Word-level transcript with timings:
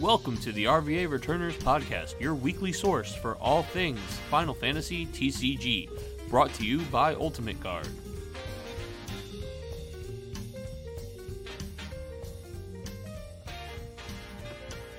Welcome 0.00 0.36
to 0.38 0.52
the 0.52 0.64
RVA 0.64 1.08
Returners 1.08 1.56
Podcast, 1.56 2.18
your 2.20 2.34
weekly 2.34 2.72
source 2.72 3.14
for 3.14 3.36
all 3.36 3.62
things 3.62 4.00
Final 4.30 4.52
Fantasy 4.54 5.06
TCG, 5.06 5.88
brought 6.28 6.52
to 6.54 6.64
you 6.64 6.80
by 6.90 7.14
Ultimate 7.14 7.60
Guard. 7.60 7.86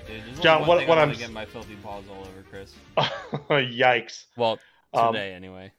Dude, 0.06 0.22
there's 0.22 0.28
only 0.30 0.42
John, 0.42 0.60
one 0.60 0.68
what- 0.68 0.78
thing 0.80 0.88
what 0.88 0.98
I 0.98 1.02
I'm 1.02 1.08
wanna 1.08 1.12
s- 1.14 1.18
get 1.18 1.32
my 1.32 1.44
filthy 1.44 1.76
paws 1.76 2.04
all 2.10 2.20
over, 2.20 2.42
Chris. 2.48 2.72
Yikes. 3.50 4.26
Well, 4.36 4.58
Um, 4.94 5.12
today 5.12 5.32
anyway. 5.32 5.72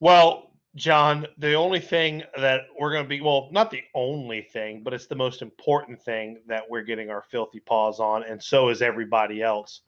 Well, 0.00 0.51
John, 0.74 1.26
the 1.36 1.54
only 1.54 1.80
thing 1.80 2.22
that 2.36 2.62
we're 2.78 2.92
going 2.92 3.04
to 3.04 3.08
be, 3.08 3.20
well, 3.20 3.48
not 3.52 3.70
the 3.70 3.82
only 3.94 4.40
thing, 4.40 4.82
but 4.82 4.94
it's 4.94 5.06
the 5.06 5.14
most 5.14 5.42
important 5.42 6.00
thing 6.00 6.40
that 6.46 6.62
we're 6.68 6.82
getting 6.82 7.10
our 7.10 7.22
filthy 7.30 7.60
paws 7.60 8.00
on, 8.00 8.22
and 8.24 8.42
so 8.42 8.70
is 8.70 8.80
everybody 8.80 9.42
else. 9.42 9.82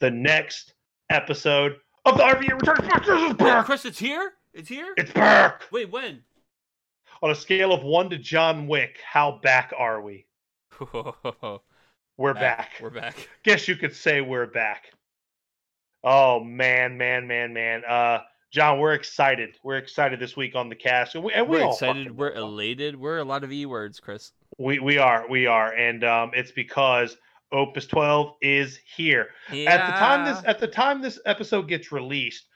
The 0.00 0.10
next 0.10 0.74
episode 1.10 1.76
of 2.04 2.16
the 2.16 2.24
RVA 2.24 2.60
Return 2.60 2.76
Podcast 2.76 3.30
is 3.30 3.36
back. 3.36 3.64
Chris, 3.64 3.84
it's 3.84 3.98
here. 3.98 4.32
It's 4.52 4.68
here. 4.68 4.92
It's 4.96 5.12
back. 5.12 5.62
Wait, 5.70 5.90
when? 5.90 6.22
On 7.22 7.30
a 7.30 7.34
scale 7.34 7.72
of 7.72 7.84
one 7.84 8.10
to 8.10 8.18
John 8.18 8.66
Wick, 8.66 8.98
how 9.08 9.38
back 9.42 9.72
are 9.78 10.02
we? 10.02 10.26
We're 12.16 12.34
back. 12.34 12.72
We're 12.80 12.90
back. 12.90 13.28
Guess 13.42 13.66
you 13.66 13.76
could 13.76 13.94
say 13.94 14.20
we're 14.20 14.46
back. 14.46 14.84
Oh 16.04 16.38
man, 16.38 16.96
man, 16.96 17.26
man, 17.26 17.52
man. 17.52 17.82
Uh, 17.84 18.20
John, 18.54 18.78
we're 18.78 18.94
excited. 18.94 19.56
We're 19.64 19.78
excited 19.78 20.20
this 20.20 20.36
week 20.36 20.54
on 20.54 20.68
the 20.68 20.76
cast, 20.76 21.16
and 21.16 21.24
we, 21.24 21.32
and 21.32 21.48
we 21.48 21.58
We're 21.58 21.64
all 21.64 21.72
excited. 21.72 22.16
We're 22.16 22.28
are. 22.28 22.36
elated. 22.36 22.94
We're 22.94 23.18
a 23.18 23.24
lot 23.24 23.42
of 23.42 23.50
e 23.50 23.66
words, 23.66 23.98
Chris. 23.98 24.30
We 24.58 24.78
we 24.78 24.96
are 24.96 25.28
we 25.28 25.48
are, 25.48 25.72
and 25.74 26.04
um, 26.04 26.30
it's 26.34 26.52
because 26.52 27.16
Opus 27.50 27.86
12 27.86 28.34
is 28.42 28.78
here. 28.96 29.30
At 29.48 29.86
the 29.86 29.98
time 29.98 30.24
this 30.24 30.40
at 30.46 30.60
the 30.60 30.68
time 30.68 31.02
this 31.02 31.18
episode 31.26 31.66
gets 31.66 31.90
released, 31.90 32.46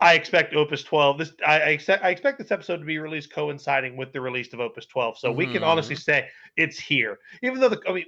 I 0.00 0.14
expect 0.14 0.54
Opus 0.54 0.82
12. 0.82 1.18
This 1.18 1.32
I, 1.46 1.60
I 1.60 1.68
expect 1.68 2.02
I 2.02 2.08
expect 2.08 2.38
this 2.38 2.50
episode 2.50 2.78
to 2.78 2.86
be 2.86 2.98
released 2.98 3.30
coinciding 3.30 3.98
with 3.98 4.14
the 4.14 4.22
release 4.22 4.50
of 4.54 4.60
Opus 4.60 4.86
12. 4.86 5.18
So 5.18 5.30
we 5.30 5.46
can 5.46 5.62
honestly 5.62 5.94
say 5.94 6.26
it's 6.56 6.78
here, 6.78 7.18
even 7.42 7.60
though 7.60 7.68
the 7.68 7.82
I 7.86 7.92
mean, 7.92 8.06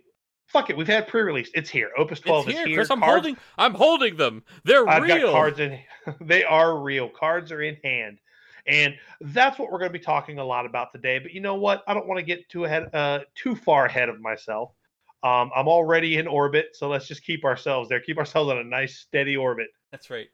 fuck 0.48 0.70
it, 0.70 0.76
we've 0.76 0.88
had 0.88 1.06
pre-release. 1.06 1.50
It's 1.54 1.70
here. 1.70 1.90
Opus 1.96 2.20
12 2.20 2.48
it's 2.48 2.52
here, 2.52 2.62
is 2.62 2.68
here. 2.68 2.76
Chris. 2.78 2.90
I'm 2.90 3.00
Cards- 3.00 3.12
holding. 3.14 3.36
I'm 3.56 3.74
holding 3.74 4.16
them. 4.16 4.42
They're 4.64 4.88
I've 4.88 5.02
real. 5.02 5.26
got 5.26 5.32
cards 5.32 5.60
in. 5.60 5.78
they 6.20 6.44
are 6.44 6.78
real. 6.78 7.08
Cards 7.08 7.52
are 7.52 7.62
in 7.62 7.76
hand, 7.84 8.18
and 8.66 8.94
that's 9.20 9.58
what 9.58 9.70
we're 9.70 9.78
going 9.78 9.92
to 9.92 9.98
be 9.98 10.04
talking 10.04 10.38
a 10.38 10.44
lot 10.44 10.66
about 10.66 10.92
today. 10.92 11.18
But 11.18 11.32
you 11.32 11.40
know 11.40 11.54
what? 11.54 11.84
I 11.86 11.94
don't 11.94 12.06
want 12.06 12.18
to 12.18 12.24
get 12.24 12.48
too 12.48 12.64
ahead, 12.64 12.92
uh, 12.94 13.20
too 13.34 13.54
far 13.54 13.86
ahead 13.86 14.08
of 14.08 14.20
myself. 14.20 14.72
Um, 15.22 15.50
I'm 15.54 15.66
already 15.66 16.16
in 16.16 16.26
orbit, 16.26 16.70
so 16.74 16.88
let's 16.88 17.08
just 17.08 17.24
keep 17.24 17.44
ourselves 17.44 17.88
there. 17.88 18.00
Keep 18.00 18.18
ourselves 18.18 18.50
on 18.50 18.58
a 18.58 18.64
nice 18.64 18.98
steady 18.98 19.36
orbit. 19.36 19.68
That's 19.90 20.10
right. 20.10 20.28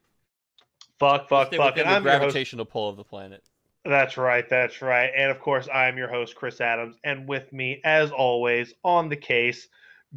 Fuck, 0.98 1.28
fuck, 1.28 1.54
fuck. 1.54 1.76
And 1.76 1.86
the 1.86 1.92
I'm 1.92 2.02
gravitational 2.02 2.66
pull 2.66 2.88
of 2.88 2.96
the 2.96 3.04
planet. 3.04 3.42
That's 3.84 4.16
right. 4.16 4.48
That's 4.48 4.80
right. 4.80 5.10
And 5.14 5.30
of 5.30 5.40
course, 5.40 5.68
I 5.72 5.88
am 5.88 5.98
your 5.98 6.08
host, 6.08 6.34
Chris 6.34 6.60
Adams, 6.60 6.96
and 7.04 7.28
with 7.28 7.52
me, 7.52 7.80
as 7.84 8.10
always, 8.10 8.72
on 8.82 9.08
the 9.08 9.16
case, 9.16 9.68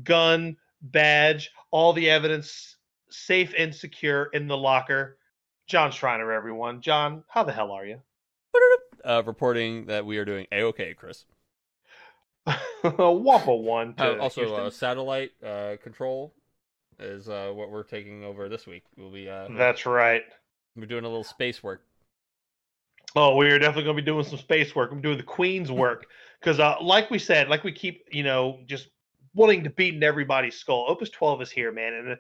gun, 0.03 0.58
badge, 0.81 1.52
all 1.72 1.94
the 1.94 2.09
evidence, 2.09 2.78
safe 3.09 3.53
and 3.58 3.73
secure 3.73 4.26
in 4.34 4.48
the 4.48 4.58
locker. 4.58 5.17
John 5.67 5.92
Schreiner, 5.92 6.31
everyone. 6.31 6.81
John, 6.81 7.23
how 7.28 7.44
the 7.44 7.52
hell 7.52 7.72
are 7.72 7.86
you? 7.86 8.00
Uh, 9.03 9.22
reporting 9.25 9.86
that 9.86 10.06
we 10.06 10.18
are 10.18 10.25
doing 10.25 10.48
a 10.52 10.64
okay, 10.64 10.94
Chris. 10.94 11.25
Waffle 12.84 13.64
one. 13.64 13.94
Uh, 13.98 14.18
also, 14.18 14.53
uh, 14.56 14.70
satellite 14.70 15.31
uh, 15.45 15.75
control 15.84 16.34
is 17.00 17.30
uh, 17.30 17.52
what 17.53 17.70
we're 17.70 17.84
taking 17.84 18.24
over 18.24 18.50
this 18.50 18.66
week. 18.66 18.84
We'll 18.97 19.12
be 19.12 19.29
uh, 19.29 19.47
That's 19.52 19.85
right. 19.85 20.24
we're 20.75 20.85
doing 20.85 21.03
a 21.03 21.08
little 21.08 21.24
space 21.24 21.62
work. 21.62 21.84
Oh, 23.16 23.35
we 23.35 23.47
are 23.47 23.59
definitely 23.59 23.84
going 23.84 23.96
to 23.97 24.02
be 24.02 24.06
doing 24.06 24.24
some 24.24 24.38
space 24.38 24.75
work. 24.75 24.91
I'm 24.91 25.02
doing 25.02 25.18
the 25.18 25.24
Queen's 25.24 25.72
work 25.72 26.06
because, 26.40 26.59
uh, 26.59 26.75
like 26.81 27.09
we 27.09 27.19
said, 27.19 27.50
like 27.50 27.64
we 27.64 27.72
keep, 27.72 28.06
you 28.12 28.24
know, 28.24 28.59
just 28.68 28.90
wanting 29.38 29.64
to 29.64 29.70
beat 29.70 29.94
in 29.94 30.03
everybody's 30.03 30.56
skull. 30.56 30.86
Opus 30.90 31.12
12 31.12 31.44
is 31.44 31.52
here, 31.52 31.72
man, 31.72 31.94
and 31.94 32.18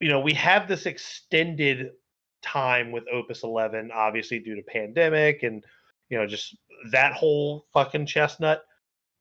you 0.00 0.08
know 0.08 0.20
we 0.20 0.34
have 0.34 0.68
this 0.68 0.84
extended 0.86 1.90
time 2.42 2.90
with 2.90 3.04
Opus 3.10 3.44
11, 3.44 3.90
obviously 3.94 4.40
due 4.40 4.56
to 4.56 4.62
pandemic 4.62 5.44
and 5.44 5.64
you 6.10 6.18
know 6.18 6.26
just 6.26 6.56
that 6.90 7.12
whole 7.12 7.66
fucking 7.72 8.06
chestnut. 8.06 8.64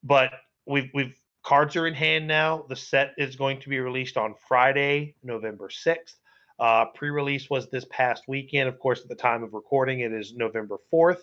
But 0.04 0.32
we've 0.66 0.90
we've 0.94 1.16
cards 1.44 1.76
are 1.76 1.88
in 1.88 1.94
hand 1.94 2.28
now. 2.28 2.66
The 2.68 2.76
set 2.76 3.14
is 3.18 3.36
going 3.36 3.60
to 3.62 3.70
be 3.70 3.80
released 3.80 4.18
on 4.18 4.36
Friday, 4.48 5.16
November 5.24 5.70
6th. 5.70 6.16
Uh, 6.60 6.86
pre-release 6.94 7.50
was 7.50 7.70
this 7.70 7.86
past 7.90 8.24
weekend. 8.28 8.70
Of 8.70 8.80
course, 8.80 9.02
at 9.02 9.10
the 9.10 9.16
time 9.16 9.44
of 9.44 9.54
recording, 9.54 10.02
it 10.02 10.12
is 10.12 10.34
November 10.36 10.78
4th. 10.94 11.22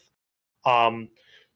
Um, 0.64 1.08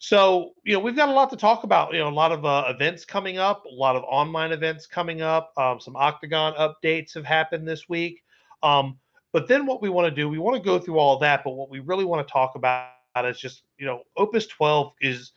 so 0.02 0.52
you 0.64 0.72
know 0.72 0.80
we've 0.80 0.96
got 0.96 1.08
a 1.08 1.12
lot 1.12 1.30
to 1.30 1.36
talk 1.36 1.62
about. 1.62 1.92
You 1.92 2.00
know, 2.00 2.08
a 2.08 2.10
lot 2.10 2.32
of 2.32 2.44
uh, 2.44 2.64
events 2.66 3.04
coming 3.04 3.38
up, 3.38 3.64
a 3.66 3.72
lot 3.72 3.94
of 3.94 4.02
online 4.02 4.50
events 4.50 4.84
coming 4.84 5.22
up. 5.22 5.52
Um, 5.56 5.78
some 5.78 5.94
Octagon 5.94 6.54
updates 6.54 7.14
have 7.14 7.24
happened 7.24 7.68
this 7.68 7.88
week. 7.88 8.24
Um, 8.64 8.98
but 9.32 9.46
then 9.46 9.64
what 9.64 9.80
we 9.80 9.90
want 9.90 10.08
to 10.08 10.10
do, 10.10 10.28
we 10.28 10.38
want 10.38 10.56
to 10.56 10.62
go 10.62 10.80
through 10.80 10.98
all 10.98 11.20
that. 11.20 11.44
But 11.44 11.52
what 11.52 11.70
we 11.70 11.78
really 11.78 12.04
want 12.04 12.26
to 12.26 12.32
talk 12.32 12.56
about 12.56 12.88
is 13.24 13.38
just 13.38 13.62
you 13.78 13.86
know, 13.86 14.02
Opus 14.16 14.48
12 14.48 14.92
is 15.00 15.30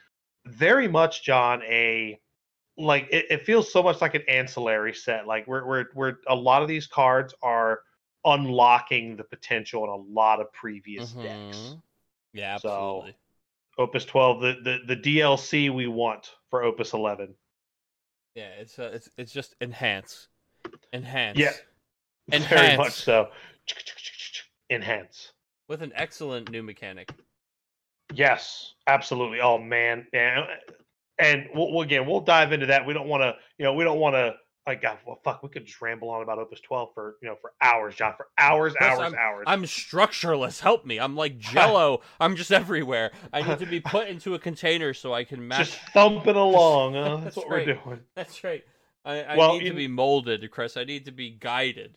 very 0.48 0.88
much, 0.88 1.24
John, 1.24 1.62
a 1.62 2.20
like 2.76 3.08
it, 3.12 3.28
it 3.30 3.46
feels 3.46 3.72
so 3.72 3.84
much 3.84 4.02
like 4.02 4.16
an 4.16 4.24
ancillary 4.28 4.96
set. 4.96 5.28
Like 5.28 5.46
we're 5.46 5.64
we're 5.68 5.86
we're 5.94 6.16
a 6.28 6.36
lot 6.36 6.64
of 6.64 6.68
these 6.68 6.88
cards 6.88 7.36
are 7.44 7.82
unlocking 8.26 9.16
the 9.16 9.26
potential 9.26 9.84
in 9.84 9.92
a 9.92 9.96
lot 9.96 10.42
of 10.42 10.52
previous 10.54 11.12
decks. 11.12 11.58
Mhm. 11.58 11.82
Yeah, 12.34 12.58
So- 12.58 12.70
absolutely. 12.70 13.16
Opus 13.78 14.06
12, 14.06 14.42
the, 14.42 14.56
the 14.88 14.96
the 14.96 15.02
DLC 15.02 15.74
we 15.74 15.88
want 15.88 16.32
for 16.50 16.64
Opus 16.64 16.94
11. 16.94 17.36
Yeah, 18.36 18.50
it's 18.60 18.80
uh, 18.80 18.92
it's 18.94 19.10
it's 19.18 19.32
just 19.32 19.56
enhance, 19.62 20.28
enhance. 20.94 21.38
Yeah. 21.38 21.52
enhance. 22.32 22.50
Very 22.50 22.78
much 22.78 22.94
so. 22.94 23.28
Enhance. 24.70 25.32
with 25.70 25.82
an 25.82 25.92
excellent 25.96 26.50
new 26.52 26.64
mechanic. 26.64 27.10
Yes, 28.14 28.74
absolutely. 28.88 29.40
Oh 29.42 29.58
man, 29.58 30.08
yeah. 30.14 30.46
And 31.18 31.46
we'll, 31.54 31.72
we'll- 31.72 31.82
again, 31.82 32.06
we'll 32.06 32.22
dive 32.22 32.52
into 32.52 32.66
that. 32.68 32.86
We 32.86 32.94
don't 32.94 33.08
want 33.08 33.22
to, 33.24 33.36
you 33.58 33.66
know, 33.66 33.74
we 33.74 33.84
don't 33.84 34.00
want 34.00 34.16
to. 34.16 34.34
Like, 34.68 34.82
God, 34.82 34.98
well, 35.06 35.20
fuck, 35.24 35.44
we 35.44 35.50
could 35.50 35.66
just 35.66 35.80
ramble 35.80 36.10
on 36.10 36.24
about 36.24 36.40
Opus 36.40 36.60
12 36.62 36.90
for, 36.96 37.18
you 37.22 37.28
know, 37.28 37.36
for 37.40 37.54
hours, 37.62 37.94
John, 37.96 38.14
for 38.18 38.28
hours, 38.38 38.74
Plus, 38.78 39.00
hours, 39.00 39.14
hours. 39.14 39.44
I'm 39.46 39.66
structureless. 39.68 40.60
Help 40.60 40.86
me. 40.86 41.00
I'm 41.00 41.16
like 41.16 41.38
Jello. 41.40 42.02
I'm 42.20 42.36
just 42.36 42.52
everywhere. 42.52 43.12
I 43.32 43.44
need 43.44 43.60
to 43.60 43.68
be 43.68 43.80
put 43.80 44.08
into 44.08 44.34
a 44.34 44.40
container 44.40 44.96
so 44.96 45.14
I 45.14 45.24
can 45.24 45.48
match. 45.48 45.68
just 45.68 45.80
thumping 45.94 46.36
along. 46.36 46.96
Huh? 46.96 47.04
That's, 47.18 47.24
That's 47.24 47.38
what 47.38 47.50
right. 47.50 47.68
we're 47.68 47.74
doing. 47.76 48.00
That's 48.16 48.44
right. 48.44 48.64
I, 49.04 49.22
I 49.22 49.38
Well, 49.38 49.60
need 49.60 49.70
to 49.70 49.76
be 49.76 49.88
molded, 49.88 50.50
Chris. 50.50 50.78
I 50.78 50.84
need 50.84 51.06
to 51.06 51.12
be 51.12 51.30
guided. 51.30 51.96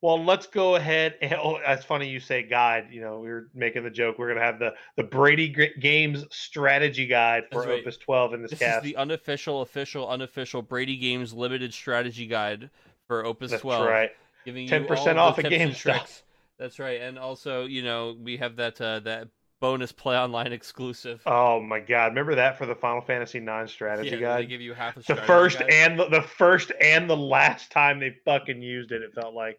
Well, 0.00 0.24
let's 0.24 0.46
go 0.46 0.76
ahead. 0.76 1.16
And, 1.20 1.34
oh, 1.34 1.58
that's 1.64 1.84
funny 1.84 2.08
you 2.08 2.20
say 2.20 2.42
guide. 2.44 2.88
You 2.92 3.00
know, 3.00 3.18
we 3.18 3.28
were 3.28 3.48
making 3.54 3.82
the 3.82 3.90
joke. 3.90 4.18
We're 4.18 4.28
gonna 4.28 4.44
have 4.44 4.58
the 4.58 4.74
the 4.96 5.02
Brady 5.02 5.48
Games 5.80 6.24
strategy 6.30 7.06
guide 7.06 7.44
for 7.50 7.62
right. 7.62 7.80
Opus 7.80 7.96
12 7.96 8.34
in 8.34 8.42
this, 8.42 8.50
This 8.52 8.60
cast. 8.60 8.84
is 8.84 8.92
the 8.92 8.96
unofficial, 8.96 9.62
official, 9.62 10.08
unofficial 10.08 10.62
Brady 10.62 10.96
Games 10.96 11.32
limited 11.32 11.74
strategy 11.74 12.26
guide 12.26 12.70
for 13.08 13.24
Opus 13.24 13.50
That's 13.50 13.62
12. 13.62 13.86
right. 13.88 14.10
Giving 14.44 14.64
you 14.64 14.70
10% 14.70 15.16
all 15.16 15.30
off 15.30 15.38
at 15.40 15.48
game 15.50 15.74
tricks. 15.74 16.22
That's 16.58 16.78
right. 16.78 17.00
And 17.00 17.18
also, 17.18 17.64
you 17.66 17.82
know, 17.82 18.16
we 18.22 18.36
have 18.36 18.56
that 18.56 18.80
uh, 18.80 19.00
that 19.00 19.28
bonus 19.60 19.90
play 19.90 20.16
online 20.16 20.52
exclusive. 20.52 21.20
Oh 21.26 21.60
my 21.60 21.80
God! 21.80 22.06
Remember 22.08 22.36
that 22.36 22.56
for 22.56 22.66
the 22.66 22.74
Final 22.76 23.00
Fantasy 23.00 23.40
9 23.40 23.66
strategy 23.66 24.10
yeah, 24.10 24.16
they 24.16 24.20
guide. 24.22 24.48
give 24.48 24.60
you 24.60 24.74
half 24.74 24.96
a 24.96 25.00
the 25.02 25.16
first 25.16 25.58
guide. 25.58 25.70
and 25.70 25.98
the, 25.98 26.08
the 26.08 26.22
first 26.22 26.70
and 26.80 27.10
the 27.10 27.16
last 27.16 27.72
time 27.72 27.98
they 27.98 28.16
fucking 28.24 28.62
used 28.62 28.92
it, 28.92 29.02
it 29.02 29.12
felt 29.14 29.34
like 29.34 29.58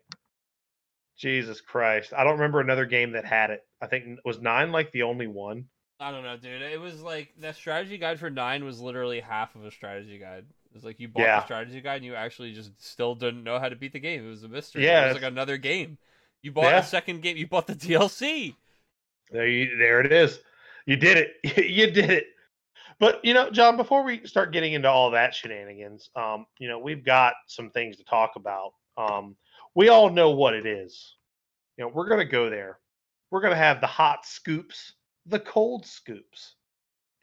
Jesus 1.20 1.62
Christ. 1.62 2.14
I 2.18 2.24
don't 2.24 2.34
remember 2.34 2.62
another 2.62 2.86
game 2.86 3.12
that 3.12 3.26
had 3.26 3.50
it. 3.52 3.64
I 3.82 3.88
think 3.88 4.20
was 4.26 4.40
nine 4.40 4.72
like 4.72 4.92
the 4.92 5.04
only 5.04 5.28
one. 5.28 5.66
I 6.00 6.12
don't 6.12 6.24
know, 6.24 6.38
dude. 6.38 6.62
It 6.62 6.80
was 6.80 7.02
like 7.02 7.34
that 7.42 7.56
strategy 7.58 7.98
guide 7.98 8.20
for 8.20 8.30
nine 8.30 8.64
was 8.64 8.80
literally 8.80 9.20
half 9.20 9.54
of 9.56 9.66
a 9.66 9.72
strategy 9.72 10.18
guide. 10.18 10.46
It 10.72 10.74
was 10.76 10.86
like 10.86 11.00
you 11.00 11.10
bought 11.10 11.24
Yeah. 11.24 11.40
the 11.40 11.46
strategy 11.46 11.82
guide 11.82 11.98
and 11.98 12.06
you 12.06 12.16
actually 12.16 12.54
just 12.54 12.72
still 12.82 13.16
didn't 13.16 13.44
know 13.44 13.60
how 13.60 13.68
to 13.68 13.76
beat 13.76 13.92
the 13.92 14.00
game. 14.00 14.26
It 14.26 14.30
was 14.30 14.44
a 14.44 14.48
mystery. 14.48 14.86
Yeah, 14.86 15.02
it 15.04 15.08
was 15.08 15.18
it's- 15.18 15.24
like 15.24 15.32
another 15.34 15.58
game. 15.58 15.98
You 16.42 16.54
bought 16.54 16.72
Yeah. 16.72 16.80
a 16.80 16.84
second 16.84 17.22
game. 17.22 17.36
You 17.36 17.48
bought 17.48 17.68
the 17.68 17.76
DLC. 17.76 18.56
There 19.30 19.46
you 19.46 19.78
there 19.78 20.00
it 20.00 20.12
is. 20.14 20.40
You 20.86 20.96
did 20.96 21.18
it. 21.18 21.58
you 21.70 21.92
did 21.92 22.10
it. 22.10 22.28
But 22.98 23.24
you 23.26 23.34
know, 23.34 23.50
John, 23.50 23.76
before 23.76 24.04
we 24.04 24.26
start 24.26 24.54
getting 24.54 24.72
into 24.74 24.90
all 24.90 25.12
that 25.12 25.36
shenanigans, 25.36 26.10
um, 26.16 26.46
you 26.60 26.70
know, 26.70 26.80
we've 26.80 27.04
got 27.04 27.34
some 27.48 27.70
things 27.72 27.98
to 27.98 28.06
talk 28.06 28.32
about. 28.38 28.72
Um, 28.98 29.36
we 29.76 29.90
all 29.90 30.10
know 30.10 30.32
what 30.32 30.54
it 30.54 30.66
is. 30.66 31.16
You 31.78 31.86
know, 31.86 31.92
we're 31.94 32.10
gonna 32.10 32.26
go 32.26 32.50
there. 32.50 32.80
We're 33.32 33.42
gonna 33.42 33.56
have 33.56 33.82
the 33.82 33.88
hot 33.88 34.26
scoops, 34.26 34.94
the 35.26 35.40
cold 35.40 35.86
scoops, 35.86 36.56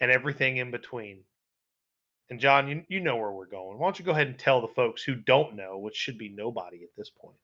and 0.00 0.10
everything 0.10 0.58
in 0.58 0.70
between. 0.70 1.24
And 2.30 2.40
John, 2.40 2.68
you, 2.68 2.84
you 2.88 3.00
know 3.00 3.16
where 3.16 3.32
we're 3.32 3.46
going. 3.46 3.78
Why 3.78 3.86
don't 3.86 3.98
you 3.98 4.04
go 4.04 4.10
ahead 4.10 4.26
and 4.26 4.38
tell 4.38 4.60
the 4.60 4.68
folks 4.68 5.02
who 5.02 5.14
don't 5.14 5.54
know, 5.54 5.78
which 5.78 5.94
should 5.94 6.18
be 6.18 6.28
nobody 6.28 6.82
at 6.82 6.94
this 6.96 7.10
point. 7.10 7.36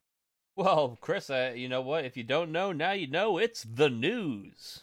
Well, 0.56 0.98
Chris, 1.00 1.30
uh, 1.30 1.52
you 1.54 1.68
know 1.68 1.80
what? 1.80 2.04
If 2.04 2.16
you 2.16 2.24
don't 2.24 2.52
know, 2.52 2.72
now 2.72 2.92
you 2.92 3.06
know 3.06 3.38
it's 3.38 3.62
the 3.62 3.88
news. 3.88 4.80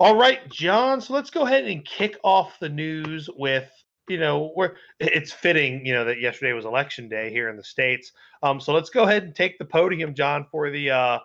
All 0.00 0.16
right, 0.16 0.48
John. 0.50 1.00
So 1.00 1.14
let's 1.14 1.30
go 1.30 1.42
ahead 1.42 1.64
and 1.64 1.84
kick 1.84 2.18
off 2.24 2.58
the 2.58 2.68
news 2.68 3.30
with 3.36 3.70
you 4.08 4.18
know 4.18 4.52
we're 4.56 4.74
it's 4.98 5.32
fitting 5.32 5.86
you 5.86 5.94
know 5.94 6.04
that 6.04 6.20
yesterday 6.20 6.52
was 6.52 6.64
election 6.64 7.08
day 7.08 7.30
here 7.30 7.48
in 7.48 7.56
the 7.56 7.64
states. 7.64 8.12
Um, 8.42 8.60
so 8.60 8.72
let's 8.72 8.90
go 8.90 9.04
ahead 9.04 9.22
and 9.22 9.34
take 9.34 9.58
the 9.58 9.64
podium, 9.64 10.14
John, 10.14 10.46
for 10.50 10.70
the 10.70 10.90
uh, 10.90 11.18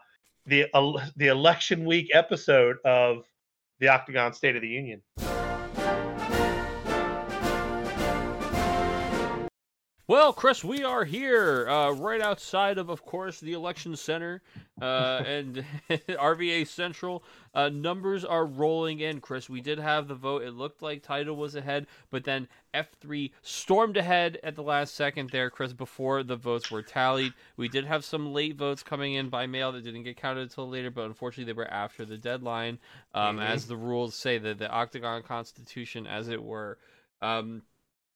the 0.45 0.67
uh, 0.73 1.05
the 1.15 1.27
election 1.27 1.83
week 1.85 2.11
episode 2.13 2.77
of 2.85 3.25
the 3.79 3.87
Octagon 3.87 4.33
State 4.33 4.55
of 4.55 4.61
the 4.61 4.67
Union. 4.67 5.01
Well, 10.09 10.33
Chris, 10.33 10.63
we 10.63 10.83
are 10.83 11.05
here, 11.05 11.69
uh, 11.69 11.91
right 11.91 12.19
outside 12.19 12.79
of, 12.79 12.89
of 12.89 13.05
course, 13.05 13.39
the 13.39 13.53
election 13.53 13.95
center 13.95 14.41
uh, 14.81 15.21
and 15.27 15.63
RVA 15.89 16.65
Central. 16.65 17.23
Uh, 17.53 17.69
numbers 17.69 18.25
are 18.25 18.47
rolling 18.47 19.01
in, 19.01 19.21
Chris. 19.21 19.51
We 19.51 19.61
did 19.61 19.77
have 19.77 20.07
the 20.07 20.15
vote. 20.15 20.41
It 20.41 20.55
looked 20.55 20.81
like 20.81 21.03
Title 21.03 21.35
was 21.35 21.53
ahead, 21.53 21.85
but 22.09 22.23
then 22.23 22.47
F3 22.73 23.29
stormed 23.43 23.97
ahead 23.97 24.39
at 24.41 24.55
the 24.55 24.63
last 24.63 24.95
second 24.95 25.29
there, 25.29 25.51
Chris, 25.51 25.73
before 25.73 26.23
the 26.23 26.35
votes 26.35 26.71
were 26.71 26.81
tallied. 26.81 27.33
We 27.55 27.67
did 27.67 27.85
have 27.85 28.03
some 28.03 28.33
late 28.33 28.55
votes 28.55 28.81
coming 28.81 29.13
in 29.13 29.29
by 29.29 29.45
mail 29.45 29.71
that 29.73 29.83
didn't 29.83 30.01
get 30.01 30.17
counted 30.17 30.41
until 30.41 30.67
later, 30.67 30.89
but 30.89 31.05
unfortunately 31.05 31.53
they 31.53 31.55
were 31.55 31.71
after 31.71 32.03
the 32.03 32.17
deadline, 32.17 32.79
um, 33.13 33.35
mm-hmm. 33.35 33.45
as 33.45 33.67
the 33.67 33.77
rules 33.77 34.15
say, 34.15 34.39
the, 34.39 34.55
the 34.55 34.71
Octagon 34.71 35.21
Constitution, 35.21 36.07
as 36.07 36.29
it 36.29 36.41
were. 36.41 36.79
Um, 37.21 37.61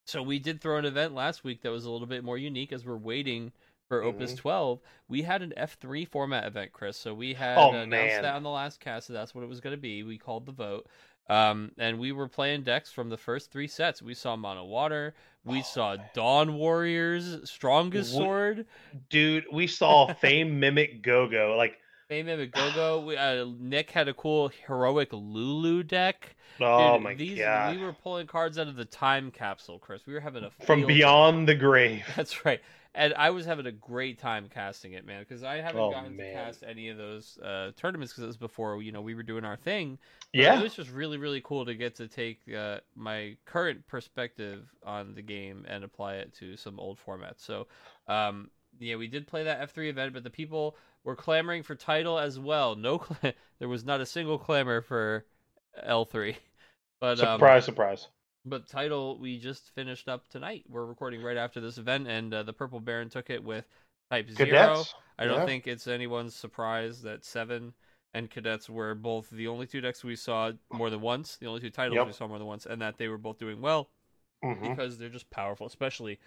so 0.06 0.22
we 0.22 0.40
did 0.40 0.62
throw 0.62 0.78
an 0.78 0.86
event 0.86 1.14
last 1.14 1.44
week 1.44 1.62
that 1.62 1.72
was 1.72 1.86
a 1.86 1.92
little 1.92 2.08
bit 2.08 2.24
more 2.24 2.38
unique 2.38 2.74
as 2.74 2.86
we're 2.86 2.98
waiting 2.98 3.52
for 3.88 4.00
mm-hmm. 4.00 4.10
Opus 4.10 4.34
12. 4.36 4.80
We 5.08 5.22
had 5.22 5.42
an 5.42 5.54
F3 5.58 6.08
format 6.08 6.46
event, 6.46 6.74
Chris. 6.74 6.98
So 6.98 7.14
we 7.14 7.34
had 7.34 7.58
oh, 7.58 7.72
announced 7.72 7.92
man. 7.92 8.22
that 8.24 8.36
on 8.36 8.44
the 8.44 8.50
last 8.50 8.80
cast. 8.80 9.08
So 9.08 9.14
that's 9.14 9.34
what 9.34 9.44
it 9.44 9.50
was 9.50 9.62
going 9.62 9.76
to 9.76 9.82
be. 9.82 10.04
We 10.04 10.18
called 10.18 10.46
the 10.46 10.52
vote. 10.52 10.88
Um, 11.30 11.72
and 11.78 12.00
we 12.00 12.12
were 12.12 12.28
playing 12.28 12.64
decks 12.64 12.92
from 12.92 13.10
the 13.10 13.18
first 13.18 13.52
three 13.52 13.68
sets. 13.68 14.02
We 14.02 14.14
saw 14.14 14.36
Mono 14.36 14.66
Water. 14.66 15.14
We 15.46 15.60
oh, 15.60 15.64
saw 15.64 15.96
man. 15.96 16.06
Dawn 16.14 16.56
Warriors, 16.56 17.50
Strongest 17.50 18.12
Sword. 18.12 18.66
Dude, 19.10 19.46
we 19.52 19.68
saw 19.68 20.14
Fame 20.22 20.60
Mimic 20.60 21.02
Go 21.02 21.30
Go. 21.30 21.56
Like, 21.58 21.78
Fame 22.08 22.26
Go 22.52 22.72
Go. 22.74 23.12
Uh, 23.12 23.46
Nick 23.60 23.92
had 23.92 24.08
a 24.08 24.14
cool 24.14 24.52
Heroic 24.68 25.10
Lulu 25.12 25.84
deck. 25.84 26.36
Oh 26.60 26.94
Dude, 26.94 27.04
my 27.04 27.16
these, 27.16 27.38
god! 27.40 27.76
We 27.76 27.84
were 27.84 27.94
pulling 27.94 28.28
cards 28.28 28.58
out 28.58 28.68
of 28.68 28.76
the 28.76 28.86
time 28.86 29.32
capsule, 29.32 29.80
Chris. 29.80 30.06
We 30.06 30.14
were 30.14 30.20
having 30.20 30.44
a 30.44 30.52
from 30.66 30.86
beyond 30.86 31.48
the 31.48 31.56
grave. 31.56 32.06
That's 32.16 32.46
right, 32.46 32.62
and 32.94 33.14
I 33.16 33.32
was 33.32 33.46
having 33.46 33.66
a 33.66 33.72
great 33.72 34.20
time 34.20 34.50
casting 34.54 34.94
it, 34.94 35.06
man. 35.06 35.22
Because 35.28 35.44
I 35.44 35.56
haven't 35.56 35.82
oh, 35.82 35.92
gotten 35.92 36.16
man. 36.16 36.28
to 36.28 36.34
cast 36.34 36.64
any 36.68 36.90
of 36.90 36.98
those 36.98 37.40
uh, 37.44 37.72
tournaments 37.76 38.14
because 38.14 38.26
it 38.26 38.28
was 38.28 38.38
before 38.38 38.82
you 38.82 38.92
know 38.92 39.02
we 39.02 39.16
were 39.16 39.24
doing 39.24 39.46
our 39.46 39.58
thing. 39.58 39.98
But 40.32 40.42
yeah, 40.42 40.60
it 40.60 40.64
was 40.64 40.76
just 40.76 40.92
really 40.92 41.18
really 41.18 41.42
cool 41.42 41.66
to 41.66 41.74
get 41.74 41.96
to 41.96 42.08
take 42.08 42.42
uh, 42.56 42.80
my 42.96 43.36
current 43.46 43.88
perspective 43.88 44.68
on 44.86 45.16
the 45.16 45.24
game 45.24 45.66
and 45.68 45.84
apply 45.84 46.16
it 46.16 46.34
to 46.36 46.56
some 46.56 46.80
old 46.80 47.00
formats. 47.04 47.40
So, 47.40 47.68
um, 48.08 48.52
yeah, 48.80 48.96
we 48.96 49.08
did 49.08 49.28
play 49.28 49.44
that 49.44 49.62
F 49.62 49.72
three 49.72 49.90
event, 49.90 50.14
but 50.14 50.24
the 50.24 50.30
people 50.30 50.76
were 51.04 51.16
clamoring 51.16 51.64
for 51.64 51.76
title 51.76 52.18
as 52.20 52.40
well. 52.40 52.76
No, 52.76 53.00
cl- 53.22 53.34
there 53.60 53.70
was 53.70 53.84
not 53.86 54.02
a 54.02 54.06
single 54.06 54.38
clamor 54.38 54.82
for 54.82 55.26
L 55.82 56.06
three. 56.06 56.38
But 57.02 57.18
surprise, 57.18 57.64
um, 57.64 57.66
surprise. 57.66 58.08
But 58.46 58.68
title 58.70 59.20
we 59.20 59.38
just 59.38 59.72
finished 59.76 60.08
up 60.08 60.30
tonight. 60.30 60.64
We're 60.70 60.86
recording 60.86 61.22
right 61.22 61.36
after 61.36 61.60
this 61.60 61.78
event, 61.78 62.08
and 62.08 62.34
uh, 62.34 62.44
the 62.44 62.54
Purple 62.54 62.80
Baron 62.80 63.10
took 63.10 63.30
it 63.30 63.44
with 63.44 63.66
Type 64.10 64.28
Cadets. 64.30 64.38
Zero. 64.38 64.84
I 65.20 65.26
don't 65.26 65.40
Yeah. 65.42 65.46
think 65.46 65.68
it's 65.68 65.86
anyone's 65.88 66.34
surprise 66.34 67.02
that 67.02 67.26
Seven 67.26 67.74
and 68.14 68.30
Cadets 68.32 68.70
were 68.70 68.96
both 68.96 69.30
the 69.32 69.48
only 69.50 69.66
two 69.68 69.82
decks 69.82 70.02
we 70.04 70.16
saw 70.16 70.52
more 70.72 70.90
than 70.90 71.02
once, 71.02 71.36
the 71.36 71.48
only 71.48 71.60
two 71.60 71.70
titles 71.72 71.98
Yep. 71.98 72.08
we 72.08 72.14
saw 72.14 72.28
more 72.28 72.38
than 72.38 72.48
once, 72.48 72.66
and 72.66 72.82
that 72.82 72.98
they 72.98 73.10
were 73.10 73.18
both 73.18 73.38
doing 73.38 73.60
well 73.60 73.90
Mhm. 74.42 74.62
because 74.70 74.98
they're 74.98 75.10
just 75.10 75.30
powerful. 75.30 75.68
Especially 75.68 76.20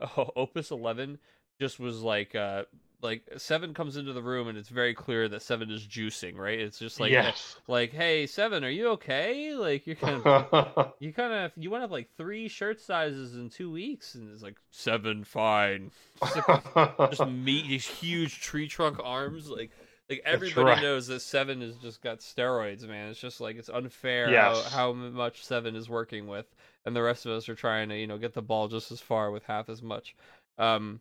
uh, 0.00 0.24
Opus 0.36 0.72
Eleven 0.72 1.18
just 1.60 1.78
was 1.78 2.02
like 2.02 2.34
uh, 2.34 2.64
like 3.02 3.22
Seven 3.36 3.74
comes 3.74 3.96
into 3.96 4.12
the 4.12 4.22
room 4.22 4.48
and 4.48 4.56
it's 4.58 4.70
very 4.70 4.94
clear 4.94 5.28
that 5.28 5.42
Seven 5.42 5.70
is 5.70 5.86
juicing. 5.86 6.36
Right? 6.36 6.58
It's 6.58 6.78
just 6.78 6.98
like 6.98 7.12
yes. 7.12 7.56
like 7.68 7.92
hey 7.92 8.26
Seven, 8.26 8.64
are 8.64 8.70
you 8.70 8.88
okay? 8.90 9.54
Like 9.54 9.86
you're 9.86 9.96
kind 9.96 10.22
of 10.26 10.92
you 11.00 11.12
kind 11.12 11.32
of 11.32 11.52
you 11.56 11.70
went 11.70 11.84
up 11.84 11.90
like 11.90 12.08
three 12.16 12.48
shirt 12.48 12.80
sizes 12.80 13.34
in 13.34 13.50
two 13.50 13.70
weeks, 13.70 14.14
and 14.14 14.32
it's 14.32 14.42
like 14.42 14.56
seven 14.70 15.24
fine. 15.24 15.90
Just, 16.20 16.48
like, 16.48 17.10
just 17.10 17.26
meet 17.28 17.68
these 17.68 17.86
huge 17.86 18.40
tree 18.40 18.66
trunk 18.66 18.98
arms, 19.02 19.48
like 19.48 19.70
like 20.10 20.22
everybody 20.24 20.66
right. 20.66 20.82
knows 20.82 21.06
that 21.06 21.20
Seven 21.20 21.62
has 21.62 21.76
just 21.76 22.02
got 22.02 22.20
steroids, 22.20 22.86
man. 22.86 23.08
It's 23.08 23.20
just 23.20 23.40
like 23.40 23.56
it's 23.56 23.70
unfair 23.70 24.30
Yes. 24.30 24.70
how, 24.70 24.92
how 24.92 24.92
much 24.92 25.44
Seven 25.44 25.76
is 25.76 25.88
working 25.88 26.26
with, 26.26 26.46
and 26.84 26.94
the 26.94 27.02
rest 27.02 27.24
of 27.24 27.32
us 27.32 27.48
are 27.48 27.54
trying 27.54 27.88
to 27.88 27.96
you 27.98 28.06
know 28.06 28.18
get 28.18 28.34
the 28.34 28.42
ball 28.42 28.68
just 28.68 28.92
as 28.92 29.00
far 29.00 29.30
with 29.30 29.44
half 29.44 29.68
as 29.68 29.82
much. 29.82 30.14
Um, 30.58 31.00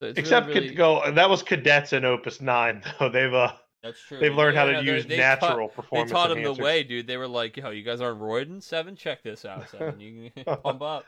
so 0.00 0.06
it's 0.06 0.16
really, 0.16 0.20
Except 0.20 0.46
really- 0.48 0.68
could 0.68 0.76
go. 0.76 1.10
That 1.12 1.30
was 1.30 1.42
cadets 1.42 1.92
in 1.92 2.04
Opus 2.04 2.40
Nine, 2.40 2.82
though. 2.98 3.08
They've 3.10 3.32
uh 3.32 3.52
that's 3.82 4.00
true. 4.00 4.18
they've 4.18 4.34
learned 4.34 4.56
how 4.56 4.64
to 4.66 4.72
they- 4.72 4.82
use 4.82 5.06
they 5.06 5.16
taught- 5.16 5.40
natural 5.42 5.68
They 5.68 5.74
performance. 5.74 6.10
taught 6.10 6.30
him 6.32 6.42
the 6.42 6.52
way, 6.54 6.82
dude. 6.82 7.06
They 7.06 7.16
were 7.16 7.28
like, 7.28 7.56
"Yo, 7.56 7.70
you 7.70 7.82
guys 7.82 8.00
aren't 8.00 8.20
roiding 8.20 8.62
seven. 8.62 8.96
Check 8.96 9.22
this 9.22 9.44
out, 9.44 9.68
seven. 9.70 10.00
You 10.00 10.30
can 10.34 10.44
pump 10.62 10.82
up." 10.82 11.04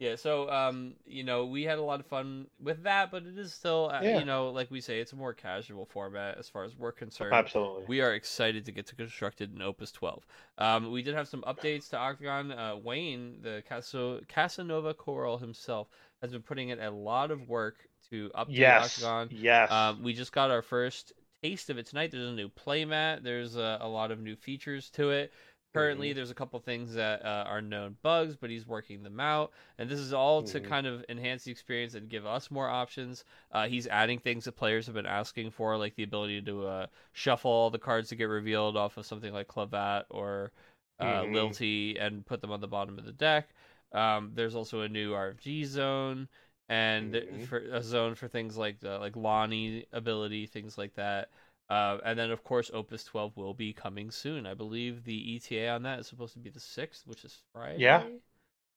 Yeah. 0.00 0.14
So, 0.14 0.48
um, 0.48 0.94
you 1.06 1.24
know, 1.24 1.46
we 1.46 1.64
had 1.64 1.78
a 1.78 1.82
lot 1.82 1.98
of 1.98 2.06
fun 2.06 2.46
with 2.62 2.84
that, 2.84 3.10
but 3.10 3.24
it 3.24 3.36
is 3.36 3.52
still, 3.52 3.90
uh, 3.92 4.00
Yeah. 4.00 4.20
you 4.20 4.24
know, 4.24 4.50
like 4.50 4.70
we 4.70 4.80
say, 4.80 5.00
it's 5.00 5.12
a 5.12 5.16
more 5.16 5.34
casual 5.34 5.86
format 5.86 6.38
as 6.38 6.48
far 6.48 6.62
as 6.62 6.76
we're 6.76 6.92
concerned. 6.92 7.34
Absolutely. 7.34 7.84
We 7.88 8.00
are 8.00 8.14
excited 8.14 8.64
to 8.66 8.70
get 8.70 8.86
to 8.86 8.94
constructed 8.94 9.52
in 9.52 9.60
Opus 9.60 9.90
12. 9.90 10.24
Um, 10.58 10.92
we 10.92 11.02
did 11.02 11.16
have 11.16 11.26
some 11.26 11.42
updates 11.42 11.90
to 11.90 11.96
Octagon. 11.98 12.52
Uh, 12.52 12.76
Wayne, 12.76 13.38
the 13.42 13.64
Caso- 13.68 14.20
Casanova 14.28 14.94
Coral 14.94 15.36
himself, 15.38 15.88
has 16.22 16.30
been 16.30 16.42
putting 16.42 16.68
in 16.68 16.78
a 16.78 16.92
lot 16.92 17.32
of 17.32 17.48
work 17.48 17.87
to 18.10 18.30
update 18.36 18.46
yes. 18.56 19.02
Octagon. 19.02 19.28
Yes. 19.30 19.70
Um, 19.70 20.02
we 20.02 20.12
just 20.14 20.32
got 20.32 20.50
our 20.50 20.62
first 20.62 21.12
taste 21.42 21.70
of 21.70 21.78
it 21.78 21.86
tonight. 21.86 22.10
There's 22.10 22.28
a 22.28 22.32
new 22.32 22.48
playmat. 22.48 23.22
There's 23.22 23.56
a, 23.56 23.78
a 23.80 23.88
lot 23.88 24.10
of 24.10 24.20
new 24.20 24.36
features 24.36 24.90
to 24.90 25.10
it. 25.10 25.32
Currently, 25.74 26.10
Mhm. 26.10 26.14
there's 26.14 26.30
a 26.30 26.34
couple 26.34 26.58
things 26.60 26.94
that 26.94 27.24
uh, 27.24 27.44
are 27.46 27.60
known 27.60 27.96
bugs, 28.02 28.36
but 28.36 28.48
he's 28.50 28.66
working 28.66 29.02
them 29.02 29.20
out. 29.20 29.52
And 29.76 29.88
this 29.88 30.00
is 30.00 30.12
all 30.14 30.42
to 30.44 30.60
Mhm. 30.60 30.64
kind 30.64 30.86
of 30.86 31.04
enhance 31.10 31.44
the 31.44 31.50
experience 31.52 31.94
and 31.94 32.08
give 32.08 32.24
us 32.26 32.50
more 32.50 32.68
options. 32.68 33.24
Uh, 33.52 33.68
he's 33.68 33.86
adding 33.86 34.18
things 34.18 34.44
that 34.46 34.52
players 34.56 34.86
have 34.86 34.94
been 34.94 35.06
asking 35.06 35.50
for, 35.50 35.76
like 35.76 35.94
the 35.94 36.02
ability 36.04 36.40
to 36.42 36.66
uh, 36.66 36.86
shuffle 37.12 37.50
all 37.50 37.70
the 37.70 37.78
cards 37.78 38.08
to 38.08 38.16
get 38.16 38.24
revealed 38.24 38.76
off 38.76 38.96
of 38.96 39.04
something 39.06 39.32
like 39.32 39.46
Clavat 39.48 40.04
or 40.10 40.52
uh, 41.00 41.22
Mhm. 41.22 41.32
Lilty 41.34 41.98
and 41.98 42.24
put 42.26 42.40
them 42.40 42.50
on 42.50 42.60
the 42.60 42.66
bottom 42.66 42.98
of 42.98 43.04
the 43.04 43.12
deck. 43.12 43.50
Um, 43.92 44.32
there's 44.34 44.54
also 44.54 44.80
a 44.80 44.88
new 44.88 45.14
RFG 45.14 45.64
zone 45.64 46.28
and 46.68 47.14
Mhm. 47.14 47.48
for 47.48 47.58
a 47.58 47.82
zone 47.82 48.14
for 48.14 48.28
things 48.28 48.56
like 48.56 48.80
the 48.80 48.98
like 48.98 49.16
Lonnie 49.16 49.86
ability, 49.92 50.46
things 50.46 50.76
like 50.78 50.94
that. 50.94 51.30
Uh, 51.70 51.98
and 52.04 52.18
then 52.18 52.30
of 52.30 52.44
course 52.44 52.70
Opus 52.72 53.04
12 53.04 53.36
will 53.36 53.54
be 53.54 53.72
coming 53.72 54.10
soon. 54.10 54.46
I 54.46 54.54
believe 54.54 55.04
the 55.04 55.34
ETA 55.34 55.68
on 55.68 55.82
that 55.82 56.00
is 56.00 56.06
supposed 56.06 56.32
to 56.34 56.38
be 56.40 56.50
the 56.50 56.60
sixth, 56.60 57.06
which 57.06 57.24
is 57.24 57.36
Friday. 57.52 57.80
Yeah. 57.82 58.02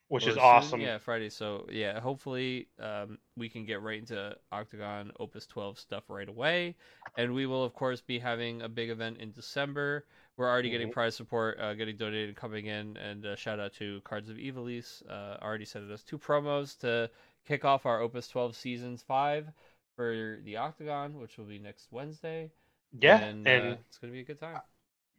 Which 0.09 0.27
or 0.27 0.29
is 0.29 0.35
soon? 0.37 0.43
awesome. 0.43 0.81
Yeah, 0.81 0.97
Friday. 0.97 1.29
So 1.29 1.67
yeah, 1.71 1.99
hopefully 1.99 2.67
um, 2.79 3.17
we 3.37 3.49
can 3.49 3.65
get 3.65 3.81
right 3.81 3.97
into 3.99 4.35
Octagon 4.51 5.11
Opus 5.19 5.47
12 5.47 5.79
stuff 5.79 6.03
right 6.09 6.27
away, 6.27 6.75
and 7.17 7.33
we 7.33 7.45
will 7.45 7.63
of 7.63 7.73
course 7.73 8.01
be 8.01 8.19
having 8.19 8.61
a 8.61 8.69
big 8.69 8.89
event 8.89 9.17
in 9.19 9.31
December. 9.31 10.05
We're 10.37 10.49
already 10.49 10.69
getting 10.69 10.89
Mhm. 10.89 10.91
prize 10.91 11.15
support, 11.15 11.59
uh, 11.59 11.73
getting 11.75 11.95
donated, 11.97 12.35
coming 12.35 12.65
in, 12.65 12.97
and 12.97 13.25
uh, 13.25 13.35
shout 13.35 13.59
out 13.59 13.73
to 13.75 14.01
Cards 14.01 14.29
of 14.29 14.37
Evilise. 14.37 15.01
Uh, 15.09 15.37
already 15.41 15.65
sent 15.65 15.89
us 15.91 16.03
two 16.03 16.17
promos 16.17 16.77
to 16.79 17.09
kick 17.47 17.65
off 17.65 17.85
our 17.85 17.99
Opus 18.01 18.27
12 18.27 18.55
seasons 18.55 19.01
five 19.03 19.47
for 19.95 20.39
the 20.43 20.57
Octagon, 20.57 21.19
which 21.19 21.37
will 21.37 21.45
be 21.45 21.59
next 21.59 21.87
Wednesday. 21.91 22.51
Yeah. 22.99 23.17
and, 23.19 23.47
And, 23.47 23.73
uh, 23.73 23.77
it's 23.87 23.97
gonna 23.97 24.13
be 24.13 24.21
a 24.21 24.25
good 24.25 24.39
time. 24.39 24.61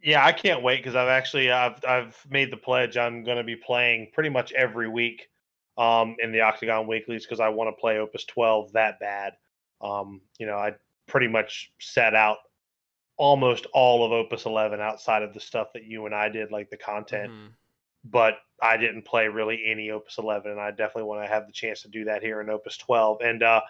yeah, 0.03 0.25
I 0.25 0.33
can't 0.33 0.63
wait 0.63 0.79
because 0.79 0.97
I've 0.97 1.09
actually 1.09 1.51
I've 1.51 1.85
I've 1.85 2.27
made 2.29 2.51
the 2.51 2.57
pledge. 2.57 2.97
I'm 2.97 3.23
going 3.25 3.37
to 3.39 3.45
be 3.45 3.57
playing 3.57 4.11
pretty 4.13 4.31
much 4.31 4.53
every 4.53 4.89
week 4.89 5.29
um, 5.79 6.17
in 6.19 6.33
the 6.33 6.41
Octagon 6.41 6.87
Weeklies 6.87 7.25
because 7.25 7.41
I 7.41 7.49
want 7.51 7.69
to 7.75 7.81
play 7.81 7.99
Opus 7.99 8.25
12 8.25 8.73
that 8.73 8.99
bad. 8.99 9.35
Um, 9.81 10.21
you 10.39 10.47
know, 10.47 10.57
I 10.57 10.73
pretty 11.07 11.29
much 11.29 11.73
set 11.79 12.15
out 12.15 12.39
almost 13.17 13.67
all 13.73 14.05
of 14.05 14.13
Opus 14.13 14.45
11 14.47 14.81
outside 14.81 15.23
of 15.23 15.35
the 15.35 15.41
stuff 15.41 15.69
that 15.75 15.85
you 15.85 16.07
and 16.07 16.15
I 16.15 16.29
did, 16.29 16.51
like 16.51 16.71
the 16.71 16.77
content. 16.77 17.33
Mhm. 17.33 17.49
But 18.05 18.35
I 18.61 18.77
didn't 18.77 19.03
play 19.03 19.29
really 19.29 19.63
any 19.67 19.91
Opus 19.91 20.19
11, 20.19 20.51
and 20.51 20.61
I 20.61 20.71
definitely 20.71 21.05
want 21.05 21.25
to 21.25 21.29
have 21.29 21.47
the 21.47 21.53
chance 21.53 21.83
to 21.83 21.89
do 21.89 22.05
that 22.05 22.23
here 22.23 22.41
in 22.41 22.51
Opus 22.51 22.77
12. 22.77 23.21
And 23.23 23.43
uh, 23.43 23.61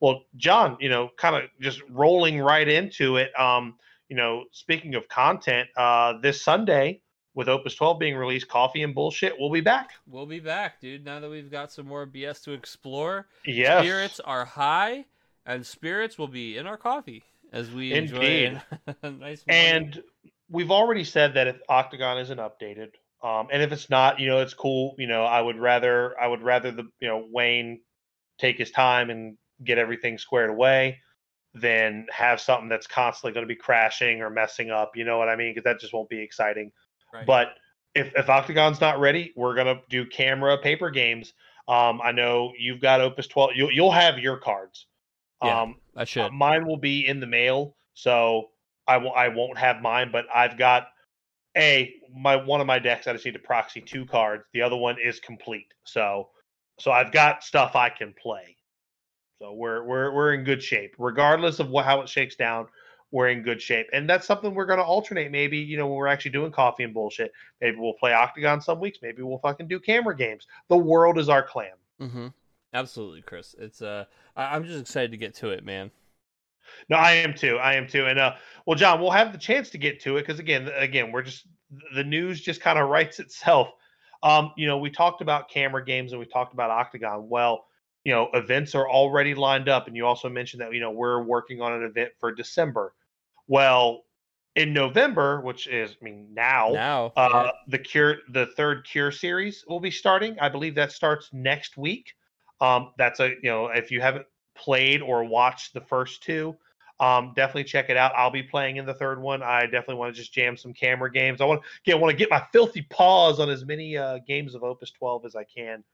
well, 0.00 0.22
John, 0.36 0.76
you 0.80 0.88
know, 0.88 1.10
kind 1.16 1.36
of 1.36 1.42
just 1.60 1.82
rolling 1.90 2.40
right 2.40 2.68
into 2.68 3.16
it. 3.16 3.38
Um, 3.38 3.76
you 4.08 4.16
know, 4.16 4.44
speaking 4.52 4.94
of 4.94 5.08
content, 5.08 5.68
uh, 5.76 6.14
this 6.22 6.42
Sunday 6.42 7.02
with 7.34 7.48
Opus 7.48 7.74
12 7.74 7.98
being 7.98 8.16
released, 8.16 8.48
Coffee 8.48 8.82
and 8.82 8.94
Bullshit, 8.94 9.34
we'll 9.38 9.50
be 9.50 9.60
back. 9.60 9.90
We'll 10.06 10.26
be 10.26 10.40
back, 10.40 10.80
dude. 10.80 11.04
Now 11.04 11.20
that 11.20 11.30
we've 11.30 11.50
got 11.50 11.70
some 11.70 11.86
more 11.86 12.06
BS 12.06 12.42
to 12.44 12.52
explore, 12.52 13.26
yes. 13.44 13.84
spirits 13.84 14.20
are 14.20 14.44
high, 14.44 15.04
and 15.46 15.64
spirits 15.64 16.18
will 16.18 16.28
be 16.28 16.56
in 16.56 16.66
our 16.66 16.76
coffee 16.76 17.22
as 17.52 17.70
we 17.70 17.92
Indeed. 17.92 18.60
enjoy 18.86 18.94
a 19.02 19.10
nice. 19.10 19.44
And 19.48 20.02
we've 20.50 20.70
already 20.70 21.04
said 21.04 21.34
that 21.34 21.46
if 21.46 21.56
Octagon 21.68 22.18
isn't 22.18 22.38
updated, 22.38 22.92
um, 23.22 23.48
and 23.52 23.62
if 23.62 23.72
it's 23.72 23.90
not, 23.90 24.20
you 24.20 24.28
know, 24.28 24.40
it's 24.40 24.54
cool. 24.54 24.94
You 24.98 25.06
know, 25.06 25.24
I 25.24 25.40
would 25.40 25.58
rather 25.58 26.18
I 26.20 26.26
would 26.26 26.42
rather 26.42 26.70
the 26.70 26.84
you 27.00 27.08
know 27.08 27.26
Wayne 27.30 27.80
take 28.38 28.58
his 28.58 28.70
time 28.70 29.10
and 29.10 29.36
get 29.64 29.78
everything 29.78 30.18
squared 30.18 30.50
away 30.50 30.98
than 31.54 32.06
have 32.10 32.40
something 32.40 32.68
that's 32.68 32.86
constantly 32.86 33.32
going 33.32 33.42
to 33.42 33.52
be 33.52 33.58
crashing 33.58 34.22
or 34.22 34.30
messing 34.30 34.70
up. 34.70 34.92
You 34.94 35.04
know 35.04 35.18
what 35.18 35.28
I 35.28 35.36
mean? 35.36 35.52
Because 35.52 35.64
that 35.64 35.80
just 35.80 35.92
won't 35.92 36.08
be 36.08 36.20
exciting. 36.20 36.70
Right. 37.12 37.26
But 37.26 37.54
if, 37.94 38.12
if 38.14 38.28
Octagon's 38.28 38.80
not 38.80 39.00
ready, 39.00 39.32
we're 39.36 39.54
gonna 39.54 39.80
do 39.88 40.06
camera 40.06 40.58
paper 40.58 40.90
games. 40.90 41.32
Um, 41.66 42.00
I 42.02 42.12
know 42.12 42.52
you've 42.58 42.80
got 42.80 43.00
Opus 43.00 43.26
12. 43.26 43.50
You'll 43.56 43.72
you'll 43.72 43.92
have 43.92 44.18
your 44.18 44.36
cards. 44.36 44.86
Yeah, 45.42 45.62
um, 45.62 45.76
I 45.96 46.04
should. 46.04 46.22
uh, 46.22 46.30
mine 46.30 46.66
will 46.66 46.78
be 46.78 47.06
in 47.06 47.20
the 47.20 47.26
mail, 47.26 47.76
so 47.94 48.50
I 48.86 48.98
will 48.98 49.12
I 49.12 49.28
won't 49.28 49.58
have 49.58 49.82
mine. 49.82 50.10
But 50.12 50.26
I've 50.34 50.56
got 50.56 50.88
a 51.56 51.94
my 52.14 52.36
one 52.36 52.60
of 52.60 52.66
my 52.66 52.78
decks. 52.78 53.06
I 53.06 53.12
just 53.12 53.24
need 53.24 53.32
to 53.32 53.38
proxy 53.38 53.80
two 53.80 54.06
cards. 54.06 54.44
The 54.52 54.62
other 54.62 54.76
one 54.76 54.96
is 55.02 55.20
complete. 55.20 55.72
So 55.84 56.28
so 56.78 56.90
I've 56.90 57.12
got 57.12 57.42
stuff 57.42 57.76
I 57.76 57.90
can 57.90 58.14
play. 58.20 58.56
So 59.40 59.52
we're 59.52 59.84
we're 59.84 60.12
we're 60.12 60.34
in 60.34 60.44
good 60.44 60.62
shape, 60.62 60.94
regardless 60.98 61.60
of 61.60 61.68
what 61.70 61.84
how 61.84 62.00
it 62.00 62.08
shakes 62.08 62.36
down. 62.36 62.66
We're 63.10 63.28
in 63.28 63.42
good 63.42 63.62
shape, 63.62 63.86
and 63.94 64.08
that's 64.08 64.26
something 64.26 64.54
we're 64.54 64.66
going 64.66 64.80
to 64.80 64.84
alternate. 64.84 65.30
Maybe 65.30 65.58
you 65.58 65.78
know 65.78 65.86
when 65.86 65.96
we're 65.96 66.08
actually 66.08 66.32
doing 66.32 66.52
coffee 66.52 66.84
and 66.84 66.92
bullshit. 66.92 67.32
Maybe 67.60 67.78
we'll 67.78 67.94
play 67.94 68.12
Octagon 68.12 68.60
some 68.60 68.80
weeks. 68.80 68.98
Maybe 69.00 69.22
we'll 69.22 69.38
fucking 69.38 69.66
do 69.66 69.80
camera 69.80 70.14
games. 70.14 70.46
The 70.68 70.76
world 70.76 71.18
is 71.18 71.28
our 71.28 71.42
clan. 71.42 71.72
mm-hmm. 72.00 72.26
Absolutely, 72.74 73.22
Chris. 73.22 73.54
It's 73.58 73.80
uh, 73.80 74.04
I'm 74.36 74.64
just 74.64 74.80
excited 74.80 75.12
to 75.12 75.16
get 75.16 75.34
to 75.36 75.50
it, 75.50 75.64
man. 75.64 75.90
No, 76.90 76.96
I 76.96 77.12
am 77.12 77.32
too. 77.32 77.56
I 77.56 77.74
am 77.74 77.86
too. 77.86 78.06
And 78.06 78.18
uh, 78.18 78.34
well, 78.66 78.76
John, 78.76 79.00
we'll 79.00 79.10
have 79.10 79.32
the 79.32 79.38
chance 79.38 79.70
to 79.70 79.78
get 79.78 80.00
to 80.00 80.16
it 80.16 80.26
because 80.26 80.38
again, 80.38 80.68
again, 80.76 81.12
we're 81.12 81.22
just 81.22 81.46
the 81.94 82.04
news 82.04 82.40
just 82.40 82.60
kind 82.60 82.78
of 82.78 82.88
writes 82.88 83.18
itself. 83.18 83.68
Um, 84.22 84.52
you 84.56 84.66
know, 84.66 84.78
we 84.78 84.90
talked 84.90 85.20
about 85.20 85.48
camera 85.48 85.84
games 85.84 86.12
and 86.12 86.18
we 86.18 86.26
talked 86.26 86.52
about 86.52 86.70
Octagon. 86.70 87.28
Well, 87.28 87.66
you 88.04 88.12
know, 88.12 88.28
events 88.34 88.74
are 88.74 88.88
already 88.88 89.34
lined 89.34 89.68
up, 89.68 89.86
and 89.86 89.96
you 89.96 90.06
also 90.06 90.28
mentioned 90.28 90.62
that 90.62 90.72
you 90.72 90.80
know 90.80 90.90
we're 90.90 91.22
working 91.22 91.60
on 91.60 91.72
an 91.72 91.82
event 91.82 92.12
for 92.18 92.32
December. 92.32 92.94
Well, 93.46 94.04
in 94.56 94.72
November, 94.72 95.40
which 95.40 95.66
is 95.66 95.96
I 96.00 96.04
mean 96.04 96.28
now, 96.32 96.70
Now, 96.72 97.12
uh, 97.16 97.52
the 97.68 97.78
cure, 97.78 98.16
the 98.30 98.46
third 98.46 98.84
cure 98.84 99.12
series 99.12 99.64
will 99.68 99.80
be 99.80 99.90
starting. 99.90 100.38
I 100.40 100.48
believe 100.48 100.74
that 100.76 100.90
starts 100.90 101.30
next 101.32 101.76
week. 101.76 102.14
Um, 102.60 102.92
that's 102.98 103.20
a 103.20 103.28
you 103.42 103.50
know 103.50 103.66
if 103.66 103.90
you 103.90 104.00
haven't 104.00 104.26
played 104.56 105.00
or 105.00 105.24
watched 105.24 105.74
the 105.74 105.80
first 105.80 106.22
two, 106.22 106.56
um, 107.00 107.32
definitely 107.36 107.64
check 107.64 107.90
it 107.90 107.96
out. 107.96 108.12
I'll 108.16 108.30
be 108.30 108.42
playing 108.42 108.76
in 108.76 108.86
the 108.86 108.94
third 108.94 109.20
one. 109.20 109.42
I 109.42 109.62
definitely 109.62 109.96
want 109.96 110.14
to 110.14 110.20
just 110.20 110.32
jam 110.32 110.56
some 110.56 110.72
camera 110.72 111.10
games. 111.10 111.40
I 111.40 111.44
want 111.44 111.62
to 111.62 111.68
get 111.84 112.00
want 112.00 112.10
to 112.10 112.16
get 112.16 112.30
my 112.30 112.42
filthy 112.52 112.82
paws 112.90 113.38
on 113.38 113.48
as 113.48 113.64
many 113.64 113.96
uh, 113.96 114.18
games 114.26 114.54
of 114.54 114.64
Opus 114.64 114.90
12 114.90 115.24
as 115.26 115.36
I 115.36 115.44
can. 115.44 115.84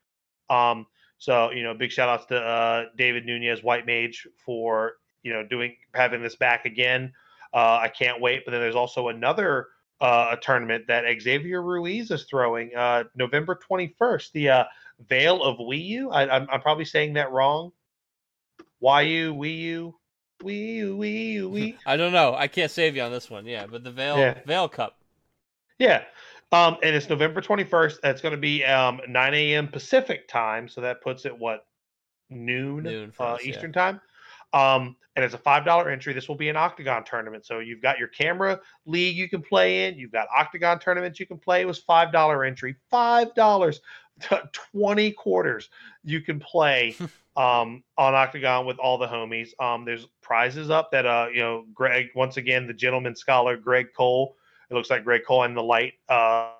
Um, 0.49 0.87
so 1.19 1.51
you 1.51 1.63
know, 1.63 1.75
big 1.75 1.93
shout 1.93 2.09
outs 2.09 2.27
to 2.27 2.41
uh, 2.41 2.85
David 2.97 3.27
Nunez, 3.27 3.63
White 3.63 3.87
Mage, 3.87 4.27
for 4.45 4.95
you 5.23 5.33
know 5.33 5.47
doing 5.47 5.77
having 5.95 6.23
this 6.23 6.37
back 6.37 6.65
again. 6.65 7.13
Uh, 7.53 7.79
I 7.83 7.89
can't 7.89 8.21
wait. 8.21 8.45
But 8.45 8.53
then 8.53 8.61
there's 8.61 8.75
also 8.75 9.09
another 9.09 9.69
uh, 10.01 10.31
a 10.33 10.37
tournament 10.37 10.87
that 10.89 11.05
Xavier 11.21 11.63
Ruiz 11.63 12.11
is 12.11 12.25
throwing 12.25 12.75
uh, 12.75 13.05
November 13.15 13.59
21st. 13.71 14.33
The 14.33 14.49
uh, 14.49 14.65
Veil 15.09 15.43
of 15.43 15.59
Wii 15.59 15.85
U. 15.87 16.11
I, 16.11 16.29
I'm, 16.29 16.49
I'm 16.51 16.61
probably 16.61 16.85
saying 16.85 17.15
that 17.15 17.31
wrong. 17.31 17.73
YU, 18.81 18.89
Wii 18.89 19.09
U, 19.09 19.35
Wii 19.35 19.59
U, 19.59 19.95
Wii 20.43 20.75
U, 20.77 21.51
Wii. 21.51 21.77
I 21.87 21.97
don't 21.97 22.13
know. 22.13 22.35
I 22.35 22.49
can't 22.49 22.71
save 22.71 22.97
you 22.97 23.03
on 23.03 23.13
this 23.13 23.31
one. 23.31 23.47
Yeah, 23.47 23.67
but 23.67 23.85
the 23.85 23.91
Veil 23.91 24.19
Yeah. 24.19 24.39
Veil 24.47 24.69
Cup. 24.69 24.97
Yeah. 25.79 26.03
Um, 26.53 26.77
and 26.83 26.95
it's 26.95 27.09
November 27.09 27.41
21st. 27.41 27.99
It's 28.05 28.21
going 28.21 28.33
to 28.33 28.39
be 28.41 28.65
um, 28.65 29.01
9 29.09 29.35
a.m. 29.35 29.69
Pacific 29.69 30.29
time. 30.29 30.69
So 30.69 30.81
that 30.83 31.03
puts 31.03 31.25
it, 31.25 31.37
what, 31.37 31.67
noon, 32.31 32.85
Noon 32.85 33.13
uh, 33.19 33.25
us, 33.25 33.45
yeah. 33.45 33.51
Eastern 33.51 33.73
time? 33.73 34.01
Um, 34.53 34.97
and 35.17 35.25
it's 35.25 35.35
a 35.35 35.39
$5 35.39 35.93
entry. 35.93 36.13
This 36.13 36.29
will 36.29 36.37
be 36.37 36.49
an 36.49 36.57
Octagon 36.57 37.05
tournament. 37.05 37.45
So 37.47 37.59
you've 37.61 37.83
got 37.83 37.99
your 37.99 38.09
camera 38.09 38.61
league 38.87 39.17
you 39.17 39.29
can 39.29 39.43
play 39.43 39.87
in. 39.87 39.99
You've 39.99 40.13
got 40.13 40.29
Octagon 40.37 40.79
tournaments 40.79 41.19
you 41.19 41.27
can 41.27 41.39
play. 41.39 41.63
It 41.63 41.67
was 41.67 41.83
$5 41.83 42.47
entry. 42.47 42.77
$5. 42.93 43.79
20 44.73 45.13
quarters 45.13 45.69
you 46.03 46.21
can 46.21 46.39
play 46.39 46.97
um, 47.37 47.83
on 47.99 48.15
Octagon 48.15 48.67
with 48.67 48.79
all 48.79 48.99
the 48.99 49.07
homies. 49.07 49.51
Um, 49.61 49.85
there's 49.85 50.07
prizes 50.23 50.71
up 50.71 50.91
that, 50.93 51.07
uh, 51.07 51.29
you 51.33 51.41
know, 51.41 51.65
Greg, 51.75 52.09
once 52.15 52.37
again, 52.37 52.67
the 52.67 52.75
gentleman 52.75 53.17
scholar, 53.17 53.57
Greg 53.57 53.89
Cole, 53.97 54.37
it 54.71 54.75
looks 54.75 54.91
like 54.91 55.05
Greg 55.05 55.23
Cole 55.27 55.43
and 55.43 55.57
the 55.57 55.63
Light 55.63 55.95
uh, 56.09 56.53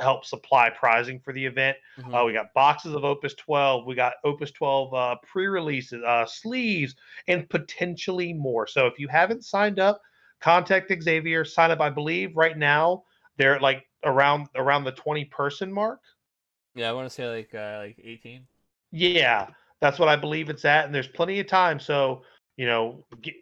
help 0.00 0.24
supply 0.24 0.70
prizing 0.70 1.20
for 1.20 1.32
the 1.32 1.44
event. 1.44 1.76
Mhm. 1.98 2.20
Uh, 2.20 2.24
we 2.24 2.32
got 2.32 2.52
boxes 2.54 2.94
of 2.94 3.04
Opus 3.04 3.34
12. 3.34 3.86
We 3.86 3.94
got 3.94 4.14
Opus 4.24 4.50
12 4.50 4.94
uh, 4.94 5.16
pre-releases, 5.22 6.02
uh, 6.02 6.26
sleeves, 6.26 6.94
and 7.28 7.48
potentially 7.48 8.32
more. 8.32 8.66
So 8.66 8.86
if 8.86 8.98
you 8.98 9.08
haven't 9.08 9.44
signed 9.44 9.78
up, 9.78 10.00
contact 10.40 10.92
Xavier. 11.02 11.44
Sign 11.44 11.70
up. 11.70 11.80
I 11.80 11.90
believe 11.90 12.36
right 12.36 12.58
now 12.58 13.04
they're 13.36 13.60
like 13.60 13.86
around 14.04 14.48
around 14.54 14.84
the 14.84 14.92
20 14.92 15.24
person 15.26 15.72
mark. 15.72 16.00
Yeah, 16.74 16.88
I 16.88 16.92
want 16.92 17.08
to 17.08 17.14
say 17.14 17.28
like 17.28 17.54
uh, 17.54 17.78
like 17.78 18.00
18. 18.02 18.46
Yeah, 18.90 19.48
that's 19.80 19.98
what 19.98 20.08
I 20.08 20.16
believe 20.16 20.50
it's 20.50 20.64
at, 20.64 20.86
and 20.86 20.94
there's 20.94 21.08
plenty 21.08 21.40
of 21.40 21.46
time. 21.46 21.78
So 21.78 22.22
you 22.56 22.66
know, 22.66 23.04
get, 23.22 23.34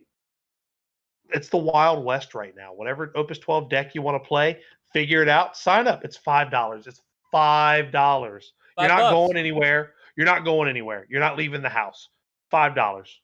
it's 1.30 1.48
the 1.48 1.58
Wild 1.58 2.04
West 2.04 2.34
right 2.34 2.54
now. 2.56 2.72
Whatever 2.74 3.12
Opus 3.14 3.38
12 3.38 3.68
deck 3.68 3.94
you 3.94 4.02
want 4.02 4.22
to 4.22 4.26
play, 4.26 4.60
figure 4.92 5.22
it 5.22 5.28
out. 5.28 5.56
Sign 5.56 5.86
up. 5.86 6.04
It's 6.04 6.16
five 6.16 6.50
dollars. 6.50 6.86
It's 6.86 7.00
five 7.30 7.90
dollars. 7.90 8.52
You're 8.78 8.88
not 8.88 9.00
bucks. 9.00 9.12
going 9.12 9.36
anywhere. 9.36 9.92
You're 10.16 10.26
not 10.26 10.44
going 10.44 10.68
anywhere. 10.68 11.06
You're 11.08 11.20
not 11.20 11.36
leaving 11.36 11.62
the 11.62 11.68
house. 11.68 12.08
Five 12.50 12.74
dollars. 12.74 13.20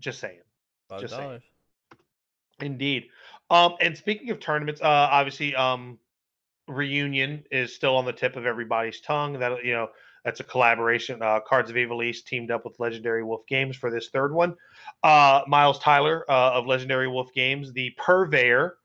Just 0.00 0.20
saying. 0.20 0.40
Five 0.88 1.00
just 1.00 1.14
saying. 1.14 1.24
dollars. 1.24 1.42
Indeed. 2.60 3.08
Um, 3.50 3.74
and 3.80 3.96
speaking 3.96 4.30
of 4.30 4.40
tournaments, 4.40 4.80
uh, 4.80 4.86
obviously, 4.86 5.54
um, 5.54 5.98
reunion 6.68 7.44
is 7.50 7.74
still 7.74 7.96
on 7.96 8.04
the 8.04 8.12
tip 8.12 8.36
of 8.36 8.46
everybody's 8.46 9.00
tongue. 9.00 9.38
That 9.38 9.64
you 9.64 9.72
know, 9.72 9.88
that's 10.24 10.40
a 10.40 10.44
collaboration. 10.44 11.22
Uh, 11.22 11.40
Cards 11.40 11.70
of 11.70 11.76
Evil 11.76 12.02
East 12.02 12.26
teamed 12.26 12.50
up 12.50 12.64
with 12.64 12.78
Legendary 12.78 13.24
Wolf 13.24 13.46
Games 13.46 13.76
for 13.76 13.90
this 13.90 14.08
third 14.08 14.32
one. 14.32 14.54
Uh, 15.02 15.42
Miles 15.46 15.78
Tyler 15.78 16.24
uh, 16.28 16.52
of 16.52 16.66
Legendary 16.66 17.08
Wolf 17.08 17.32
Games, 17.34 17.72
the 17.72 17.90
purveyor, 17.98 18.76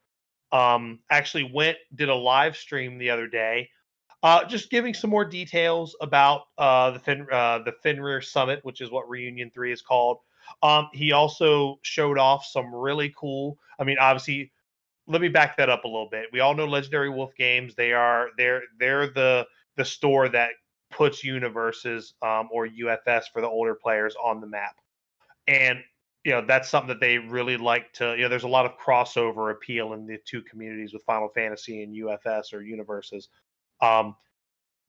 um, 0.51 0.99
actually 1.11 1.49
went 1.53 1.77
did 1.95 2.09
a 2.09 2.15
live 2.15 2.55
stream 2.55 2.97
the 2.97 3.09
other 3.09 3.27
day, 3.27 3.69
uh, 4.23 4.45
just 4.45 4.69
giving 4.69 4.93
some 4.93 5.09
more 5.09 5.25
details 5.25 5.95
about 6.01 6.43
uh, 6.57 6.91
the 6.91 6.99
fin 6.99 7.27
uh, 7.31 7.59
the 7.59 7.73
Fenrir 7.83 8.21
Summit, 8.21 8.59
which 8.63 8.81
is 8.81 8.89
what 8.89 9.09
Reunion 9.09 9.51
Three 9.53 9.71
is 9.71 9.81
called. 9.81 10.19
Um, 10.63 10.89
he 10.93 11.11
also 11.11 11.79
showed 11.81 12.17
off 12.17 12.45
some 12.45 12.73
really 12.73 13.13
cool. 13.17 13.57
I 13.79 13.83
mean, 13.83 13.97
obviously, 13.99 14.51
let 15.07 15.21
me 15.21 15.29
back 15.29 15.57
that 15.57 15.69
up 15.69 15.85
a 15.85 15.87
little 15.87 16.09
bit. 16.09 16.25
We 16.31 16.41
all 16.41 16.53
know 16.53 16.65
Legendary 16.65 17.09
Wolf 17.09 17.33
Games. 17.37 17.75
They 17.75 17.93
are 17.93 18.29
they're 18.37 18.63
they're 18.79 19.07
the 19.07 19.47
the 19.75 19.85
store 19.85 20.29
that 20.29 20.51
puts 20.91 21.23
universes 21.23 22.13
um, 22.21 22.49
or 22.51 22.67
UFS 22.67 23.25
for 23.31 23.41
the 23.41 23.47
older 23.47 23.75
players 23.75 24.15
on 24.21 24.41
the 24.41 24.47
map, 24.47 24.75
and 25.47 25.79
you 26.23 26.31
know 26.31 26.43
that's 26.45 26.69
something 26.69 26.89
that 26.89 26.99
they 26.99 27.17
really 27.17 27.57
like 27.57 27.93
to. 27.93 28.15
You 28.15 28.23
know, 28.23 28.29
there's 28.29 28.43
a 28.43 28.49
lot 28.49 28.65
of 28.65 28.77
crossover 28.77 29.51
appeal 29.51 29.93
in 29.93 30.05
the 30.05 30.17
two 30.25 30.41
communities 30.41 30.93
with 30.93 31.03
Final 31.03 31.29
Fantasy 31.29 31.83
and 31.83 31.95
UFS 31.95 32.53
or 32.53 32.61
universes. 32.61 33.29
Um, 33.81 34.15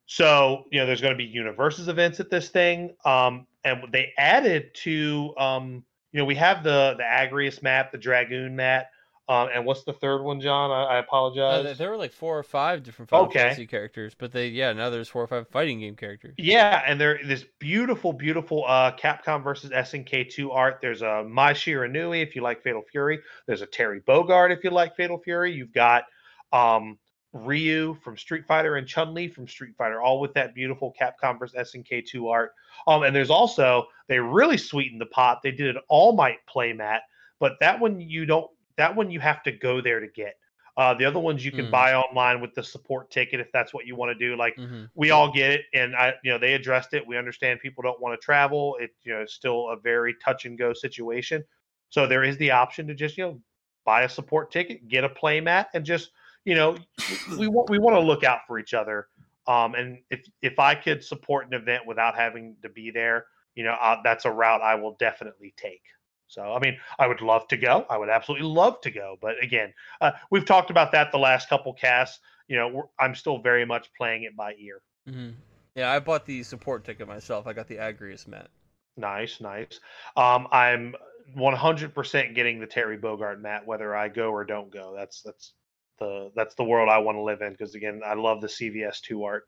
so 0.05 0.65
you 0.71 0.79
know, 0.79 0.85
there's 0.85 1.01
going 1.01 1.13
to 1.13 1.17
be 1.17 1.23
universes 1.23 1.87
events 1.87 2.19
at 2.19 2.29
this 2.29 2.49
thing, 2.49 2.95
um, 3.05 3.47
and 3.63 3.83
they 3.93 4.11
added 4.17 4.73
to 4.75 5.33
um, 5.37 5.85
you 6.11 6.19
know 6.19 6.25
we 6.25 6.35
have 6.35 6.63
the 6.63 6.95
the 6.97 7.03
Agrius 7.03 7.63
map, 7.63 7.91
the 7.91 7.97
Dragoon 7.97 8.55
map, 8.55 8.87
um, 9.29 9.47
and 9.53 9.63
what's 9.65 9.83
the 9.83 9.93
third 9.93 10.23
one, 10.23 10.41
John? 10.41 10.71
I, 10.71 10.95
I 10.95 10.97
Uh, 10.97 11.01
apologize. 11.01 11.63
there- 11.63 11.73
there 11.75 11.89
were 11.91 11.97
like 11.97 12.11
four 12.11 12.37
or 12.37 12.43
five 12.43 12.83
different 12.83 13.09
Final 13.09 13.27
Okay. 13.27 13.39
Fantasy 13.39 13.67
characters, 13.67 14.15
but 14.17 14.31
they 14.33 14.47
yeah 14.47 14.73
now 14.73 14.89
there's 14.89 15.07
four 15.07 15.23
or 15.23 15.27
five 15.27 15.47
fighting 15.47 15.79
game 15.79 15.95
characters. 15.95 16.33
Yeah, 16.37 16.83
and 16.85 16.99
there 16.99 17.19
this 17.23 17.45
beautiful, 17.59 18.11
beautiful 18.11 18.65
uh, 18.67 18.91
Capcom 18.97 19.43
versus 19.43 19.69
SNK 19.71 20.29
two 20.29 20.51
art. 20.51 20.79
There's 20.81 21.01
a 21.03 21.23
Mai 21.23 21.53
Shiranui 21.53 22.21
if 22.23 22.35
you 22.35 22.41
like 22.41 22.61
Fatal 22.63 22.81
Fury. 22.91 23.19
There's 23.45 23.61
a 23.61 23.67
Terry 23.67 24.01
Bogard 24.01 24.51
if 24.51 24.63
you 24.63 24.71
like 24.71 24.95
Fatal 24.97 25.19
Fury. 25.19 25.53
You've 25.53 25.73
got 25.73 26.03
um, 26.51 26.97
Ryu 27.31 27.95
from 28.03 28.17
Street 28.17 28.45
Fighter 28.47 28.77
and 28.77 28.87
Chun 28.87 29.13
Li 29.13 29.27
from 29.27 29.47
Street 29.47 29.75
Fighter, 29.77 30.01
all 30.01 30.19
with 30.19 30.33
that 30.33 30.55
beautiful 30.55 30.93
Capcom 30.99 31.37
vs 31.37 31.71
SNK 31.75 32.05
two 32.07 32.29
art. 32.29 32.53
Um, 32.87 33.03
and 33.03 33.15
there's 33.15 33.29
also 33.29 33.85
they 34.07 34.17
really 34.19 34.57
sweetened 34.57 34.99
the 34.99 35.05
pot. 35.05 35.41
They 35.43 35.51
did 35.51 35.75
an 35.75 35.81
All 35.87 36.13
Might 36.13 36.39
playmat, 36.53 37.01
but 37.39 37.53
that 37.59 37.79
one 37.79 37.99
you 38.01 38.25
don't. 38.25 38.49
That 38.79 38.95
one 38.95 39.11
you 39.11 39.21
have 39.21 39.43
to 39.43 39.53
go 39.53 39.81
there 39.81 40.01
to 40.01 40.07
get. 40.09 40.35
Uh, 40.77 40.95
the 40.95 41.05
other 41.05 41.19
ones 41.19 41.45
you 41.45 41.51
can 41.51 41.67
Mm. 41.67 41.71
buy 41.71 41.93
online 41.95 42.41
with 42.41 42.55
the 42.55 42.63
support 42.63 43.11
ticket 43.11 43.39
if 43.41 43.51
that's 43.53 43.73
what 43.73 43.85
you 43.85 43.95
want 43.95 44.17
to 44.17 44.27
do. 44.27 44.37
Like 44.37 44.57
hmm 44.57 44.91
we 44.95 45.11
all 45.11 45.31
get 45.31 45.51
it, 45.51 45.65
and 45.75 45.95
I, 45.95 46.15
you 46.23 46.31
know, 46.31 46.39
they 46.39 46.55
addressed 46.55 46.93
it. 46.95 47.05
We 47.07 47.17
understand 47.17 47.59
people 47.61 47.83
don't 47.83 48.01
want 48.01 48.19
to 48.19 48.25
travel. 48.25 48.77
It, 48.81 48.91
you 49.03 49.13
know, 49.13 49.21
it's 49.21 49.33
still 49.35 49.69
a 49.69 49.77
very 49.77 50.15
touch 50.23 50.45
and 50.45 50.57
go 50.57 50.73
situation. 50.73 51.43
So 51.89 52.07
there 52.07 52.23
is 52.23 52.37
the 52.37 52.51
option 52.51 52.87
to 52.87 52.95
just, 52.95 53.17
you 53.17 53.25
know, 53.25 53.41
buy 53.85 54.03
a 54.03 54.09
support 54.09 54.51
ticket, 54.51 54.87
get 54.87 55.03
a 55.03 55.09
play 55.09 55.41
mat, 55.41 55.69
and 55.73 55.85
just, 55.85 56.11
you 56.45 56.55
know, 56.55 56.85
we 57.25 57.47
want 57.47 57.69
we 57.69 57.79
want 57.79 57.95
to 57.95 58.01
look 58.01 58.23
out 58.23 58.41
for 58.47 58.59
each 58.59 58.73
other. 58.73 59.07
Um, 59.47 59.75
and 59.75 59.99
if 60.09 60.27
if 60.41 60.59
I 60.59 60.75
could 60.75 61.03
support 61.03 61.47
an 61.47 61.53
event 61.53 61.85
without 61.87 62.15
having 62.15 62.57
to 62.63 62.69
be 62.69 62.91
there, 62.91 63.27
you 63.55 63.63
know, 63.63 63.73
uh, 63.73 64.01
that's 64.03 64.25
a 64.25 64.31
route 64.31 64.61
I 64.61 64.75
will 64.75 64.95
definitely 64.99 65.53
take. 65.57 65.83
So, 66.29 66.53
I 66.53 66.59
mean, 66.59 66.77
I 66.97 67.07
would 67.07 67.21
love 67.21 67.47
to 67.49 67.57
go. 67.57 67.85
I 67.89 67.97
would 67.97 68.09
absolutely 68.09 68.47
love 68.47 68.79
to 68.81 68.91
go. 68.91 69.17
But 69.19 69.43
again, 69.43 69.73
uh, 69.99 70.11
we've 70.29 70.45
talked 70.45 70.69
about 70.69 70.91
that 70.93 71.11
the 71.11 71.17
last 71.17 71.49
couple 71.49 71.73
casts. 71.73 72.19
You 72.47 72.57
know, 72.57 72.67
we're, 72.69 72.83
I'm 72.99 73.15
still 73.15 73.39
very 73.39 73.65
much 73.65 73.91
playing 73.97 74.23
it 74.23 74.35
by 74.37 74.53
ear. 74.59 74.81
hmm 75.07 75.31
Yeah, 75.75 75.91
I 75.91 75.99
bought 75.99 76.25
the 76.25 76.43
support 76.43 76.85
ticket 76.85 77.07
myself. 77.07 77.47
I 77.47 77.53
got 77.53 77.67
the 77.67 77.77
Agrius 77.77 78.27
mat. 78.27 78.49
Nice, 78.95 79.41
nice. 79.41 79.79
Um, 80.15 80.47
I'm 80.51 80.95
100% 81.35 82.35
getting 82.35 82.59
the 82.59 82.67
Terry 82.67 82.97
Bogard 82.97 83.41
mat, 83.41 83.65
whether 83.65 83.95
I 83.95 84.09
go 84.09 84.31
or 84.31 84.45
don't 84.45 84.71
go. 84.71 84.93
That's 84.95 85.21
that's 85.21 85.53
the 85.99 86.31
that's 86.35 86.55
the 86.55 86.63
world 86.63 86.89
I 86.89 86.99
want 86.99 87.17
to 87.17 87.21
live 87.21 87.41
in 87.41 87.51
because 87.51 87.75
again, 87.75 88.01
I 88.05 88.13
love 88.13 88.41
the 88.41 88.47
CVS 88.47 89.01
two 89.01 89.23
art. 89.23 89.47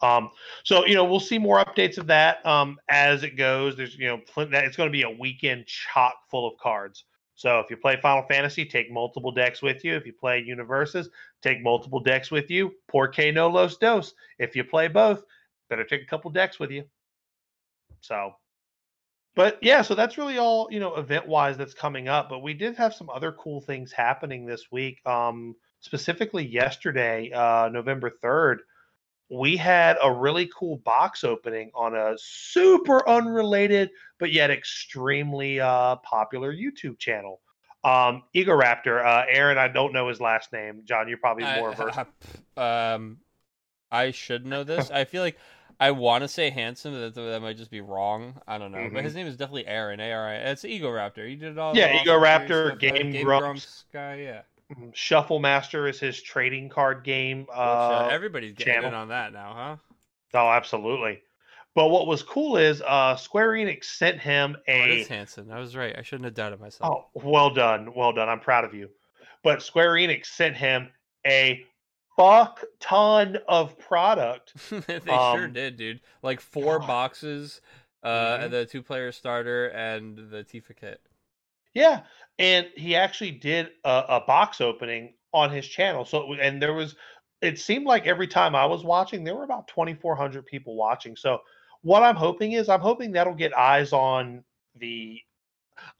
Um, 0.00 0.30
so 0.64 0.84
you 0.86 0.94
know, 0.94 1.04
we'll 1.04 1.20
see 1.20 1.38
more 1.38 1.64
updates 1.64 1.98
of 1.98 2.06
that 2.08 2.44
um, 2.46 2.78
as 2.88 3.22
it 3.22 3.36
goes. 3.36 3.76
There's 3.76 3.96
you 3.96 4.06
know, 4.06 4.20
it's 4.36 4.76
going 4.76 4.88
to 4.88 4.92
be 4.92 5.02
a 5.02 5.10
weekend 5.10 5.66
chock 5.66 6.14
full 6.30 6.46
of 6.46 6.58
cards. 6.58 7.04
So 7.36 7.58
if 7.58 7.68
you 7.68 7.76
play 7.76 7.98
Final 8.00 8.24
Fantasy, 8.28 8.64
take 8.64 8.92
multiple 8.92 9.32
decks 9.32 9.60
with 9.60 9.84
you. 9.84 9.96
If 9.96 10.06
you 10.06 10.12
play 10.12 10.40
Universes, 10.40 11.08
take 11.42 11.62
multiple 11.62 12.00
decks 12.00 12.30
with 12.30 12.50
you. 12.50 12.72
Porque 12.86 13.32
no 13.32 13.48
los 13.48 13.76
dos. 13.76 14.14
If 14.38 14.54
you 14.54 14.64
play 14.64 14.88
both, 14.88 15.22
better 15.68 15.84
take 15.84 16.02
a 16.02 16.06
couple 16.06 16.30
decks 16.30 16.60
with 16.60 16.70
you. 16.70 16.84
So 18.00 18.34
but 19.34 19.58
yeah, 19.62 19.82
so 19.82 19.94
that's 19.94 20.16
really 20.16 20.38
all 20.38 20.68
you 20.70 20.80
know 20.80 20.94
event 20.96 21.26
wise 21.26 21.56
that's 21.56 21.74
coming 21.74 22.08
up. 22.08 22.28
But 22.28 22.40
we 22.40 22.54
did 22.54 22.76
have 22.76 22.94
some 22.94 23.10
other 23.10 23.32
cool 23.32 23.60
things 23.60 23.92
happening 23.92 24.46
this 24.46 24.70
week. 24.70 25.04
Um, 25.06 25.56
specifically 25.80 26.46
yesterday, 26.46 27.30
uh, 27.32 27.68
November 27.72 28.10
third, 28.22 28.62
we 29.30 29.56
had 29.56 29.96
a 30.02 30.12
really 30.12 30.50
cool 30.56 30.76
box 30.78 31.24
opening 31.24 31.70
on 31.74 31.96
a 31.96 32.14
super 32.18 33.08
unrelated 33.08 33.90
but 34.18 34.32
yet 34.32 34.50
extremely 34.50 35.60
uh, 35.60 35.96
popular 35.96 36.52
YouTube 36.52 36.98
channel. 36.98 37.40
Um, 37.84 38.22
Egoraptor, 38.34 39.04
uh, 39.04 39.26
Arin, 39.30 39.58
I 39.58 39.68
don't 39.68 39.92
know 39.92 40.08
his 40.08 40.20
last 40.20 40.52
name. 40.52 40.82
John, 40.84 41.08
you're 41.08 41.18
probably 41.18 41.44
more 41.44 41.74
versed. 41.74 41.98
I, 42.56 42.92
um, 42.94 43.18
I 43.92 44.10
should 44.12 44.46
know 44.46 44.64
this. 44.64 44.90
I 44.90 45.04
feel 45.04 45.22
like 45.22 45.36
I 45.78 45.90
want 45.90 46.22
to 46.22 46.28
say 46.28 46.48
handsome, 46.48 46.94
but 46.94 47.14
that, 47.14 47.20
that 47.20 47.42
might 47.42 47.58
just 47.58 47.70
be 47.70 47.82
wrong. 47.82 48.40
I 48.48 48.56
don't 48.56 48.72
know. 48.72 48.78
Mhm. 48.78 48.94
But 48.94 49.04
his 49.04 49.14
name 49.14 49.26
is 49.26 49.36
definitely 49.36 49.64
Arin. 49.64 50.00
A 50.00 50.12
R 50.12 50.28
I. 50.28 50.34
It's 50.36 50.64
Ego 50.64 50.88
Raptor. 50.88 51.28
He 51.28 51.36
did 51.36 51.58
all. 51.58 51.76
Yeah, 51.76 51.88
the 51.88 52.00
Ego 52.00 52.14
awesome 52.14 52.24
Raptor, 52.24 52.66
stuff, 52.78 52.82
right? 52.82 53.12
Game 53.12 53.24
Grumps. 53.24 53.84
guy. 53.92 54.20
Yeah. 54.20 54.42
Mhm. 54.72 54.94
Shuffle 54.94 55.38
Master 55.40 55.86
is 55.88 56.00
his 56.00 56.20
trading 56.22 56.68
card 56.68 57.04
game. 57.04 57.46
Uh, 57.52 58.08
everybody's 58.10 58.54
getting 58.54 58.84
in 58.84 58.94
on 58.94 59.08
that 59.08 59.32
now, 59.32 59.52
huh? 59.54 59.76
Oh, 60.38 60.50
absolutely. 60.50 61.22
But 61.74 61.88
what 61.88 62.06
was 62.06 62.22
cool 62.22 62.56
is 62.56 62.80
uh, 62.82 63.16
Square 63.16 63.50
Enix 63.52 63.84
sent 63.84 64.20
him 64.20 64.56
Oh, 64.56 64.72
it 64.72 64.90
a. 64.90 65.00
is 65.00 65.08
Hanson. 65.08 65.50
I 65.50 65.58
was 65.58 65.76
right. 65.76 65.94
I 65.98 66.02
shouldn't 66.02 66.24
have 66.24 66.34
doubted 66.34 66.60
myself. 66.60 67.06
Oh, 67.14 67.20
well 67.20 67.50
done, 67.50 67.92
well 67.94 68.12
done. 68.12 68.28
I'm 68.28 68.40
proud 68.40 68.64
of 68.64 68.72
you. 68.74 68.88
But 69.42 69.62
Square 69.62 69.94
Enix 69.94 70.26
sent 70.26 70.56
him 70.56 70.88
a 71.26 71.64
fuck 72.16 72.62
ton 72.80 73.38
of 73.48 73.78
product. 73.78 74.54
they 74.86 74.98
sure 75.04 75.12
um, 75.44 75.52
did, 75.52 75.76
dude. 75.76 76.00
Like 76.22 76.40
four 76.40 76.78
God. 76.78 76.86
boxes, 76.86 77.60
uh, 78.02 78.38
Mhm. 78.38 78.50
the 78.50 78.66
two-player 78.66 79.10
starter 79.12 79.66
and 79.68 80.30
the 80.30 80.44
Tifa 80.44 80.74
kit. 80.76 81.00
Yeah, 81.74 82.02
and 82.38 82.68
he 82.76 82.94
actually 82.96 83.32
did 83.32 83.70
a, 83.84 84.04
a 84.08 84.20
box 84.26 84.60
opening 84.60 85.14
on 85.32 85.50
his 85.50 85.66
channel. 85.66 86.04
So, 86.04 86.34
and 86.34 86.62
there 86.62 86.74
was, 86.74 86.94
it 87.42 87.58
seemed 87.58 87.86
like 87.86 88.06
every 88.06 88.28
time 88.28 88.54
I 88.54 88.64
was 88.66 88.84
watching, 88.84 89.24
there 89.24 89.34
were 89.34 89.44
about 89.44 89.68
2,400 89.68 90.46
people 90.46 90.76
watching. 90.76 91.16
So, 91.16 91.40
what 91.82 92.02
I'm 92.02 92.16
hoping 92.16 92.52
is, 92.52 92.68
I'm 92.68 92.80
hoping 92.80 93.12
that'll 93.12 93.34
get 93.34 93.56
eyes 93.56 93.92
on 93.92 94.44
the 94.76 95.20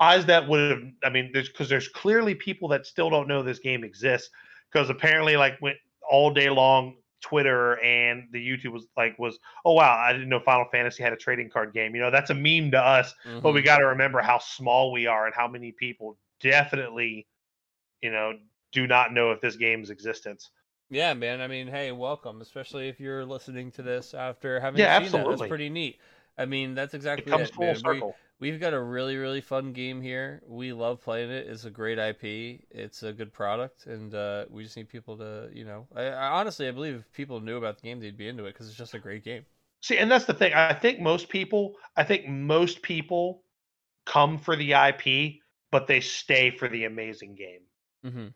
eyes 0.00 0.26
that 0.26 0.48
would 0.48 0.70
have. 0.72 0.82
I 1.04 1.10
mean, 1.10 1.30
there's 1.32 1.48
because 1.48 1.68
there's 1.68 1.88
clearly 1.88 2.34
people 2.34 2.68
that 2.70 2.86
still 2.86 3.10
don't 3.10 3.28
know 3.28 3.42
this 3.42 3.60
game 3.60 3.84
exists 3.84 4.30
because 4.72 4.90
apparently, 4.90 5.36
like, 5.36 5.58
all 6.10 6.32
day 6.32 6.50
long. 6.50 6.96
Twitter 7.20 7.80
and 7.82 8.28
the 8.32 8.46
YouTube 8.46 8.72
was 8.72 8.86
like 8.96 9.18
was 9.18 9.38
oh 9.64 9.72
wow 9.72 9.96
I 9.98 10.12
didn't 10.12 10.28
know 10.28 10.40
Final 10.40 10.66
Fantasy 10.70 11.02
had 11.02 11.12
a 11.12 11.16
trading 11.16 11.50
card 11.50 11.72
game 11.72 11.94
you 11.94 12.00
know 12.00 12.10
that's 12.10 12.30
a 12.30 12.34
meme 12.34 12.70
to 12.72 12.78
us 12.80 13.14
but 13.42 13.52
we 13.52 13.62
Mhm. 13.62 13.62
got 13.62 13.78
to 13.78 13.86
remember 13.86 14.20
how 14.20 14.38
small 14.38 14.92
we 14.92 15.06
are 15.06 15.26
and 15.26 15.34
how 15.34 15.48
many 15.48 15.72
people 15.72 16.18
definitely 16.40 17.26
you 18.02 18.10
know 18.12 18.34
do 18.72 18.86
not 18.86 19.12
know 19.12 19.32
if 19.32 19.40
this 19.40 19.56
game's 19.56 19.90
existence 19.90 20.50
Yeah, 20.90 21.14
man. 21.14 21.40
I 21.40 21.48
mean, 21.48 21.68
hey, 21.68 21.92
welcome, 21.92 22.40
especially 22.40 22.88
if 22.88 23.00
you're 23.00 23.24
listening 23.24 23.70
to 23.72 23.82
this 23.82 24.14
after 24.14 24.60
having 24.60 24.86
Yeah, 24.86 24.96
seen 24.96 25.12
that. 25.12 25.28
That's 25.28 25.42
pretty 25.42 25.68
neat. 25.70 26.00
I 26.38 26.46
mean, 26.46 26.74
that's 26.74 26.94
it 27.16 27.26
exactly 27.26 27.26
comes 27.26 27.50
it, 27.50 27.54
full 27.56 27.74
man. 27.82 27.82
Circle 27.84 28.20
we've 28.40 28.60
got 28.60 28.74
a 28.74 28.80
really, 28.82 29.16
really 29.16 29.40
fun 29.40 29.72
game 29.72 30.00
here. 30.02 30.42
We 30.46 30.72
love 30.72 31.02
playing 31.02 31.30
it. 31.30 31.46
It's 31.48 31.64
a 31.64 31.70
great 31.70 31.98
IP. 31.98 32.66
It's 32.70 33.02
a 33.02 33.12
good 33.12 33.32
product, 33.32 33.86
and 33.86 34.14
uh, 34.14 34.46
we 34.50 34.64
just 34.64 34.76
need 34.76 34.88
people 34.88 35.16
to, 35.18 35.50
you 35.52 35.64
know, 35.64 35.86
I, 35.94 36.04
I 36.04 36.28
honestly, 36.40 36.68
I 36.68 36.72
believe 36.72 36.96
if 36.96 37.12
people 37.12 37.40
knew 37.40 37.56
about 37.56 37.76
the 37.78 37.82
game, 37.82 38.00
they'd 38.00 38.16
be 38.16 38.28
into 38.28 38.44
it 38.44 38.52
because 38.54 38.68
it's 38.68 38.76
just 38.78 38.94
a 38.94 38.98
great 38.98 39.24
game. 39.24 39.44
see 39.80 39.98
and 39.98 40.10
that's 40.10 40.24
the 40.24 40.34
thing 40.34 40.52
i 40.54 40.72
think 40.72 41.00
most 41.00 41.28
people 41.28 41.74
i 41.96 42.02
think 42.04 42.26
most 42.28 42.82
people 42.82 43.42
come 44.06 44.38
for 44.38 44.56
the 44.56 44.72
ip 44.72 45.40
but 45.72 45.86
they 45.86 46.00
stay 46.00 46.50
for 46.50 46.68
the 46.68 46.84
amazing 46.84 47.34
game 47.34 47.62
hmm 48.02 48.28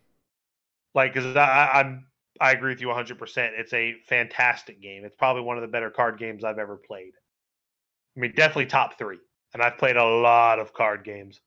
like 0.94 1.12
because 1.14 1.36
i'm 1.36 2.06
i 2.40 2.52
agree 2.52 2.72
with 2.72 2.80
you 2.80 2.88
100% 2.88 3.52
it's 3.56 3.72
a 3.72 3.94
fantastic 4.08 4.80
game 4.80 5.04
it's 5.04 5.16
probably 5.16 5.42
one 5.42 5.56
of 5.56 5.62
the 5.62 5.68
better 5.68 5.90
card 5.90 6.18
games 6.18 6.44
i've 6.44 6.58
ever 6.58 6.76
played 6.76 7.12
i 8.16 8.20
mean 8.20 8.32
definitely 8.34 8.66
top 8.66 8.98
three 8.98 9.18
and 9.52 9.62
i've 9.62 9.78
played 9.78 9.96
a 9.96 10.04
lot 10.04 10.58
of 10.58 10.72
card 10.72 11.04
games 11.04 11.40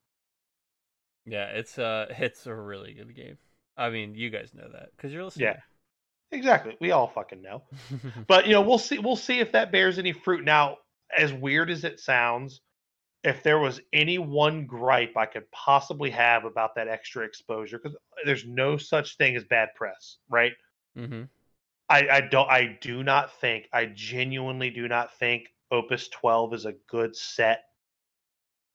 Yeah, 1.25 1.45
it's 1.49 1.77
uh, 1.77 2.07
it's 2.19 2.45
a 2.47 2.53
really 2.53 2.93
good 2.93 3.15
game. 3.15 3.37
I 3.77 3.89
mean, 3.89 4.15
you 4.15 4.29
guys 4.29 4.53
know 4.53 4.67
that 4.71 4.89
because 4.95 5.13
you're 5.13 5.23
listening. 5.23 5.55
Yeah. 6.31 6.37
exactly 6.37 6.77
we 6.79 6.91
all 6.91 7.07
fucking 7.07 7.41
know 7.41 7.63
but 8.27 8.45
you 8.47 8.53
know 8.53 8.61
we'll 8.61 8.77
see 8.77 8.99
we'll 8.99 9.15
see 9.15 9.39
if 9.39 9.51
that 9.51 9.71
bears 9.71 9.99
any 9.99 10.13
fruit 10.13 10.43
now 10.45 10.77
as 11.15 11.33
weird 11.33 11.69
as 11.69 11.83
it 11.83 11.99
sounds 11.99 12.61
if 13.23 13.43
there 13.43 13.59
was 13.59 13.81
any 13.91 14.17
one 14.17 14.65
gripe 14.65 15.17
i 15.17 15.25
could 15.25 15.49
possibly 15.51 16.09
have 16.09 16.45
about 16.45 16.75
that 16.75 16.87
extra 16.87 17.25
exposure 17.25 17.77
because 17.77 17.97
there's 18.25 18.45
no 18.45 18.77
such 18.77 19.17
thing 19.17 19.35
as 19.35 19.43
bad 19.43 19.69
press 19.75 20.17
right 20.29 20.53
Mm-hmm. 20.97 21.23
I, 21.89 22.07
I 22.09 22.21
don't 22.21 22.49
i 22.49 22.77
do 22.81 23.03
not 23.03 23.39
think 23.39 23.67
i 23.73 23.85
genuinely 23.85 24.69
do 24.69 24.87
not 24.87 25.13
think 25.17 25.53
opus 25.71 26.07
12 26.09 26.53
is 26.53 26.65
a 26.65 26.73
good 26.89 27.15
set 27.15 27.63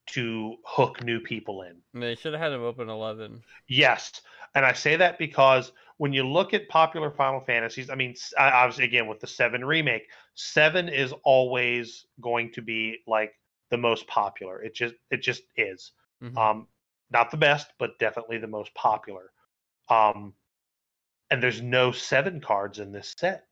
to 0.07 0.55
hook 0.65 1.03
new 1.03 1.19
people 1.19 1.63
in 1.63 1.75
They 1.93 2.15
should 2.15 2.33
have 2.33 2.41
had 2.41 2.51
him 2.53 2.63
open 2.63 2.89
eleven. 2.89 3.43
Yes, 3.67 4.21
and 4.55 4.65
I 4.65 4.73
say 4.73 4.95
that 4.95 5.17
because 5.17 5.71
when 5.97 6.13
you 6.13 6.27
look 6.27 6.53
at 6.53 6.69
popular 6.69 7.11
Final 7.11 7.41
Fantasies, 7.41 7.89
I 7.89 7.95
mean, 7.95 8.15
obviously, 8.37 8.85
again 8.85 9.07
with 9.07 9.19
the 9.19 9.27
Seven 9.27 9.65
remake, 9.65 10.07
Seven 10.35 10.89
is 10.89 11.13
always 11.23 12.05
going 12.21 12.51
to 12.53 12.61
be 12.61 12.99
like 13.07 13.33
the 13.69 13.77
most 13.77 14.07
popular. 14.07 14.61
It 14.61 14.75
just 14.75 14.95
it 15.11 15.21
just 15.21 15.43
is. 15.55 15.91
Mhm. 16.23 16.37
Um, 16.37 16.67
not 17.09 17.31
the 17.31 17.37
best, 17.37 17.71
but 17.79 17.97
definitely 17.99 18.37
the 18.37 18.47
most 18.47 18.73
popular. 18.73 19.31
Um, 19.89 20.33
and 21.29 21.41
there's 21.41 21.61
no 21.61 21.91
seven 21.91 22.39
cards 22.41 22.79
in 22.79 22.91
this 22.91 23.15
set. 23.17 23.45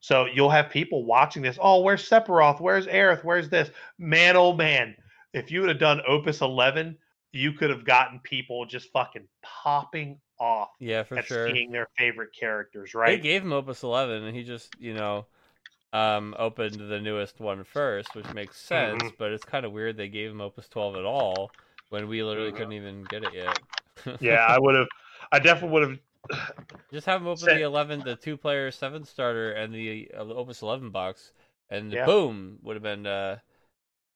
So 0.00 0.24
you'll 0.26 0.50
have 0.50 0.70
people 0.70 1.04
watching 1.04 1.42
this. 1.42 1.58
Oh, 1.60 1.82
where's 1.82 2.08
Sephiroth? 2.08 2.60
Where's 2.60 2.86
Aerith? 2.86 3.22
Where's 3.22 3.48
this? 3.50 3.70
Man, 3.98 4.36
oh 4.36 4.52
man! 4.52 4.96
If 5.32 5.50
you 5.50 5.60
would 5.60 5.68
have 5.70 5.78
done 5.78 6.00
Opus 6.06 6.40
11, 6.40 6.98
you 7.32 7.52
could 7.52 7.70
have 7.70 7.84
gotten 7.84 8.20
people 8.20 8.64
just 8.66 8.90
fucking 8.92 9.28
popping 9.42 10.20
off 10.38 10.70
yeah, 10.78 11.02
for 11.04 11.18
at 11.18 11.28
sure. 11.28 11.28
seeing 11.28 11.70
their 11.70 11.88
favorite 11.96 12.30
characters, 12.38 12.94
right? 12.94 13.18
They 13.18 13.18
gave 13.18 13.42
him 13.42 13.52
Opus 13.52 13.82
11, 13.82 14.22
and 14.24 14.34
he 14.36 14.42
just, 14.44 14.72
you 14.78 14.94
know, 14.94 15.26
um, 15.92 16.34
opened 16.38 16.80
the 16.80 17.00
newest 17.00 17.40
one 17.40 17.64
first, 17.64 18.14
which 18.16 18.32
makes 18.32 18.58
sense. 18.58 19.10
Mhm. 19.10 19.16
But 19.16 19.32
it's 19.32 19.44
kind 19.44 19.66
of 19.66 19.72
weird 19.72 19.96
they 19.96 20.08
gave 20.08 20.30
him 20.32 20.40
Opus 20.42 20.68
12 20.68 20.96
at 20.96 21.04
all 21.06 21.56
when 21.90 22.08
we 22.08 22.22
literally 22.24 22.52
Mhm. 22.52 22.54
couldn't 22.54 22.74
even 22.74 23.06
get 23.06 23.24
it 23.24 23.34
yet. 23.34 23.60
yeah, 24.20 24.44
I 24.44 24.58
would 24.58 24.74
have. 24.74 24.88
I 25.32 25.38
definitely 25.38 25.70
would 25.70 25.90
have 25.90 25.98
Just 26.92 27.06
have 27.06 27.20
them 27.22 27.28
open 27.28 27.50
the 27.52 27.62
eleven, 27.62 28.02
the 28.02 28.16
two 28.16 28.36
player 28.36 28.70
seven 28.70 29.04
starter, 29.04 29.52
and 29.52 29.74
the 29.74 30.10
uh, 30.14 30.22
Opus 30.24 30.62
eleven 30.62 30.90
box, 30.90 31.32
and 31.68 31.90
Yeah. 31.90 32.04
boom 32.04 32.58
would 32.62 32.76
have 32.76 32.82
been, 32.82 33.06
uh, 33.06 33.38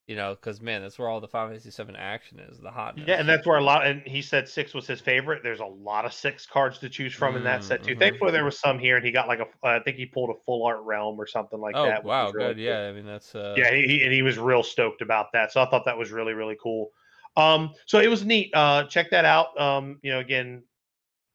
you 0.07 0.17
know, 0.17 0.35
because 0.35 0.61
man, 0.61 0.83
that's 0.83 0.99
where 0.99 1.09
all 1.09 1.21
the 1.21 1.29
Final 1.29 1.49
Fantasy 1.51 1.71
seven 1.71 1.97
action 1.97 2.39
is, 2.41 2.59
the 2.61 2.71
hotness. 2.71 3.07
Yeah, 3.07 3.19
and 3.19 3.29
that's 3.29 3.45
where 3.45 3.59
a 3.59 3.63
lot. 3.65 3.87
And 3.87 4.03
he 4.07 4.23
said 4.23 4.49
six 4.49 4.73
was 4.73 4.87
his 4.87 5.01
favorite. 5.01 5.43
There's 5.43 5.59
a 5.61 5.67
lot 5.67 6.05
of 6.05 6.13
six 6.13 6.47
cards 6.47 6.79
to 6.79 6.89
choose 6.89 7.13
from 7.13 7.35
in 7.37 7.43
that 7.43 7.65
Mm, 7.65 7.65
set 7.65 7.83
too. 7.83 7.97
mhm. 7.97 7.97
Thankfully, 7.97 8.31
there 8.31 8.45
was 8.45 8.59
some 8.61 8.79
here, 8.79 8.97
and 8.97 9.05
he 9.05 9.11
got 9.11 9.27
like 9.27 9.41
a. 9.41 9.47
I 9.67 9.81
think 9.81 9.97
he 9.97 10.07
pulled 10.07 10.31
a 10.31 10.41
full 10.45 10.65
art 10.65 10.81
realm 10.83 11.19
or 11.21 11.27
something 11.27 11.59
like 11.59 11.75
oh 11.75 11.83
that. 11.83 12.03
wow, 12.03 12.31
was 12.31 12.33
really 12.35 12.55
good. 12.55 12.59
cool. 12.65 12.79
Yeah, 12.79 12.89
I 12.89 12.93
mean 12.93 13.07
that's 13.07 13.35
uh, 13.35 13.65
yeah, 13.65 13.73
he- 13.75 14.03
and 14.05 14.13
he 14.13 14.23
was 14.23 14.39
real 14.39 14.63
stoked 14.63 15.03
about 15.03 15.33
that. 15.33 15.53
So 15.53 15.63
I 15.63 15.71
thought 15.71 15.85
that 15.87 15.99
was 15.99 16.13
really 16.13 16.35
really 16.35 16.57
cool. 16.63 16.91
Um, 17.37 17.75
so 17.87 18.01
it 18.01 18.09
was 18.09 18.25
neat. 18.25 18.53
Uh, 18.55 18.85
check 18.89 19.11
that 19.11 19.25
out. 19.27 19.59
Um, 19.61 20.01
you 20.03 20.13
know, 20.13 20.21
again, 20.21 20.65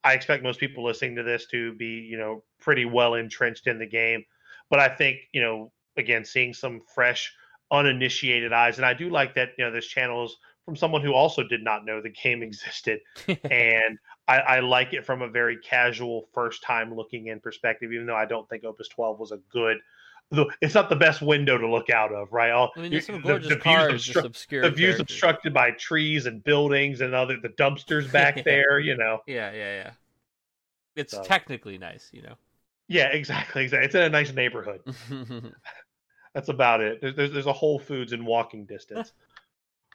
I 0.04 0.14
expect 0.14 0.42
most 0.42 0.60
people 0.60 0.84
listening 0.84 1.16
to 1.16 1.22
this 1.22 1.46
to 1.48 1.74
be 1.74 2.00
you 2.00 2.16
know 2.18 2.44
pretty 2.60 2.84
well 2.84 3.14
entrenched 3.14 3.66
in 3.66 3.78
the 3.78 3.86
game, 3.86 4.24
but 4.70 4.80
I 4.80 4.88
think 4.94 5.20
you 5.32 5.42
know 5.42 5.72
again 5.96 6.24
seeing 6.24 6.54
some 6.54 6.80
fresh 6.94 7.34
uninitiated 7.70 8.52
eyes, 8.52 8.76
and 8.78 8.86
I 8.86 8.94
do 8.94 9.08
like 9.10 9.34
that 9.34 9.50
you 9.58 9.64
know 9.64 9.70
this 9.70 9.86
channel 9.86 10.24
is 10.24 10.36
from 10.64 10.76
someone 10.76 11.02
who 11.02 11.12
also 11.14 11.42
did 11.42 11.62
not 11.62 11.84
know 11.84 12.00
the 12.00 12.10
game 12.10 12.42
existed 12.48 13.00
and 13.28 13.98
I, 14.28 14.38
I 14.38 14.60
like 14.60 14.92
it 14.92 15.04
from 15.04 15.22
a 15.22 15.28
very 15.28 15.56
casual 15.56 16.28
first 16.32 16.62
time 16.62 16.94
looking 16.94 17.26
in 17.28 17.40
perspective 17.40 17.92
even 17.92 18.06
though 18.06 18.14
i 18.14 18.26
don't 18.26 18.48
think 18.48 18.62
opus 18.64 18.86
12 18.88 19.18
was 19.18 19.32
a 19.32 19.38
good 19.50 19.78
it's 20.60 20.74
not 20.74 20.88
the 20.88 20.94
best 20.96 21.22
window 21.22 21.58
to 21.58 21.66
look 21.68 21.90
out 21.90 22.12
of 22.12 22.32
right 22.32 22.52
All, 22.52 22.70
I 22.76 22.80
mean, 22.82 22.90
there's 22.92 23.06
some 23.06 23.16
the- 23.16 23.20
gorgeous 23.22 23.48
the, 23.48 23.54
views 23.56 23.62
cards, 23.64 24.08
obstru- 24.08 24.24
obscure. 24.26 24.62
the 24.62 24.70
views 24.70 24.94
characters. 24.96 25.00
obstructed 25.00 25.54
by 25.54 25.70
trees 25.72 26.26
and 26.26 26.44
buildings 26.44 27.00
and 27.00 27.14
other 27.14 27.36
the 27.42 27.48
dumpsters 27.48 28.12
back 28.18 28.44
there 28.44 28.78
you 28.78 28.96
know 28.96 29.20
Yeah, 29.26 29.50
yeah, 29.52 29.82
yeah. 29.82 29.90
It's 30.94 31.12
So- 31.14 31.22
technically 31.24 31.78
nice, 31.78 32.10
you 32.12 32.22
know. 32.22 32.34
yeah 32.86 33.06
exactly 33.08 33.64
exactly 33.64 33.86
it's 33.86 33.94
in 33.96 34.02
a 34.02 34.08
nice 34.10 34.32
neighborhood 34.32 34.82
that's 36.34 36.48
about 36.48 36.80
it. 36.80 37.00
There's, 37.00 37.14
there's, 37.14 37.32
there's 37.32 37.46
a 37.46 37.52
whole 37.52 37.78
foods 37.78 38.12
in 38.12 38.24
walking 38.24 38.64
distance. 38.64 39.12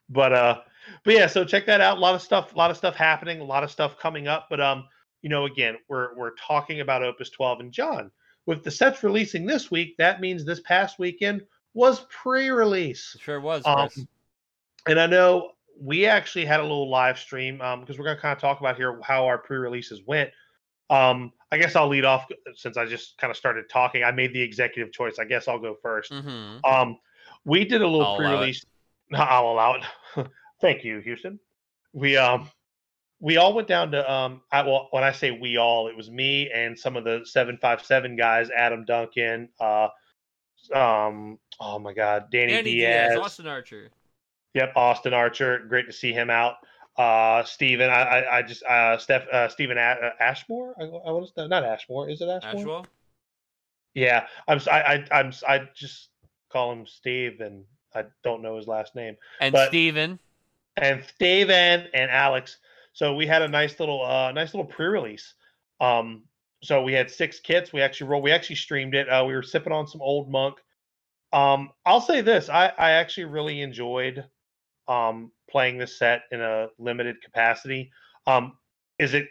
But 0.09 0.33
uh 0.33 0.61
but 1.03 1.15
yeah 1.15 1.27
so 1.27 1.43
check 1.43 1.65
that 1.65 1.81
out. 1.81 1.97
A 1.97 1.99
lot 1.99 2.13
of 2.15 2.21
stuff 2.21 2.53
a 2.53 2.57
lot 2.57 2.69
of 2.69 2.77
stuff 2.77 2.95
happening 2.95 3.39
a 3.39 3.43
lot 3.43 3.63
of 3.63 3.71
stuff 3.71 3.97
coming 3.97 4.27
up. 4.27 4.47
But 4.49 4.61
um 4.61 4.85
you 5.21 5.29
know 5.29 5.45
again 5.45 5.77
we're 5.87 6.15
we're 6.15 6.35
talking 6.35 6.81
about 6.81 7.03
opus 7.03 7.29
12 7.31 7.59
and 7.61 7.71
john. 7.71 8.11
With 8.45 8.63
the 8.63 8.69
sets 8.69 9.03
releasing 9.03 9.47
this 9.47 9.71
week 9.71 9.95
that 9.97 10.21
means 10.21 10.45
this 10.45 10.59
past 10.59 10.99
weekend 10.99 11.41
was 11.73 12.05
pre-release. 12.09 13.17
Sure 13.19 13.41
was, 13.41 13.63
Um, 13.65 13.89
and 14.87 14.99
i 14.99 15.07
know 15.07 15.51
we 15.81 16.05
actually 16.05 16.45
had 16.45 16.59
a 16.59 16.63
little 16.63 16.89
live 16.89 17.17
stream 17.17 17.59
um 17.61 17.81
because 17.81 17.97
we're 17.97 18.05
going 18.05 18.15
to 18.15 18.21
kind 18.21 18.35
of 18.35 18.39
talk 18.39 18.59
about 18.59 18.77
here 18.77 18.99
how 19.03 19.25
our 19.25 19.37
pre-releases 19.37 20.03
went. 20.05 20.29
Um 20.91 21.33
i 21.55 21.57
guess 21.57 21.75
i'll 21.75 21.87
lead 21.87 22.05
off 22.05 22.25
since 22.53 22.77
i 22.77 22.85
just 22.85 23.17
kind 23.17 23.31
of 23.31 23.37
started 23.37 23.65
talking 23.69 24.03
i 24.03 24.11
made 24.11 24.33
the 24.33 24.41
executive 24.41 24.91
choice 24.91 25.17
i 25.19 25.25
guess 25.25 25.47
i'll 25.47 25.59
go 25.59 25.75
1st 25.83 26.21
hmm 26.21 26.69
um, 26.69 26.97
we 27.45 27.63
did 27.63 27.81
a 27.81 27.87
little 27.87 28.07
I'll 28.07 28.15
pre-release. 28.17 28.65
I'll 29.13 29.51
allow 29.51 29.75
it. 29.75 30.27
Thank 30.61 30.83
you, 30.83 30.99
Houston. 30.99 31.39
We 31.93 32.17
um, 32.17 32.49
we 33.19 33.37
all 33.37 33.53
went 33.53 33.67
down 33.67 33.91
to 33.91 34.11
um. 34.11 34.41
I, 34.51 34.63
well, 34.63 34.87
when 34.91 35.03
I 35.03 35.11
say 35.11 35.31
we 35.31 35.57
all, 35.57 35.87
it 35.87 35.95
was 35.95 36.09
me 36.09 36.49
and 36.51 36.77
some 36.77 36.97
of 36.97 37.03
the 37.03 37.21
seven 37.23 37.57
five 37.61 37.83
seven 37.85 38.15
guys, 38.15 38.49
Adam 38.49 38.83
Duncan, 38.83 39.49
uh, 39.59 39.87
um, 40.73 41.39
oh 41.59 41.79
my 41.79 41.93
God, 41.93 42.25
Danny, 42.31 42.53
Danny 42.53 42.71
Diaz, 42.73 43.11
Diaz, 43.13 43.19
Austin 43.19 43.47
Archer. 43.47 43.89
yep, 44.53 44.73
Austin 44.75 45.13
Archer, 45.13 45.65
great 45.69 45.85
to 45.85 45.93
see 45.93 46.11
him 46.11 46.29
out. 46.29 46.55
Uh, 46.97 47.43
Steven, 47.43 47.89
I, 47.89 47.93
I, 48.01 48.37
I 48.37 48.41
just 48.41 48.63
uh, 48.63 48.97
Steph, 48.97 49.27
uh, 49.27 49.49
Steven 49.49 49.77
A- 49.77 49.81
uh, 49.81 50.09
Ashmore. 50.19 50.75
I, 50.79 50.83
I 50.83 51.11
want 51.11 51.29
to 51.35 51.47
not 51.47 51.63
Ashmore. 51.63 52.09
Is 52.09 52.21
it 52.21 52.29
Ashmore? 52.29 52.61
Ashwell. 52.61 52.85
Yeah, 53.93 54.27
I'm. 54.47 54.59
I, 54.71 55.05
I 55.11 55.19
am 55.19 55.33
I 55.47 55.67
just 55.75 56.09
call 56.49 56.71
him 56.71 56.85
Steve, 56.85 57.41
and 57.41 57.63
I 57.93 58.05
don't 58.23 58.41
know 58.41 58.55
his 58.57 58.67
last 58.67 58.95
name. 58.95 59.17
And 59.41 59.53
But- 59.53 59.69
Steven. 59.69 60.19
And 60.77 61.05
Steven 61.15 61.87
and 61.93 62.11
Alex. 62.11 62.57
So 62.91 63.15
we 63.15 63.25
had 63.25 63.41
a 63.41 63.47
nice 63.47 63.79
little, 63.79 64.05
uh, 64.05 64.31
nice 64.33 64.53
little 64.53 64.65
pre-release. 64.65 65.33
Um, 65.79 66.23
so 66.61 66.81
we 66.81 66.91
had 66.91 67.09
six 67.09 67.39
kits. 67.39 67.71
We 67.71 67.81
actually 67.81 68.07
rolled. 68.07 68.23
We 68.23 68.31
actually 68.31 68.57
streamed 68.57 68.93
it. 68.93 69.07
Uh, 69.07 69.23
we 69.25 69.33
were 69.33 69.43
sipping 69.43 69.71
on 69.71 69.87
some 69.87 70.01
old 70.01 70.29
monk. 70.29 70.55
Um, 71.31 71.71
I'll 71.85 72.01
say 72.01 72.21
this: 72.21 72.49
I, 72.49 72.73
I 72.77 72.91
actually 72.91 73.25
really 73.25 73.61
enjoyed 73.61 74.25
um, 74.87 75.31
playing 75.49 75.77
this 75.77 75.97
set 75.97 76.23
in 76.31 76.41
a 76.41 76.67
limited 76.79 77.21
capacity. 77.21 77.91
Um, 78.27 78.57
is 78.99 79.13
it 79.13 79.27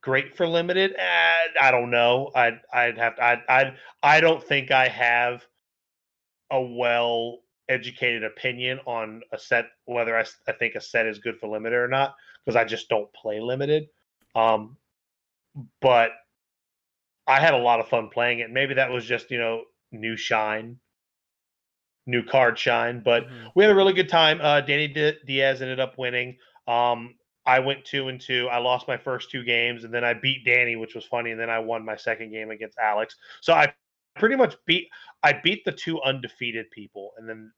great 0.00 0.36
for 0.36 0.46
limited? 0.46 0.94
Eh, 0.96 1.34
I 1.60 1.70
don't 1.70 1.90
know. 1.90 2.30
I'd 2.34 2.60
I'd 2.72 2.98
have 2.98 3.16
to. 3.16 3.24
I'd, 3.24 3.42
I'd 3.48 3.76
I 4.02 4.20
don't 4.20 4.42
think 4.42 4.70
I 4.70 4.88
have 4.88 5.44
a 6.50 6.60
well 6.60 7.38
educated 7.68 8.24
opinion 8.24 8.78
on 8.86 9.22
a 9.32 9.38
set 9.38 9.66
whether 9.86 10.16
I 10.16 10.52
think 10.58 10.74
a 10.74 10.80
set 10.80 11.06
is 11.06 11.18
good 11.18 11.38
for 11.38 11.48
limited 11.48 11.76
or 11.76 11.88
not 11.88 12.14
because 12.44 12.56
I 12.56 12.64
just 12.64 12.88
don't 12.88 13.12
play 13.14 13.40
limited. 13.40 13.88
Um, 14.34 14.76
but 15.80 16.10
I 17.26 17.40
had 17.40 17.54
a 17.54 17.58
lot 17.58 17.80
of 17.80 17.88
fun 17.88 18.10
playing 18.12 18.40
it. 18.40 18.50
Maybe 18.50 18.74
that 18.74 18.90
was 18.90 19.04
just 19.04 19.30
you 19.30 19.38
know 19.38 19.62
new 19.92 20.16
shine, 20.16 20.78
new 22.06 22.22
card 22.22 22.58
shine, 22.58 23.00
but 23.00 23.26
Mhm. 23.26 23.52
we 23.54 23.64
had 23.64 23.70
a 23.70 23.74
really 23.74 23.92
good 23.92 24.08
time. 24.08 24.40
Uh, 24.40 24.60
Danny 24.60 24.88
Di- 24.88 25.18
Diaz 25.24 25.62
ended 25.62 25.80
up 25.80 25.96
winning. 25.98 26.36
Um, 26.66 27.14
I 27.46 27.58
went 27.58 27.84
two 27.84 28.08
and 28.08 28.20
two. 28.20 28.48
I 28.48 28.58
lost 28.58 28.88
my 28.88 28.96
first 28.96 29.30
two 29.30 29.44
games, 29.44 29.84
and 29.84 29.92
then 29.92 30.04
I 30.04 30.14
beat 30.14 30.44
Danny, 30.44 30.76
which 30.76 30.94
was 30.94 31.04
funny. 31.04 31.30
And 31.30 31.40
then 31.40 31.50
I 31.50 31.58
won 31.58 31.84
my 31.84 31.96
second 31.96 32.30
game 32.30 32.50
against 32.50 32.78
Alex. 32.78 33.16
So 33.40 33.52
I 33.52 33.74
pretty 34.16 34.36
much 34.36 34.56
beat. 34.66 34.88
I 35.22 35.32
beat 35.32 35.64
the 35.64 35.72
two 35.72 36.00
undefeated 36.02 36.70
people, 36.70 37.12
and 37.18 37.28
then 37.28 37.52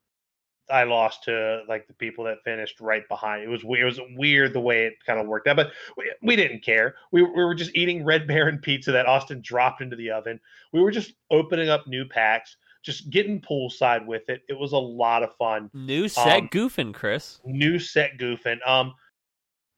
I 0.69 0.83
lost 0.83 1.23
to 1.25 1.63
like 1.69 1.87
the 1.87 1.93
people 1.95 2.25
that 2.25 2.43
finished 2.43 2.81
right 2.81 3.07
behind. 3.09 3.45
It 3.45 3.49
was 3.49 3.63
weird. 3.63 3.83
It 3.83 4.01
was 4.01 4.01
weird 4.17 4.53
the 4.53 4.61
way 4.61 4.87
it 4.87 4.95
kind 5.07 5.21
of 5.21 5.27
worked 5.29 5.47
out, 5.47 5.55
but 5.57 5.73
we, 5.97 6.13
we 6.23 6.35
didn't 6.35 6.65
care. 6.65 6.97
We, 7.13 7.23
we 7.23 7.45
were 7.45 7.55
just 7.55 7.77
eating 7.77 8.05
Red 8.05 8.27
Baron 8.27 8.59
pizza 8.59 8.91
that 8.91 9.07
Austin 9.07 9.41
dropped 9.43 9.81
into 9.81 9.95
the 9.95 10.11
oven. 10.11 10.41
We 10.73 10.81
were 10.81 10.91
just 10.91 11.13
opening 11.31 11.69
up 11.69 11.87
new 11.87 12.05
packs, 12.05 12.57
just 12.87 13.11
getting 13.11 13.41
poolside 13.43 14.07
with 14.07 14.29
it. 14.31 14.43
It 14.49 14.59
was 14.59 14.73
a 14.73 14.79
lot 14.79 15.23
of 15.23 15.37
fun 15.37 15.71
New 15.75 16.09
set 16.09 16.39
Um, 16.43 16.49
goofing, 16.49 16.95
Chris. 16.95 17.41
new 17.45 17.79
set 17.79 18.17
goofing. 18.19 18.67
Um, 18.67 18.95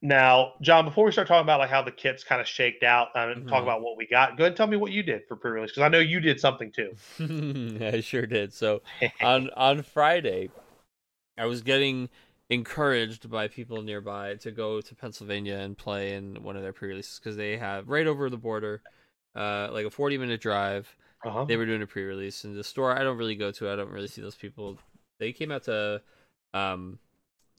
now, 0.00 0.52
John, 0.62 0.84
before 0.84 1.04
we 1.06 1.12
start 1.12 1.26
talking 1.26 1.42
about 1.42 1.58
like 1.58 1.70
how 1.70 1.82
the 1.82 1.90
kits 1.90 2.22
kind 2.22 2.40
of 2.40 2.46
shaked 2.46 2.84
out 2.84 3.08
um, 3.16 3.30
and 3.30 3.48
talk 3.48 3.60
Mhm. 3.60 3.62
about 3.64 3.82
what 3.82 3.96
we 3.96 4.06
got, 4.06 4.36
go 4.36 4.44
ahead 4.44 4.52
and 4.52 4.56
tell 4.56 4.66
me 4.68 4.76
what 4.76 4.92
you 4.92 5.02
did 5.02 5.22
for 5.26 5.36
pre-release 5.36 5.72
because 5.72 5.82
I 5.82 5.88
know 5.88 5.98
you 5.98 6.20
did 6.20 6.38
something 6.38 6.70
too. 6.70 6.92
I 7.80 8.00
sure 8.00 8.26
did. 8.26 8.52
So 8.52 8.82
on 9.22 9.50
on 9.56 9.82
Friday, 9.82 10.50
I 11.38 11.46
was 11.46 11.62
getting 11.62 12.08
encouraged 12.50 13.30
by 13.30 13.48
people 13.48 13.82
nearby 13.82 14.34
to 14.36 14.50
go 14.50 14.80
to 14.80 14.94
Pennsylvania 14.94 15.56
and 15.56 15.76
play 15.76 16.14
in 16.14 16.42
one 16.42 16.56
of 16.56 16.62
their 16.62 16.72
pre-releases 16.72 17.18
because 17.18 17.36
they 17.36 17.56
have 17.58 17.88
right 17.88 18.06
over 18.06 18.30
the 18.30 18.38
border, 18.38 18.82
uh, 19.34 19.68
like 19.72 19.86
a 19.86 19.90
forty 19.90 20.18
minute 20.18 20.40
drive. 20.40 20.96
Uh-huh. 21.24 21.44
They 21.46 21.56
were 21.56 21.66
doing 21.66 21.82
a 21.82 21.86
pre-release, 21.86 22.44
and 22.44 22.56
the 22.56 22.64
store 22.64 22.96
I 22.96 23.02
don't 23.02 23.18
really 23.18 23.34
go 23.34 23.50
to. 23.52 23.70
I 23.70 23.76
don't 23.76 23.90
really 23.90 24.06
see 24.08 24.22
those 24.22 24.36
people. 24.36 24.78
They 25.18 25.32
came 25.32 25.50
out 25.50 25.64
to, 25.64 26.00
um, 26.54 26.98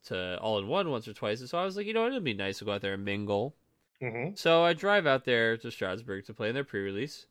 to 0.05 0.37
all 0.39 0.59
in 0.59 0.67
one 0.67 0.89
once 0.89 1.07
or 1.07 1.13
twice, 1.13 1.41
and 1.41 1.49
so 1.49 1.57
I 1.57 1.65
was 1.65 1.75
like, 1.75 1.85
you 1.85 1.93
know, 1.93 2.03
what, 2.03 2.11
it'd 2.11 2.23
be 2.23 2.33
nice 2.33 2.59
to 2.59 2.65
go 2.65 2.71
out 2.71 2.81
there 2.81 2.93
and 2.93 3.03
mingle. 3.03 3.55
hmm 4.01 4.29
So 4.35 4.63
I 4.63 4.73
drive 4.73 5.05
out 5.05 5.25
there 5.25 5.57
to 5.57 5.69
Strasburg 5.71 6.25
to 6.27 6.33
play 6.33 6.47
in 6.49 6.55
their 6.55 6.63
pre-release, 6.63 7.25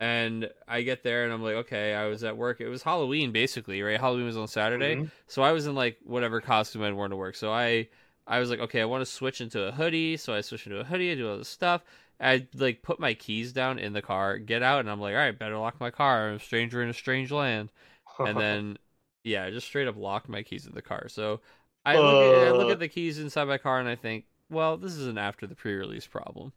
and 0.00 0.50
I 0.66 0.82
get 0.82 1.02
there 1.04 1.24
and 1.24 1.32
I'm 1.32 1.42
like, 1.42 1.54
okay, 1.54 1.94
I 1.94 2.06
was 2.06 2.24
at 2.24 2.36
work. 2.36 2.60
It 2.60 2.68
was 2.68 2.82
Halloween 2.82 3.30
basically, 3.32 3.80
right? 3.82 4.00
Halloween 4.00 4.26
was 4.26 4.36
on 4.36 4.48
Saturday, 4.48 4.96
Mhm. 4.96 5.10
so 5.28 5.42
I 5.42 5.52
was 5.52 5.66
in 5.66 5.74
like 5.74 5.98
whatever 6.04 6.40
costume 6.40 6.82
I'd 6.82 6.94
worn 6.94 7.10
to 7.10 7.16
work. 7.16 7.36
So 7.36 7.52
I, 7.52 7.88
I 8.26 8.40
was 8.40 8.50
like, 8.50 8.58
okay, 8.60 8.80
I 8.80 8.86
want 8.86 9.02
to 9.02 9.10
switch 9.10 9.40
into 9.40 9.62
a 9.62 9.72
hoodie. 9.72 10.16
So 10.16 10.34
I 10.34 10.40
switch 10.40 10.66
into 10.66 10.80
a 10.80 10.84
hoodie. 10.84 11.12
I 11.12 11.14
do 11.14 11.30
all 11.30 11.38
this 11.38 11.48
stuff. 11.48 11.84
I 12.20 12.46
like 12.54 12.82
put 12.82 13.00
my 13.00 13.14
keys 13.14 13.52
down 13.52 13.78
in 13.78 13.92
the 13.92 14.02
car, 14.02 14.38
get 14.38 14.62
out, 14.62 14.80
and 14.80 14.90
I'm 14.90 15.00
like, 15.00 15.12
all 15.12 15.18
right, 15.18 15.38
better 15.38 15.58
lock 15.58 15.80
my 15.80 15.90
car. 15.90 16.28
I'm 16.28 16.36
a 16.36 16.40
stranger 16.40 16.82
in 16.82 16.88
a 16.88 16.94
strange 16.94 17.30
land. 17.30 17.70
And 18.18 18.38
then, 18.38 18.78
yeah, 19.24 19.44
I 19.44 19.50
just 19.50 19.66
straight 19.66 19.88
up 19.88 19.96
locked 19.96 20.28
my 20.28 20.42
keys 20.42 20.66
in 20.66 20.74
the 20.74 20.82
car. 20.82 21.08
So 21.08 21.40
I 21.84 21.96
look, 21.96 22.36
at, 22.36 22.48
I 22.48 22.50
look 22.52 22.70
at 22.70 22.78
the 22.78 22.88
keys 22.88 23.18
inside 23.18 23.44
my 23.44 23.58
car 23.58 23.80
and 23.80 23.88
I 23.88 23.96
think, 23.96 24.24
well, 24.48 24.76
this 24.76 24.94
is 24.94 25.06
an 25.06 25.18
after 25.18 25.46
the 25.46 25.54
pre-release 25.54 26.06
problem. 26.06 26.52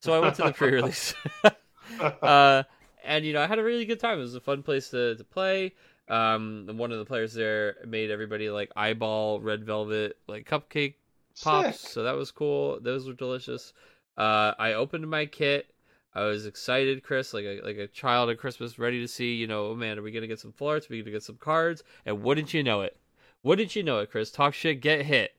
So 0.00 0.12
I 0.12 0.20
went 0.20 0.36
to 0.36 0.42
the 0.42 0.52
pre-release. 0.52 1.14
uh, 2.00 2.62
and 3.04 3.24
you 3.24 3.32
know, 3.32 3.42
I 3.42 3.46
had 3.46 3.58
a 3.58 3.64
really 3.64 3.84
good 3.84 4.00
time. 4.00 4.18
It 4.18 4.22
was 4.22 4.34
a 4.34 4.40
fun 4.40 4.62
place 4.62 4.90
to, 4.90 5.16
to 5.16 5.24
play. 5.24 5.74
Um, 6.08 6.66
one 6.72 6.92
of 6.92 6.98
the 6.98 7.04
players 7.04 7.34
there 7.34 7.76
made 7.86 8.10
everybody 8.10 8.48
like 8.48 8.70
eyeball 8.74 9.40
red 9.40 9.64
velvet 9.64 10.16
like 10.26 10.48
cupcake 10.48 10.94
pops, 11.42 11.80
Sick. 11.80 11.90
so 11.90 12.02
that 12.02 12.16
was 12.16 12.30
cool. 12.30 12.78
Those 12.80 13.06
were 13.06 13.12
delicious. 13.12 13.72
Uh, 14.18 14.52
I 14.58 14.72
opened 14.74 15.08
my 15.08 15.24
kit. 15.26 15.70
I 16.14 16.24
was 16.24 16.44
excited, 16.46 17.02
Chris, 17.04 17.32
like 17.32 17.44
a 17.44 17.60
like 17.62 17.76
a 17.76 17.86
child 17.86 18.28
at 18.30 18.38
Christmas, 18.38 18.78
ready 18.78 19.00
to 19.00 19.08
see. 19.08 19.34
You 19.36 19.46
know, 19.46 19.68
oh 19.68 19.74
man, 19.76 19.98
are 19.98 20.02
we 20.02 20.10
gonna 20.10 20.26
get 20.26 20.40
some 20.40 20.52
full 20.52 20.68
arts? 20.68 20.86
Are 20.86 20.88
we 20.94 21.00
gonna 21.00 21.12
get 21.12 21.22
some 21.22 21.36
cards? 21.36 21.84
And 22.04 22.22
wouldn't 22.22 22.52
you 22.52 22.62
know 22.64 22.80
it? 22.80 22.96
Wouldn't 23.44 23.76
you 23.76 23.82
know 23.84 24.00
it, 24.00 24.10
Chris? 24.10 24.30
Talk 24.32 24.52
shit, 24.54 24.80
get 24.80 25.02
hit. 25.06 25.32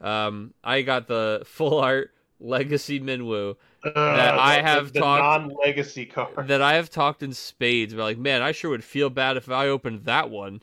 Um, 0.00 0.54
I 0.62 0.82
got 0.82 1.08
the 1.08 1.42
full 1.46 1.78
art 1.80 2.14
Legacy 2.38 3.00
Minwu 3.00 3.56
Uh, 3.84 3.90
I 3.94 4.56
the- 4.56 4.62
have 4.62 4.92
the, 4.92 5.00
talked- 5.00 5.48
non-legacy 5.50 6.06
card. 6.06 6.46
that 6.48 6.62
I 6.62 6.74
have 6.74 6.88
talked 6.90 7.22
in 7.24 7.32
spades 7.32 7.92
about 7.92 8.04
like, 8.04 8.18
man, 8.18 8.40
I 8.42 8.52
sure 8.52 8.70
would 8.70 8.84
feel 8.84 9.10
bad 9.10 9.36
if 9.36 9.50
I 9.50 9.66
opened 9.68 10.04
that 10.04 10.30
one. 10.30 10.62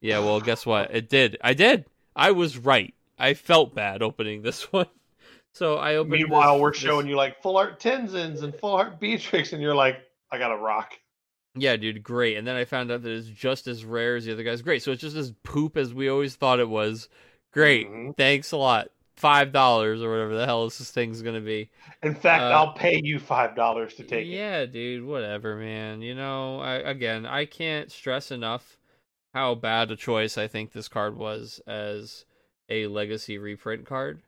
Yeah, 0.00 0.18
well, 0.20 0.40
guess 0.40 0.66
what? 0.66 0.94
It 0.94 1.08
did. 1.08 1.36
I 1.42 1.54
did. 1.54 1.86
I 2.14 2.30
was 2.32 2.58
right. 2.58 2.94
I 3.18 3.34
felt 3.34 3.74
bad 3.74 4.02
opening 4.02 4.42
this 4.42 4.64
one. 4.72 4.86
So 5.54 5.76
I 5.76 5.96
opened. 5.96 6.12
Meanwhile, 6.12 6.54
this- 6.54 6.62
we're 6.62 6.70
this- 6.72 6.80
showing 6.80 7.06
you 7.08 7.16
like 7.16 7.42
full 7.42 7.56
art 7.56 7.80
Tenzens 7.80 8.42
and 8.42 8.54
full 8.54 8.74
art 8.76 9.00
Beatrix, 9.00 9.52
and 9.52 9.62
you're 9.62 9.74
like, 9.74 9.98
I 10.30 10.38
got 10.38 10.52
a 10.52 10.56
rock. 10.56 10.92
Yeah, 11.54 11.76
dude, 11.76 12.02
great. 12.02 12.36
And 12.36 12.46
then 12.46 12.54
I 12.54 12.64
found 12.64 12.92
out 12.92 13.02
that 13.02 13.10
it's 13.10 13.26
just 13.26 13.66
as 13.66 13.84
rare 13.84 14.16
as 14.16 14.24
the 14.26 14.32
other 14.32 14.44
guys. 14.44 14.62
Great. 14.62 14.82
So 14.82 14.92
it's 14.92 15.00
just 15.00 15.16
as 15.16 15.32
poop 15.42 15.76
as 15.76 15.92
we 15.92 16.08
always 16.08 16.36
thought 16.36 16.60
it 16.60 16.68
was. 16.68 17.08
Great. 17.52 17.88
Mhm. 17.88 18.16
Thanks 18.16 18.52
a 18.52 18.56
lot. 18.56 18.90
Five 19.16 19.50
dollars 19.50 20.00
or 20.00 20.10
whatever 20.10 20.36
the 20.36 20.46
hell 20.46 20.64
this 20.68 20.90
thing's 20.92 21.22
gonna 21.22 21.40
be. 21.40 21.70
In 22.04 22.14
fact, 22.14 22.42
Uh, 22.44 22.50
I'll 22.50 22.72
pay 22.74 23.00
you 23.02 23.18
five 23.18 23.56
dollars 23.56 23.94
to 23.94 24.04
take 24.04 24.26
it. 24.26 24.30
yeah, 24.30 24.64
dude, 24.66 25.04
whatever, 25.04 25.56
man. 25.56 26.02
You 26.02 26.14
know, 26.14 26.60
I 26.60 26.74
again, 26.74 27.26
I 27.26 27.44
can't 27.46 27.90
stress 27.90 28.30
enough 28.30 28.78
how 29.34 29.56
bad 29.56 29.90
a 29.90 29.96
choice 29.96 30.38
I 30.38 30.46
think 30.46 30.70
this 30.72 30.86
card 30.86 31.16
was 31.16 31.60
as 31.66 32.26
a 32.68 32.86
legacy 32.86 33.38
reprint 33.38 33.86
card. 33.86 34.22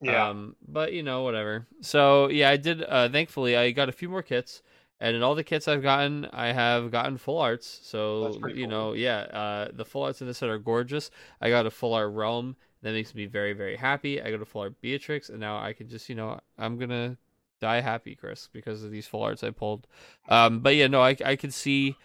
Yeah. 0.00 0.28
Um, 0.28 0.56
but 0.66 0.92
you 0.92 1.02
know, 1.02 1.22
whatever. 1.22 1.66
So 1.80 2.28
yeah, 2.28 2.50
I 2.50 2.56
did. 2.56 2.82
Uh, 2.82 3.08
thankfully, 3.08 3.56
I 3.56 3.70
got 3.70 3.88
a 3.88 3.92
few 3.92 4.08
more 4.08 4.22
kits, 4.22 4.62
and 5.00 5.16
in 5.16 5.22
all 5.22 5.34
the 5.34 5.44
kits 5.44 5.68
I've 5.68 5.82
gotten, 5.82 6.26
I 6.32 6.52
have 6.52 6.90
gotten 6.90 7.16
full 7.16 7.38
arts. 7.38 7.80
So 7.82 8.34
you 8.48 8.66
cool. 8.66 8.68
know, 8.68 8.92
yeah, 8.92 9.18
uh, 9.20 9.68
the 9.72 9.84
full 9.84 10.02
arts 10.02 10.20
in 10.20 10.26
this 10.26 10.38
set 10.38 10.48
are 10.48 10.58
gorgeous. 10.58 11.10
I 11.40 11.48
got 11.50 11.66
a 11.66 11.70
full 11.70 11.94
art 11.94 12.12
realm 12.12 12.56
that 12.82 12.92
makes 12.92 13.14
me 13.14 13.26
very 13.26 13.54
very 13.54 13.76
happy. 13.76 14.20
I 14.20 14.30
got 14.30 14.42
a 14.42 14.44
full 14.44 14.62
art 14.62 14.80
Beatrix, 14.82 15.30
and 15.30 15.40
now 15.40 15.58
I 15.58 15.72
can 15.72 15.88
just 15.88 16.08
you 16.08 16.14
know 16.14 16.40
I'm 16.58 16.76
gonna 16.78 17.16
die 17.60 17.80
happy, 17.80 18.14
Chris, 18.14 18.50
because 18.52 18.84
of 18.84 18.90
these 18.90 19.06
full 19.06 19.22
arts 19.22 19.42
I 19.42 19.50
pulled. 19.50 19.86
Um, 20.28 20.60
but 20.60 20.76
yeah, 20.76 20.88
no, 20.88 21.00
I 21.00 21.16
I 21.24 21.36
can 21.36 21.50
see 21.50 21.96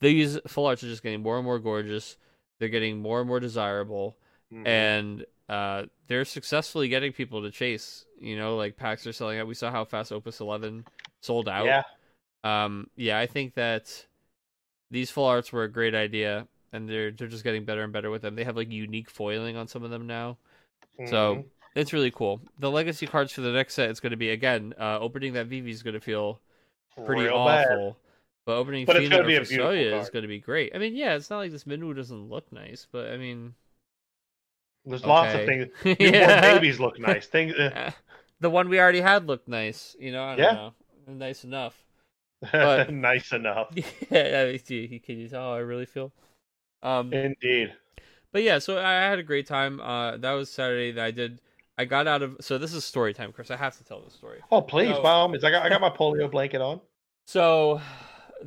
these 0.00 0.38
full 0.48 0.66
arts 0.66 0.82
are 0.82 0.88
just 0.88 1.02
getting 1.04 1.22
more 1.22 1.36
and 1.36 1.44
more 1.44 1.60
gorgeous. 1.60 2.16
They're 2.58 2.68
getting 2.68 3.00
more 3.00 3.20
and 3.20 3.28
more 3.28 3.38
desirable 3.38 4.16
Mhm. 4.52 4.66
and 4.66 5.24
uh, 5.48 5.84
they're 6.06 6.24
successfully 6.24 6.88
getting 6.88 7.12
people 7.12 7.42
to 7.42 7.50
chase. 7.50 8.04
You 8.20 8.36
know, 8.36 8.56
like 8.56 8.76
packs 8.76 9.06
are 9.06 9.12
selling 9.12 9.38
out. 9.38 9.46
We 9.46 9.54
saw 9.54 9.70
how 9.70 9.84
fast 9.84 10.12
Opus 10.12 10.40
Eleven 10.40 10.84
sold 11.22 11.48
out. 11.48 11.66
yeah. 11.66 11.82
Um. 12.44 12.88
Yeah, 12.96 13.18
I 13.18 13.26
think 13.26 13.54
that 13.54 14.06
these 14.90 15.10
full 15.10 15.24
arts 15.26 15.52
were 15.52 15.64
a 15.64 15.70
great 15.70 15.94
idea, 15.94 16.46
and 16.72 16.88
they're 16.88 17.10
they're 17.10 17.28
just 17.28 17.44
getting 17.44 17.64
better 17.64 17.82
and 17.82 17.92
better 17.92 18.10
with 18.10 18.22
them. 18.22 18.34
They 18.36 18.44
have 18.44 18.56
like 18.56 18.70
unique 18.70 19.10
foiling 19.10 19.56
on 19.56 19.68
some 19.68 19.82
of 19.84 19.90
them 19.90 20.06
now. 20.06 20.38
So 21.06 21.36
Mhm. 21.36 21.44
it's 21.74 21.92
really 21.92 22.10
cool. 22.10 22.40
The 22.58 22.70
legacy 22.70 23.06
cards 23.06 23.32
for 23.32 23.40
the 23.40 23.52
next 23.52 23.74
set 23.74 23.90
is 23.90 24.00
going 24.00 24.10
to 24.12 24.16
be 24.16 24.30
again 24.30 24.74
uh, 24.78 24.98
opening 25.00 25.32
that 25.34 25.46
Vivi 25.46 25.70
is 25.70 25.82
going 25.82 25.94
to 25.94 26.00
feel 26.00 26.40
pretty 27.06 27.22
Real 27.22 27.44
bad. 27.44 27.66
awful. 27.70 27.96
But 28.46 28.56
opening 28.56 28.86
But 28.86 28.96
it's 28.96 29.08
Fina 29.08 29.20
or 29.22 29.24
be 29.26 29.36
a 29.36 29.42
is 29.42 30.10
going 30.10 30.22
to 30.22 30.28
be 30.28 30.38
great. 30.40 30.74
I 30.74 30.78
mean, 30.78 30.96
yeah, 30.96 31.14
it's 31.14 31.28
not 31.30 31.38
like 31.38 31.50
this 31.52 31.64
Minwu 31.64 31.94
doesn't 31.94 32.28
look 32.30 32.50
nice, 32.50 32.86
but 32.90 33.10
I 33.10 33.16
mean, 33.18 33.54
There's 34.88 35.04
lots 35.04 35.34
of 35.34 35.44
things. 35.44 35.68
yeah. 36.00 36.40
Babies 36.54 36.80
look 36.80 36.98
nice. 36.98 37.26
Things. 37.26 37.54
uh, 37.54 37.90
the 38.40 38.50
one 38.50 38.68
we 38.68 38.80
already 38.80 39.00
had 39.00 39.26
looked 39.26 39.48
nice. 39.48 39.94
You 39.98 40.12
know, 40.12 40.24
I 40.24 40.36
don't 40.36 40.44
Yeah. 40.44 40.52
know, 40.52 40.72
nice 41.08 41.44
enough. 41.44 41.74
But- 42.52 42.90
nice 42.92 43.32
enough. 43.32 43.68
yeah, 44.10 44.42
I 44.46 44.50
mean, 44.52 44.58
see, 44.64 45.02
can 45.04 45.18
you 45.18 45.28
tell 45.28 45.42
how 45.42 45.52
I 45.54 45.58
really 45.58 45.86
feel? 45.86 46.12
Um, 46.82 47.12
Indeed. 47.12 47.74
but 48.32 48.42
yeah, 48.44 48.58
so 48.60 48.78
I 48.78 48.92
had 48.92 49.18
a 49.18 49.22
great 49.24 49.46
time. 49.46 49.80
Uh, 49.80 50.16
that 50.18 50.32
was 50.32 50.48
Saturday 50.50 50.92
that 50.92 51.04
I 51.04 51.10
did. 51.10 51.40
I 51.76 51.84
got 51.84 52.06
out 52.06 52.22
of. 52.22 52.36
So 52.40 52.56
this 52.58 52.72
is 52.72 52.84
story 52.84 53.12
time, 53.14 53.32
Chris. 53.32 53.50
I 53.50 53.56
have 53.56 53.76
to 53.78 53.84
tell 53.84 54.00
this 54.00 54.14
story. 54.14 54.40
Oh, 54.52 54.62
please, 54.62 54.94
So- 54.94 55.02
by 55.02 55.10
all 55.10 55.28
means. 55.28 55.42
I 55.44 55.50
got, 55.50 55.64
I 55.66 55.68
got 55.68 55.80
my 55.80 55.90
polio 55.90 56.30
blanket 56.30 56.60
on. 56.60 56.80
So 57.26 57.80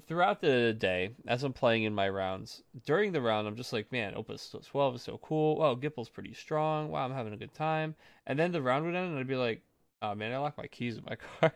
throughout 0.08 0.42
the 0.42 0.74
day, 0.74 1.12
as 1.28 1.44
I'm 1.44 1.54
playing 1.54 1.84
in 1.84 1.94
my 1.94 2.10
rounds, 2.10 2.64
during 2.86 3.12
the 3.12 3.22
round, 3.22 3.48
I'm 3.48 3.56
just 3.56 3.74
like, 3.74 3.92
man, 3.92 4.14
Opus 4.16 4.56
12 4.66 4.96
is 4.96 5.02
so 5.02 5.20
cool. 5.22 5.58
Wow, 5.58 5.76
Gipple's 5.76 6.10
pretty 6.10 6.34
strong. 6.34 6.90
Wow, 6.90 7.06
I'm 7.06 7.14
having 7.14 7.34
a 7.34 7.38
good 7.38 7.54
time. 7.54 7.96
And 8.28 8.38
then 8.38 8.52
the 8.52 8.62
round 8.62 8.86
would 8.86 8.96
end, 8.96 9.12
and 9.12 9.20
I'd 9.20 9.28
be 9.28 9.36
like, 9.36 9.62
oh 10.02 10.16
man, 10.16 10.34
I 10.34 10.38
locked 10.38 10.58
my 10.58 10.68
keys 10.68 10.98
in 10.98 11.04
my 11.06 11.16
car. 11.40 11.54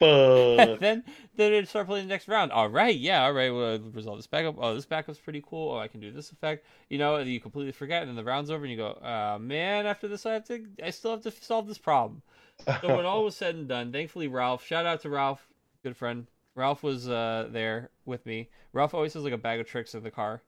But 0.00 0.80
then 0.80 1.04
then 1.36 1.52
it'd 1.52 1.68
start 1.68 1.86
playing 1.86 2.08
the 2.08 2.12
next 2.12 2.26
round. 2.26 2.50
All 2.50 2.68
right, 2.68 2.96
yeah, 2.96 3.22
all 3.22 3.32
right. 3.32 3.50
Well, 3.50 3.78
resolve 3.78 4.18
this 4.18 4.26
backup. 4.26 4.56
Oh, 4.58 4.74
this 4.74 4.84
backup's 4.84 5.20
pretty 5.20 5.44
cool. 5.46 5.74
Oh, 5.74 5.78
I 5.78 5.86
can 5.86 6.00
do 6.00 6.10
this 6.10 6.32
effect. 6.32 6.66
You 6.90 6.98
know, 6.98 7.16
and 7.16 7.30
you 7.30 7.38
completely 7.38 7.70
forget, 7.70 8.02
and 8.02 8.08
then 8.08 8.16
the 8.16 8.24
round's 8.24 8.50
over, 8.50 8.64
and 8.64 8.72
you 8.72 8.76
go, 8.76 8.98
uh, 9.00 9.38
man. 9.40 9.86
After 9.86 10.08
this, 10.08 10.26
I 10.26 10.32
have 10.32 10.44
to. 10.46 10.66
I 10.82 10.90
still 10.90 11.12
have 11.12 11.22
to 11.22 11.30
solve 11.30 11.68
this 11.68 11.78
problem. 11.78 12.22
So 12.80 12.96
when 12.96 13.06
all 13.06 13.22
was 13.26 13.36
said 13.36 13.54
and 13.54 13.68
done, 13.68 13.92
thankfully 13.92 14.26
Ralph, 14.26 14.66
shout 14.66 14.86
out 14.86 15.02
to 15.02 15.08
Ralph, 15.08 15.46
good 15.84 15.96
friend. 15.96 16.26
Ralph 16.54 16.82
was 16.82 17.08
uh, 17.08 17.48
there 17.50 17.90
with 18.04 18.26
me. 18.26 18.48
Ralph 18.72 18.94
always 18.94 19.14
has 19.14 19.24
like 19.24 19.32
a 19.32 19.38
bag 19.38 19.60
of 19.60 19.66
tricks 19.66 19.94
in 19.94 20.02
the 20.02 20.10
car, 20.10 20.42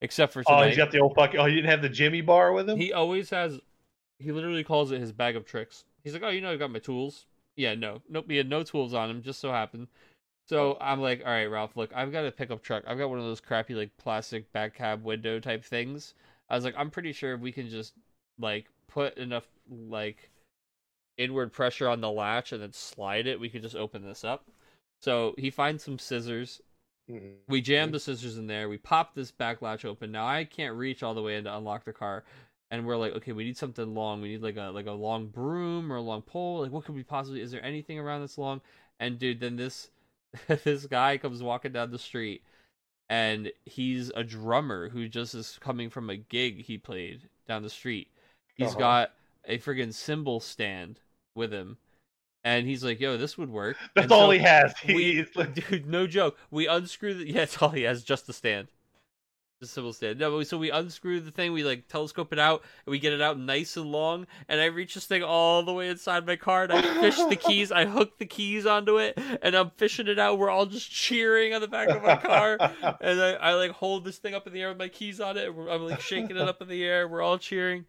except 0.00 0.32
for 0.32 0.42
oh, 0.46 0.62
he's 0.62 0.76
got 0.76 0.92
the 0.92 1.00
old 1.00 1.14
fucking. 1.14 1.38
Oh, 1.38 1.46
you 1.46 1.56
didn't 1.56 1.70
have 1.70 1.82
the 1.82 1.88
Jimmy 1.88 2.20
bar 2.20 2.52
with 2.52 2.68
him. 2.68 2.78
He 2.78 2.92
always 2.92 3.30
has. 3.30 3.60
He 4.18 4.30
literally 4.30 4.64
calls 4.64 4.92
it 4.92 5.00
his 5.00 5.12
bag 5.12 5.34
of 5.36 5.44
tricks. 5.44 5.84
He's 6.04 6.12
like, 6.12 6.22
"Oh, 6.22 6.28
you 6.28 6.40
know, 6.40 6.52
I've 6.52 6.58
got 6.58 6.70
my 6.70 6.78
tools." 6.78 7.26
Yeah, 7.56 7.74
no, 7.74 8.00
nope. 8.08 8.26
He 8.28 8.36
had 8.36 8.48
no 8.48 8.62
tools 8.62 8.94
on 8.94 9.10
him. 9.10 9.22
Just 9.22 9.40
so 9.40 9.50
happened. 9.50 9.88
So 10.48 10.76
I'm 10.80 11.00
like, 11.00 11.22
"All 11.24 11.32
right, 11.32 11.46
Ralph. 11.46 11.76
Look, 11.76 11.90
I've 11.94 12.12
got 12.12 12.24
a 12.24 12.30
pickup 12.30 12.62
truck. 12.62 12.84
I've 12.86 12.98
got 12.98 13.10
one 13.10 13.18
of 13.18 13.24
those 13.24 13.40
crappy 13.40 13.74
like 13.74 13.96
plastic 13.96 14.52
back 14.52 14.74
cab 14.74 15.04
window 15.04 15.40
type 15.40 15.64
things." 15.64 16.14
I 16.48 16.54
was 16.54 16.64
like, 16.64 16.74
"I'm 16.76 16.90
pretty 16.90 17.12
sure 17.12 17.36
we 17.36 17.52
can 17.52 17.68
just 17.68 17.94
like 18.38 18.66
put 18.86 19.16
enough 19.18 19.46
like 19.68 20.30
inward 21.18 21.52
pressure 21.52 21.88
on 21.88 22.00
the 22.00 22.10
latch 22.10 22.52
and 22.52 22.62
then 22.62 22.72
slide 22.72 23.26
it. 23.26 23.40
We 23.40 23.48
could 23.48 23.62
just 23.62 23.76
open 23.76 24.04
this 24.04 24.24
up." 24.24 24.46
So 25.02 25.34
he 25.38 25.50
finds 25.50 25.82
some 25.84 25.98
scissors 25.98 26.62
Mhm. 27.08 27.42
we 27.48 27.60
jammed 27.60 27.94
the 27.94 28.00
scissors 28.00 28.38
in 28.38 28.46
there. 28.46 28.68
We 28.68 28.78
pop 28.78 29.14
this 29.14 29.30
back 29.30 29.62
latch 29.62 29.84
open. 29.84 30.12
Now 30.12 30.26
I 30.26 30.44
can't 30.44 30.76
reach 30.76 31.02
all 31.02 31.14
the 31.14 31.22
way 31.22 31.36
in 31.36 31.44
to 31.44 31.56
unlock 31.56 31.84
the 31.84 31.92
car. 31.92 32.24
And 32.70 32.86
we're 32.86 32.96
like, 32.96 33.12
okay, 33.14 33.32
we 33.32 33.44
need 33.44 33.56
something 33.58 33.94
long. 33.94 34.22
We 34.22 34.28
need 34.30 34.42
like 34.42 34.56
a 34.56 34.70
like 34.72 34.86
a 34.86 34.92
long 34.92 35.28
broom 35.28 35.92
or 35.92 35.96
a 35.96 36.00
long 36.02 36.22
pole. 36.22 36.60
Like, 36.62 36.72
what 36.72 36.84
could 36.84 36.94
we 36.94 37.02
possibly? 37.02 37.40
Is 37.42 37.50
there 37.50 37.64
anything 37.64 37.98
around 37.98 38.22
this 38.22 38.38
long? 38.38 38.60
And 39.00 39.18
dude, 39.18 39.40
then 39.40 39.56
this 39.56 39.90
this 40.64 40.86
guy 40.86 41.18
comes 41.18 41.42
walking 41.42 41.72
down 41.72 41.90
the 41.90 41.98
street, 41.98 42.42
and 43.10 43.52
he's 43.66 44.10
a 44.14 44.24
drummer 44.24 44.88
who 44.88 45.08
just 45.08 45.34
is 45.34 45.58
coming 45.60 45.90
from 45.90 46.10
a 46.10 46.16
gig 46.16 46.62
he 46.64 46.78
played 46.78 47.28
down 47.46 47.62
the 47.62 47.70
street. 47.70 48.08
He's 48.54 48.74
Uh-huh. 48.74 48.76
got 48.76 49.12
a 49.44 49.58
friggin' 49.58 49.92
cymbal 49.92 50.40
stand 50.40 51.00
with 51.34 51.52
him, 51.52 51.78
and 52.44 52.66
he's 52.66 52.82
like, 52.84 53.00
"Yo, 53.00 53.16
this 53.16 53.38
would 53.38 53.50
work." 53.50 53.76
That's 53.94 54.12
all 54.12 54.30
he 54.30 54.38
has. 54.40 54.74
He, 54.78 54.94
we- 55.36 55.44
Dude, 55.70 55.86
no 55.86 56.06
joke. 56.06 56.36
We 56.50 56.66
unscrew 56.66 57.14
the 57.14 57.26
yeah, 57.28 57.40
that's 57.40 57.60
all 57.62 57.70
he 57.70 57.82
has, 57.82 58.02
just 58.02 58.26
the 58.26 58.32
stand. 58.32 58.68
The 59.60 59.68
civil 59.68 59.92
stand. 59.92 60.18
No, 60.18 60.36
but 60.36 60.48
so 60.48 60.58
we 60.58 60.72
unscrew 60.72 61.20
the 61.20 61.30
thing, 61.30 61.52
we 61.52 61.62
like 61.62 61.86
telescope 61.86 62.32
it 62.32 62.38
out, 62.40 62.62
and 62.84 62.90
we 62.90 62.98
get 62.98 63.12
it 63.12 63.20
out 63.22 63.38
nice 63.38 63.76
and 63.76 63.92
long, 63.92 64.26
and 64.48 64.60
I 64.60 64.64
reach 64.64 64.94
this 64.94 65.06
thing 65.06 65.22
all 65.22 65.62
the 65.62 65.72
way 65.72 65.88
inside 65.88 66.26
my 66.26 66.34
car, 66.34 66.64
and 66.64 66.72
I 66.72 66.82
fish 67.00 67.16
the 67.16 67.36
keys, 67.36 67.70
I 67.70 67.86
hook 67.86 68.18
the 68.18 68.26
keys 68.26 68.66
onto 68.66 68.98
it, 68.98 69.16
and 69.40 69.54
I'm 69.54 69.70
fishing 69.76 70.08
it 70.08 70.18
out. 70.18 70.38
We're 70.40 70.50
all 70.50 70.66
just 70.66 70.90
cheering 70.90 71.54
on 71.54 71.60
the 71.60 71.68
back 71.68 71.90
of 71.90 72.02
my 72.02 72.16
car. 72.16 72.56
And 73.00 73.20
I, 73.20 73.34
I 73.34 73.54
like 73.54 73.70
hold 73.70 74.04
this 74.04 74.18
thing 74.18 74.34
up 74.34 74.48
in 74.48 74.52
the 74.52 74.62
air 74.62 74.70
with 74.70 74.78
my 74.78 74.88
keys 74.88 75.20
on 75.20 75.36
it. 75.36 75.48
and 75.48 75.70
I'm 75.70 75.82
like 75.88 76.00
shaking 76.00 76.36
it 76.36 76.38
up 76.38 76.60
in 76.60 76.66
the 76.66 76.82
air. 76.82 77.06
We're 77.06 77.22
all 77.22 77.38
cheering. 77.38 77.84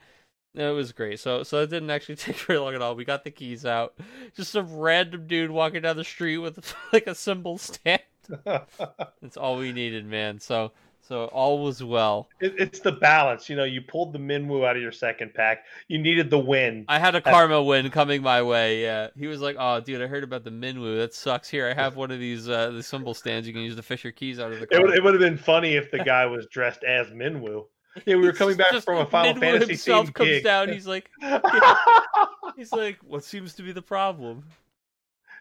It 0.56 0.72
was 0.72 0.92
great. 0.92 1.20
So 1.20 1.44
so 1.44 1.62
it 1.62 1.70
didn't 1.70 1.90
actually 1.90 2.16
take 2.18 2.38
very 2.38 2.60
long 2.60 2.76
at 2.76 2.82
all. 2.82 2.96
We 2.96 3.06
got 3.06 3.24
the 3.24 3.32
keys 3.32 3.66
out. 3.66 3.96
Just 4.36 4.52
some 4.52 4.78
random 4.78 5.28
dude 5.28 5.52
walking 5.52 5.82
down 5.82 5.98
the 5.98 6.04
street 6.04 6.38
with 6.38 6.74
like 6.94 7.08
a 7.08 7.16
cymbal 7.16 7.58
stand. 7.58 8.02
That's 8.46 9.38
all 9.38 9.58
we 9.58 9.72
needed, 9.72 10.06
man. 10.06 10.40
So 10.40 10.72
so 11.02 11.26
all 11.26 11.62
was 11.62 11.84
well. 11.84 12.30
It, 12.40 12.54
it's 12.58 12.80
the 12.80 12.94
balance. 12.94 13.50
You 13.50 13.58
know, 13.58 13.66
you 13.66 13.82
pulled 13.82 14.14
the 14.14 14.20
Minwu 14.20 14.66
out 14.66 14.78
of 14.78 14.82
your 14.82 14.94
second 14.94 15.34
pack. 15.34 15.66
You 15.90 15.98
needed 15.98 16.30
the 16.30 16.40
win. 16.40 16.86
I 16.88 16.98
had 16.98 17.14
a 17.14 17.20
karma 17.20 17.62
win 17.62 17.90
coming 17.90 18.22
my 18.22 18.42
way. 18.42 18.82
Yeah, 18.82 19.10
he 19.18 19.28
was 19.28 19.42
like, 19.42 19.58
"Oh, 19.60 19.82
dude, 19.82 20.02
I 20.02 20.08
heard 20.08 20.24
about 20.24 20.46
the 20.46 20.50
Minwu. 20.52 20.98
That 21.00 21.14
sucks. 21.14 21.50
Here, 21.50 21.68
I 21.68 21.74
have 21.74 21.98
one 21.98 22.10
of 22.12 22.20
these 22.20 22.48
uh, 22.48 22.72
the 22.72 22.82
cymbal 22.82 23.14
stands. 23.14 23.48
You 23.48 23.54
can 23.54 23.64
use 23.64 23.76
to 23.76 23.84
fish 23.84 24.06
your 24.06 24.14
keys 24.14 24.40
out 24.40 24.54
of 24.54 24.62
the 24.62 24.68
It 24.72 24.82
would, 24.82 24.96
it 24.96 25.04
would 25.04 25.14
have 25.14 25.22
been 25.22 25.38
funny 25.38 25.74
if 25.74 25.92
the 25.92 26.00
guy 26.00 26.26
was 26.26 26.46
dressed 26.46 26.86
as 26.86 27.08
Minwu. 27.08 27.66
Yeah, 28.06 28.16
we 28.16 28.24
were 28.24 28.34
coming 28.34 28.58
back 28.58 28.72
Just 28.72 28.86
from 28.86 28.98
a 28.98 29.06
Final 29.06 29.36
Minwu 29.36 29.40
Fantasy 29.40 29.72
himself 29.74 30.14
comes 30.14 30.30
gig. 30.30 30.44
down. 30.44 30.70
He's 30.70 30.88
like, 30.88 31.10
he's 32.58 32.72
like, 32.72 32.98
"What 33.04 33.24
seems 33.24 33.54
to 33.56 33.64
be 33.64 33.72
the 33.72 33.82
problem?" 33.84 34.46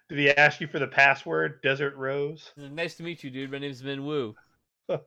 Did 0.09 0.19
he 0.19 0.31
ask 0.31 0.61
you 0.61 0.67
for 0.67 0.79
the 0.79 0.87
password? 0.87 1.63
Desert 1.63 1.97
Rose? 1.97 2.53
Nice 2.59 2.95
to 2.97 3.03
meet 3.03 3.25
you, 3.25 3.31
dude. 3.31 3.51
My 3.51 3.59
name's 3.59 3.83
Min 3.83 4.05
Woo. 4.05 4.35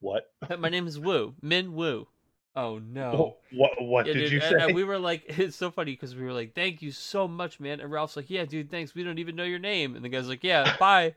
What? 0.00 0.32
My 0.58 0.68
name 0.68 0.86
is 0.88 0.98
Woo. 0.98 1.32
Min 1.42 1.74
Woo. 1.74 2.08
Oh 2.56 2.78
no. 2.78 3.12
Oh, 3.12 3.36
what? 3.56 3.70
What 3.80 4.06
Yeah, 4.06 4.14
did 4.14 4.18
dude, 4.24 4.32
you 4.32 4.40
and- 4.40 4.60
say? 4.60 4.66
and 4.66 4.74
we 4.74 4.82
were 4.84 4.98
like, 4.98 5.22
it's 5.28 5.56
so 5.56 5.70
funny 5.70 5.92
because 5.92 6.14
we 6.16 6.22
were 6.24 6.32
like, 6.32 6.54
"Thank 6.54 6.82
you 6.82 6.90
so 6.90 7.26
much, 7.28 7.60
man." 7.60 7.80
And 7.80 7.90
Ralph's 7.90 8.16
like, 8.16 8.28
"Yeah, 8.28 8.44
dude, 8.44 8.70
thanks. 8.70 8.94
We 8.94 9.04
don't 9.04 9.18
even 9.18 9.36
know 9.36 9.44
your 9.44 9.60
name." 9.60 9.94
And 9.96 10.04
the 10.04 10.08
guy's 10.10 10.28
like, 10.28 10.42
"Yeah, 10.44 10.76
bye." 10.78 11.14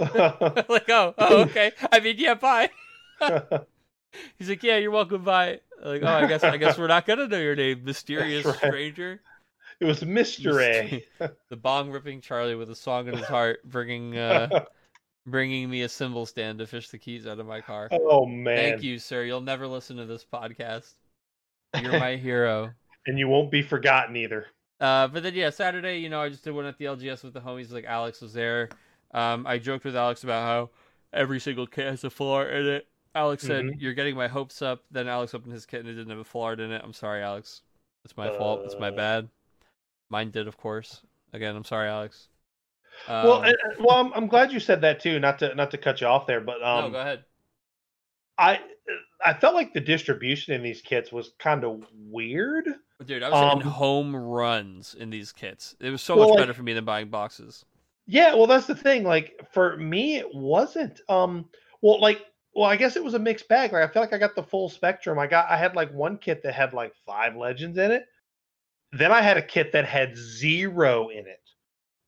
like, 0.00 0.88
oh, 0.88 1.14
oh, 1.18 1.40
okay. 1.42 1.72
I 1.92 2.00
mean, 2.00 2.16
yeah, 2.18 2.34
bye. 2.34 2.70
He's 4.36 4.48
like, 4.48 4.62
"Yeah, 4.62 4.78
you're 4.78 4.90
welcome, 4.90 5.24
bye." 5.24 5.60
Like, 5.82 6.02
oh, 6.02 6.06
I 6.06 6.26
guess, 6.26 6.42
I 6.44 6.56
guess 6.56 6.78
we're 6.78 6.86
not 6.86 7.06
gonna 7.06 7.28
know 7.28 7.38
your 7.38 7.56
name, 7.56 7.84
mysterious 7.84 8.44
right. 8.44 8.56
stranger. 8.56 9.20
It 9.80 9.84
was 9.84 10.04
mystery. 10.04 11.04
The 11.18 11.56
bong 11.56 11.90
ripping 11.90 12.20
Charlie 12.20 12.56
with 12.56 12.70
a 12.70 12.74
song 12.74 13.08
in 13.08 13.16
his 13.16 13.26
heart, 13.26 13.60
bringing 13.64 14.16
uh, 14.16 14.64
bringing 15.26 15.70
me 15.70 15.82
a 15.82 15.88
cymbal 15.88 16.26
stand 16.26 16.58
to 16.58 16.66
fish 16.66 16.88
the 16.88 16.98
keys 16.98 17.26
out 17.26 17.38
of 17.38 17.46
my 17.46 17.60
car. 17.60 17.88
oh 17.92 18.26
man. 18.26 18.56
Thank 18.56 18.82
you, 18.82 18.98
sir. 18.98 19.24
You'll 19.24 19.40
never 19.40 19.66
listen 19.66 19.96
to 19.98 20.06
this 20.06 20.24
podcast. 20.24 20.94
You're 21.80 21.98
my 21.98 22.16
hero. 22.16 22.72
and 23.06 23.18
you 23.18 23.28
won't 23.28 23.50
be 23.50 23.62
forgotten 23.62 24.16
either. 24.16 24.46
Uh, 24.80 25.08
but 25.08 25.22
then 25.22 25.34
yeah, 25.34 25.50
Saturday, 25.50 25.98
you 25.98 26.08
know, 26.08 26.20
I 26.20 26.28
just 26.28 26.44
did 26.44 26.52
one 26.52 26.66
at 26.66 26.78
the 26.78 26.86
LGS 26.86 27.24
with 27.24 27.34
the 27.34 27.40
homies. 27.40 27.72
Like 27.72 27.84
Alex 27.84 28.20
was 28.20 28.32
there. 28.32 28.68
Um, 29.12 29.46
I 29.46 29.58
joked 29.58 29.84
with 29.84 29.96
Alex 29.96 30.24
about 30.24 30.44
how 30.44 30.70
every 31.12 31.40
single 31.40 31.66
kit 31.66 31.86
has 31.86 32.04
a 32.04 32.10
floor 32.10 32.46
in 32.46 32.66
it. 32.66 32.86
Alex 33.18 33.42
said, 33.42 33.64
Mhm. 33.64 33.80
"You're 33.80 33.94
getting 33.94 34.14
my 34.16 34.28
hopes 34.28 34.62
up." 34.62 34.84
Then 34.90 35.08
Alex 35.08 35.34
opened 35.34 35.52
his 35.52 35.66
kit 35.66 35.80
and 35.80 35.88
it 35.88 35.94
didn't 35.94 36.10
have 36.10 36.18
a 36.18 36.24
full 36.24 36.42
art 36.42 36.60
in 36.60 36.70
it. 36.72 36.80
I'm 36.84 36.92
sorry, 36.92 37.22
Alex. 37.22 37.62
It's 38.04 38.16
my 38.16 38.28
fault. 38.36 38.62
It's 38.64 38.78
my 38.78 38.88
Uh. 38.88 38.92
bad. 38.96 39.28
Mine 40.08 40.30
did, 40.30 40.46
of 40.48 40.56
course. 40.56 41.02
Again, 41.32 41.54
I'm 41.56 41.64
sorry, 41.64 41.88
Alex. 41.88 42.28
well, 43.08 43.44
Um, 43.44 43.44
uh, 43.44 43.52
well, 43.80 43.96
I'm, 43.96 44.12
I'm 44.14 44.26
glad 44.28 44.52
you 44.52 44.60
said 44.60 44.80
that 44.80 45.00
too. 45.00 45.18
Not 45.20 45.38
to 45.40 45.54
not 45.54 45.70
to 45.72 45.78
cut 45.78 46.00
you 46.00 46.06
off 46.06 46.26
there, 46.26 46.40
but 46.40 46.60
no, 46.60 46.66
um, 46.66 46.92
go 46.92 47.00
ahead. 47.00 47.24
I 48.38 48.60
I 49.24 49.34
felt 49.34 49.54
like 49.54 49.72
the 49.74 49.80
distribution 49.80 50.54
in 50.54 50.62
these 50.62 50.80
kits 50.80 51.10
was 51.12 51.32
kind 51.38 51.64
of 51.64 51.84
weird. 51.92 52.66
Dude, 53.04 53.22
I 53.22 53.28
was 53.30 53.52
hitting 53.52 53.66
um, 53.66 53.72
home 53.74 54.16
runs 54.16 54.94
in 54.94 55.10
these 55.10 55.32
kits. 55.32 55.76
It 55.80 55.90
was 55.90 56.02
so 56.02 56.16
Well, 56.16 56.28
much 56.28 56.36
like- 56.36 56.42
better 56.42 56.54
for 56.54 56.62
me 56.62 56.72
than 56.72 56.84
buying 56.84 57.08
boxes. 57.10 57.64
Yeah, 58.06 58.34
well, 58.34 58.46
that's 58.46 58.66
the 58.66 58.74
thing. 58.74 59.04
Like 59.04 59.40
for 59.52 59.76
me, 59.76 60.16
it 60.16 60.34
wasn't. 60.34 61.00
Um, 61.10 61.50
well, 61.82 62.00
like, 62.00 62.24
well, 62.58 62.68
I 62.68 62.74
guess 62.74 62.96
it 62.96 63.04
was 63.04 63.14
a 63.14 63.20
mixed 63.20 63.46
bag. 63.46 63.72
Like 63.72 63.88
I 63.88 63.92
feel 63.92 64.02
like 64.02 64.12
I 64.12 64.18
got 64.18 64.34
the 64.34 64.42
full 64.42 64.68
spectrum. 64.68 65.16
I 65.16 65.28
got, 65.28 65.48
I 65.48 65.56
had 65.56 65.76
like 65.76 65.94
one 65.94 66.18
kit 66.18 66.42
that 66.42 66.54
had 66.54 66.72
like 66.72 66.92
five 67.06 67.36
legends 67.36 67.78
in 67.78 67.92
it. 67.92 68.06
Then 68.90 69.12
I 69.12 69.22
had 69.22 69.36
a 69.36 69.42
kit 69.42 69.70
that 69.72 69.84
had 69.84 70.16
zero 70.16 71.08
in 71.08 71.28
it. 71.28 71.40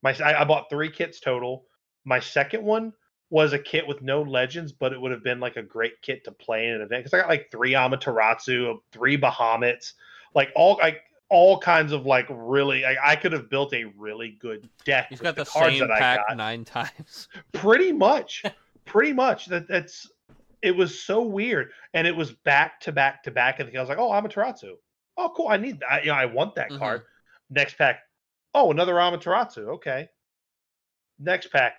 My, 0.03 0.13
I, 0.19 0.41
I 0.41 0.45
bought 0.45 0.69
three 0.69 0.91
kits 0.91 1.21
total. 1.21 1.67
My 2.05 2.19
second 2.19 2.65
one 2.65 2.93
was 3.31 3.53
a 3.53 3.61
kit 3.61 3.87
with 3.87 4.03
no 4.03 4.23
legends, 4.23 4.73
but 4.73 4.93
it 4.93 5.01
would 5.01 5.13
have 5.13 5.23
been 5.23 5.39
like 5.39 5.57
a 5.57 5.63
great 5.63 6.03
kit 6.03 6.25
to 6.25 6.33
play 6.33 6.67
in 6.67 6.75
an 6.75 6.81
event 6.81 7.05
because 7.05 7.15
I 7.15 7.21
got 7.21 7.29
like 7.29 7.49
three 7.53 7.75
Amaterasu, 7.75 8.81
three 8.91 9.17
Bahamuts, 9.17 9.93
like 10.35 10.51
all 10.57 10.79
like 10.83 11.03
all 11.29 11.61
kinds 11.61 11.93
of 11.93 12.07
like 12.07 12.27
really. 12.29 12.85
I, 12.85 13.13
I 13.13 13.15
could 13.15 13.33
have 13.33 13.49
built 13.49 13.73
a 13.73 13.85
really 13.97 14.37
good 14.41 14.69
deck. 14.85 15.07
He's 15.11 15.21
got 15.21 15.37
the, 15.37 15.45
cards 15.45 15.79
same 15.79 15.87
that 15.87 15.93
I 15.93 15.99
pack 16.01 16.27
got 16.27 16.37
nine 16.37 16.65
times. 16.65 17.29
pretty 17.53 17.93
much 17.93 18.43
pretty 18.85 19.13
much 19.13 19.47
that 19.47 19.69
that's 19.69 20.11
it 20.63 20.77
was 20.77 21.03
so 21.03 21.23
weird 21.23 21.71
and 21.95 22.07
it 22.07 22.15
was 22.15 22.33
back 22.33 22.81
to 22.81 22.93
back 22.93 23.23
to 23.23 23.31
back 23.31 23.61
and 23.61 23.77
i 23.77 23.81
was 23.81 23.89
like 23.89 23.99
oh 23.99 24.11
amaterasu 24.11 24.75
oh 25.17 25.33
cool 25.37 25.49
i 25.49 25.57
need 25.57 25.81
that 25.81 26.05
you 26.05 26.11
know 26.11 26.17
i 26.17 26.27
want 26.27 26.55
that 26.55 26.71
Mhm. 26.71 26.79
card 26.79 27.03
next 27.51 27.77
pack 27.79 28.01
oh 28.55 28.71
another 28.71 28.95
amaterasu 28.95 29.69
okay 29.75 30.09
next 31.19 31.49
pack 31.53 31.75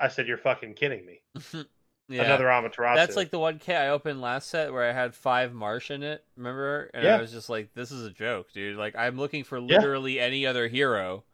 i 0.00 0.08
said 0.08 0.26
you're 0.26 0.38
fucking 0.38 0.74
kidding 0.74 1.04
me 1.04 1.20
yeah. 2.08 2.24
another 2.24 2.44
amaterasu 2.46 2.94
That's 2.94 3.16
like 3.16 3.30
the 3.30 3.38
one 3.38 3.58
kit 3.58 3.76
I 3.76 3.88
opened 3.88 4.20
last 4.20 4.48
set 4.48 4.72
where 4.72 4.88
I 4.88 4.92
had 4.92 5.14
five 5.14 5.52
Marche 5.52 5.90
in 5.90 6.02
it. 6.02 6.24
Remember? 6.36 6.90
And 6.94 7.04
Yeah. 7.04 7.16
I 7.16 7.20
was 7.20 7.32
just 7.32 7.50
like, 7.50 7.74
"This 7.74 7.90
is 7.90 8.04
a 8.04 8.10
joke, 8.10 8.50
dude." 8.52 8.76
Like 8.76 8.96
I'm 8.96 9.18
looking 9.18 9.44
for 9.44 9.58
Yeah. 9.58 9.76
literally 9.76 10.18
any 10.18 10.46
other 10.46 10.68
hero. 10.68 11.24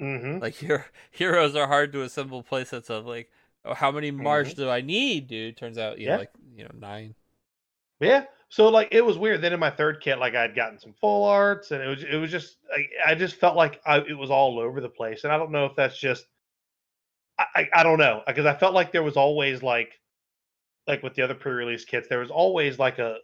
hmm 0.00 0.38
Like 0.38 0.54
hero- 0.62 0.84
heroes 1.10 1.54
are 1.54 1.66
hard 1.66 1.92
to 1.92 2.02
assemble 2.02 2.42
playsets 2.42 2.88
of. 2.90 3.06
Like, 3.06 3.30
oh, 3.64 3.74
how 3.74 3.90
many 3.90 4.10
Marche 4.10 4.52
Mhm. 4.52 4.56
do 4.56 4.68
I 4.70 4.80
need, 4.80 5.26
dude? 5.28 5.56
Turns 5.56 5.78
out, 5.78 5.98
you 5.98 6.06
know, 6.06 6.12
Yeah. 6.14 6.18
like 6.18 6.30
you 6.56 6.64
know, 6.64 6.70
nine. 6.74 7.14
Yeah. 8.00 8.24
So 8.48 8.68
like 8.68 8.88
it 8.92 9.00
was 9.02 9.16
weird. 9.16 9.40
Then 9.40 9.52
in 9.52 9.60
my 9.60 9.70
third 9.70 10.00
kit, 10.02 10.18
like 10.18 10.34
I 10.34 10.42
had 10.42 10.54
gotten 10.54 10.78
some 10.78 10.92
full 10.94 11.24
arts, 11.24 11.70
and 11.70 11.82
it 11.82 11.86
was 11.86 12.02
it 12.04 12.16
was 12.16 12.30
just 12.30 12.58
like 12.70 12.90
I 13.06 13.14
just 13.14 13.36
felt 13.36 13.56
like 13.56 13.80
I, 13.86 13.98
it 14.00 14.16
was 14.18 14.30
all 14.30 14.58
over 14.58 14.80
the 14.80 14.88
place, 14.90 15.24
and 15.24 15.32
I 15.32 15.38
don't 15.38 15.52
know 15.52 15.64
if 15.66 15.74
that's 15.76 15.96
just 15.98 16.26
I 17.38 17.44
I, 17.54 17.68
I 17.76 17.82
don't 17.82 17.98
know 17.98 18.22
because 18.26 18.46
I 18.46 18.54
felt 18.54 18.74
like 18.74 18.92
there 18.92 19.02
was 19.02 19.16
always 19.16 19.62
like 19.62 19.98
like 20.86 21.02
with 21.02 21.14
the 21.14 21.22
other 21.22 21.34
pre-release 21.34 21.84
kits, 21.84 22.08
there 22.08 22.18
was 22.18 22.30
always 22.30 22.78
like 22.78 22.98
a 22.98 23.18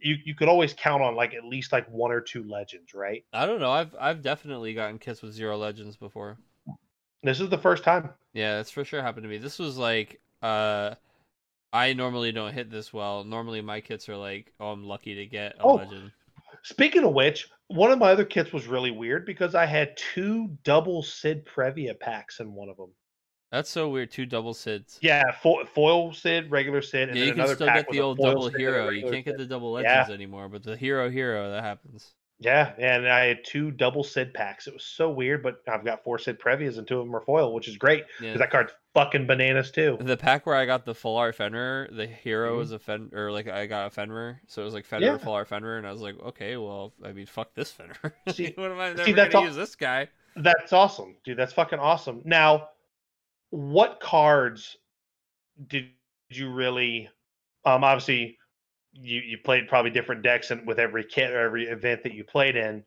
you 0.00 0.16
you 0.24 0.34
could 0.34 0.48
always 0.48 0.72
count 0.72 1.02
on 1.02 1.14
like 1.14 1.34
at 1.34 1.44
least 1.44 1.72
like 1.72 1.86
one 1.90 2.10
or 2.12 2.20
two 2.22 2.44
legends, 2.44 2.94
right? 2.94 3.24
I 3.32 3.44
don't 3.46 3.60
know. 3.60 3.70
I've 3.70 3.94
I've 3.98 4.22
definitely 4.22 4.72
gotten 4.72 4.98
kits 4.98 5.20
with 5.20 5.32
zero 5.34 5.58
legends 5.58 5.96
before. 5.96 6.38
This 7.22 7.40
is 7.40 7.48
the 7.48 7.58
first 7.58 7.84
time. 7.84 8.10
Yeah, 8.32 8.56
that's 8.56 8.70
for 8.70 8.84
sure 8.84 9.02
happened 9.02 9.24
to 9.24 9.28
me. 9.28 9.38
This 9.38 9.58
was 9.58 9.76
like, 9.76 10.20
uh, 10.42 10.94
I 11.72 11.92
normally 11.92 12.32
don't 12.32 12.52
hit 12.52 12.70
this 12.70 12.92
well. 12.92 13.24
Normally 13.24 13.60
my 13.60 13.80
kits 13.80 14.08
are 14.08 14.16
like, 14.16 14.52
oh, 14.58 14.70
I'm 14.72 14.84
lucky 14.84 15.14
to 15.16 15.26
get 15.26 15.56
a 15.58 15.62
Oh. 15.62 15.74
legend. 15.74 16.12
Speaking 16.62 17.04
of 17.04 17.12
which, 17.12 17.48
one 17.68 17.90
of 17.90 17.98
my 17.98 18.10
other 18.10 18.24
kits 18.24 18.52
was 18.52 18.66
really 18.66 18.90
weird 18.90 19.24
because 19.24 19.54
I 19.54 19.66
had 19.66 19.96
two 19.96 20.48
double 20.64 21.02
Cid 21.02 21.46
Previa 21.46 21.98
packs 21.98 22.40
in 22.40 22.52
one 22.54 22.68
of 22.68 22.76
them. 22.76 22.90
That's 23.52 23.70
so 23.70 23.88
weird. 23.88 24.10
Two 24.10 24.26
double 24.26 24.54
Cids. 24.54 24.98
Yeah, 25.00 25.30
fo- 25.32 25.64
foil 25.64 26.12
Cid, 26.12 26.50
regular 26.50 26.82
Cid, 26.82 27.08
and 27.08 27.18
yeah, 27.18 27.24
then 27.26 27.36
you 27.36 27.44
can 27.44 27.54
still 27.54 27.66
get 27.66 27.88
the 27.90 28.00
old 28.00 28.18
double 28.18 28.50
Cid 28.50 28.60
hero. 28.60 28.90
You 28.90 29.10
can't 29.10 29.24
get 29.24 29.38
the 29.38 29.46
double 29.46 29.80
Yeah. 29.80 29.88
legends 29.90 30.14
anymore, 30.14 30.48
but 30.48 30.62
the 30.62 30.76
hero 30.76 31.10
hero 31.10 31.50
that 31.50 31.62
happens. 31.64 32.14
Yeah, 32.42 32.72
and 32.78 33.06
I 33.06 33.26
had 33.26 33.44
two 33.44 33.70
double 33.70 34.02
Cid 34.02 34.32
packs. 34.32 34.66
It 34.66 34.72
was 34.72 34.82
so 34.82 35.10
weird, 35.10 35.42
but 35.42 35.56
I've 35.70 35.84
got 35.84 36.02
four 36.02 36.18
Cid 36.18 36.40
Previas 36.40 36.78
and 36.78 36.88
two 36.88 36.98
of 36.98 37.06
them 37.06 37.14
are 37.14 37.20
foil, 37.20 37.52
which 37.52 37.68
is 37.68 37.76
great 37.76 38.04
because 38.18 38.32
Yeah. 38.32 38.38
that 38.38 38.50
card's 38.50 38.72
fucking 38.94 39.26
bananas 39.26 39.70
too. 39.70 39.98
The 40.00 40.16
pack 40.16 40.46
where 40.46 40.56
I 40.56 40.64
got 40.64 40.86
the 40.86 40.94
full 40.94 41.18
art 41.18 41.34
Fenrir, 41.34 41.88
the 41.92 42.06
hero 42.06 42.54
Mhm. 42.54 42.58
was 42.58 42.72
a 42.72 42.78
Fen 42.78 43.10
or 43.12 43.30
like 43.30 43.46
I 43.46 43.66
got 43.66 43.88
a 43.88 43.90
Fenrir, 43.90 44.40
so 44.46 44.62
it 44.62 44.64
was 44.64 44.72
like 44.72 44.86
Fenrir 44.86 45.12
Yeah. 45.12 45.18
full 45.18 45.34
art 45.34 45.48
Fenrir, 45.48 45.76
and 45.76 45.86
I 45.86 45.92
was 45.92 46.00
like, 46.00 46.18
okay, 46.18 46.56
well, 46.56 46.94
I 47.04 47.12
mean, 47.12 47.26
fuck 47.26 47.52
this 47.54 47.72
Fenrir. 47.72 48.14
See- 48.28 48.54
what 48.56 48.70
am 48.70 48.80
I 48.80 48.88
never 48.88 49.04
see, 49.04 49.12
that's 49.12 49.32
gonna 49.32 49.42
all- 49.42 49.48
use 49.48 49.56
this 49.56 49.76
guy? 49.76 50.08
That's 50.34 50.72
awesome, 50.72 51.16
dude. 51.24 51.36
That's 51.36 51.52
fucking 51.52 51.78
awesome. 51.78 52.22
Now, 52.24 52.70
what 53.50 54.00
cards 54.00 54.78
did 55.66 55.90
you 56.30 56.50
really? 56.50 57.10
Um, 57.66 57.84
obviously, 57.84 58.38
you 59.02 59.20
you 59.20 59.38
played 59.38 59.68
probably 59.68 59.90
different 59.90 60.22
decks 60.22 60.50
and 60.50 60.66
with 60.66 60.78
every 60.78 61.04
kit 61.04 61.30
or 61.30 61.40
every 61.40 61.64
event 61.64 62.02
that 62.04 62.14
you 62.14 62.24
played 62.24 62.56
in. 62.56 62.84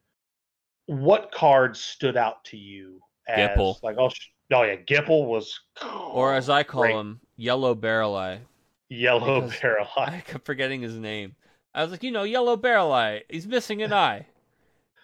What 0.85 1.31
cards 1.31 1.79
stood 1.79 2.17
out 2.17 2.43
to 2.45 2.57
you? 2.57 2.99
As, 3.27 3.49
Gippal. 3.49 3.81
Like 3.83 3.95
oh, 3.97 4.09
sh- 4.09 4.29
oh 4.51 4.63
yeah, 4.63 4.75
Gippal 4.75 5.25
was. 5.27 5.59
Or 6.11 6.33
as 6.33 6.49
I 6.49 6.63
call 6.63 6.81
great. 6.83 6.95
him, 6.95 7.19
Yellow 7.37 7.73
Barrel 7.73 8.15
Eye. 8.15 8.41
Yellow 8.89 9.49
Barrel 9.61 9.87
Eye. 9.97 10.17
I 10.17 10.23
kept 10.25 10.45
forgetting 10.45 10.81
his 10.81 10.95
name. 10.95 11.35
I 11.73 11.81
was 11.81 11.91
like, 11.91 12.03
you 12.03 12.11
know, 12.11 12.23
Yellow 12.23 12.55
Barrel 12.55 12.91
Eye. 12.91 13.23
He's 13.29 13.47
missing 13.47 13.81
an 13.81 13.91
eye. 13.93 14.27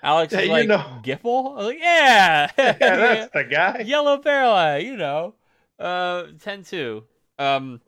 Alex 0.04 0.32
Yeah, 0.34 0.40
is 0.40 0.46
you 0.46 0.52
like, 0.52 0.68
know. 0.68 1.02
Gippal? 1.04 1.54
I 1.54 1.56
was 1.56 1.66
like, 1.66 1.80
yeah. 1.80 2.52
yeah, 2.58 2.72
that's 2.74 3.32
the 3.34 3.44
guy. 3.44 3.80
Yellow 3.86 4.18
Barrel 4.18 4.52
Eye, 4.52 4.78
you 4.78 4.96
know. 4.96 5.34
Uh, 5.80 6.26
10-2. 6.46 7.04
Um, 7.40 7.82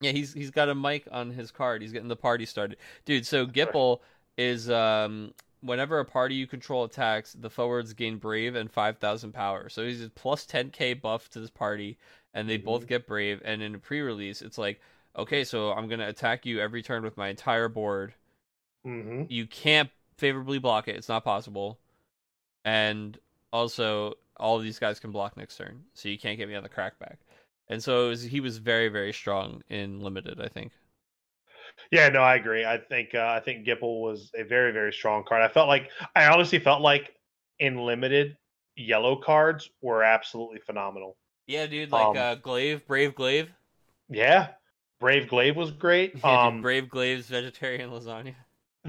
yeah, 0.00 0.12
he's 0.12 0.32
he's 0.32 0.50
got 0.50 0.68
a 0.68 0.74
mic 0.74 1.08
on 1.10 1.30
his 1.30 1.50
card. 1.50 1.82
He's 1.82 1.92
getting 1.92 2.08
the 2.08 2.16
party 2.16 2.46
started, 2.46 2.78
dude. 3.04 3.26
So. 3.26 3.46
Gippal 3.46 4.00
is 4.36 4.68
um, 4.70 5.32
whenever 5.60 5.98
a 5.98 6.04
party 6.04 6.34
you 6.34 6.46
control 6.46 6.84
attacks, 6.84 7.32
the 7.32 7.48
forwards 7.50 7.92
gain 7.94 8.18
Brave 8.18 8.54
and 8.54 8.70
five 8.70 8.98
thousand 8.98 9.32
power. 9.32 9.68
So 9.68 9.84
he's 9.84 10.02
a 10.04 10.10
plus 10.10 10.44
ten 10.46 10.70
k 10.70 10.92
buff 10.94 11.28
to 11.30 11.40
this 11.40 11.50
party, 11.50 11.96
and 12.34 12.48
they 12.48 12.56
both 12.58 12.84
Mhm. 12.84 12.88
get 12.88 13.06
Brave. 13.06 13.40
And 13.44 13.62
in 13.62 13.74
a 13.74 13.78
pre-release, 13.78 14.42
it's 14.42 14.58
like, 14.58 14.80
okay, 15.16 15.44
so 15.44 15.72
I'm 15.72 15.88
gonna 15.88 16.08
attack 16.08 16.44
you 16.46 16.60
every 16.60 16.82
turn 16.82 17.02
with 17.02 17.16
my 17.16 17.28
entire 17.28 17.68
board. 17.68 18.14
hmm 18.84 19.24
You 19.28 19.46
can't 19.46 19.90
favorably 20.18 20.58
block 20.58 20.88
it; 20.88 20.96
it's 20.96 21.08
not 21.08 21.24
possible. 21.24 21.78
And 22.64 23.18
also, 23.52 24.14
all 24.36 24.56
of 24.58 24.62
these 24.62 24.78
guys 24.78 25.00
can 25.00 25.12
block 25.12 25.36
next 25.36 25.56
turn, 25.56 25.84
so 25.94 26.08
you 26.08 26.18
can't 26.18 26.36
get 26.38 26.48
me 26.48 26.54
on 26.54 26.62
the 26.62 26.68
crackback. 26.68 27.16
And 27.68 27.82
so 27.82 28.06
it 28.06 28.08
was, 28.10 28.22
he 28.22 28.40
was 28.40 28.58
very, 28.58 28.88
very 28.88 29.12
strong 29.12 29.62
in 29.68 30.00
limited. 30.00 30.40
I 30.40 30.48
think. 30.48 30.72
Yeah, 31.90 32.08
no, 32.08 32.20
I 32.20 32.36
agree. 32.36 32.64
I 32.64 32.78
think 32.78 33.14
uh, 33.14 33.26
I 33.26 33.40
think 33.40 33.66
Gippal 33.66 34.00
was 34.00 34.30
a 34.34 34.44
very 34.44 34.72
very 34.72 34.92
strong 34.92 35.24
card. 35.24 35.42
I 35.42 35.48
felt 35.48 35.68
like 35.68 35.90
I 36.14 36.26
honestly 36.26 36.58
felt 36.58 36.80
like 36.80 37.14
in 37.58 37.76
limited 37.76 38.36
yellow 38.76 39.16
cards 39.16 39.70
were 39.80 40.02
absolutely 40.02 40.60
phenomenal. 40.60 41.16
Yeah, 41.46 41.66
dude, 41.66 41.92
like 41.92 42.06
Um, 42.06 42.16
uh, 42.16 42.34
Glaive, 42.36 42.86
Brave 42.86 43.14
Glaive. 43.14 43.50
Yeah, 44.08 44.48
Brave 45.00 45.28
Glaive 45.28 45.56
was 45.56 45.70
great. 45.70 46.14
Yeah, 46.24 46.46
um, 46.46 46.54
dude, 46.54 46.62
Brave 46.62 46.88
Glaive's 46.88 47.26
vegetarian 47.28 47.90
lasagna. 47.90 48.34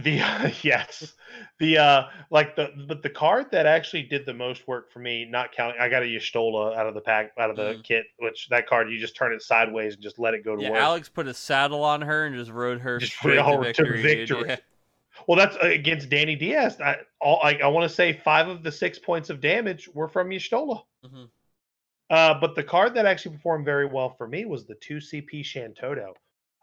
The 0.04 0.22
uh, 0.22 0.50
yes, 0.64 1.14
the 1.60 1.78
uh 1.78 2.04
like 2.30 2.56
the 2.56 2.72
but 2.88 3.02
the 3.02 3.10
card 3.10 3.52
that 3.52 3.66
actually 3.66 4.04
did 4.04 4.26
the 4.26 4.34
most 4.34 4.68
work 4.68 4.92
for 4.92 5.00
me, 5.00 5.26
not 5.26 5.52
counting, 5.52 5.80
I 5.82 5.90
got 5.90 6.04
a 6.04 6.06
Y'shtola 6.06 6.76
out 6.78 6.88
of 6.88 6.94
the 6.94 7.02
pack 7.02 7.32
out 7.40 7.50
of 7.50 7.56
the 7.56 7.76
Mm. 7.76 7.84
kit, 7.84 8.06
which 8.20 8.48
that 8.50 8.68
card 8.68 8.92
you 8.92 9.00
just 9.00 9.16
turn 9.16 9.34
it 9.34 9.42
sideways 9.42 9.96
and 9.96 10.04
just 10.04 10.20
let 10.20 10.34
it 10.34 10.44
go 10.44 10.56
to 10.56 10.62
Yeah, 10.62 10.72
work. 10.72 10.80
Alex 10.80 11.10
put 11.10 11.28
a 11.28 11.34
saddle 11.34 11.84
on 11.84 12.02
her 12.02 12.26
and 12.26 12.36
just 12.36 12.52
rode 12.52 12.80
her 12.82 13.00
Just 13.00 13.14
straight 13.14 13.36
to 13.36 13.42
rode 13.42 13.74
to 13.76 14.02
victory. 14.02 14.50
Yeah. 14.50 14.58
Well, 15.28 15.38
that's 15.38 15.56
uh, 15.58 15.68
against 15.68 16.10
Danny 16.10 16.36
Diaz. 16.36 16.80
I 16.80 16.98
all 17.20 17.40
I, 17.44 17.56
I 17.56 17.68
want 17.68 17.90
to 17.90 17.96
say 17.96 18.14
five 18.14 18.48
of 18.48 18.64
the 18.64 18.72
six 18.72 19.00
points 19.00 19.30
of 19.30 19.42
damage 19.42 19.90
were 19.94 20.08
from 20.08 20.30
Y'shtola. 20.30 20.84
Mhm. 21.04 21.30
Uh, 22.10 22.40
but 22.40 22.56
the 22.56 22.64
card 22.64 22.94
that 22.94 23.06
actually 23.06 23.36
performed 23.36 23.66
very 23.66 23.86
well 23.86 24.12
for 24.12 24.28
me 24.28 24.46
was 24.46 24.66
the 24.66 24.76
two 24.76 24.98
CP 24.98 25.42
Shantoto. 25.44 26.14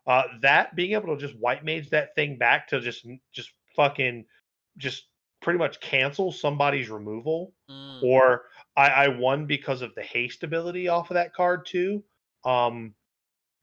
Uh, 0.07 0.25
that 0.43 0.75
being 0.77 0.93
able 0.93 1.15
to 1.17 1.21
just 1.21 1.39
white 1.39 1.65
mage 1.65 1.91
that 1.91 2.15
thing 2.15 2.37
back 2.37 2.69
to 2.69 2.81
just 2.81 3.07
just 3.33 3.51
fucking 3.75 4.25
just 4.77 5.05
pretty 5.41 5.59
much 5.59 5.81
cancel 5.81 6.33
somebody's 6.33 6.89
removal, 6.91 7.53
Mm. 7.71 8.03
or 8.03 8.43
I, 8.77 8.89
I 8.89 9.09
won 9.09 9.47
because 9.47 9.83
of 9.83 9.95
the 9.95 10.03
haste 10.03 10.43
ability 10.43 10.89
off 10.89 11.11
of 11.11 11.15
that 11.15 11.33
card 11.35 11.65
too. 11.67 12.03
Um, 12.45 12.95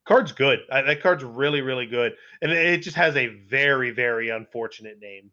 card's 0.07 0.31
good. 0.31 0.59
I, 0.71 0.81
that 0.83 1.01
card's 1.01 1.23
really 1.23 1.61
really 1.61 1.85
good, 1.85 2.13
and 2.41 2.51
it, 2.51 2.65
it 2.65 2.77
just 2.79 2.97
has 2.97 3.15
a 3.15 3.27
very 3.27 3.91
very 3.91 4.29
unfortunate 4.29 4.99
name. 4.99 5.31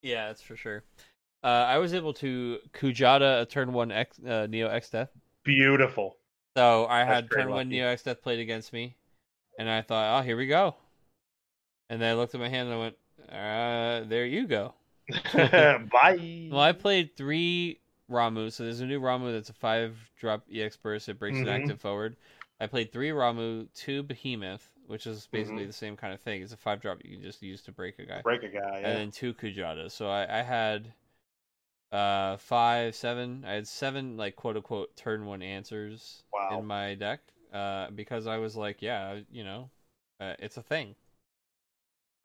Yeah, 0.00 0.28
that's 0.28 0.42
for 0.42 0.56
sure. 0.56 0.82
Uh, 1.44 1.46
I 1.46 1.78
was 1.78 1.92
able 1.94 2.12
to 2.14 2.58
Kujata 2.72 3.42
a 3.42 3.46
turn 3.46 3.72
one 3.72 3.90
X, 3.92 4.18
uh, 4.20 4.46
Neo 4.48 4.68
Exdeath. 4.68 5.08
Beautiful. 5.44 6.16
So 6.56 6.86
I 6.86 7.04
had 7.04 7.30
turn 7.30 7.50
one. 7.50 7.68
Neo 7.68 7.86
Exdeath 7.86 8.20
played 8.22 8.38
against 8.40 8.72
me, 8.72 8.96
and 9.58 9.68
I 9.68 9.82
thought, 9.82 10.18
oh, 10.18 10.22
here 10.22 10.36
we 10.36 10.46
go. 10.46 10.74
And 11.90 12.00
then 12.00 12.10
I 12.10 12.14
looked 12.14 12.34
at 12.34 12.40
my 12.40 12.48
hand 12.48 12.68
and 12.70 12.78
I 12.78 12.80
went, 12.80 12.96
uh, 13.30 14.08
there 14.08 14.24
you 14.26 14.46
go. 14.46 14.74
Bye. 15.34 16.48
Well, 16.50 16.60
I 16.60 16.72
played 16.72 17.16
three 17.16 17.80
Ramuh. 18.10 18.52
So 18.52 18.64
there's 18.64 18.80
a 18.80 18.86
new 18.86 19.00
Ramuh 19.00 19.32
that's 19.32 19.50
a 19.50 19.54
five 19.54 19.96
drop 20.18 20.44
EX 20.52 20.76
burst. 20.76 21.08
It 21.08 21.18
breaks 21.18 21.38
Mhm. 21.38 21.42
an 21.42 21.48
active 21.48 21.80
forward. 21.80 22.16
I 22.60 22.66
played 22.66 22.92
three 22.92 23.10
Ramuh, 23.10 23.66
two 23.74 24.02
Behemoth, 24.02 24.68
which 24.86 25.06
is 25.06 25.26
basically 25.32 25.64
Mhm. 25.64 25.68
the 25.68 25.72
same 25.72 25.96
kind 25.96 26.14
of 26.14 26.20
thing. 26.20 26.42
It's 26.42 26.52
a 26.52 26.56
five 26.56 26.80
drop 26.80 26.98
you 27.04 27.12
can 27.16 27.22
just 27.22 27.42
use 27.42 27.62
to 27.62 27.72
break 27.72 27.98
a 27.98 28.06
guy. 28.06 28.22
Break 28.22 28.42
a 28.42 28.48
guy. 28.48 28.80
Yeah. 28.80 28.88
and 28.88 28.98
then 28.98 29.10
two 29.10 29.34
Kujata. 29.34 29.90
So 29.90 30.08
I, 30.08 30.40
I 30.40 30.42
had 30.42 30.92
uh 31.90 32.36
five, 32.38 32.94
seven. 32.94 33.44
I 33.46 33.52
had 33.52 33.68
seven 33.68 34.16
like 34.16 34.36
quote 34.36 34.56
unquote 34.56 34.96
turn 34.96 35.26
one 35.26 35.42
answers 35.42 36.22
Wow. 36.32 36.58
in 36.58 36.66
my 36.66 36.94
deck. 36.94 37.20
Uh 37.52 37.90
because 37.90 38.26
I 38.26 38.38
was 38.38 38.56
like, 38.56 38.80
yeah, 38.80 39.20
you 39.30 39.44
know, 39.44 39.70
uh, 40.20 40.34
it's 40.38 40.56
a 40.56 40.62
thing. 40.62 40.94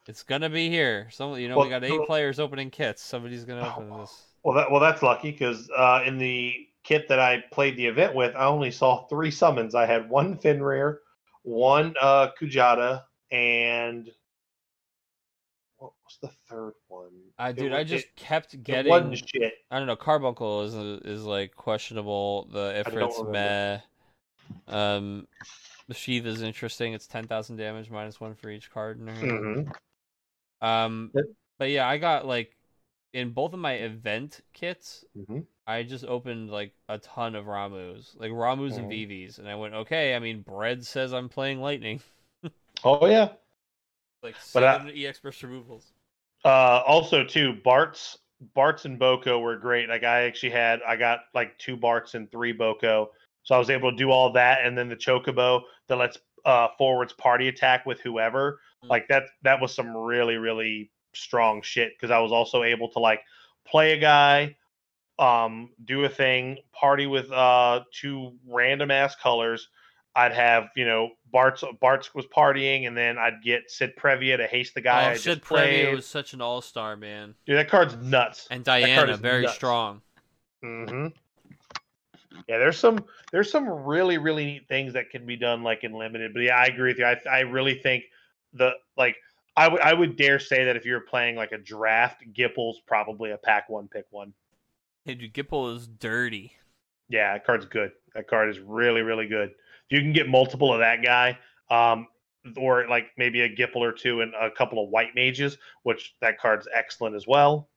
It's 0.08 0.24
gonna 0.24 0.50
be 0.50 0.70
here. 0.70 1.10
Some 1.12 1.38
you 1.38 1.50
know, 1.50 1.60
we 1.60 1.70
got 1.70 1.84
eight 1.84 2.06
players 2.06 2.40
opening 2.40 2.70
kits. 2.70 3.02
Somebody's 3.04 3.44
gonna 3.44 3.66
Oh, 3.68 3.82
open 3.82 4.00
this. 4.00 4.24
Well, 4.44 4.56
that 4.56 4.72
well, 4.72 4.80
that's 4.80 5.02
lucky 5.04 5.32
because 5.32 5.70
uh, 5.76 6.04
in 6.06 6.18
the 6.18 6.54
kit 6.84 7.10
that 7.10 7.20
I 7.20 7.44
played 7.52 7.76
the 7.76 7.86
event 7.88 8.16
with, 8.16 8.34
I 8.36 8.46
only 8.46 8.72
saw 8.72 9.06
three 9.08 9.32
summons. 9.32 9.76
I 9.76 9.86
had 9.86 10.10
one 10.10 10.38
Fenrir, 10.38 11.02
one 11.44 11.94
uh, 12.00 12.30
Kujata, 12.40 13.04
and 13.30 14.10
what 15.78 15.92
was 16.06 16.18
the 16.22 16.30
third 16.50 16.74
one? 16.88 17.12
Uh, 17.38 17.48
It 17.50 17.58
dude, 17.58 17.72
wa- 17.74 17.80
I 17.80 17.84
just 17.84 18.06
it, 18.06 18.16
kept 18.16 18.64
getting. 18.64 18.90
wasn't 18.90 19.18
shit. 19.28 19.56
I 19.70 19.78
don't 19.78 19.88
know. 19.88 19.98
Carbuncle 19.98 20.62
is 20.64 20.74
is 21.04 21.26
like 21.26 21.54
questionable. 21.56 22.46
The 22.54 22.82
I 22.86 22.90
don't 22.90 23.12
Ifrit's 23.12 23.24
meh. 23.30 23.80
Um, 24.68 25.28
the 25.88 25.94
Sheath 25.94 26.26
is 26.26 26.42
interesting. 26.42 26.94
It's 26.94 27.08
ten 27.08 27.28
thousand 27.28 27.58
damage 27.58 27.90
minus 27.90 28.20
one 28.20 28.36
for 28.36 28.50
each 28.50 28.72
card 28.72 29.00
in 29.00 29.08
her 29.08 29.14
hand. 29.14 29.46
hmm 29.46 29.62
Um, 30.62 31.12
Yep. 31.14 31.26
but 31.60 31.70
yeah, 31.70 31.88
I 31.88 31.98
got 31.98 32.26
like 32.26 32.56
in 33.14 33.32
both 33.32 33.54
of 33.54 33.60
my 33.60 33.74
event 33.74 34.42
kits, 34.54 35.06
hmm 35.16 35.40
I 35.68 35.84
just 35.84 36.06
opened 36.06 36.50
like 36.50 36.74
a 36.90 36.98
ton 37.00 37.36
of 37.36 37.46
Ramuhs, 37.46 38.20
like 38.20 38.32
Ramuhs 38.32 38.78
and 38.78 38.88
Mhm. 38.88 38.92
VVs, 38.92 39.40
and 39.40 39.48
I 39.50 39.56
went, 39.56 39.74
okay. 39.74 40.16
I 40.16 40.20
mean, 40.20 40.42
Bread 40.42 40.86
says 40.86 41.14
I'm 41.14 41.30
playing 41.30 41.62
Lightning, 41.62 42.02
Oh 42.84 43.06
yeah. 43.08 43.34
like 44.24 44.36
But 44.54 44.64
I- 44.64 44.74
seven 44.74 44.90
EX 44.90 45.20
burst 45.20 45.44
removals. 45.44 45.92
Uh, 46.44 46.82
also, 46.86 47.24
too, 47.24 47.54
Bartz 47.66 48.18
Bartz 48.56 48.86
and 48.86 49.00
Boko 49.00 49.40
were 49.40 49.58
great. 49.58 49.90
Like 49.90 50.04
I 50.04 50.24
actually 50.24 50.52
had, 50.52 50.82
I 50.88 50.96
got 50.96 51.22
like 51.34 51.58
two 51.58 51.76
Barts 51.76 52.14
and 52.14 52.30
three 52.32 52.52
Boko, 52.52 53.12
so 53.48 53.56
I 53.56 53.60
was 53.60 53.70
able 53.70 53.92
to 53.92 53.98
do 53.98 54.12
all 54.12 54.34
that, 54.34 54.66
and 54.66 54.78
then 54.78 54.90
the 54.90 54.96
Chocobo 54.98 55.62
that 55.88 55.96
lets 55.96 56.18
uh, 56.44 56.68
forwards 56.78 57.14
party 57.14 57.48
attack 57.48 57.86
with 57.86 58.02
whoever. 58.02 58.60
Mm. 58.84 58.90
Like 58.90 59.08
that, 59.08 59.24
that 59.44 59.62
was 59.62 59.74
some 59.74 59.96
really 59.96 60.36
really 60.36 60.92
strong 61.14 61.62
shit 61.62 61.94
because 61.96 62.12
I 62.12 62.20
was 62.20 62.34
also 62.34 62.64
able 62.64 62.90
to 62.90 63.00
like 63.00 63.22
play 63.66 63.94
a 63.94 63.98
guy, 63.98 64.58
um, 65.18 65.70
do 65.86 66.04
a 66.04 66.10
thing, 66.10 66.58
party 66.74 67.08
with 67.08 67.32
uh 67.32 67.84
two 67.94 68.34
random 68.46 68.92
ass 68.92 69.16
colors. 69.16 69.70
I'd 70.14 70.34
have 70.34 70.66
you 70.76 70.86
know 70.86 71.12
Bartz 71.34 71.64
Bartz 71.82 72.14
was 72.14 72.26
partying, 72.26 72.86
and 72.86 72.98
then 72.98 73.18
I'd 73.18 73.42
get 73.42 73.72
Cid 73.72 73.96
Previa 73.96 74.36
to 74.36 74.48
haste 74.48 74.74
the 74.74 74.82
guy 74.82 75.06
oh, 75.06 75.12
I 75.12 75.14
Cid 75.14 75.24
just 75.36 75.42
played. 75.48 75.86
Previa 75.86 75.96
was 75.96 76.06
such 76.06 76.34
an 76.34 76.42
all 76.42 76.62
star 76.62 76.98
man, 76.98 77.34
Dude, 77.46 77.58
that 77.58 77.70
card's 77.70 77.96
nuts. 77.96 78.46
and 78.52 78.66
Diana 78.66 79.16
very 79.16 79.44
nuts. 79.44 79.56
strong. 79.56 80.02
hmm 80.62 81.08
Yeah, 82.48 82.58
there's 82.58 82.78
some 82.78 83.04
there's 83.32 83.52
some 83.52 83.68
really 83.68 84.18
really 84.18 84.46
neat 84.46 84.68
things 84.68 84.94
that 84.94 85.10
can 85.10 85.26
be 85.26 85.36
done 85.36 85.64
like 85.64 85.84
in 85.84 85.94
limited. 85.94 86.34
But 86.34 86.42
yeah, 86.42 86.58
I 86.58 86.66
agree 86.66 86.92
with 86.92 87.00
you. 87.00 87.06
I 87.06 87.18
I 87.30 87.40
really 87.42 87.76
think 87.76 88.06
the 88.54 88.72
like 88.96 89.18
I 89.56 89.68
would 89.68 89.82
I 89.82 89.94
would 89.94 90.16
dare 90.16 90.40
say 90.40 90.64
that 90.66 90.76
if 90.76 90.86
you're 90.86 91.02
playing 91.02 91.36
like 91.36 91.52
a 91.52 91.58
draft, 91.58 92.24
Gippal's 92.34 92.80
probably 92.86 93.32
a 93.32 93.38
pack 93.38 93.70
one 93.70 93.88
pick 93.88 94.06
one. 94.12 94.34
Hey, 95.04 95.16
dude, 95.16 95.34
Gippal 95.34 95.76
is 95.76 95.88
dirty. 95.88 96.54
Yeah, 97.10 97.34
that 97.34 97.46
card's 97.46 97.66
good. 97.66 97.92
That 98.14 98.28
card 98.28 98.50
is 98.50 98.60
really 98.60 99.02
really 99.02 99.28
good. 99.28 99.50
If 99.50 99.98
you 99.98 100.02
can 100.02 100.14
get 100.14 100.28
multiple 100.28 100.74
of 100.74 100.80
that 100.80 101.02
guy, 101.04 101.38
um, 101.70 102.08
or 102.56 102.88
like 102.88 103.08
maybe 103.18 103.42
a 103.42 103.50
Gippal 103.50 103.78
or 103.78 103.92
two 103.92 104.22
and 104.22 104.34
a 104.40 104.52
couple 104.52 104.84
of 104.84 104.90
white 104.90 105.16
mages, 105.16 105.58
which 105.84 106.16
that 106.22 106.40
card's 106.40 106.68
excellent 106.74 107.16
as 107.16 107.28
well. 107.28 107.70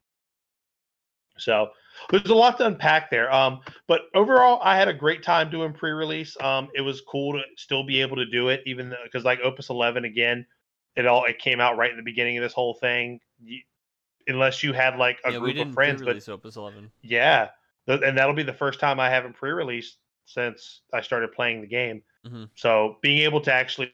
So 1.41 1.71
there's 2.11 2.27
a 2.27 2.35
lot 2.35 2.59
to 2.59 2.67
unpack 2.67 3.11
there. 3.11 3.33
Um, 3.33 3.61
but 3.87 4.03
overall, 4.15 4.61
I 4.63 4.77
had 4.77 4.89
a 4.89 4.95
great 4.95 5.23
time 5.23 5.51
doing 5.51 5.73
pre-release. 5.73 6.37
Um, 6.41 6.69
it 6.75 6.81
was 6.81 7.01
cool 7.03 7.35
to 7.35 7.43
still 7.57 7.85
be 7.85 8.01
able 8.01 8.17
to 8.17 8.27
do 8.27 8.49
it, 8.49 8.63
even 8.67 8.95
because 9.05 9.25
like 9.25 9.41
Opus 9.41 9.71
11 9.71 10.05
again, 10.05 10.47
it 10.97 11.07
all 11.07 11.25
it 11.25 11.39
came 11.39 11.61
out 11.61 11.77
right 11.77 11.91
in 11.91 11.97
the 11.97 12.03
beginning 12.03 12.39
of 12.39 12.43
this 12.43 12.53
whole 12.53 12.75
thing. 12.75 13.21
You, 13.43 13.61
unless 14.27 14.63
you 14.63 14.73
had 14.73 14.97
like 14.97 15.19
a 15.25 15.33
yeah, 15.33 15.39
group 15.39 15.59
of 15.59 15.73
friends, 15.75 16.03
but 16.03 16.29
Opus 16.29 16.57
Eleven. 16.57 16.91
yeah, 17.03 17.49
th- 17.87 18.03
and 18.05 18.17
that'll 18.17 18.35
be 18.35 18.43
the 18.43 18.53
first 18.53 18.81
time 18.81 19.01
I 19.01 19.11
haven't 19.11 19.35
pre-released 19.35 19.99
since 20.27 20.83
I 20.93 21.01
started 21.01 21.33
playing 21.33 21.61
the 21.61 21.67
game. 21.67 22.03
Mhm. 22.27 22.51
So 22.55 22.99
being 23.03 23.19
able 23.23 23.41
to 23.43 23.53
actually 23.53 23.93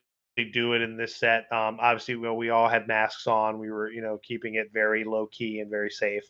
do 0.52 0.74
it 0.74 0.82
in 0.82 0.96
this 0.96 1.16
set, 1.16 1.50
um, 1.52 1.78
obviously, 1.80 2.16
well, 2.16 2.36
we 2.36 2.50
all 2.50 2.68
had 2.68 2.86
masks 2.86 3.26
on. 3.26 3.58
We 3.58 3.70
were, 3.70 3.90
you 3.90 4.02
know, 4.02 4.18
keeping 4.22 4.56
it 4.56 4.72
very 4.72 5.04
low 5.04 5.26
key 5.26 5.60
and 5.60 5.70
very 5.70 5.90
safe, 5.90 6.24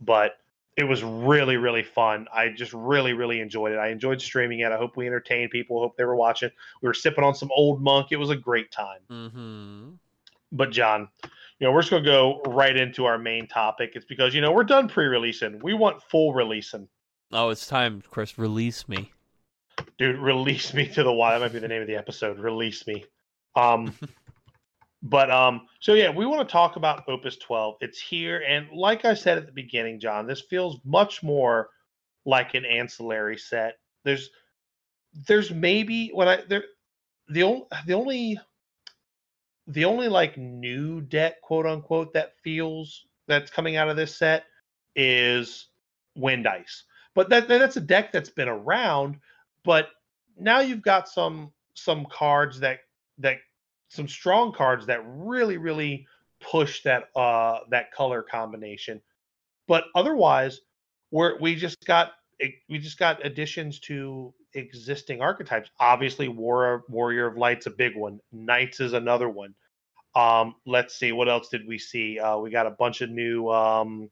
but 0.00 0.36
it 0.76 0.84
was 0.84 1.02
really, 1.02 1.56
really 1.56 1.82
fun. 1.82 2.26
I 2.34 2.48
just 2.50 2.72
really, 2.74 3.12
really 3.14 3.40
enjoyed 3.40 3.72
it. 3.72 3.78
I 3.78 3.88
enjoyed 3.88 4.20
streaming 4.20 4.60
it. 4.60 4.72
I 4.72 4.76
hope 4.76 4.96
we 4.96 5.06
entertained 5.06 5.50
people. 5.50 5.80
Hope 5.80 5.96
they 5.96 6.04
were 6.04 6.16
watching. 6.16 6.50
We 6.82 6.88
were 6.88 6.94
sipping 6.94 7.24
on 7.24 7.34
some 7.34 7.50
old 7.54 7.80
monk. 7.82 8.08
It 8.10 8.16
was 8.16 8.30
a 8.30 8.36
great 8.36 8.70
time 8.70 9.00
Mm-hmm. 9.10 9.90
but 10.52 10.70
John, 10.70 11.08
you 11.58 11.66
know, 11.66 11.72
we're 11.72 11.80
just 11.80 11.90
gonna 11.90 12.04
go 12.04 12.42
right 12.46 12.76
into 12.76 13.06
our 13.06 13.16
main 13.18 13.46
topic. 13.48 13.92
It's 13.94 14.04
because 14.04 14.34
you 14.34 14.40
know 14.42 14.52
we're 14.52 14.64
done 14.64 14.88
pre-releasing. 14.88 15.58
We 15.62 15.72
want 15.74 16.02
full 16.02 16.34
releasing, 16.34 16.86
Oh, 17.32 17.48
it's 17.48 17.66
time, 17.66 18.02
Chris. 18.10 18.38
Release 18.38 18.86
me. 18.88 19.10
dude. 19.98 20.18
Release 20.18 20.72
me 20.74 20.86
to 20.88 21.02
the 21.02 21.12
wild. 21.12 21.40
That 21.42 21.46
might 21.46 21.52
be 21.54 21.58
the 21.58 21.68
name 21.68 21.80
of 21.82 21.88
the 21.88 21.96
episode. 21.96 22.38
Release 22.38 22.86
me. 22.86 23.04
Um, 23.56 23.94
but 25.08 25.30
um, 25.30 25.66
so 25.80 25.94
yeah, 25.94 26.10
we 26.10 26.26
want 26.26 26.46
to 26.46 26.52
talk 26.52 26.76
about 26.76 27.08
Opus 27.08 27.36
12. 27.36 27.76
It's 27.80 28.00
here, 28.00 28.42
and 28.46 28.68
like 28.72 29.04
I 29.04 29.14
said 29.14 29.38
at 29.38 29.46
the 29.46 29.52
beginning, 29.52 30.00
John, 30.00 30.26
this 30.26 30.40
feels 30.40 30.78
much 30.84 31.22
more 31.22 31.70
like 32.24 32.54
an 32.54 32.64
ancillary 32.64 33.38
set. 33.38 33.78
There's, 34.04 34.30
there's 35.26 35.50
maybe 35.50 36.10
when 36.12 36.28
I 36.28 36.42
there, 36.48 36.64
the 37.28 37.42
only 37.42 37.66
the 37.86 37.94
only 37.94 38.38
the 39.66 39.84
only 39.84 40.08
like 40.08 40.36
new 40.36 41.00
deck 41.00 41.40
quote 41.40 41.66
unquote 41.66 42.12
that 42.12 42.34
feels 42.42 43.06
that's 43.26 43.50
coming 43.50 43.76
out 43.76 43.88
of 43.88 43.96
this 43.96 44.16
set 44.16 44.44
is 44.94 45.68
wind 46.14 46.46
ice 46.46 46.84
but 47.14 47.28
that 47.28 47.48
that's 47.48 47.76
a 47.76 47.80
deck 47.80 48.12
that's 48.12 48.30
been 48.30 48.48
around 48.48 49.18
but 49.64 49.88
now 50.38 50.60
you've 50.60 50.82
got 50.82 51.08
some 51.08 51.52
some 51.74 52.06
cards 52.06 52.60
that 52.60 52.80
that 53.18 53.38
some 53.88 54.08
strong 54.08 54.52
cards 54.52 54.86
that 54.86 55.00
really 55.06 55.56
really 55.56 56.06
push 56.40 56.82
that 56.82 57.08
uh 57.16 57.60
that 57.70 57.92
color 57.92 58.22
combination 58.22 59.00
but 59.68 59.84
otherwise 59.94 60.60
we're 61.10 61.38
we 61.40 61.54
just 61.54 61.84
got 61.86 62.12
we 62.68 62.78
just 62.78 62.98
got 62.98 63.24
additions 63.24 63.80
to 63.80 64.32
existing 64.54 65.20
archetypes 65.20 65.70
obviously 65.80 66.28
war 66.28 66.84
warrior 66.88 67.26
of 67.26 67.36
light's 67.36 67.66
a 67.66 67.70
big 67.70 67.96
one 67.96 68.20
knights 68.32 68.80
is 68.80 68.92
another 68.92 69.28
one 69.28 69.54
um 70.14 70.54
let's 70.66 70.94
see 70.98 71.12
what 71.12 71.28
else 71.28 71.48
did 71.48 71.66
we 71.66 71.78
see 71.78 72.18
uh 72.18 72.36
we 72.36 72.50
got 72.50 72.66
a 72.66 72.70
bunch 72.70 73.00
of 73.00 73.10
new 73.10 73.50
um 73.50 74.10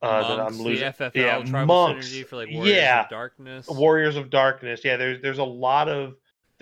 uh 0.00 0.28
that 0.28 0.38
Monks, 0.38 0.58
i'm 0.58 0.64
losing 0.64 0.88
FFL 0.92 1.14
yeah, 1.14 1.64
monks. 1.64 2.08
synergy 2.08 2.26
for 2.26 2.36
like 2.36 2.48
Warriors 2.50 2.74
Yeah. 2.74 3.02
of 3.04 3.08
Darkness. 3.10 3.68
Warriors 3.68 4.16
of 4.16 4.30
Darkness. 4.30 4.84
Yeah, 4.84 4.96
there's 4.96 5.22
there's 5.22 5.38
a 5.38 5.44
lot 5.44 5.88
of 5.88 6.16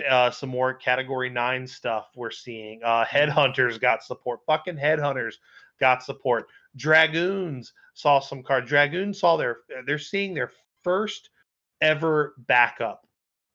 uh, 0.09 0.31
some 0.31 0.51
more 0.51 0.75
Category 0.75 1.31
Nine 1.31 1.67
stuff 1.67 2.09
we're 2.15 2.31
seeing. 2.31 2.81
Uh, 2.83 3.05
Headhunters 3.05 3.81
got 3.81 4.03
support. 4.03 4.41
Fucking 4.47 4.77
Headhunters 4.77 5.35
got 5.79 6.03
support. 6.03 6.47
Dragoons 6.77 7.73
saw 7.95 8.21
some 8.21 8.43
card. 8.43 8.67
Dragoons 8.67 9.19
saw 9.21 9.37
their 9.37 9.59
they're 9.87 9.99
seeing 9.99 10.35
their 10.35 10.51
first 10.83 11.31
ever 11.81 12.35
backup 12.47 13.07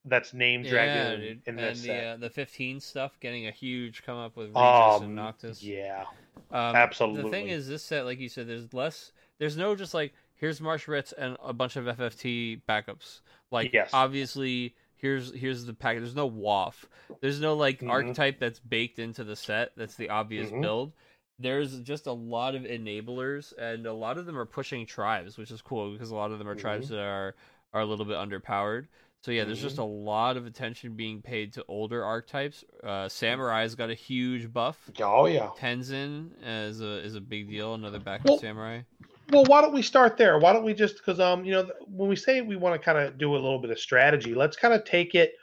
that's 0.06 0.34
named 0.34 0.66
yeah, 0.66 0.72
Dragoon 0.72 1.20
dude. 1.22 1.42
in 1.46 1.58
and 1.58 1.58
this 1.60 1.82
the 1.82 1.88
set. 1.88 2.06
uh, 2.06 2.18
the 2.18 2.30
15 2.30 2.80
stuff 2.80 3.20
getting 3.20 3.48
a 3.48 3.52
huge 3.52 4.04
come 4.04 4.18
up 4.18 4.36
with 4.36 4.48
Regis 4.50 4.96
Um, 4.98 5.04
and 5.04 5.16
Noctis. 5.16 5.64
yeah, 5.64 6.06
Um, 6.52 6.74
The 6.74 7.28
thing 7.32 7.48
is, 7.48 7.68
this 7.68 7.84
set, 7.84 8.06
like 8.06 8.20
you 8.20 8.30
said, 8.30 8.48
there's 8.48 8.74
less 8.74 9.12
there's 9.40 9.58
no 9.58 9.76
just 9.76 9.94
like 9.94 10.14
here's 10.36 10.62
Marche 10.62 10.88
Ritz 10.88 11.12
and 11.14 11.38
a 11.44 11.54
bunch 11.54 11.76
of 11.76 11.86
FFT 11.86 12.62
backups. 12.68 13.22
Like 13.52 13.74
Yes. 13.74 13.90
obviously 13.94 14.76
here's 14.98 15.34
here's 15.34 15.66
the 15.66 15.74
pack. 15.74 15.98
There's 15.98 16.16
no 16.16 16.26
waff. 16.28 16.86
There's 17.22 17.40
no 17.40 17.56
like 17.56 17.80
Mhm. 17.82 17.90
archetype 17.90 18.40
that's 18.40 18.60
baked 18.60 19.00
into 19.00 19.24
the 19.24 19.36
set. 19.36 19.72
That's 19.76 19.96
the 19.96 20.10
obvious 20.10 20.50
Mhm. 20.52 20.62
build. 20.62 20.94
There's 21.38 21.80
just 21.82 22.08
a 22.08 22.14
lot 22.14 22.56
of 22.56 22.64
enablers, 22.64 23.54
and 23.58 23.86
a 23.86 23.94
lot 23.94 24.18
of 24.18 24.26
them 24.26 24.38
are 24.38 24.46
pushing 24.46 24.86
tribes, 24.86 25.38
which 25.38 25.52
is 25.52 25.62
cool 25.62 25.92
because 25.92 26.10
a 26.12 26.16
lot 26.16 26.32
of 26.32 26.40
them 26.40 26.48
are 26.48 26.56
tribes 26.56 26.90
that 26.90 27.00
are 27.00 27.36
are 27.74 27.82
a 27.82 27.86
little 27.86 28.06
bit 28.06 28.16
underpowered. 28.16 28.88
So 29.22 29.32
yeah, 29.32 29.44
there's 29.44 29.62
just 29.62 29.80
a 29.80 29.84
lot 29.84 30.38
of 30.38 30.46
attention 30.46 30.96
being 30.96 31.22
paid 31.22 31.54
to 31.54 31.66
older 31.68 32.06
archetypes. 32.06 32.64
Uh, 32.84 33.10
Samurai's 33.10 33.74
got 33.76 33.90
a 33.90 33.96
huge 33.96 34.54
buff. 34.54 34.90
Oh 35.02 35.26
yeah. 35.26 35.50
Tenzen 35.58 36.30
is 36.44 36.80
a 36.80 37.00
is 37.04 37.16
a 37.16 37.22
big 37.22 37.50
deal. 37.50 37.74
Another 37.74 38.00
backup 38.00 38.28
Well- 38.28 38.38
samurai. 38.40 38.82
Well, 39.30 39.46
why 39.46 39.62
don't 39.62 39.74
we 39.74 39.82
start 39.82 40.18
there? 40.18 40.38
Why 40.38 40.54
don't 40.54 40.64
we 40.64 40.74
just 40.74 40.98
because 40.98 41.20
um 41.20 41.46
you 41.46 41.54
know 41.54 41.70
when 41.88 42.10
we 42.10 42.16
say 42.16 42.42
we 42.42 42.56
want 42.56 42.80
to 42.80 42.84
kind 42.84 42.98
of 42.98 43.18
do 43.18 43.32
a 43.34 43.38
little 43.38 43.60
bit 43.60 43.72
of 43.72 43.80
strategy, 43.80 44.36
let's 44.36 44.58
kind 44.58 44.74
of 44.74 44.86
take 44.86 45.16
it 45.16 45.34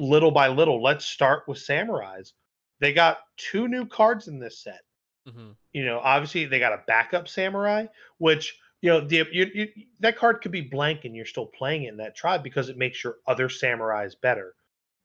little 0.00 0.30
by 0.30 0.48
little. 0.48 0.82
Let's 0.82 1.04
start 1.04 1.44
with 1.48 1.58
samurais. 1.58 2.32
They 2.80 2.92
got 2.92 3.18
two 3.36 3.68
new 3.68 3.86
cards 3.86 4.28
in 4.28 4.38
this 4.38 4.60
set. 4.62 4.80
hmm 5.26 5.56
You 5.72 5.84
know, 5.84 6.00
obviously 6.00 6.46
they 6.46 6.58
got 6.58 6.72
a 6.72 6.82
backup 6.86 7.28
samurai, 7.28 7.86
which 8.18 8.58
you 8.82 8.90
know 8.90 9.00
the 9.00 9.26
you, 9.32 9.46
you, 9.54 9.68
that 10.00 10.16
card 10.18 10.42
could 10.42 10.52
be 10.52 10.62
blank 10.62 11.04
and 11.04 11.14
you're 11.16 11.26
still 11.26 11.46
playing 11.46 11.84
it 11.84 11.88
in 11.90 11.98
that 11.98 12.16
tribe 12.16 12.42
because 12.42 12.68
it 12.68 12.78
makes 12.78 13.04
your 13.04 13.16
other 13.26 13.48
samurais 13.48 14.14
better. 14.20 14.54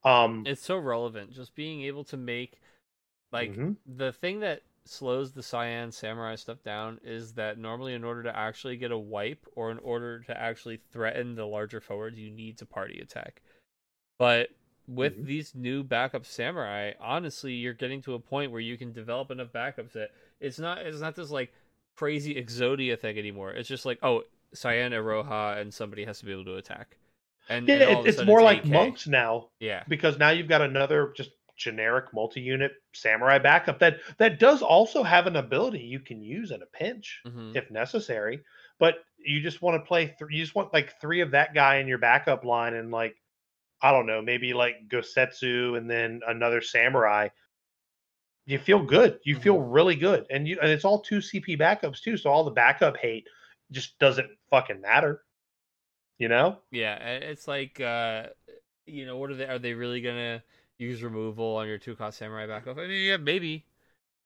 Um, 0.03 0.43
It's 0.45 0.61
so 0.61 0.77
relevant. 0.77 1.31
Just 1.33 1.55
being 1.55 1.81
able 1.83 2.03
to 2.05 2.17
make 2.17 2.59
like 3.31 3.51
mhm. 3.51 3.75
the 3.85 4.11
thing 4.11 4.39
that 4.41 4.63
slows 4.85 5.31
the 5.31 5.43
cyan 5.43 5.91
samurai 5.91 6.35
stuff 6.35 6.63
down 6.63 6.99
is 7.03 7.33
that 7.33 7.57
normally 7.57 7.93
in 7.93 8.03
order 8.03 8.23
to 8.23 8.35
actually 8.35 8.75
get 8.75 8.91
a 8.91 8.97
wipe 8.97 9.45
or 9.55 9.69
in 9.71 9.77
order 9.79 10.19
to 10.21 10.35
actually 10.39 10.79
threaten 10.91 11.35
the 11.35 11.45
larger 11.45 11.79
forwards 11.79 12.17
you 12.17 12.31
need 12.31 12.57
to 12.57 12.65
party 12.65 12.99
attack. 12.99 13.41
But 14.17 14.49
with 14.87 15.17
Mhm. 15.19 15.25
these 15.25 15.53
new 15.55 15.83
backup 15.83 16.25
samurai 16.25 16.93
honestly 16.99 17.53
you're 17.53 17.73
getting 17.73 18.01
to 18.01 18.15
a 18.15 18.19
point 18.19 18.51
where 18.51 18.59
you 18.61 18.77
can 18.77 18.91
develop 18.91 19.29
enough 19.29 19.51
backups 19.53 19.93
that 19.93 20.09
it's 20.39 20.57
not 20.57 20.79
it's 20.79 20.99
not 20.99 21.15
this 21.15 21.29
like 21.29 21.53
crazy 21.95 22.33
exodia 22.35 22.99
thing 22.99 23.17
anymore. 23.17 23.51
It's 23.51 23.69
just 23.69 23.85
like 23.85 23.99
oh 24.01 24.23
cyan 24.53 24.91
aroha 24.91 25.59
and 25.61 25.73
somebody 25.73 26.03
has 26.05 26.19
to 26.19 26.25
be 26.25 26.31
able 26.31 26.45
to 26.45 26.55
attack. 26.55 26.97
And, 27.49 27.67
yeah, 27.67 27.75
and 27.75 27.83
all 27.83 27.91
it, 27.91 27.99
of 27.99 28.05
a 28.05 28.07
it's 28.09 28.17
sudden 28.17 28.27
more 28.27 28.41
like 28.41 28.65
monks 28.65 29.07
now 29.07 29.49
yeah. 29.59 29.83
because 29.87 30.17
now 30.17 30.29
you've 30.29 30.47
got 30.47 30.61
another 30.61 31.13
just 31.15 31.31
generic 31.61 32.05
multi-unit 32.13 32.71
samurai 32.93 33.37
backup 33.37 33.79
that 33.79 33.97
that 34.17 34.39
does 34.39 34.61
also 34.61 35.03
have 35.03 35.27
an 35.27 35.35
ability 35.35 35.79
you 35.79 35.99
can 35.99 36.21
use 36.21 36.51
in 36.51 36.61
a 36.61 36.65
pinch 36.77 37.21
hmm 37.25 37.51
if 37.53 37.69
necessary 37.69 38.39
but 38.79 38.95
you 39.17 39.41
just 39.41 39.61
want 39.61 39.75
to 39.75 39.85
play 39.85 40.05
th- 40.05 40.31
you 40.31 40.41
just 40.41 40.55
want 40.55 40.73
like 40.73 40.99
three 41.01 41.21
of 41.21 41.31
that 41.31 41.53
guy 41.53 41.77
in 41.77 41.87
your 41.87 41.97
backup 41.97 42.45
line 42.45 42.73
and 42.73 42.91
like 42.91 43.15
i 43.81 43.91
don't 43.91 44.05
know 44.07 44.21
maybe 44.21 44.53
like 44.53 44.75
gosetsu 44.87 45.77
and 45.77 45.89
then 45.89 46.21
another 46.27 46.61
samurai. 46.61 47.27
You 48.45 48.57
feel 48.57 48.83
good. 48.83 49.19
You 49.23 49.35
feel 49.35 49.59
really 49.59 49.95
good 49.95 50.25
and 50.29 50.47
you 50.47 50.57
and 50.61 50.71
it's 50.71 50.83
all 50.85 51.01
two 51.01 51.19
cp 51.19 51.59
backups 51.59 52.01
too 52.01 52.17
so 52.17 52.29
all 52.29 52.43
the 52.43 52.51
backup 52.51 52.97
hate 52.97 53.27
just 53.71 53.99
doesn't 53.99 54.29
fucking 54.49 54.81
matter 54.81 55.21
you 56.17 56.27
know? 56.27 56.57
Yeah, 56.71 56.95
it's 56.95 57.47
like 57.47 57.81
uh 57.81 58.27
you 58.85 59.05
know, 59.05 59.17
what 59.17 59.31
are 59.31 59.35
they 59.35 59.45
are 59.45 59.59
they 59.59 59.73
really 59.73 60.01
gonna 60.01 60.43
use 60.87 61.03
removal 61.03 61.55
on 61.57 61.67
your 61.67 61.77
two 61.77 61.95
cost 61.95 62.17
samurai 62.17 62.47
backup? 62.47 62.77
I 62.77 62.87
mean 62.87 63.05
yeah, 63.05 63.17
maybe. 63.17 63.65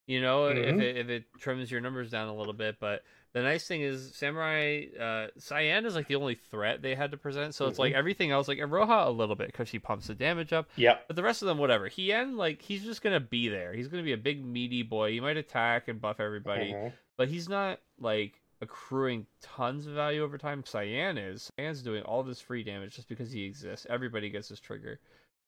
You 0.07 0.21
know, 0.21 0.47
if 0.49 0.57
Mhm. 0.57 0.81
it 0.81 0.97
if 0.97 1.09
it 1.09 1.23
trims 1.39 1.71
your 1.71 1.81
numbers 1.81 2.11
down 2.11 2.27
a 2.27 2.35
little 2.35 2.53
bit, 2.53 2.77
but 2.79 3.03
the 3.33 3.41
nice 3.41 3.67
thing 3.67 3.81
is 3.81 4.13
Samurai 4.15 4.85
uh 4.99 5.27
Cyan 5.39 5.83
is 5.85 5.95
like 5.95 6.07
the 6.07 6.15
only 6.15 6.35
threat 6.35 6.81
they 6.83 6.93
had 6.93 7.09
to 7.11 7.17
present. 7.17 7.55
So 7.55 7.65
it's 7.67 7.79
like 7.79 7.93
everything 7.93 8.29
else, 8.29 8.47
like 8.47 8.59
Aroha 8.59 9.07
a 9.07 9.09
little 9.09 9.35
bit 9.35 9.47
because 9.47 9.67
she 9.67 9.79
pumps 9.79 10.05
the 10.07 10.13
damage 10.13 10.53
up. 10.53 10.69
Yeah, 10.75 10.99
But 11.07 11.15
the 11.15 11.23
rest 11.23 11.41
of 11.41 11.47
them, 11.47 11.57
whatever. 11.57 11.87
Hien, 11.87 12.37
like 12.37 12.61
he's 12.61 12.83
just 12.83 13.01
gonna 13.01 13.19
be 13.19 13.49
there. 13.49 13.73
He's 13.73 13.87
gonna 13.87 14.03
be 14.03 14.13
a 14.13 14.17
big 14.17 14.45
meaty 14.45 14.83
boy. 14.83 15.11
He 15.11 15.19
might 15.19 15.37
attack 15.37 15.87
and 15.87 15.99
buff 15.99 16.19
everybody 16.19 16.71
Mhm. 16.71 16.93
but 17.17 17.27
he's 17.27 17.49
not 17.49 17.79
like 17.99 18.39
accruing 18.61 19.25
tons 19.41 19.87
of 19.87 19.93
value 19.93 20.21
over 20.23 20.37
time. 20.37 20.63
Cyan 20.63 21.17
is. 21.17 21.51
Cyan's 21.57 21.81
doing 21.81 22.03
all 22.03 22.21
this 22.23 22.39
free 22.41 22.63
damage 22.63 22.95
just 22.95 23.09
because 23.09 23.31
he 23.31 23.43
exists. 23.43 23.87
Everybody 23.89 24.29
gets 24.29 24.49
his 24.49 24.59
trigger. 24.59 24.99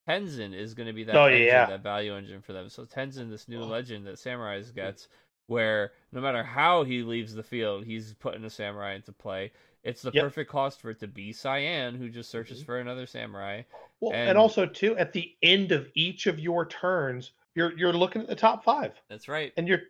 Tenzen 0.07 0.53
is 0.53 0.73
going 0.73 0.87
to 0.87 0.93
be 0.93 1.03
that 1.05 1.15
Oh, 1.15 1.25
engine, 1.25 1.47
yeah. 1.47 1.65
that 1.65 1.83
value 1.83 2.15
engine 2.15 2.41
for 2.41 2.53
them. 2.53 2.69
So 2.69 2.85
Tenzen, 2.85 3.29
this 3.29 3.47
new 3.47 3.63
legend 3.63 4.05
that 4.07 4.15
Samurais 4.15 4.73
gets, 4.73 5.07
where 5.47 5.91
no 6.11 6.21
matter 6.21 6.43
how 6.43 6.83
he 6.83 7.03
leaves 7.03 7.33
the 7.33 7.43
field, 7.43 7.85
he's 7.85 8.13
putting 8.13 8.43
a 8.45 8.49
samurai 8.49 8.95
into 8.95 9.11
play. 9.11 9.51
It's 9.83 10.01
the 10.01 10.11
Yep. 10.13 10.23
perfect 10.23 10.51
cost 10.51 10.81
for 10.81 10.89
it 10.89 10.99
to 10.99 11.07
be 11.07 11.31
Cyan, 11.33 11.95
who 11.95 12.09
just 12.09 12.29
searches 12.29 12.61
Mhm. 12.61 12.65
for 12.65 12.79
another 12.79 13.05
samurai. 13.05 13.63
Well, 13.99 14.13
and, 14.13 14.29
And- 14.29 14.37
also 14.37 14.65
too, 14.65 14.97
at 14.97 15.13
the 15.13 15.35
end 15.41 15.71
of 15.71 15.89
each 15.95 16.27
of 16.27 16.39
your 16.39 16.65
turns, 16.67 17.31
you're 17.55 17.75
you're 17.77 17.93
looking 17.93 18.21
at 18.21 18.27
the 18.27 18.35
top 18.35 18.63
five, 18.63 19.01
That's 19.09 19.27
right. 19.27 19.51
and 19.57 19.67
you're 19.67 19.81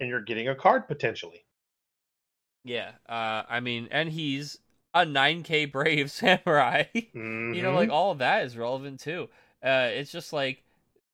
and 0.00 0.08
you're 0.08 0.22
getting 0.22 0.48
a 0.48 0.54
card 0.54 0.88
potentially. 0.88 1.44
Yeah. 2.64 2.92
Uh, 3.08 3.42
I 3.48 3.60
mean, 3.60 3.88
and 3.90 4.08
he's 4.08 4.58
a 4.94 5.04
9k 5.06 5.70
brave 5.70 6.10
samurai. 6.10 6.84
you 6.94 7.62
know 7.62 7.72
like 7.74 7.90
all 7.90 8.10
of 8.12 8.18
that 8.18 8.44
is 8.44 8.56
relevant 8.56 9.00
too 9.00 9.28
uh 9.64 9.88
it's 9.92 10.10
just 10.10 10.32
like 10.32 10.62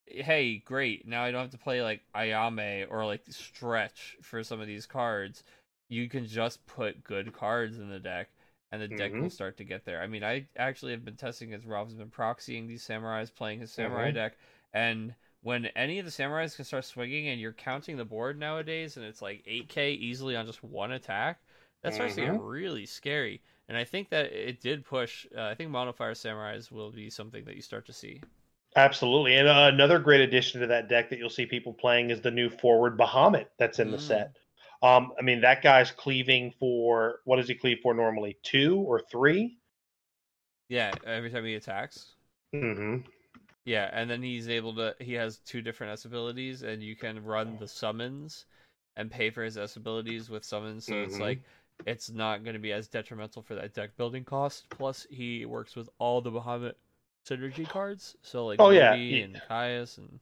hey 0.07 0.57
great 0.57 1.07
now 1.07 1.23
i 1.23 1.31
don't 1.31 1.41
have 1.41 1.51
to 1.51 1.57
play 1.57 1.81
like 1.83 2.01
ayame 2.15 2.87
or 2.89 3.05
like 3.05 3.21
stretch 3.29 4.17
for 4.21 4.43
some 4.43 4.59
of 4.59 4.67
these 4.67 4.85
cards 4.85 5.43
you 5.89 6.09
can 6.09 6.25
just 6.25 6.65
put 6.65 7.03
good 7.03 7.33
cards 7.33 7.77
in 7.77 7.89
the 7.89 7.99
deck 7.99 8.29
and 8.71 8.81
the 8.81 8.87
deck 8.87 9.11
will 9.19 9.25
Mhm. 9.25 9.31
start 9.31 9.57
to 9.57 9.63
get 9.63 9.85
there 9.85 10.01
i 10.01 10.07
mean 10.07 10.23
i 10.23 10.45
actually 10.57 10.91
have 10.91 11.05
been 11.05 11.15
testing 11.15 11.53
as 11.53 11.65
Rob's 11.65 11.93
been 11.93 12.09
proxying 12.09 12.67
these 12.67 12.85
samurais 12.85 13.33
playing 13.33 13.59
his 13.59 13.71
samurai 13.71 14.11
Mhm. 14.11 14.13
deck 14.13 14.37
and 14.73 15.13
when 15.41 15.65
any 15.67 15.99
of 15.99 16.05
the 16.05 16.11
samurais 16.11 16.55
can 16.55 16.65
start 16.65 16.85
swinging 16.85 17.27
and 17.29 17.39
you're 17.39 17.53
counting 17.53 17.97
the 17.97 18.05
board 18.05 18.37
nowadays 18.39 18.97
and 18.97 19.05
it's 19.05 19.21
like 19.21 19.43
8k 19.45 19.91
easily 19.93 20.35
on 20.35 20.45
just 20.45 20.63
one 20.63 20.91
attack 20.91 21.39
that 21.83 21.93
starts 21.93 22.15
to 22.15 22.21
get 22.21 22.33
Mhm. 22.33 22.39
really 22.39 22.85
scary 22.85 23.41
and 23.67 23.77
I 23.77 23.83
think 23.83 24.09
that 24.09 24.33
it 24.33 24.59
did 24.61 24.83
push. 24.83 25.27
Uh, 25.37 25.43
I 25.43 25.53
think 25.55 25.69
Monofire 25.69 26.15
Samurais 26.15 26.71
will 26.71 26.91
be 26.91 27.09
something 27.11 27.45
that 27.45 27.55
you 27.55 27.61
start 27.61 27.85
to 27.85 27.93
see. 27.93 28.19
Absolutely, 28.79 29.35
and 29.35 29.47
uh, 29.47 29.69
another 29.71 29.99
great 29.99 30.21
addition 30.21 30.61
to 30.61 30.67
that 30.67 30.87
deck 30.87 31.09
that 31.09 31.19
you'll 31.19 31.29
see 31.29 31.45
people 31.45 31.71
playing 31.73 32.09
is 32.09 32.21
the 32.21 32.31
new 32.31 32.49
forward 32.49 32.97
Bahamut 32.97 33.47
that's 33.59 33.77
in 33.77 33.91
the 33.91 33.97
Mm. 33.97 33.99
set. 33.99 34.37
Um, 34.81 35.11
I 35.19 35.21
mean, 35.21 35.41
that 35.41 35.61
guy's 35.61 35.91
cleaving 35.91 36.51
for 36.59 37.19
what 37.25 37.35
does 37.35 37.47
he 37.47 37.55
cleave 37.55 37.79
for 37.83 37.93
normally? 37.93 38.37
Two 38.41 38.77
or 38.79 39.01
3 39.01 39.59
Yeah, 40.69 40.95
every 41.03 41.29
time 41.31 41.43
he 41.45 41.55
attacks. 41.55 42.15
Mm-hmm. 42.53 43.01
Yeah, 43.65 43.89
and 43.93 44.09
then 44.09 44.21
he's 44.21 44.49
able 44.49 44.75
to. 44.75 44.95
He 44.99 45.13
has 45.13 45.37
two 45.39 45.61
different 45.61 45.93
S 45.93 46.05
abilities, 46.05 46.63
and 46.63 46.81
you 46.83 46.95
can 46.95 47.23
run 47.23 47.57
the 47.57 47.67
summons 47.67 48.45
and 48.95 49.11
pay 49.11 49.29
for 49.29 49.43
his 49.43 49.57
S 49.57 49.75
abilities 49.75 50.29
with 50.29 50.43
summons. 50.43 50.85
So 50.85 51.03
it's 51.03 51.19
Mhm. 51.19 51.21
like 51.21 51.43
it's 51.85 52.09
not 52.09 52.43
going 52.43 52.53
to 52.53 52.59
be 52.59 52.73
as 52.73 52.87
detrimental 52.87 53.41
for 53.41 53.55
that 53.55 53.73
deck 53.73 53.95
building 53.97 54.23
cost. 54.25 54.67
Plus, 54.73 55.05
he 55.09 55.45
works 55.45 55.75
with 55.75 55.89
all 55.99 56.21
the 56.21 56.31
Bahamut 56.31 56.73
synergy 57.29 57.67
cards. 57.67 58.15
So 58.21 58.45
like 58.47 58.59
Oh, 58.59 58.69
yeah, 58.69 58.95
he- 58.95 59.21
and 59.21 59.41
Caius 59.47 59.97
and 59.97 60.19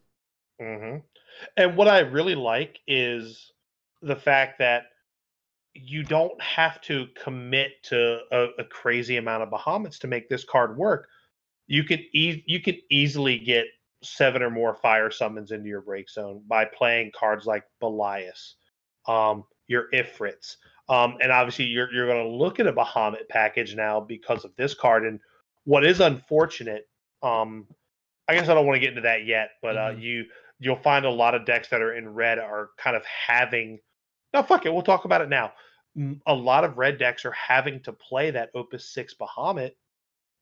Mm-hmm. 0.61 0.97
And 1.55 1.77
what 1.77 1.87
I 1.87 1.99
really 1.99 2.35
like 2.35 2.79
is 2.87 3.51
the 4.01 4.15
fact 4.15 4.59
that 4.59 4.85
you 5.73 6.03
don't 6.03 6.41
have 6.41 6.81
to 6.81 7.07
commit 7.21 7.71
to 7.83 8.19
a, 8.31 8.47
a 8.59 8.63
crazy 8.63 9.17
amount 9.17 9.43
of 9.43 9.49
Bahamuts 9.49 9.99
to 9.99 10.07
make 10.07 10.29
this 10.29 10.43
card 10.43 10.75
work. 10.75 11.07
You 11.67 11.83
can 11.83 11.99
e- 12.13 12.43
you 12.47 12.61
can 12.61 12.77
easily 12.89 13.37
get 13.37 13.65
seven 14.03 14.41
or 14.41 14.49
more 14.49 14.73
fire 14.75 15.11
summons 15.11 15.51
into 15.51 15.67
your 15.67 15.81
break 15.81 16.09
zone 16.09 16.41
by 16.47 16.65
playing 16.65 17.11
cards 17.15 17.45
like 17.45 17.63
Belias, 17.81 18.53
um, 19.07 19.43
your 19.67 19.85
Ifrits, 19.93 20.55
um, 20.89 21.17
and 21.21 21.31
obviously 21.31 21.65
you're 21.65 21.93
you're 21.93 22.07
going 22.07 22.23
to 22.23 22.35
look 22.35 22.59
at 22.59 22.67
a 22.67 22.73
Bahamut 22.73 23.27
package 23.29 23.75
now 23.75 23.99
because 23.99 24.45
of 24.45 24.55
this 24.55 24.73
card. 24.73 25.05
And 25.05 25.19
what 25.65 25.85
is 25.85 25.99
unfortunate, 25.99 26.87
um, 27.23 27.67
I 28.27 28.35
guess 28.35 28.49
I 28.49 28.53
don't 28.53 28.65
want 28.65 28.75
to 28.75 28.79
get 28.79 28.89
into 28.89 29.01
that 29.01 29.25
yet, 29.25 29.51
but 29.61 29.77
uh, 29.77 29.91
Mhm. 29.91 30.01
you 30.01 30.25
you'll 30.59 30.75
find 30.81 31.05
a 31.05 31.09
lot 31.09 31.35
of 31.35 31.45
decks 31.45 31.69
that 31.69 31.81
are 31.81 31.93
in 31.93 32.13
red 32.13 32.39
are 32.39 32.71
kind 32.77 32.95
of 32.95 33.05
having. 33.05 33.79
No, 34.33 34.41
fuck 34.43 34.65
it. 34.65 34.73
We'll 34.73 34.81
talk 34.81 35.05
about 35.05 35.21
it 35.21 35.29
now. 35.29 35.53
A 36.25 36.33
lot 36.33 36.63
of 36.63 36.77
red 36.77 36.97
decks 36.97 37.25
are 37.25 37.31
having 37.31 37.81
to 37.83 37.93
play 37.93 38.31
that 38.31 38.49
Opus 38.55 38.89
Six 38.89 39.13
Bahamut 39.15 39.73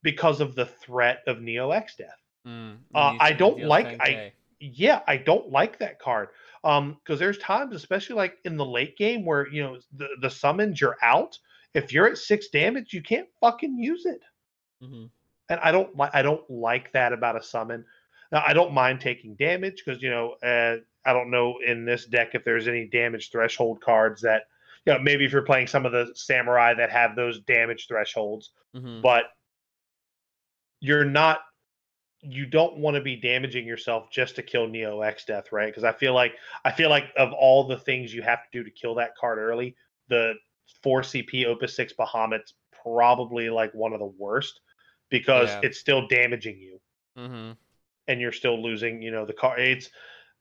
because 0.03 0.39
of 0.41 0.55
the 0.55 0.65
threat 0.65 1.21
of 1.27 1.41
Neo 1.41 1.69
Exdeath. 1.71 2.15
Mm, 2.47 2.77
Uh, 2.93 3.17
I 3.19 3.31
don't 3.33 3.59
like- 3.63 3.97
10K. 3.99 4.33
Yeah, 4.59 5.01
I 5.07 5.17
don't 5.17 5.49
like 5.51 5.77
that 5.79 5.99
card. 5.99 6.29
Um, 6.63 6.93
because 6.95 7.19
there's 7.19 7.37
times, 7.37 7.75
especially 7.75 8.15
like 8.15 8.39
in 8.45 8.55
the 8.57 8.65
late 8.65 8.97
game, 8.97 9.25
where 9.25 9.47
you 9.49 9.61
know 9.63 9.79
the 9.91 10.07
the 10.21 10.29
summons 10.29 10.79
you're 10.81 10.97
out. 11.03 11.37
If 11.73 11.91
you're 11.91 12.07
at 12.07 12.17
six 12.17 12.47
damage, 12.47 12.93
you 12.93 13.03
can't 13.03 13.27
fucking 13.41 13.77
use 13.77 14.05
it. 14.05 14.21
Mhm. 14.81 15.09
And 15.49 15.59
I 15.61 15.71
don't 15.71 15.95
like 15.95 16.11
I 16.13 16.21
don't 16.21 16.47
like 16.49 16.91
that 16.93 17.13
about 17.13 17.35
a 17.35 17.43
summon. 17.43 17.85
Now 18.31 18.43
I 18.45 18.53
don't 18.53 18.73
mind 18.73 18.99
taking 19.01 19.35
damage 19.35 19.83
because 19.85 20.01
you 20.01 20.09
know 20.09 20.31
uh, 20.43 20.77
I 21.05 21.13
don't 21.13 21.29
know 21.29 21.55
in 21.65 21.85
this 21.85 22.05
deck 22.05 22.31
if 22.33 22.43
there's 22.43 22.67
any 22.67 22.87
damage 22.87 23.31
threshold 23.31 23.81
cards 23.81 24.21
that 24.21 24.43
you 24.85 24.93
know, 24.93 24.99
maybe 24.99 25.25
if 25.25 25.31
you're 25.31 25.41
playing 25.41 25.67
some 25.67 25.85
of 25.85 25.91
the 25.91 26.11
samurai 26.13 26.73
that 26.75 26.91
have 26.91 27.15
those 27.15 27.39
damage 27.41 27.87
thresholds, 27.87 28.51
Mhm. 28.75 29.01
but 29.01 29.25
you're 30.79 31.05
not 31.05 31.41
you 32.27 32.47
don't 32.47 32.77
want 32.77 32.95
to 32.95 33.01
be 33.01 33.15
damaging 33.15 33.67
yourself 33.67 34.09
just 34.09 34.35
to 34.35 34.41
kill 34.41 34.67
Neo 34.67 35.01
Exdeath, 35.01 35.51
right? 35.51 35.67
Because 35.67 35.83
I 35.83 35.91
feel 35.91 36.13
like 36.15 36.33
I 36.63 36.71
feel 36.71 36.89
like 36.89 37.05
of 37.17 37.31
all 37.33 37.67
the 37.67 37.77
things 37.77 38.13
you 38.13 38.23
have 38.23 38.41
to 38.43 38.49
do 38.51 38.63
to 38.63 38.71
kill 38.71 38.95
that 38.95 39.15
card 39.15 39.37
early, 39.37 39.75
the 40.07 40.33
four 40.81 41.01
CP 41.03 41.45
Opus 41.45 41.75
Six 41.75 41.93
Bahamut's 41.93 42.55
probably 42.83 43.49
like 43.51 43.71
one 43.75 43.93
of 43.93 43.99
the 43.99 44.07
worst 44.17 44.61
because 45.09 45.49
Yeah. 45.49 45.61
it's 45.63 45.79
still 45.79 46.07
damaging 46.07 46.57
you 46.59 46.79
Mhm. 47.17 47.57
and 48.07 48.21
you're 48.21 48.31
still 48.31 48.61
losing, 48.61 49.01
you 49.01 49.11
know, 49.11 49.25
the 49.25 49.33
car. 49.33 49.57
It's 49.59 49.89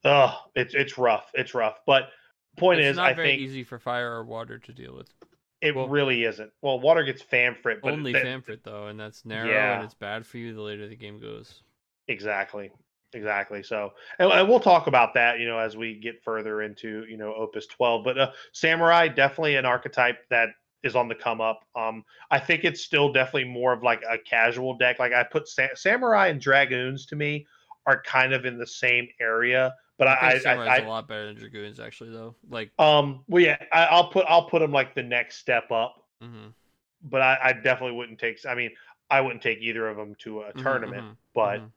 uh 0.04 0.36
it's 0.54 0.74
it's 0.74 0.98
rough. 0.98 1.30
It's 1.34 1.54
rough. 1.54 1.80
But 1.86 2.10
point 2.56 2.80
It's 2.80 2.90
is 2.90 2.96
not 2.96 3.06
I 3.06 3.12
very 3.14 3.28
think 3.28 3.40
easy 3.40 3.64
for 3.64 3.78
fire 3.78 4.12
or 4.12 4.24
water 4.24 4.58
to 4.58 4.72
deal 4.72 4.94
with. 4.94 5.12
it 5.60 5.74
well- 5.74 5.88
really 5.88 6.24
isn't. 6.24 6.52
Well, 6.60 6.78
water 6.78 7.02
gets 7.04 7.22
Famfrit, 7.22 7.80
but 7.82 7.92
Only 7.92 8.12
that- 8.12 8.24
Famfrit 8.24 8.62
though, 8.64 8.88
and 8.88 9.00
that's 9.00 9.24
narrow 9.24 9.48
Yeah. 9.48 9.76
and 9.76 9.84
it's 9.84 9.94
bad 9.94 10.26
for 10.26 10.38
you 10.38 10.52
the 10.54 10.60
later 10.60 10.86
the 10.88 10.96
game 10.96 11.18
goes. 11.18 11.62
Exactly. 12.08 12.70
Exactly. 13.14 13.62
So, 13.62 13.94
and, 14.18 14.30
and 14.32 14.48
we'll 14.48 14.58
talk 14.60 14.88
about 14.88 15.14
that, 15.14 15.38
you 15.38 15.46
know, 15.46 15.58
as 15.58 15.76
we 15.76 15.94
get 15.94 16.20
further 16.24 16.62
into, 16.62 17.06
you 17.08 17.16
know, 17.16 17.32
Opus 17.32 17.66
12. 17.68 18.02
But 18.04 18.18
uh, 18.18 18.32
Samurai, 18.52 19.06
definitely 19.08 19.54
an 19.54 19.64
archetype 19.64 20.28
that 20.30 20.48
is 20.84 20.96
on 20.96 21.08
the 21.08 21.14
come 21.14 21.40
up. 21.40 21.64
Um, 21.76 22.04
I 22.30 22.38
think 22.38 22.64
it's 22.64 22.82
still 22.82 23.12
definitely 23.12 23.44
more 23.50 23.72
of 23.72 23.82
like 23.82 24.02
a 24.08 24.18
casual 24.18 24.76
deck. 24.76 24.98
Like 24.98 25.12
I 25.12 25.24
put 25.24 25.48
Sa- 25.48 25.74
Samurai 25.74 26.28
and 26.28 26.40
Dragoons 26.40 27.06
to 27.06 27.16
me 27.16 27.46
are 27.86 28.02
kind 28.02 28.32
of 28.32 28.44
in 28.44 28.58
the 28.58 28.66
same 28.66 29.08
area. 29.20 29.74
But 29.98 30.08
I 30.08 30.12
I, 30.14 30.32
think 30.38 30.42
Samurai's 30.42 30.68
I, 30.68 30.78
a 30.78 30.82
lot 30.82 31.08
better 31.08 31.26
than 31.26 31.36
Dragoons 31.36 31.80
actually 31.80 32.10
though. 32.10 32.36
Like 32.48 32.72
um, 32.78 33.24
well, 33.28 33.42
yeah, 33.42 33.62
I, 33.72 33.84
I'll 33.86 34.10
put 34.10 34.26
I'll 34.28 34.48
put 34.48 34.60
them 34.60 34.72
like 34.72 34.94
the 34.94 35.02
next 35.02 35.36
step 35.38 35.70
up. 35.70 35.94
mhm. 36.20 36.54
But 37.02 37.20
I, 37.22 37.38
I 37.42 37.52
definitely 37.52 37.96
wouldn't 37.96 38.18
take. 38.18 38.44
I 38.46 38.54
mean, 38.54 38.70
I 39.10 39.20
wouldn't 39.20 39.42
take 39.42 39.58
either 39.60 39.86
of 39.88 39.96
them 39.96 40.14
to 40.20 40.42
a 40.42 40.52
Mhm, 40.54 40.62
tournament. 40.62 41.04
mhm, 41.04 41.16
But 41.34 41.66
mhm. 41.66 41.72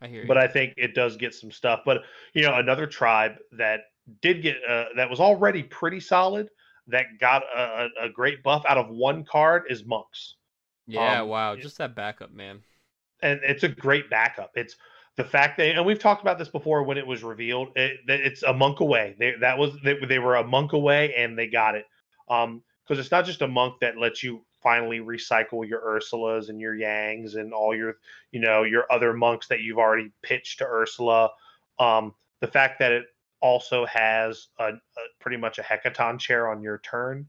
I 0.00 0.08
hear 0.08 0.24
you. 0.24 0.28
but 0.28 0.36
I 0.36 0.46
think 0.48 0.74
it 0.76 0.94
does 0.94 1.16
get 1.16 1.34
some 1.34 1.50
stuff. 1.50 1.80
But 1.84 2.02
you 2.34 2.42
know, 2.42 2.54
another 2.56 2.86
tribe 2.86 3.36
that 3.52 3.80
did 4.22 4.42
get 4.42 4.56
uh, 4.68 4.86
that 4.96 5.08
was 5.08 5.20
already 5.20 5.62
pretty 5.62 6.00
solid 6.00 6.48
that 6.90 7.06
got 7.20 7.42
a, 7.54 7.88
a, 8.02 8.08
great 8.08 8.42
buff 8.42 8.64
out 8.68 8.78
of 8.78 8.88
one 8.88 9.24
card 9.24 9.64
is 9.68 9.84
monks, 9.84 10.36
yeah, 10.86 11.22
um, 11.22 11.28
wow, 11.28 11.56
just 11.56 11.78
that 11.78 11.94
backup, 11.94 12.32
man. 12.32 12.60
and 13.22 13.40
it's 13.42 13.62
a 13.62 13.68
great 13.68 14.10
backup. 14.10 14.50
It's 14.54 14.76
the 15.16 15.24
fact 15.24 15.58
that, 15.58 15.76
and 15.76 15.84
we've 15.84 15.98
talked 15.98 16.22
about 16.22 16.38
this 16.38 16.48
before 16.48 16.82
when 16.82 16.98
it 16.98 17.06
was 17.06 17.22
revealed. 17.22 17.68
It, 17.76 18.00
it's 18.08 18.42
a 18.42 18.52
monk 18.52 18.80
away. 18.80 19.16
They, 19.18 19.34
that 19.40 19.58
was 19.58 19.72
they, 19.84 19.96
they 20.08 20.18
were 20.18 20.36
a 20.36 20.44
monk 20.44 20.72
away, 20.72 21.14
and 21.14 21.38
they 21.38 21.46
got 21.46 21.74
it. 21.74 21.86
Um, 22.28 22.62
because 22.86 22.98
it's 22.98 23.12
not 23.12 23.24
just 23.24 23.42
a 23.42 23.46
monk 23.46 23.74
that 23.80 23.98
lets 23.98 24.20
you 24.20 24.44
finally 24.60 24.98
recycle 24.98 25.66
your 25.68 25.80
Ursulas 25.80 26.48
and 26.48 26.60
your 26.60 26.74
Yangs 26.74 27.36
and 27.36 27.52
all 27.52 27.72
your, 27.72 27.98
you 28.32 28.40
know, 28.40 28.64
your 28.64 28.84
other 28.90 29.12
monks 29.12 29.46
that 29.46 29.60
you've 29.60 29.78
already 29.78 30.10
pitched 30.22 30.58
to 30.58 30.64
Ursula. 30.66 31.30
Um, 31.78 32.14
the 32.40 32.48
fact 32.48 32.80
that 32.80 32.90
it 32.90 33.04
also 33.40 33.86
has 33.86 34.48
a, 34.58 34.64
a 34.64 34.72
pretty 35.20 35.36
much 35.36 35.58
a 35.58 35.62
Hecatoncheir 35.62 36.50
on 36.50 36.62
your 36.62 36.78
turn 36.78 37.26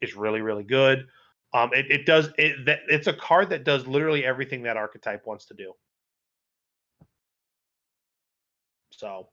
is 0.00 0.14
really 0.14 0.40
really 0.40 0.64
good. 0.64 1.06
Um, 1.52 1.70
it, 1.72 1.86
it 1.90 2.06
does 2.06 2.30
it 2.38 2.64
that 2.66 2.80
it's 2.88 3.06
a 3.06 3.12
card 3.12 3.50
that 3.50 3.64
does 3.64 3.86
literally 3.86 4.24
everything 4.24 4.62
that 4.62 4.76
archetype 4.76 5.26
wants 5.26 5.46
to 5.46 5.54
do. 5.54 5.72
So, 8.92 9.28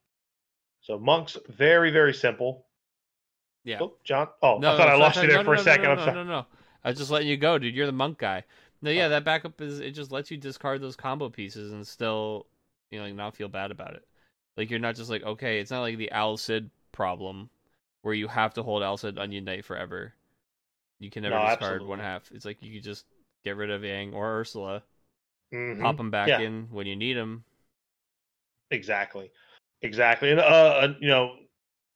so 0.82 0.97
monks 0.97 1.38
very 1.49 1.91
very 1.91 2.13
simple. 2.13 2.65
Yeah. 3.63 3.80
Oh, 3.82 3.93
John. 4.05 4.30
Oh, 4.41 4.59
No, 4.59 4.73
I 4.73 4.78
thought 4.78 4.88
I 4.88 4.95
lost 4.95 5.17
no, 5.17 5.23
you 5.23 5.28
there 5.28 5.38
no, 5.39 5.43
for 5.43 5.55
no, 5.55 5.61
a 5.61 5.63
second. 5.63 5.84
No, 5.84 5.91
I'm 5.91 5.97
no, 5.97 6.03
sorry. 6.05 6.15
no, 6.15 6.23
no, 6.23 6.32
no. 6.32 6.45
I 6.86 6.89
was 6.89 6.97
just 6.97 7.11
letting 7.11 7.28
you 7.28 7.36
go, 7.36 7.57
dude. 7.57 7.75
You're 7.75 7.86
the 7.86 7.91
monk 7.91 8.17
guy. 8.17 8.45
No, 8.82 8.91
yeah, 8.91 9.07
Oh. 9.07 9.09
that 9.09 9.25
backup 9.25 9.59
is 9.59 9.80
it 9.80 9.91
just 9.91 10.11
lets 10.11 10.32
you 10.32 10.38
discard 10.38 10.82
those 10.82 10.95
combo 10.95 11.30
pieces 11.30 11.73
and 11.73 11.86
still, 11.86 12.47
you 12.91 12.99
know, 12.99 13.05
like, 13.05 13.15
not 13.15 13.36
feel 13.36 13.49
bad 13.49 13.71
about 13.71 13.95
it. 13.95 14.07
Like 14.57 14.69
you're 14.71 14.79
not 14.79 14.95
just 14.95 15.09
like 15.09 15.23
okay, 15.23 15.59
it's 15.59 15.71
not 15.71 15.81
like 15.81 15.97
the 15.97 16.11
Al 16.11 16.35
Cid 16.35 16.69
problem 16.91 17.49
where 18.01 18.13
you 18.13 18.27
have 18.27 18.53
to 18.55 18.63
hold 18.63 18.83
Al 18.83 18.97
Cid 18.97 19.17
Onion 19.17 19.45
Knight 19.45 19.63
forever. 19.65 20.13
You 20.99 21.09
can 21.11 21.23
never 21.23 21.35
No, 21.35 21.45
discard 21.45 21.85
one 21.85 21.99
half. 21.99 22.31
It's 22.31 22.45
like 22.45 22.61
you 22.61 22.73
could 22.73 22.83
just 22.83 23.05
get 23.43 23.55
rid 23.55 23.69
of 23.69 23.83
Yang 23.83 24.13
or 24.13 24.39
Ursula, 24.39 24.81
Mhm. 25.53 25.81
pop 25.81 25.97
them 25.97 26.09
back 26.09 26.29
Yeah. 26.29 26.39
in 26.39 26.67
when 26.71 26.87
you 26.87 26.95
need 26.95 27.13
them. 27.13 27.43
Exactly, 28.71 29.31
exactly, 29.81 30.31
and 30.31 30.39
uh, 30.41 30.43
uh, 30.43 30.93
you 30.99 31.07
know, 31.07 31.35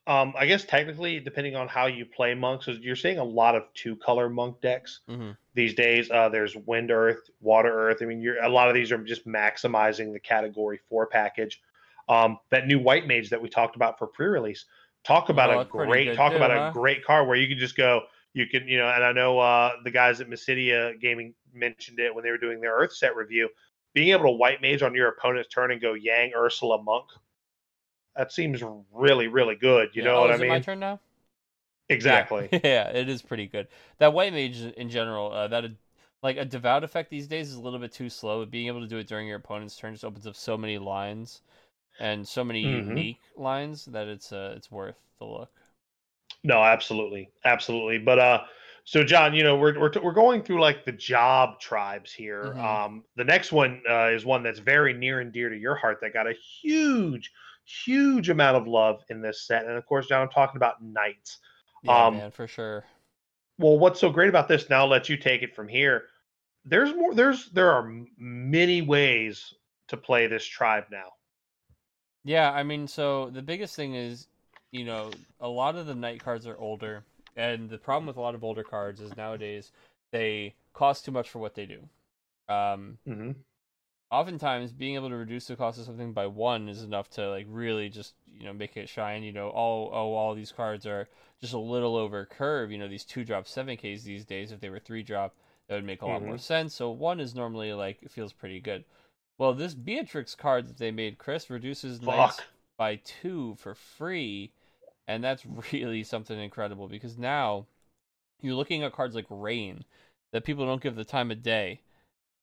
um, 0.07 0.33
I 0.37 0.45
guess 0.45 0.63
technically, 0.63 1.19
depending 1.19 1.55
on 1.55 1.67
how 1.67 1.87
you 1.87 2.05
play 2.05 2.33
monks, 2.33 2.67
you're 2.67 2.95
seeing 2.95 3.17
a 3.17 3.23
lot 3.23 3.55
of 3.55 3.63
two 3.73 3.95
color 3.97 4.29
monk 4.29 4.61
decks 4.61 5.01
hmm 5.07 5.31
these 5.53 5.73
days. 5.73 6.09
Uh, 6.09 6.29
there's 6.29 6.55
wind 6.55 6.91
earth, 6.91 7.29
water 7.41 7.71
earth. 7.89 7.97
I 8.01 8.05
mean, 8.05 8.21
you're 8.21 8.41
a 8.41 8.49
lot 8.49 8.69
of 8.69 8.73
these 8.73 8.91
are 8.91 8.97
just 8.99 9.27
maximizing 9.27 10.13
the 10.13 10.19
category 10.19 10.79
four 10.89 11.07
package. 11.07 11.61
Um, 12.09 12.39
that 12.49 12.67
new 12.67 12.79
white 12.79 13.07
mage 13.07 13.29
that 13.29 13.41
we 13.41 13.49
talked 13.49 13.75
about 13.75 13.97
for 13.97 14.07
pre-release. 14.07 14.65
Talk 15.03 15.29
about 15.29 15.49
Oh, 15.49 15.61
a 15.61 15.65
great 15.65 16.15
talk 16.15 16.31
too, 16.31 16.37
about 16.37 16.51
huh? 16.51 16.69
a 16.69 16.73
great 16.73 17.03
card 17.03 17.27
where 17.27 17.37
you 17.37 17.47
can 17.47 17.57
just 17.57 17.75
go. 17.75 18.01
You 18.33 18.47
can 18.47 18.67
you 18.67 18.77
know, 18.77 18.87
and 18.87 19.03
I 19.03 19.11
know 19.11 19.39
uh, 19.39 19.71
the 19.83 19.91
guys 19.91 20.21
at 20.21 20.29
Mysidia 20.29 20.99
Gaming 20.99 21.33
mentioned 21.53 21.99
it 21.99 22.13
when 22.13 22.23
they 22.23 22.31
were 22.31 22.37
doing 22.37 22.61
their 22.61 22.75
Earth 22.75 22.93
set 22.93 23.15
review. 23.15 23.49
Being 23.93 24.09
able 24.09 24.25
to 24.25 24.31
white 24.31 24.61
mage 24.61 24.83
on 24.83 24.95
your 24.95 25.09
opponent's 25.09 25.49
turn 25.49 25.71
and 25.71 25.81
go 25.81 25.93
Yang 25.93 26.33
Ursula 26.35 26.81
Monk. 26.81 27.05
That 28.15 28.31
seems 28.31 28.63
really 28.93 29.27
really 29.27 29.55
good. 29.55 29.89
You 29.93 30.03
Yeah. 30.03 30.09
know 30.09 30.17
oh, 30.17 30.21
what 30.21 30.31
I 30.31 30.37
mean? 30.37 30.49
my 30.49 30.59
turn 30.59 30.79
now? 30.79 30.99
Exactly. 31.89 32.47
Yeah. 32.51 32.59
yeah, 32.63 32.89
it 32.89 33.09
is 33.09 33.21
pretty 33.21 33.47
good. 33.47 33.67
That 33.97 34.13
white 34.13 34.33
mage 34.33 34.61
in 34.61 34.89
general, 34.89 35.31
uh, 35.31 35.47
that 35.49 35.65
like 36.23 36.37
a 36.37 36.45
devout 36.45 36.83
effect 36.83 37.09
these 37.09 37.27
days 37.27 37.49
is 37.49 37.55
a 37.55 37.61
little 37.61 37.79
bit 37.79 37.91
too 37.91 38.09
slow. 38.09 38.45
Being 38.45 38.67
able 38.67 38.81
to 38.81 38.87
do 38.87 38.97
it 38.97 39.07
during 39.07 39.27
your 39.27 39.37
opponent's 39.37 39.75
turn 39.75 39.93
just 39.93 40.05
opens 40.05 40.27
up 40.27 40.35
so 40.35 40.57
many 40.57 40.77
lines 40.77 41.41
and 42.01 42.27
so 42.27 42.43
many 42.43 42.63
Mhm. 42.63 42.87
unique 42.87 43.21
lines 43.37 43.85
that 43.85 44.07
it's 44.09 44.33
uh 44.33 44.53
it's 44.57 44.71
worth 44.71 44.99
the 45.19 45.25
look. 45.25 45.51
No, 46.43 46.63
absolutely, 46.63 47.29
absolutely. 47.45 47.99
But 47.99 48.19
uh, 48.19 48.43
so 48.83 49.03
John, 49.03 49.33
you 49.33 49.43
know, 49.43 49.55
we're 49.57 49.79
we're 49.79 49.91
we're 50.01 50.13
going 50.13 50.43
through 50.43 50.59
like 50.59 50.85
the 50.85 50.91
job 50.91 51.59
tribes 51.59 52.11
here. 52.11 52.55
Mhm. 52.57 52.63
Um, 52.63 53.03
the 53.15 53.23
next 53.23 53.51
one 53.51 53.81
uh, 53.89 54.07
is 54.07 54.25
one 54.25 54.43
that's 54.43 54.59
very 54.59 54.93
near 54.93 55.19
and 55.21 55.31
dear 55.31 55.49
to 55.49 55.57
your 55.57 55.75
heart 55.75 55.99
that 56.01 56.13
got 56.13 56.27
a 56.27 56.33
huge, 56.61 57.31
huge 57.65 58.29
amount 58.29 58.57
of 58.57 58.67
love 58.67 59.03
in 59.09 59.21
this 59.21 59.43
set, 59.47 59.65
and 59.65 59.77
of 59.77 59.85
course, 59.85 60.07
John, 60.07 60.23
I'm 60.23 60.29
talking 60.29 60.57
about 60.57 60.81
knights. 60.83 61.39
Yeah, 61.83 62.07
Um, 62.07 62.17
man, 62.17 62.31
for 62.31 62.47
sure. 62.47 62.85
Well, 63.59 63.77
what's 63.77 63.99
so 63.99 64.09
great 64.09 64.29
about 64.29 64.47
this? 64.47 64.69
Now, 64.69 64.79
I'll 64.81 64.87
let 64.87 65.09
you 65.09 65.17
take 65.17 65.43
it 65.43 65.55
from 65.55 65.67
here. 65.67 66.07
There's 66.65 66.93
more. 66.95 67.13
There's 67.13 67.49
there 67.51 67.71
are 67.71 67.91
many 68.17 68.81
ways 68.81 69.53
to 69.89 69.97
play 69.97 70.27
this 70.27 70.45
tribe 70.45 70.85
now. 70.91 71.13
Yeah, 72.23 72.51
I 72.51 72.63
mean, 72.63 72.87
so 72.87 73.29
the 73.29 73.41
biggest 73.41 73.75
thing 73.75 73.95
is, 73.95 74.27
you 74.71 74.85
know, 74.85 75.19
a 75.39 75.47
lot 75.47 75.75
of 75.75 75.87
the 75.87 75.95
night 75.95 76.21
cards 76.21 76.45
are 76.47 76.57
older, 76.57 77.03
and 77.35 77.69
the 77.69 77.77
problem 77.77 78.07
with 78.07 78.17
a 78.17 78.21
lot 78.21 78.35
of 78.35 78.43
older 78.43 78.63
cards 78.63 79.01
is 79.01 79.15
nowadays 79.15 79.71
they 80.11 80.55
cost 80.73 81.05
too 81.05 81.11
much 81.11 81.29
for 81.29 81.39
what 81.39 81.55
they 81.55 81.65
do. 81.65 81.89
Um, 82.49 82.97
Mm-hmm. 83.07 83.31
oftentimes 84.11 84.73
being 84.73 84.95
able 84.95 85.09
to 85.09 85.15
reduce 85.15 85.47
the 85.47 85.55
cost 85.55 85.79
of 85.79 85.85
something 85.85 86.11
by 86.13 86.27
one 86.27 86.67
is 86.67 86.83
enough 86.83 87.09
to 87.09 87.29
like 87.29 87.45
really 87.49 87.89
just 87.89 88.13
you 88.37 88.45
know 88.45 88.53
make 88.53 88.75
it 88.75 88.89
shine 88.89 89.23
you 89.23 89.31
know 89.31 89.49
all 89.49 89.89
oh 89.93 90.13
all 90.13 90.35
these 90.35 90.51
cards 90.51 90.85
are 90.85 91.07
just 91.39 91.53
a 91.53 91.57
little 91.57 91.95
over 91.95 92.25
curve 92.25 92.71
you 92.71 92.77
know 92.77 92.87
these 92.89 93.05
two 93.05 93.23
drop 93.23 93.47
7ks 93.47 94.03
these 94.03 94.25
days 94.25 94.51
if 94.51 94.59
they 94.59 94.69
were 94.69 94.79
three 94.79 95.01
drop 95.03 95.33
that 95.67 95.75
would 95.75 95.85
make 95.85 96.01
a 96.01 96.05
lot 96.07 96.21
more 96.23 96.37
Mhm. 96.37 96.37
sense 96.37 96.75
so 96.75 96.89
one 96.91 97.19
is 97.21 97.33
normally 97.33 97.71
like 97.73 97.99
it 98.01 98.11
feels 98.11 98.33
pretty 98.33 98.59
good 98.59 98.83
well 99.41 99.53
this 99.53 99.73
beatrix 99.73 100.35
card 100.35 100.67
that 100.67 100.77
they 100.77 100.91
made 100.91 101.17
chris 101.17 101.49
reduces 101.49 102.01
knights 102.01 102.39
by 102.77 102.95
two 102.97 103.55
for 103.59 103.73
free 103.75 104.51
and 105.07 105.23
that's 105.23 105.43
really 105.73 106.03
something 106.03 106.39
incredible 106.39 106.87
because 106.87 107.17
now 107.17 107.65
you're 108.41 108.55
looking 108.55 108.83
at 108.83 108.93
cards 108.93 109.15
like 109.15 109.25
rain 109.29 109.83
that 110.31 110.45
people 110.45 110.65
don't 110.65 110.81
give 110.81 110.95
the 110.95 111.03
time 111.03 111.29
of 111.29 111.43
day. 111.43 111.81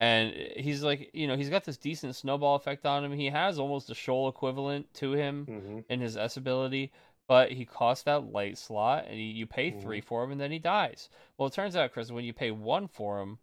And 0.00 0.32
he's 0.56 0.82
like 0.84 1.10
you 1.12 1.26
know 1.26 1.36
he's 1.36 1.50
got 1.50 1.64
this 1.64 1.76
decent 1.76 2.14
snowball 2.14 2.54
effect 2.54 2.86
on 2.86 3.04
him. 3.04 3.12
He 3.12 3.26
has 3.30 3.58
almost 3.58 3.90
a 3.90 3.94
shoal 3.94 4.28
equivalent 4.28 4.92
to 4.94 5.12
him 5.12 5.46
Mm-hmm. 5.48 5.78
in 5.88 6.00
his 6.00 6.16
s 6.16 6.36
ability 6.36 6.92
but 7.26 7.50
he 7.52 7.64
costs 7.64 8.04
that 8.04 8.32
light 8.32 8.56
slot 8.56 9.04
and 9.06 9.14
he, 9.14 9.24
you 9.24 9.46
pay 9.46 9.70
three 9.70 10.00
for 10.00 10.22
him 10.22 10.30
and 10.30 10.40
then 10.40 10.52
he 10.52 10.58
dies. 10.58 11.08
Well 11.36 11.48
it 11.48 11.54
turns 11.54 11.74
out 11.74 11.92
chris 11.92 12.12
when 12.12 12.24
you 12.24 12.32
pay 12.32 12.50
one 12.52 12.86
for 12.86 13.20
him 13.20 13.38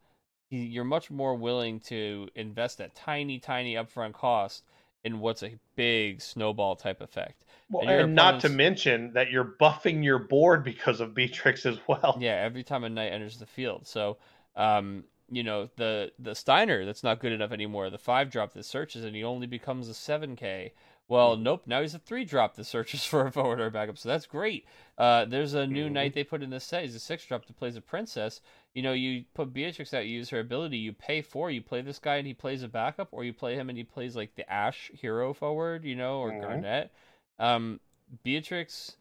you're 0.50 0.84
much 0.84 1.10
more 1.12 1.36
willing 1.36 1.80
to 1.80 2.30
invest 2.36 2.78
that 2.78 2.96
tiny 2.96 3.40
tiny 3.40 3.76
upfront 3.76 4.14
cost 4.14 4.64
in 5.04 5.20
what's 5.20 5.44
a 5.44 5.60
big 5.76 6.22
snowball 6.22 6.76
type 6.76 7.02
effect 7.02 7.46
Well, 7.70 7.84
And 7.88 7.90
and 7.90 8.16
not 8.16 8.40
to 8.42 8.50
mention 8.50 9.14
that 9.14 9.30
you're 9.32 9.56
buffing 9.60 10.04
your 10.04 10.18
board 10.20 10.64
because 10.64 11.00
of 11.00 11.14
Beatrix 11.14 11.66
as 11.66 11.80
well. 11.88 12.16
Yeah, 12.16 12.36
every 12.36 12.64
time 12.64 12.84
a 12.84 12.90
knight 12.90 13.12
enters 13.12 13.38
the 13.40 13.46
field. 13.46 13.88
So, 13.88 14.18
um, 14.56 15.06
you 15.30 15.44
know, 15.44 15.70
the 15.76 16.12
the 16.20 16.36
Steiner 16.36 16.86
that's 16.86 17.04
not 17.04 17.20
good 17.20 17.32
enough 17.32 17.52
anymore. 17.52 17.90
The 17.90 17.98
five 17.98 18.30
drop 18.30 18.54
that 18.54 18.64
searches 18.66 19.04
and 19.04 19.16
he 19.16 19.24
only 19.24 19.48
becomes 19.48 19.90
a 19.90 19.94
seven 19.94 20.36
K. 20.36 20.74
Well, 21.08 21.36
nope. 21.36 21.64
Now 21.68 21.82
he's 21.82 21.94
a 21.94 22.00
three 22.00 22.26
drop 22.26 22.56
that 22.56 22.64
searches 22.66 23.04
for 23.06 23.28
a 23.28 23.32
forward 23.32 23.60
or 23.60 23.68
a 23.68 23.72
backup, 23.72 23.98
so 23.98 24.10
that's 24.10 24.26
great. 24.28 24.66
Uh, 24.98 25.26
there's 25.26 25.54
a 25.54 25.68
new 25.68 25.90
Mhm. 25.90 25.94
knight 25.94 26.14
they 26.14 26.24
put 26.24 26.42
in 26.42 26.50
this 26.52 26.64
set. 26.64 26.84
He's 26.84 26.96
a 26.96 27.00
six 27.00 27.26
drop 27.26 27.46
that 27.46 27.58
plays 27.58 27.76
a 27.76 27.82
princess. 27.82 28.42
You 28.76 28.82
know, 28.84 28.92
you 28.92 29.24
put 29.34 29.54
Beatrix 29.54 29.94
out, 29.94 30.06
you 30.06 30.18
use 30.18 30.30
her 30.32 30.40
ability, 30.40 30.78
you 30.78 30.92
pay 30.92 31.22
four, 31.22 31.50
you 31.50 31.62
play 31.62 31.82
this 31.82 31.98
guy 31.98 32.18
and 32.18 32.28
he 32.28 32.34
plays 32.34 32.62
a 32.62 32.68
backup, 32.68 33.08
or 33.12 33.24
you 33.24 33.32
play 33.32 33.56
him 33.56 33.70
and 33.70 33.78
he 33.78 33.86
plays 33.86 34.18
like 34.18 34.36
the 34.36 34.48
Ash 34.52 34.92
hero 34.94 35.34
forward, 35.34 35.86
you 35.86 35.96
know, 35.96 36.20
or 36.20 36.32
Mhm. 36.32 36.42
Garnet. 36.42 36.92
Um, 37.40 37.80
Beatrix 38.24 38.98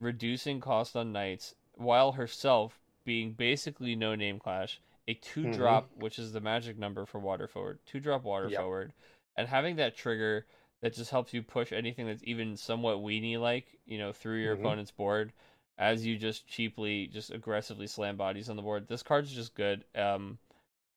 reducing 0.00 0.60
cost 0.60 0.96
on 0.96 1.12
knights 1.12 1.54
while 1.74 2.12
herself 2.12 2.80
being 3.04 3.32
basically 3.32 3.94
no 3.94 4.14
name 4.14 4.38
clash, 4.38 4.80
a 5.06 5.12
2 5.14 5.44
Mhm. 5.44 5.52
drop, 5.52 5.90
which 5.94 6.18
is 6.18 6.32
the 6.32 6.40
magic 6.40 6.78
number 6.78 7.04
for 7.04 7.18
water 7.20 7.46
forward, 7.46 7.80
two 7.84 8.00
drop 8.00 8.24
water 8.24 8.48
Yep. 8.48 8.60
forward, 8.60 8.92
and 9.36 9.46
having 9.48 9.76
that 9.76 9.94
trigger 9.94 10.46
that 10.80 10.94
just 10.94 11.10
helps 11.10 11.34
you 11.34 11.42
push 11.42 11.70
anything 11.70 12.06
that's 12.06 12.24
even 12.24 12.56
somewhat 12.56 12.98
weenie 12.98 13.38
like, 13.38 13.78
you 13.84 13.98
know, 13.98 14.12
through 14.12 14.38
your 14.38 14.54
Mhm. 14.54 14.60
opponent's 14.60 14.90
board 14.90 15.32
as 15.82 16.06
you 16.06 16.16
just 16.16 16.46
cheaply, 16.46 17.08
just 17.08 17.32
aggressively 17.32 17.86
slam 17.88 18.16
bodies 18.16 18.48
on 18.48 18.56
the 18.56 18.62
board. 18.62 18.86
This 18.86 19.02
card's 19.02 19.32
just 19.32 19.54
good. 19.54 19.84
Um, 19.96 20.38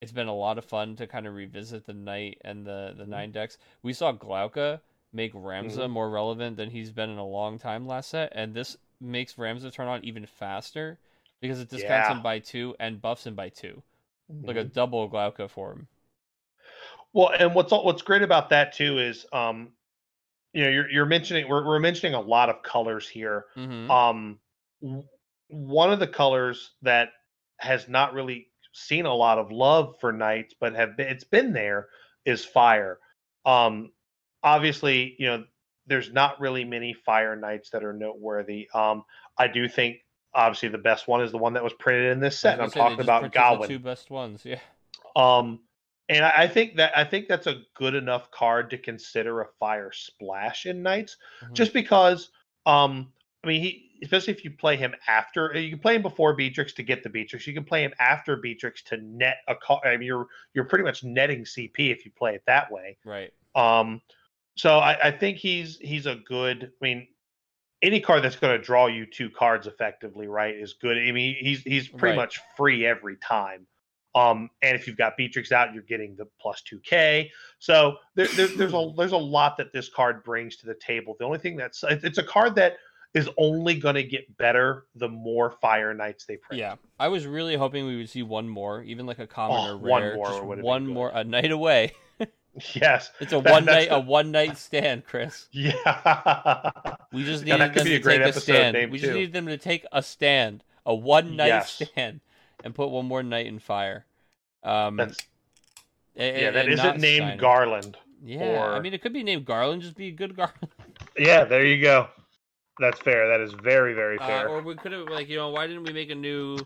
it's 0.02 0.12
been 0.12 0.28
a 0.28 0.36
lot 0.36 0.58
of 0.60 0.66
fun 0.66 0.96
to 0.98 1.08
kind 1.08 1.26
of 1.26 1.34
revisit 1.34 1.86
the 1.86 1.94
knight 1.94 2.38
and 2.42 2.66
the 2.66 2.94
the 2.96 3.06
Mhm. 3.06 3.10
nine 3.10 3.32
decks. 3.32 3.58
We 3.82 3.94
saw 3.94 4.14
Glauca 4.14 4.82
make 5.12 5.34
Ramza 5.34 5.88
Mhm. 5.88 5.90
more 5.90 6.10
relevant 6.10 6.58
than 6.58 6.70
he's 6.70 6.92
been 6.92 7.10
in 7.10 7.18
a 7.18 7.26
long 7.26 7.58
time 7.58 7.88
last 7.88 8.10
set, 8.10 8.32
and 8.36 8.54
this 8.54 8.78
makes 9.02 9.34
Ramza 9.36 9.72
turn 9.72 9.88
on 9.88 10.04
even 10.04 10.26
faster 10.26 11.00
because 11.42 11.60
it 11.60 11.70
discounts 11.70 12.08
Yeah. 12.08 12.16
him 12.18 12.22
by 12.22 12.40
two 12.40 12.76
and 12.80 13.02
buffs 13.02 13.26
him 13.26 13.36
by 13.36 13.50
two, 13.50 13.82
like 14.44 14.58
a 14.58 14.66
Mhm. 14.66 14.74
double 14.74 15.10
Glauca 15.10 15.50
for 15.50 15.72
him. 15.72 15.88
Well, 17.14 17.30
and 17.30 17.56
what's 17.56 17.72
what's 17.72 18.02
great 18.02 18.22
about 18.22 18.50
that 18.50 18.74
too 18.74 19.00
is, 19.00 19.26
um, 19.32 19.72
you 20.54 20.64
know, 20.64 20.70
you're 20.70 20.90
you're 20.92 21.06
mentioning 21.06 21.48
we're 21.48 21.66
we're 21.66 21.80
mentioning 21.80 22.14
a 22.14 22.22
lot 22.22 22.50
of 22.50 22.62
colors 22.64 23.08
here. 23.08 23.46
Mm-hmm. 23.58 23.90
Um, 23.92 24.40
one 25.50 25.92
of 25.92 26.00
the 26.00 26.08
colors 26.08 26.72
that 26.82 27.10
has 27.58 27.88
not 27.88 28.14
really 28.14 28.48
seen 28.74 29.06
a 29.06 29.14
lot 29.14 29.38
of 29.38 29.52
love 29.52 29.96
for 30.00 30.12
knights, 30.12 30.54
but 30.60 30.76
have 30.76 30.98
been, 30.98 31.08
it's 31.08 31.24
been 31.24 31.54
there 31.54 31.88
is 32.26 32.44
fire. 32.44 33.00
Um, 33.46 33.92
obviously, 34.44 35.16
you 35.18 35.28
know, 35.28 35.44
there's 35.88 36.12
not 36.12 36.40
really 36.40 36.66
many 36.66 36.94
fire 36.94 37.36
knights 37.36 37.70
that 37.70 37.84
are 37.84 37.94
noteworthy. 37.94 38.68
Um, 38.74 39.04
I 39.38 39.48
do 39.48 39.70
think 39.70 39.98
obviously 40.34 40.70
the 40.70 40.78
best 40.78 41.08
one 41.08 41.22
is 41.22 41.32
the 41.32 41.38
one 41.38 41.54
that 41.54 41.64
was 41.64 41.74
printed 41.74 42.12
in 42.12 42.20
this 42.20 42.40
set. 42.40 42.60
I'm 42.60 42.72
talking 42.72 43.00
about 43.00 43.32
Gawain. 43.32 43.70
two 43.70 43.80
best 43.80 44.10
ones, 44.10 44.44
yeah. 44.44 44.60
Um, 45.16 45.60
and 46.10 46.26
I, 46.26 46.48
think 46.48 46.76
that 46.76 46.98
I 46.98 47.04
think 47.04 47.28
that's 47.28 47.48
a 47.48 47.62
good 47.76 47.96
enough 47.96 48.30
card 48.32 48.72
to 48.72 48.78
consider 48.78 49.42
a 49.42 49.48
fire 49.60 49.92
splash 49.94 50.66
in 50.66 50.84
knights, 50.84 51.18
Mhm. 51.44 51.54
just 51.54 51.74
because. 51.74 52.30
Um, 52.66 53.14
I 53.46 53.48
mean, 53.48 53.62
he 53.62 53.92
especially 54.04 54.34
if 54.34 54.44
you 54.44 54.52
play 54.52 54.76
him 54.76 54.94
after 55.08 55.54
you 55.58 55.70
can 55.70 55.80
play 55.80 55.96
him 55.96 56.02
before 56.02 56.34
Beatrix 56.34 56.74
to 56.74 56.84
get 56.84 57.04
the 57.04 57.10
Beatrix. 57.10 57.48
You 57.48 57.54
can 57.54 57.64
play 57.64 57.84
him 57.84 57.94
after 58.00 58.36
Beatrix 58.36 58.84
to 58.84 58.98
net 58.98 59.38
a 59.48 59.56
card. 59.56 59.82
I 59.86 59.98
mean, 59.98 60.08
you're 60.08 60.28
you're 60.54 60.66
pretty 60.66 60.84
much 60.84 61.04
netting 61.04 61.44
CP 61.44 61.74
if 61.92 62.06
you 62.06 62.12
play 62.12 62.36
it 62.36 62.44
that 62.48 62.72
way. 62.72 62.98
Right. 63.06 63.32
Um, 63.56 64.02
so 64.58 64.80
I, 64.80 65.08
I 65.08 65.12
think 65.12 65.38
he's 65.38 65.78
he's 65.78 66.06
a 66.06 66.16
good. 66.16 66.66
I 66.66 66.86
mean, 66.86 67.08
any 67.82 68.00
card 68.00 68.24
that's 68.24 68.36
going 68.36 68.58
to 68.58 68.64
draw 68.64 68.88
you 68.88 69.06
two 69.06 69.30
cards 69.30 69.68
effectively, 69.68 70.28
right, 70.28 70.56
is 70.56 70.74
good. 70.74 70.98
I 70.98 71.12
mean, 71.12 71.36
he's 71.40 71.62
he's 71.62 71.88
pretty 71.88 72.18
Right. 72.18 72.24
much 72.24 72.40
free 72.58 72.86
every 72.86 73.18
time. 73.18 73.68
Um, 74.16 74.50
and 74.62 74.78
if 74.78 74.88
you've 74.88 74.96
got 74.96 75.18
Beatrix 75.18 75.52
out, 75.52 75.74
you're 75.74 75.84
getting 75.84 76.16
the 76.16 76.26
plus 76.40 76.62
two 76.62 76.80
K. 76.80 77.30
So 77.60 77.98
there, 78.16 78.28
there, 78.28 78.48
there's 78.48 78.74
a 78.74 78.94
there's 78.98 79.12
a 79.12 79.18
lot 79.18 79.58
that 79.58 79.74
this 79.74 79.90
card 79.90 80.24
brings 80.24 80.56
to 80.58 80.66
the 80.66 80.76
table. 80.76 81.18
The 81.20 81.26
only 81.26 81.40
thing 81.40 81.58
that's 81.58 81.84
it's 81.90 82.18
a 82.18 82.24
card 82.24 82.56
that 82.56 82.78
is 83.16 83.28
only 83.38 83.76
going 83.80 83.96
to 83.96 84.04
get 84.04 84.38
better 84.38 84.86
the 84.96 85.08
more 85.10 85.50
Fire 85.50 85.94
Knights 85.94 86.26
they 86.26 86.38
print. 86.38 86.60
Yeah, 86.60 86.76
I 87.00 87.08
was 87.08 87.26
really 87.26 87.56
hoping 87.56 87.86
we 87.88 87.96
would 87.98 88.10
see 88.10 88.22
one 88.22 88.48
more, 88.48 88.84
even 88.84 89.06
like 89.08 89.18
a 89.20 89.26
common 89.28 89.58
Oh, 89.58 89.72
or 89.74 89.78
one 89.78 90.14
more 90.16 90.28
just 90.28 90.64
one 90.64 90.86
more, 90.88 91.10
a 91.14 91.24
night 91.24 91.52
away. 91.52 91.94
Yes. 92.74 93.12
It's 93.20 93.34
a 93.34 93.42
That- 93.42 93.52
one 93.52 93.66
night, 93.76 93.90
the- 93.90 93.96
a 93.96 94.00
one 94.00 94.32
night 94.32 94.58
stand, 94.58 95.06
Chris. 95.06 95.48
Yeah. 95.52 96.72
We 97.12 97.26
just 97.26 97.44
Yeah, 97.46 97.56
needed 97.56 97.60
that 97.60 97.74
could 97.74 97.80
them 97.82 97.84
be 97.86 97.90
to 97.90 97.96
a 97.96 98.00
great 98.00 98.18
take 98.20 98.26
a 98.26 98.30
episode 98.30 98.42
stand. 98.44 98.92
We 98.92 98.98
just 99.00 99.12
too. 99.12 99.18
needed 99.18 99.34
them 99.34 99.48
to 99.48 99.58
take 99.58 99.86
a 99.92 100.02
stand, 100.02 100.64
a 100.86 100.96
one 100.96 101.36
night 101.36 101.48
Yes. 101.48 101.82
stand, 101.92 102.22
and 102.64 102.74
put 102.74 102.90
one 102.92 103.08
more 103.08 103.24
night 103.24 103.48
in 103.48 103.60
fire. 103.60 104.06
Um, 104.64 104.96
That's 104.96 105.18
a- 106.16 106.24
yeah. 106.24 106.48
and- 106.48 106.56
That 106.56 106.66
and 106.66 106.74
isn't 106.76 107.00
named 107.02 107.24
Steiner. 107.26 107.42
Garland. 107.42 107.98
Yeah, 108.24 108.72
I 108.72 108.80
mean 108.80 108.94
it 108.94 109.02
could 109.02 109.12
be 109.14 109.22
named 109.24 109.44
Garland, 109.46 109.82
just 109.82 109.96
be 109.98 110.08
a 110.08 110.12
good 110.12 110.36
Garland. 110.38 110.70
Yeah, 111.18 111.44
there 111.44 111.66
you 111.66 111.82
go. 111.82 112.08
That's 112.80 113.00
fair. 113.00 113.28
That 113.30 113.42
is 113.42 113.54
very, 113.54 113.94
very 113.94 114.20
Uh, 114.20 114.24
fair. 114.26 114.48
or 114.48 114.62
we 114.62 114.76
could 114.76 114.92
have 114.92 115.08
like 115.08 115.28
you 115.28 115.36
know 115.36 115.50
why 115.50 115.68
didn't 115.68 115.84
we 115.84 115.94
make 115.94 116.10
a 116.10 116.16
new? 116.16 116.66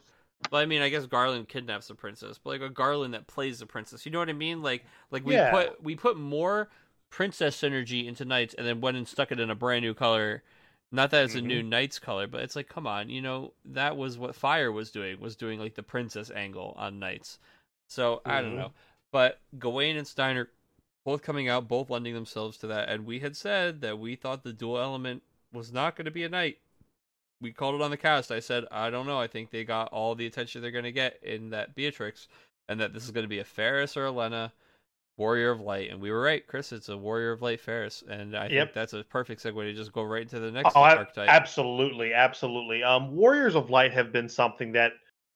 Well, 0.52 0.62
I 0.62 0.66
mean, 0.66 0.82
I 0.82 0.90
guess 0.90 1.06
Garland 1.06 1.48
kidnaps 1.48 1.88
the 1.88 1.96
princess, 1.96 2.40
but 2.44 2.52
like 2.52 2.62
a 2.62 2.70
Garland 2.70 3.14
that 3.14 3.28
plays 3.28 3.60
the 3.60 3.66
princess. 3.66 4.06
You 4.06 4.12
know 4.12 4.20
what 4.20 4.30
I 4.30 4.34
mean? 4.34 4.62
Like 4.62 4.86
like 5.12 5.26
we 5.26 5.38
Yeah. 5.38 5.50
put 5.50 5.82
we 5.84 5.96
put 5.96 6.18
more 6.18 6.70
princess 7.10 7.60
synergy 7.60 8.06
into 8.08 8.26
knights, 8.26 8.54
and 8.54 8.68
then 8.68 8.82
went 8.82 8.98
and 8.98 9.08
stuck 9.08 9.32
it 9.32 9.40
in 9.40 9.50
a 9.50 9.56
brand 9.56 9.84
new 9.84 9.94
color. 9.94 10.44
Not 10.92 11.12
that 11.12 11.24
it's 11.26 11.36
a 11.36 11.42
Mm-hmm. 11.42 11.42
new 11.42 11.62
knights 11.64 12.00
color, 12.00 12.28
but 12.28 12.42
it's 12.42 12.56
like 12.56 12.68
come 12.70 12.88
on, 12.88 13.10
you 13.10 13.22
know 13.22 13.54
that 13.66 13.98
was 13.98 14.18
what 14.18 14.36
Fire 14.36 14.72
was 14.72 14.92
doing 14.92 15.20
was 15.20 15.36
doing 15.36 15.60
like 15.60 15.76
the 15.76 15.84
princess 15.84 16.30
angle 16.32 16.74
on 16.78 17.00
knights. 17.00 17.40
So 17.88 18.22
I 18.26 18.42
don't 18.42 18.56
Mhm. 18.56 18.56
know, 18.56 18.74
but 19.12 19.40
Gawain 19.58 19.98
and 19.98 20.08
Steiner 20.08 20.50
both 21.06 21.22
coming 21.24 21.48
out, 21.50 21.68
both 21.68 21.90
lending 21.90 22.14
themselves 22.14 22.58
to 22.60 22.68
that, 22.68 22.90
and 22.90 23.06
we 23.06 23.20
had 23.20 23.36
said 23.36 23.82
that 23.82 24.00
we 24.00 24.16
thought 24.16 24.44
the 24.44 24.54
dual 24.54 24.80
element 24.80 25.24
was 25.54 25.72
not 25.72 25.96
going 25.96 26.06
to 26.06 26.12
be 26.12 26.24
a 26.24 26.30
knight 26.30 26.58
we 27.42 27.52
called 27.52 27.76
it 27.76 27.82
on 27.82 27.92
the 27.92 27.98
cast. 27.98 28.32
I 28.32 28.40
said, 28.40 28.66
I 28.72 28.90
don't 28.90 29.08
know. 29.08 29.20
I 29.20 29.28
think 29.28 29.50
they 29.50 29.64
got 29.64 29.92
all 29.92 30.16
the 30.16 30.26
attention 30.26 30.62
they're 30.62 30.72
going 30.72 30.84
to 30.84 30.92
get 30.92 31.20
in 31.24 31.50
that 31.52 31.76
Beatrix, 31.76 32.28
and 32.68 32.80
that 32.80 32.94
this 32.94 33.06
is 33.06 33.12
going 33.12 33.24
to 33.24 33.30
be 33.30 33.40
a 33.40 33.44
Faris 33.46 33.96
or 33.96 34.06
a 34.06 34.12
Lenna, 34.12 34.52
Warrior 35.18 35.52
of 35.52 35.62
Light. 35.62 35.90
And 35.90 36.02
we 36.02 36.12
were 36.12 36.22
right, 36.22 36.46
Chris. 36.46 36.72
It's 36.72 36.90
a 36.90 36.98
Warrior 36.98 37.32
of 37.32 37.42
Light 37.42 37.60
Faris, 37.60 38.04
and 38.10 38.36
I 38.36 38.44
Yep. 38.48 38.52
think 38.52 38.74
that's 38.74 38.94
a 38.94 39.04
perfect 39.04 39.42
segue 39.44 39.56
to 39.64 39.74
just 39.74 39.94
go 39.94 40.04
right 40.04 40.22
into 40.24 40.40
the 40.40 40.52
next 40.52 40.76
Oh, 40.76 40.82
archetype. 40.82 41.30
absolutely, 41.30 42.14
absolutely. 42.14 42.84
Um, 42.84 43.16
Warriors 43.16 43.56
of 43.56 43.70
Light 43.70 43.94
have 43.94 44.12
been 44.12 44.30
something 44.30 44.74
that 44.74 44.94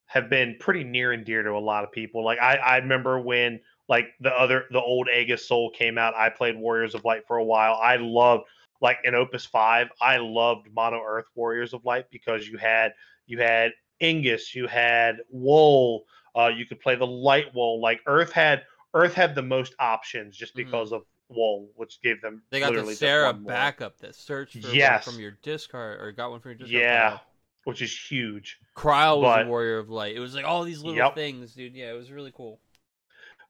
have 0.07 0.29
been 0.29 0.57
pretty 0.59 0.83
near 0.83 1.13
and 1.13 1.25
dear 1.25 1.41
to 1.41 1.51
a 1.51 1.59
lot 1.59 1.83
of 1.83 1.91
people. 1.91 2.23
Like 2.23 2.39
I, 2.39 2.55
I 2.55 2.77
remember 2.77 3.19
when 3.19 3.59
like 3.87 4.07
the 4.19 4.29
other 4.31 4.65
the 4.71 4.81
old 4.81 5.07
Aegis 5.09 5.47
Soul 5.47 5.71
came 5.71 5.97
out. 5.97 6.13
I 6.15 6.29
played 6.29 6.55
Warriors 6.55 6.93
of 6.93 7.03
Light 7.03 7.25
for 7.27 7.37
a 7.37 7.43
while. 7.43 7.79
I 7.81 7.95
loved 7.95 8.43
like 8.83 8.99
in 9.05 9.15
Opus 9.15 9.45
Five. 9.45 9.87
I 9.99 10.17
loved 10.17 10.67
Mono 10.75 11.01
Earth 11.03 11.25
Warriors 11.33 11.73
of 11.73 11.83
Light 11.85 12.05
because 12.11 12.47
you 12.47 12.57
had 12.59 12.93
you 13.25 13.39
had 13.39 13.71
Ingus, 14.01 14.53
you 14.53 14.67
had 14.67 15.17
Wool. 15.31 16.03
Uh, 16.35 16.47
you 16.55 16.65
could 16.65 16.79
play 16.81 16.95
the 16.95 17.07
Light 17.07 17.47
Wool. 17.55 17.81
Like 17.81 18.01
Earth 18.05 18.31
had 18.33 18.63
Earth 18.93 19.13
had 19.15 19.33
the 19.33 19.41
most 19.41 19.73
options 19.79 20.35
just 20.37 20.53
Mhm. 20.53 20.57
because 20.65 20.91
of 20.91 21.03
Wool, 21.29 21.69
which 21.75 21.99
gave 22.01 22.21
them 22.21 22.43
they 22.51 22.59
got 22.59 22.73
the 22.75 22.93
Sarah 22.93 23.33
backup 23.33 23.97
that 23.99 24.13
searched 24.13 24.61
for 24.61 24.67
Yes. 24.69 25.05
from 25.05 25.19
your 25.19 25.31
discard, 25.41 25.99
or 26.01 26.11
got 26.11 26.29
one 26.29 26.41
from 26.41 26.51
your 26.51 26.57
discard. 26.59 26.81
Yeah, 26.83 27.09
pile. 27.11 27.21
which 27.63 27.81
is 27.81 27.97
huge. 28.11 28.59
Krile 28.75 29.21
was 29.21 29.37
But- 29.37 29.45
a 29.45 29.49
Warrior 29.49 29.77
of 29.79 29.89
Light. 29.89 30.15
It 30.15 30.19
was 30.19 30.35
like 30.35 30.45
all 30.45 30.63
these 30.63 30.83
little 30.83 30.97
Yep. 30.97 31.15
things, 31.15 31.55
dude. 31.55 31.73
Yeah, 31.73 31.89
it 31.91 31.95
was 31.95 32.11
really 32.11 32.31
cool. 32.35 32.59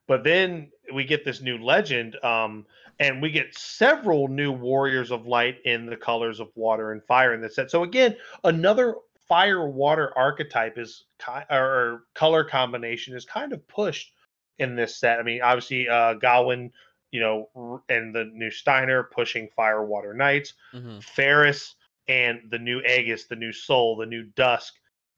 But 0.06 0.24
then 0.24 0.72
we 0.94 1.06
get 1.06 1.24
this 1.26 1.42
new 1.42 1.58
legend, 1.58 2.18
um, 2.24 2.66
and 3.00 3.22
we 3.22 3.32
get 3.32 3.58
several 3.58 4.28
new 4.28 4.52
warriors 4.52 5.12
of 5.12 5.26
light 5.26 5.58
in 5.66 5.86
the 5.86 5.98
colors 5.98 6.40
of 6.40 6.50
water 6.56 6.92
and 6.92 7.04
fire 7.04 7.34
in 7.34 7.42
this 7.42 7.56
set. 7.56 7.72
So 7.72 7.84
again, 7.84 8.16
another 8.44 8.96
fire 9.28 9.68
water 9.68 10.14
archetype 10.18 10.78
is 10.78 11.06
or 11.50 12.04
color 12.14 12.44
combination 12.44 13.16
is 13.16 13.26
kind 13.26 13.54
of 13.54 13.68
pushed 13.68 14.12
in 14.60 14.76
this 14.76 14.98
set. 14.98 15.20
I 15.20 15.24
mean, 15.24 15.42
obviously, 15.42 15.90
uh, 15.90 16.16
Gawain, 16.16 16.72
you 17.12 17.20
know, 17.20 17.82
and 17.90 18.14
the 18.14 18.26
new 18.34 18.52
Steiner 18.52 19.04
pushing 19.04 19.48
fire 19.56 19.86
water 19.86 20.14
knights. 20.14 20.54
hmm 20.72 21.00
Faris 21.00 21.76
and 22.08 22.42
the 22.50 22.60
new 22.60 22.82
Aegis, 22.82 23.26
the 23.26 23.36
new 23.36 23.54
Soul, 23.54 23.96
the 23.98 24.06
new 24.06 24.24
Dusk. 24.36 24.74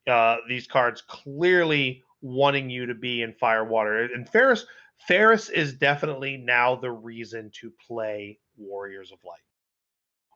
Uh, 0.07 0.37
these 0.47 0.67
cards 0.67 1.01
clearly 1.01 2.03
wanting 2.21 2.69
you 2.69 2.85
to 2.85 2.93
be 2.93 3.21
in 3.21 3.33
Fire 3.33 3.65
Water. 3.65 4.03
And 4.03 4.27
Faris, 4.29 4.65
Faris 5.07 5.49
is 5.49 5.73
definitely 5.73 6.37
now 6.37 6.75
the 6.75 6.91
reason 6.91 7.51
to 7.61 7.71
play 7.87 8.39
Warriors 8.57 9.11
of 9.11 9.19
Light. 9.23 9.39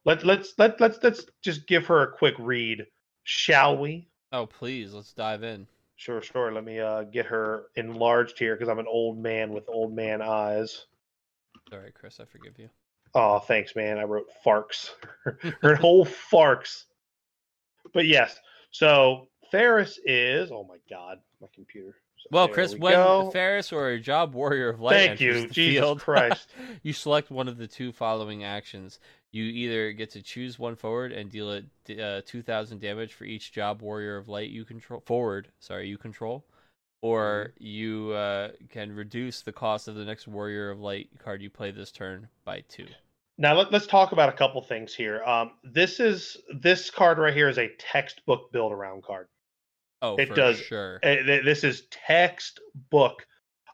Let, 0.06 0.26
let's 0.26 0.54
let 0.58 0.80
let's 0.80 0.98
let's 1.04 1.26
just 1.42 1.68
give 1.68 1.86
her 1.88 2.04
a 2.04 2.12
quick 2.12 2.36
read, 2.40 2.86
shall 3.24 3.78
we? 3.78 4.08
Oh, 4.32 4.46
please, 4.46 4.94
let's 4.94 5.14
dive 5.14 5.44
in. 5.44 5.68
Sure, 5.96 6.22
sure. 6.22 6.52
Let 6.52 6.64
me 6.64 6.80
uh, 6.80 7.04
get 7.04 7.26
her 7.26 7.66
enlarged 7.76 8.40
here 8.40 8.56
because 8.56 8.70
I'm 8.70 8.80
an 8.80 8.88
old 8.88 9.18
man 9.18 9.52
with 9.52 9.68
old 9.68 9.94
man 9.94 10.22
eyes. 10.22 10.86
Sorry, 11.70 11.92
Chris, 11.92 12.20
I 12.20 12.26
forgive 12.26 12.58
you. 12.58 12.70
Oh, 13.14 13.40
thanks, 13.40 13.76
man. 13.76 13.98
I 13.98 14.04
wrote 14.04 14.28
Farks. 14.46 14.92
Her 15.62 15.76
whole 15.76 16.06
Farks. 16.06 16.86
But 17.94 18.06
yes, 18.06 18.40
so 18.72 19.28
Faris 19.52 20.00
is. 20.06 20.52
Oh 20.52 20.64
my 20.64 20.78
God, 20.90 21.20
my 21.42 21.48
computer. 21.54 21.96
So 22.20 22.28
Well, 22.32 22.48
Chris, 22.48 22.74
we 22.74 22.80
when 22.80 22.94
go. 22.94 23.32
Faris 23.32 23.72
or 23.72 23.90
a 23.90 24.00
job 24.00 24.34
warrior 24.34 24.70
of 24.70 24.80
light 24.82 24.94
Thank 24.94 25.12
enters 25.22 25.22
you, 25.22 25.48
the 25.48 25.54
Jesus 25.54 25.80
field, 25.80 26.00
Christ. 26.08 26.50
you 26.84 26.94
select 26.94 27.32
one 27.32 27.48
of 27.48 27.58
the 27.58 27.68
two 27.68 27.92
following 27.92 28.44
actions. 28.44 29.00
you 29.32 29.44
either 29.44 29.92
get 29.94 30.10
to 30.12 30.22
choose 30.22 30.58
one 30.60 30.76
forward 30.76 31.12
and 31.12 31.32
deal 31.32 31.52
it 31.52 31.66
uh, 32.00 32.22
2000 32.26 32.80
damage 32.80 33.14
for 33.14 33.26
each 33.26 33.52
job 33.52 33.82
warrior 33.82 34.18
of 34.18 34.28
light 34.28 34.50
you 34.50 34.66
control 34.66 35.02
forward 35.06 35.48
sorry 35.60 35.88
you 35.88 35.98
control 35.98 36.44
or 37.02 37.54
you 37.60 38.12
uh, 38.12 38.50
can 38.70 38.92
reduce 38.94 39.42
the 39.42 39.52
cost 39.52 39.88
of 39.88 39.96
the 39.96 40.04
next 40.04 40.28
warrior 40.28 40.70
of 40.70 40.80
light 40.80 41.10
card 41.24 41.42
you 41.42 41.50
play 41.50 41.72
this 41.72 41.92
turn 41.92 42.28
by 42.44 42.62
two 42.68 42.88
Now 43.38 43.56
let, 43.56 43.74
us 43.74 43.88
talk 43.88 44.12
about 44.12 44.30
a 44.30 44.34
couple 44.34 44.62
things 44.62 44.94
here. 44.94 45.24
Um, 45.24 45.52
this 45.64 46.00
is 46.00 46.36
this 46.62 46.90
card 46.92 47.18
right 47.20 47.34
here 47.34 47.48
is 47.50 47.58
a 47.58 47.70
textbook 47.78 48.52
build 48.52 48.72
around 48.74 49.04
card. 49.04 49.28
Oh 50.02 50.16
It 50.18 50.28
for 50.30 50.36
does. 50.36 50.60
sure 50.60 51.00
Uh, 51.04 51.24
This 51.26 51.64
is 51.64 51.88
textbook. 51.92 53.26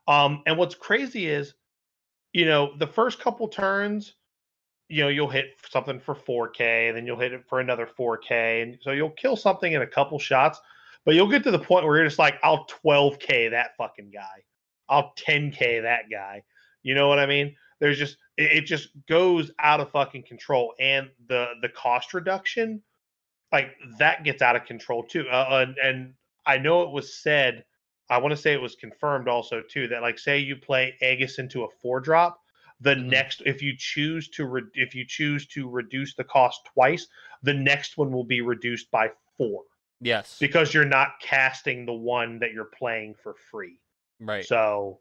Um, 0.08 0.44
and 0.46 0.58
what's 0.58 0.76
crazy 0.76 1.28
is, 1.28 1.54
you 2.34 2.46
know, 2.46 2.76
the 2.78 2.88
first 2.88 3.20
couple 3.20 3.48
turns, 3.48 4.14
you 4.88 5.02
know, 5.02 5.10
you'll 5.10 5.30
hit 5.30 5.48
something 5.70 6.00
for 6.00 6.14
4K, 6.14 6.88
and 6.90 6.98
then 6.98 7.08
you'll 7.08 7.20
hit 7.20 7.34
it 7.34 7.44
for 7.48 7.60
another 7.60 7.88
4K, 7.88 8.62
and 8.62 8.78
so 8.82 8.92
you'll 8.92 9.10
kill 9.12 9.36
something 9.36 9.74
in 9.74 9.82
a 9.82 9.88
couple 9.88 10.20
shots. 10.20 10.60
But 11.06 11.16
you'll 11.16 11.30
get 11.30 11.44
to 11.44 11.52
the 11.52 11.60
point 11.60 11.86
where 11.86 11.98
you're 11.98 12.06
just 12.06 12.20
like, 12.20 12.36
I'll 12.44 12.66
12K 12.68 13.52
that 13.52 13.76
fucking 13.78 14.12
guy, 14.12 14.44
I'll 14.90 15.14
10K 15.18 15.82
that 15.84 16.10
guy. 16.12 16.44
You 16.84 16.94
know 16.94 17.08
what 17.08 17.20
I 17.20 17.26
mean? 17.26 17.56
There's 17.80 17.98
just 17.98 18.18
it, 18.38 18.52
it 18.58 18.62
just 18.66 18.90
goes 19.08 19.52
out 19.60 19.80
of 19.80 19.92
fucking 19.92 20.24
control, 20.24 20.74
and 20.80 21.10
the 21.28 21.54
the 21.62 21.70
cost 21.70 22.14
reduction, 22.14 22.82
like 23.56 23.72
that 23.98 24.24
gets 24.26 24.42
out 24.42 24.58
of 24.58 24.66
control 24.66 25.02
too. 25.04 25.26
Uh, 25.30 25.66
and, 25.66 25.78
and 25.78 26.14
I 26.46 26.58
know 26.58 26.84
it 26.84 26.92
was 26.92 27.16
said 27.16 27.64
I 28.10 28.18
want 28.20 28.34
to 28.34 28.38
say 28.38 28.54
it 28.54 28.62
was 28.62 28.76
confirmed 28.76 29.28
also 29.28 29.62
too 29.62 29.88
that 29.88 30.02
like 30.02 30.20
say 30.20 30.38
you 30.40 30.58
play 30.58 30.94
Aegis 31.02 31.40
into 31.40 31.64
a 31.64 31.70
four 31.82 32.00
drop, 32.02 32.40
the 32.82 32.96
Mhm. 32.96 33.06
next 33.06 33.42
if 33.46 33.62
you 33.62 33.74
choose 33.78 34.28
to 34.32 34.46
re- 34.46 34.72
if 34.74 34.94
you 34.94 35.06
choose 35.08 35.48
to 35.48 35.70
reduce 35.70 36.14
the 36.16 36.24
cost 36.26 36.66
twice, 36.66 37.08
the 37.44 37.54
next 37.54 37.98
one 37.98 38.12
will 38.12 38.26
be 38.26 38.42
reduced 38.42 38.92
by 38.92 39.10
four 39.38 39.64
yes 40.02 40.38
because 40.40 40.74
you're 40.74 40.94
not 41.00 41.20
casting 41.22 41.86
the 41.86 41.94
one 41.94 42.40
that 42.40 42.52
you're 42.52 42.66
playing 42.78 43.16
for 43.16 43.34
free. 43.34 43.80
right 44.20 44.46
So 44.46 45.00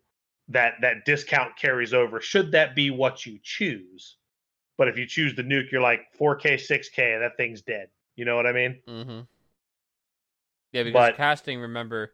that 0.49 0.75
that 0.81 1.05
discount 1.05 1.57
carries 1.57 1.93
over 1.93 2.21
should 2.21 2.53
that 2.53 2.77
be 2.77 2.91
what 2.91 3.27
you 3.27 3.41
choose. 3.43 4.17
But 4.77 4.89
if 4.89 4.97
you 4.97 5.07
choose 5.07 5.35
the 5.35 5.43
nuke, 5.43 5.71
you're 5.73 5.89
like 5.93 6.03
4K, 6.19 6.57
6K, 6.57 7.19
that 7.19 7.37
thing's 7.37 7.63
dead. 7.63 7.89
You 8.17 8.25
know 8.25 8.37
what 8.37 8.47
I 8.47 8.53
mean? 8.53 8.79
Mm-hmm. 8.89 9.21
Yeah, 10.73 10.83
because 10.83 10.93
But- 11.11 11.17
casting, 11.17 11.61
remember, 11.61 12.13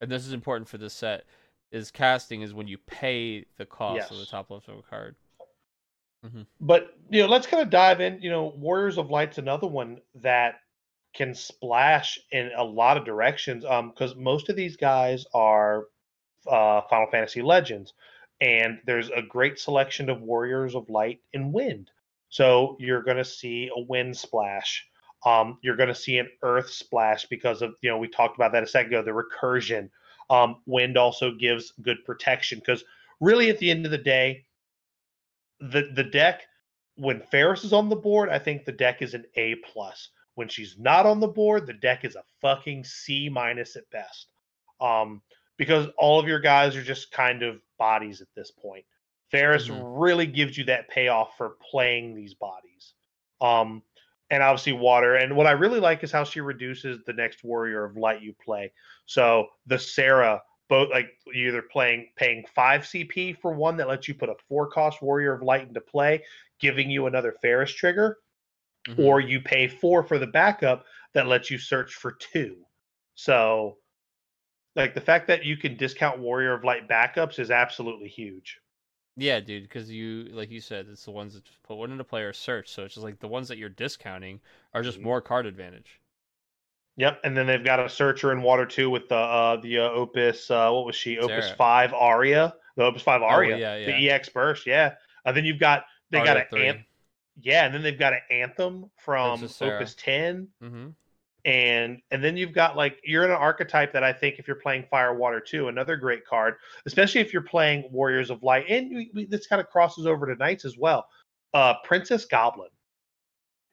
and 0.00 0.10
this 0.10 0.26
is 0.26 0.32
important 0.32 0.68
for 0.68 0.78
this 0.78 0.94
set, 0.94 1.24
is 1.70 1.90
casting 1.90 2.42
is 2.42 2.54
when 2.54 2.66
you 2.68 2.78
pay 2.78 3.44
the 3.58 3.66
cost 3.66 4.10
of 4.10 4.18
the 4.18 4.26
top 4.26 4.50
left 4.50 4.68
of 4.68 4.78
a 4.78 4.82
card. 4.82 5.16
but 6.60 6.96
you 7.10 7.22
know 7.22 7.28
let's 7.28 7.46
kind 7.46 7.62
of 7.62 7.70
dive 7.70 8.00
in 8.00 8.20
you 8.20 8.28
know 8.28 8.52
warriors 8.56 8.98
of 8.98 9.08
light's 9.08 9.38
another 9.38 9.68
one 9.68 9.98
that 10.16 10.56
can 11.14 11.32
splash 11.32 12.18
in 12.32 12.50
a 12.56 12.64
lot 12.64 12.96
of 12.96 13.04
directions 13.04 13.64
um 13.64 13.90
because 13.90 14.16
most 14.16 14.48
of 14.48 14.56
these 14.56 14.76
guys 14.76 15.26
are 15.32 15.84
uh 16.48 16.80
final 16.90 17.06
fantasy 17.10 17.40
legends 17.40 17.92
and 18.40 18.80
there's 18.84 19.10
a 19.10 19.22
great 19.22 19.60
selection 19.60 20.10
of 20.10 20.20
warriors 20.20 20.74
of 20.74 20.90
light 20.90 21.20
in 21.32 21.52
wind 21.52 21.88
so 22.30 22.76
you're 22.80 23.02
going 23.04 23.16
to 23.16 23.24
see 23.24 23.70
a 23.76 23.80
wind 23.80 24.16
splash 24.16 24.86
um 25.26 25.58
you're 25.62 25.76
going 25.76 25.88
to 25.88 25.94
see 25.94 26.18
an 26.18 26.28
earth 26.42 26.70
splash 26.70 27.26
because 27.26 27.62
of 27.62 27.74
you 27.80 27.90
know 27.90 27.98
we 27.98 28.08
talked 28.08 28.36
about 28.36 28.52
that 28.52 28.62
a 28.62 28.66
second 28.66 28.92
ago 28.92 29.02
the 29.02 29.10
recursion 29.10 29.90
um 30.30 30.56
wind 30.66 30.96
also 30.96 31.32
gives 31.32 31.72
good 31.82 32.04
protection 32.04 32.58
because 32.58 32.84
really 33.20 33.50
at 33.50 33.58
the 33.58 33.70
end 33.70 33.84
of 33.84 33.90
the 33.90 33.98
day 33.98 34.44
the 35.60 35.90
the 35.94 36.04
deck 36.04 36.42
when 36.98 37.20
Faris 37.20 37.62
is 37.62 37.72
on 37.72 37.88
the 37.88 37.96
board, 37.96 38.28
I 38.28 38.38
think 38.40 38.64
the 38.64 38.72
deck 38.72 39.02
is 39.02 39.14
an 39.14 39.24
A 39.36 39.54
plus. 39.72 40.10
When 40.34 40.48
she's 40.48 40.76
not 40.78 41.06
on 41.06 41.20
the 41.20 41.28
board, 41.28 41.66
the 41.66 41.72
deck 41.72 42.04
is 42.04 42.16
a 42.16 42.24
fucking 42.40 42.84
C 42.84 43.28
minus 43.28 43.76
at 43.76 43.88
best. 43.90 44.32
Um, 44.80 45.22
because 45.56 45.88
all 45.96 46.20
of 46.20 46.28
your 46.28 46.40
guys 46.40 46.76
are 46.76 46.82
just 46.82 47.10
kind 47.12 47.42
of 47.42 47.60
bodies 47.78 48.20
at 48.20 48.28
this 48.34 48.50
point. 48.50 48.84
Faris 49.30 49.68
Mhm. 49.68 49.82
really 50.00 50.26
gives 50.26 50.56
you 50.58 50.64
that 50.64 50.88
payoff 50.88 51.36
for 51.36 51.56
playing 51.70 52.14
these 52.14 52.34
bodies. 52.34 52.94
Um, 53.40 53.82
and 54.30 54.42
obviously 54.42 54.72
water. 54.72 55.16
And 55.16 55.36
what 55.36 55.46
I 55.46 55.52
really 55.52 55.80
like 55.80 56.04
is 56.04 56.12
how 56.12 56.24
she 56.24 56.40
reduces 56.40 57.02
the 57.04 57.12
next 57.12 57.44
warrior 57.44 57.84
of 57.84 57.96
light 57.96 58.22
you 58.22 58.34
play. 58.34 58.72
So 59.06 59.48
the 59.66 59.78
Sarah, 59.78 60.42
both 60.68 60.90
like 60.90 61.10
you're 61.26 61.48
either 61.48 61.62
playing 61.62 62.10
paying 62.16 62.44
five 62.54 62.82
CP 62.82 63.38
for 63.40 63.52
one 63.54 63.76
that 63.78 63.88
lets 63.88 64.06
you 64.08 64.14
put 64.14 64.28
a 64.28 64.34
four 64.48 64.68
cost 64.68 65.00
warrior 65.00 65.32
of 65.32 65.42
light 65.42 65.66
into 65.66 65.80
play, 65.80 66.22
giving 66.60 66.90
you 66.90 67.06
another 67.06 67.32
Faris 67.40 67.72
trigger, 67.72 68.18
Mhm. 68.88 69.04
or 69.04 69.20
you 69.20 69.40
pay 69.40 69.66
four 69.66 70.02
for 70.02 70.18
the 70.18 70.26
backup 70.26 70.84
that 71.14 71.26
lets 71.26 71.50
you 71.50 71.58
search 71.58 71.94
for 71.94 72.12
two. 72.12 72.66
So, 73.14 73.78
like 74.76 74.94
the 74.94 75.00
fact 75.00 75.26
that 75.28 75.44
you 75.44 75.56
can 75.56 75.76
discount 75.76 76.20
Warrior 76.20 76.52
of 76.52 76.64
Light 76.64 76.86
backups 76.86 77.38
is 77.38 77.50
absolutely 77.50 78.08
huge. 78.08 78.60
Yeah, 79.18 79.40
dude, 79.40 79.64
because 79.64 79.90
you, 79.90 80.28
like 80.32 80.50
you 80.50 80.60
said, 80.60 80.86
it's 80.90 81.04
the 81.04 81.10
ones 81.10 81.34
that 81.34 81.42
put 81.64 81.76
one 81.76 81.90
into 81.90 82.04
play 82.04 82.22
or 82.22 82.32
search. 82.32 82.70
So 82.70 82.84
it's 82.84 82.94
just 82.94 83.04
like 83.04 83.18
the 83.18 83.28
ones 83.28 83.48
that 83.48 83.58
you're 83.58 83.68
discounting 83.68 84.40
are 84.72 84.82
just 84.82 84.98
Mhm. 84.98 85.02
more 85.02 85.20
card 85.20 85.44
advantage. 85.44 86.00
Yep, 86.96 87.20
and 87.24 87.36
then 87.36 87.46
they've 87.46 87.64
got 87.64 87.78
a 87.80 87.88
searcher 87.88 88.32
in 88.32 88.42
Water 88.42 88.66
too 88.66 88.90
with 88.90 89.08
the 89.08 89.16
uh, 89.16 89.56
the 89.56 89.78
uh, 89.78 89.90
Opus. 89.90 90.50
Uh, 90.50 90.70
what 90.70 90.84
was 90.86 90.96
she? 90.96 91.18
Opus 91.18 91.44
Sarah. 91.46 91.56
Five 91.56 91.92
Aria. 91.94 92.54
The 92.76 92.84
Opus 92.84 93.02
Five 93.02 93.22
Aria. 93.22 93.54
Oh, 93.54 93.58
yeah, 93.58 93.86
The. 93.86 94.10
EX 94.10 94.28
burst. 94.30 94.66
Yeah. 94.66 94.94
And 95.24 95.36
then 95.36 95.44
you've 95.44 95.58
got 95.60 95.84
they 96.10 96.22
got 96.24 96.36
an 96.36 96.46
three. 96.50 96.68
an- 96.68 96.84
yeah, 97.40 97.64
and 97.66 97.72
then 97.74 97.82
they've 97.82 97.98
got 97.98 98.14
an 98.14 98.20
anthem 98.30 98.90
from 98.96 99.42
Opus 99.60 99.94
Ten. 99.94 100.48
Mm-hmm. 100.62 100.88
And 101.44 102.00
and 102.10 102.22
then 102.22 102.36
you've 102.36 102.52
got 102.52 102.76
like 102.76 102.98
you're 103.04 103.24
in 103.24 103.30
an 103.30 103.36
archetype 103.36 103.92
that 103.92 104.02
I 104.02 104.12
think 104.12 104.38
if 104.38 104.46
you're 104.46 104.56
playing 104.56 104.84
Fire 104.90 105.14
Water 105.14 105.40
too, 105.40 105.68
another 105.68 105.96
great 105.96 106.26
card, 106.26 106.54
especially 106.84 107.20
if 107.20 107.32
you're 107.32 107.42
playing 107.42 107.88
Warriors 107.92 108.30
of 108.30 108.42
Light, 108.42 108.66
and 108.68 108.90
we, 108.94 109.10
we, 109.14 109.24
this 109.26 109.46
kind 109.46 109.60
of 109.60 109.68
crosses 109.70 110.04
over 110.04 110.26
to 110.26 110.34
Knights 110.34 110.64
as 110.64 110.76
well. 110.76 111.06
Uh, 111.54 111.74
Princess 111.84 112.24
Goblin. 112.24 112.68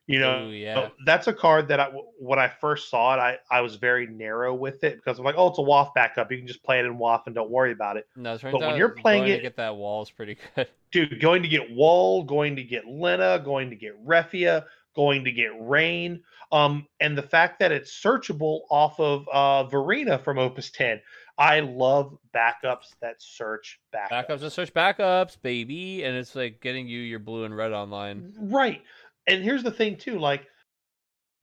You 0.07 0.19
know, 0.19 0.45
Ooh, 0.45 0.51
yeah. 0.51 0.89
that's 1.07 1.25
a 1.25 1.33
card 1.33 1.67
that 1.69 1.79
I, 1.79 1.89
when 2.19 2.37
I 2.37 2.47
first 2.47 2.91
saw 2.91 3.15
it, 3.15 3.17
I, 3.17 3.39
I 3.49 3.61
was 3.61 3.77
very 3.77 4.05
narrow 4.05 4.53
with 4.53 4.83
it 4.83 4.97
because 4.97 5.17
I'm 5.17 5.25
like, 5.25 5.33
oh, 5.35 5.47
it's 5.47 5.57
a 5.57 5.63
Waff 5.63 5.95
backup. 5.95 6.31
You 6.31 6.37
can 6.37 6.45
just 6.45 6.63
play 6.63 6.77
it 6.77 6.85
in 6.85 6.99
Waff 6.99 7.25
and 7.25 7.33
don't 7.33 7.49
worry 7.49 7.71
about 7.71 7.97
it. 7.97 8.07
No, 8.15 8.37
But 8.39 8.59
when 8.59 8.77
you're 8.77 8.89
playing 8.89 9.23
going 9.23 9.31
it- 9.31 9.37
to 9.37 9.41
get 9.41 9.57
that 9.57 9.75
wall 9.75 10.03
is 10.03 10.11
pretty 10.11 10.37
good. 10.55 10.67
Dude, 10.91 11.19
going 11.19 11.41
to 11.41 11.49
get 11.49 11.71
Wall, 11.71 12.23
going 12.23 12.55
to 12.55 12.63
get 12.63 12.87
Lenna, 12.87 13.41
going 13.43 13.71
to 13.71 13.75
get 13.75 13.93
Refia, 14.05 14.65
going 14.95 15.23
to 15.25 15.31
get 15.31 15.51
Rain. 15.59 16.23
Um, 16.51 16.87
and 16.99 17.17
the 17.17 17.23
fact 17.23 17.59
that 17.59 17.71
it's 17.71 17.91
searchable 17.91 18.61
off 18.69 18.99
of 18.99 19.27
uh 19.29 19.63
Verena 19.65 20.19
from 20.19 20.37
Opus 20.37 20.71
10. 20.71 21.01
I 21.37 21.59
love 21.59 22.17
backups 22.33 22.95
that 23.01 23.15
search 23.19 23.79
backups. 23.93 24.27
Backups 24.29 24.39
that 24.39 24.51
search 24.51 24.73
backups, 24.73 25.37
baby, 25.41 26.03
and 26.03 26.15
it's 26.15 26.35
like 26.35 26.61
getting 26.61 26.87
you 26.87 26.99
your 26.99 27.19
blue 27.19 27.43
and 27.43 27.55
red 27.55 27.73
online. 27.73 28.33
Right. 28.39 28.81
And 29.27 29.43
here's 29.43 29.63
the 29.63 29.71
thing 29.71 29.97
too, 29.97 30.17
like 30.19 30.45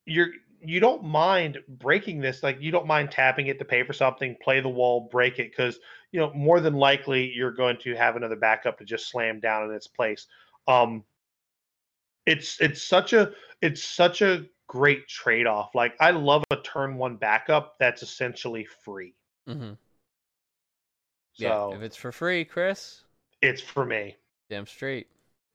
you're 0.06 0.28
you 0.64 0.78
don't 0.80 1.04
mind 1.04 1.58
breaking 1.68 2.20
this, 2.20 2.42
like 2.42 2.58
you 2.60 2.70
don't 2.70 2.86
mind 2.86 3.10
tapping 3.10 3.48
it 3.48 3.58
to 3.58 3.64
pay 3.64 3.82
for 3.82 3.92
something, 3.92 4.36
play 4.42 4.60
the 4.60 4.68
wall, 4.68 5.08
break 5.10 5.38
it, 5.38 5.50
because 5.50 5.78
you 6.12 6.20
know, 6.20 6.32
more 6.34 6.60
than 6.60 6.74
likely 6.74 7.32
you're 7.34 7.52
going 7.52 7.76
to 7.78 7.94
have 7.96 8.16
another 8.16 8.36
backup 8.36 8.78
to 8.78 8.84
just 8.84 9.10
slam 9.10 9.40
down 9.40 9.68
in 9.68 9.74
its 9.74 9.88
place. 9.88 10.26
Um 10.68 11.04
it's 12.26 12.60
it's 12.60 12.82
such 12.82 13.12
a 13.12 13.32
it's 13.60 13.82
such 13.82 14.22
a 14.22 14.46
great 14.68 15.06
trade-off. 15.08 15.74
Like 15.74 15.94
I 16.00 16.10
love 16.12 16.44
a 16.50 16.56
turn 16.56 16.96
one 16.96 17.16
backup 17.16 17.76
that's 17.78 18.02
essentially 18.02 18.66
free. 18.84 19.14
Mm-hmm. 19.48 19.72
So 21.34 21.70
Yeah, 21.70 21.76
if 21.76 21.82
it's 21.82 21.96
for 21.96 22.12
free, 22.12 22.44
Chris, 22.44 23.04
it's 23.40 23.60
for 23.60 23.84
me. 23.84 24.16
damn 24.50 24.66
straight. 24.66 25.08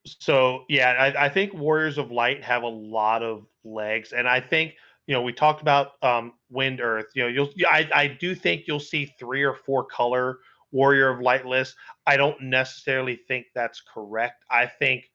so 0.05 0.63
yeah, 0.69 0.89
I, 0.91 1.25
I 1.25 1.29
think 1.29 1.53
Warriors 1.53 1.97
of 1.97 2.11
Light 2.11 2.43
have 2.43 2.63
a 2.63 2.67
lot 2.67 3.23
of 3.23 3.45
legs, 3.63 4.13
and 4.13 4.27
I 4.27 4.39
think 4.39 4.73
you 5.05 5.13
know 5.13 5.21
we 5.21 5.33
talked 5.33 5.61
about 5.61 5.91
um, 6.01 6.33
Wind 6.49 6.81
Earth. 6.81 7.07
You 7.15 7.23
know, 7.23 7.29
you'll 7.29 7.51
I 7.69 7.87
I 7.93 8.07
do 8.07 8.33
think 8.35 8.63
you'll 8.67 8.79
see 8.79 9.13
three 9.19 9.43
or 9.43 9.53
four 9.53 9.85
color 9.85 10.39
Warrior 10.71 11.09
of 11.09 11.21
Light 11.21 11.45
lists. 11.45 11.75
I 12.05 12.17
don't 12.17 12.41
necessarily 12.41 13.15
think 13.27 13.47
that's 13.55 13.81
correct. 13.81 14.43
I 14.49 14.65
think 14.65 15.09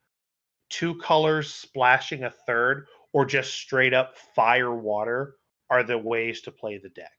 two 0.73 0.95
colors 0.97 1.53
splashing 1.53 2.23
a 2.23 2.31
third, 2.31 2.87
or 3.13 3.25
just 3.25 3.53
straight 3.53 3.93
up 3.93 4.17
fire 4.17 4.73
water 4.73 5.37
are 5.69 5.83
the 5.83 5.97
ways 5.97 6.41
to 6.41 6.51
play 6.51 6.79
the 6.79 6.89
deck. 6.89 7.13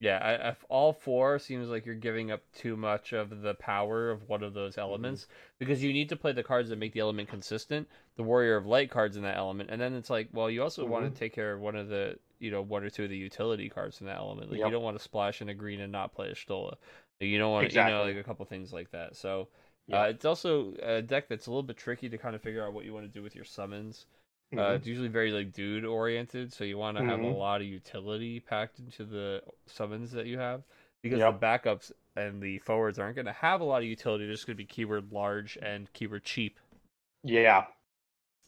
Yeah, 0.00 0.18
I, 0.18 0.50
if 0.50 0.64
all 0.68 0.92
four 0.92 1.40
seems 1.40 1.68
like 1.68 1.84
you're 1.84 1.96
giving 1.96 2.30
up 2.30 2.42
too 2.52 2.76
much 2.76 3.12
of 3.12 3.40
the 3.42 3.54
power 3.54 4.10
of 4.10 4.28
one 4.28 4.44
of 4.44 4.54
those 4.54 4.78
elements 4.78 5.26
because 5.58 5.82
you 5.82 5.92
need 5.92 6.08
to 6.10 6.16
play 6.16 6.30
the 6.30 6.44
cards 6.44 6.68
that 6.68 6.76
make 6.78 6.92
the 6.92 7.00
element 7.00 7.28
consistent. 7.28 7.88
The 8.14 8.22
Warrior 8.22 8.56
of 8.56 8.64
Light 8.66 8.90
cards 8.90 9.16
in 9.16 9.24
that 9.24 9.36
element, 9.36 9.70
and 9.70 9.80
then 9.80 9.94
it's 9.94 10.08
like, 10.10 10.28
well, 10.32 10.48
you 10.50 10.62
also 10.62 10.84
want 10.86 11.04
Mhm. 11.04 11.12
to 11.12 11.18
take 11.18 11.32
care 11.34 11.52
of 11.52 11.60
one 11.60 11.74
of 11.74 11.88
the, 11.88 12.16
you 12.38 12.52
know, 12.52 12.62
one 12.62 12.84
or 12.84 12.90
two 12.90 13.04
of 13.04 13.10
the 13.10 13.16
utility 13.16 13.68
cards 13.68 14.00
in 14.00 14.06
that 14.06 14.18
element. 14.18 14.52
Like 14.52 14.62
Yep. 14.62 14.64
you 14.64 14.70
don't 14.70 14.84
want 14.84 14.96
to 14.96 15.02
splash 15.02 15.42
in 15.42 15.48
a 15.48 15.54
green 15.54 15.80
and 15.80 15.90
not 15.90 16.12
play 16.14 16.28
a 16.30 16.34
Stola. 16.36 16.76
You 17.18 17.36
don't 17.38 17.52
want 17.52 17.70
to, 17.70 17.74
you 17.76 17.84
know, 17.84 18.02
like 18.04 18.16
a 18.16 18.22
couple 18.22 18.44
things 18.46 18.72
like 18.72 18.92
that. 18.92 19.16
So 19.16 19.48
Yeah. 19.88 20.02
Uh, 20.02 20.06
it's 20.08 20.24
also 20.24 20.74
a 20.82 21.02
deck 21.02 21.28
that's 21.28 21.46
a 21.46 21.50
little 21.50 21.62
bit 21.62 21.76
tricky 21.76 22.08
to 22.08 22.18
kind 22.18 22.34
of 22.36 22.42
figure 22.42 22.64
out 22.64 22.72
what 22.74 22.84
you 22.84 22.92
want 22.94 23.06
to 23.06 23.12
do 23.12 23.22
with 23.22 23.34
your 23.34 23.44
summons. 23.44 24.06
Uh, 24.56 24.60
Mhm. 24.60 24.76
it's 24.76 24.86
usually 24.86 25.08
very 25.08 25.30
like 25.32 25.52
dude 25.52 25.84
oriented, 25.84 26.52
so 26.52 26.64
you 26.64 26.78
want 26.78 26.96
to 26.96 27.02
have 27.02 27.20
a 27.20 27.26
Mhm. 27.26 27.38
lot 27.38 27.60
of 27.60 27.66
utility 27.66 28.40
packed 28.40 28.78
into 28.78 29.04
the 29.04 29.42
summons 29.66 30.12
that 30.12 30.26
you 30.26 30.38
have 30.38 30.62
because 31.02 31.18
Yep. 31.18 31.32
the 31.40 31.46
backups 31.46 31.92
and 32.16 32.42
the 32.42 32.58
forwards 32.60 32.98
aren't 32.98 33.14
going 33.16 33.26
to 33.26 33.32
have 33.32 33.60
a 33.60 33.64
lot 33.64 33.82
of 33.82 33.88
utility. 33.88 34.24
They're 34.26 34.34
just 34.34 34.46
going 34.46 34.56
to 34.56 34.62
be 34.62 34.66
keyword 34.66 35.12
large 35.12 35.56
and 35.62 35.92
keyword 35.92 36.24
cheap. 36.24 36.58
yeah, 37.24 37.66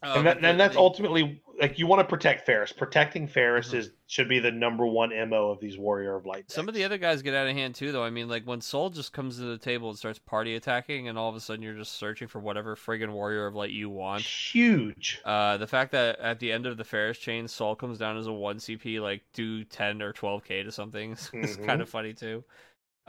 Uh, 0.02 0.14
and, 0.16 0.26
that, 0.26 0.42
and 0.42 0.58
that's 0.58 0.76
ultimately 0.76 1.42
like 1.60 1.78
you 1.78 1.86
want 1.86 2.00
to 2.00 2.06
protect 2.06 2.46
Faris. 2.46 2.72
Protecting 2.72 3.26
Faris 3.28 3.68
Mhm. 3.70 3.74
is 3.74 3.90
should 4.06 4.30
be 4.30 4.38
the 4.38 4.50
number 4.50 4.86
one 4.86 5.10
mo 5.28 5.50
of 5.50 5.60
these 5.60 5.76
Warrior 5.76 6.16
of 6.16 6.24
Light. 6.24 6.50
Some 6.50 6.68
of 6.68 6.74
the 6.74 6.84
other 6.84 6.96
guys 6.96 7.20
get 7.20 7.34
out 7.34 7.46
of 7.46 7.54
hand 7.54 7.74
too, 7.74 7.92
though. 7.92 8.02
I 8.02 8.08
mean, 8.08 8.26
like 8.26 8.44
when 8.44 8.62
Soul 8.62 8.88
just 8.88 9.12
comes 9.12 9.36
to 9.36 9.42
the 9.42 9.58
table 9.58 9.90
and 9.90 9.98
starts 9.98 10.18
party 10.18 10.54
attacking, 10.56 11.06
and 11.08 11.18
all 11.18 11.28
of 11.28 11.36
a 11.36 11.40
sudden 11.40 11.62
you're 11.62 11.74
just 11.74 11.92
searching 11.92 12.28
for 12.28 12.38
whatever 12.40 12.76
friggin' 12.76 13.10
warrior 13.10 13.46
of 13.46 13.54
light 13.54 13.70
you 13.72 13.90
want. 13.90 14.22
huge. 14.22 15.20
Uh, 15.24 15.58
the 15.58 15.66
fact 15.66 15.92
that 15.92 16.18
at 16.18 16.38
the 16.40 16.50
end 16.50 16.66
of 16.66 16.78
the 16.78 16.84
Faris 16.84 17.18
chain, 17.18 17.46
Soul 17.46 17.76
comes 17.76 17.98
down 17.98 18.16
as 18.16 18.26
a 18.26 18.32
one 18.32 18.56
CP, 18.56 19.00
like 19.00 19.20
do 19.34 19.64
ten 19.64 20.00
or 20.00 20.12
twelve 20.14 20.44
k 20.44 20.62
to 20.62 20.72
something, 20.72 21.12
is 21.34 21.58
Mhm. 21.58 21.66
kind 21.66 21.82
of 21.82 21.88
funny 21.90 22.14
too. 22.14 22.42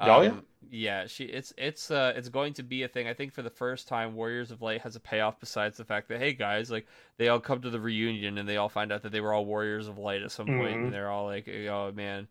Oh, 0.02 0.22
yeah? 0.22 0.30
Um, 0.30 0.44
yeah. 0.70 1.06
She 1.08 1.26
it's 1.26 1.54
it's 1.58 1.92
uh 1.92 2.14
it's 2.16 2.30
going 2.30 2.54
to 2.54 2.64
be 2.64 2.84
a 2.84 2.88
thing. 2.88 3.08
I 3.08 3.14
think 3.14 3.34
for 3.34 3.42
the 3.42 3.50
first 3.50 3.88
time, 3.88 4.16
Warriors 4.16 4.52
of 4.52 4.62
Light 4.62 4.82
has 4.82 4.96
a 4.96 5.00
payoff 5.00 5.40
besides 5.40 5.78
the 5.78 5.86
fact 5.86 6.08
that 6.10 6.20
hey 6.20 6.34
guys, 6.34 6.72
like 6.72 6.88
they 7.18 7.28
all 7.28 7.40
come 7.40 7.62
to 7.62 7.70
the 7.70 7.80
reunion 7.80 8.38
and 8.38 8.48
they 8.48 8.58
all 8.58 8.70
find 8.70 8.92
out 8.92 9.04
that 9.04 9.12
they 9.12 9.22
were 9.22 9.34
all 9.34 9.46
Warriors 9.46 9.88
of 9.88 9.98
Light 9.98 10.22
at 10.22 10.32
some 10.32 10.48
point, 10.48 10.78
Mhm. 10.78 10.84
and 10.86 10.94
they're 10.94 11.10
all 11.10 11.26
like, 11.26 11.48
oh 11.48 11.92
man, 11.92 12.28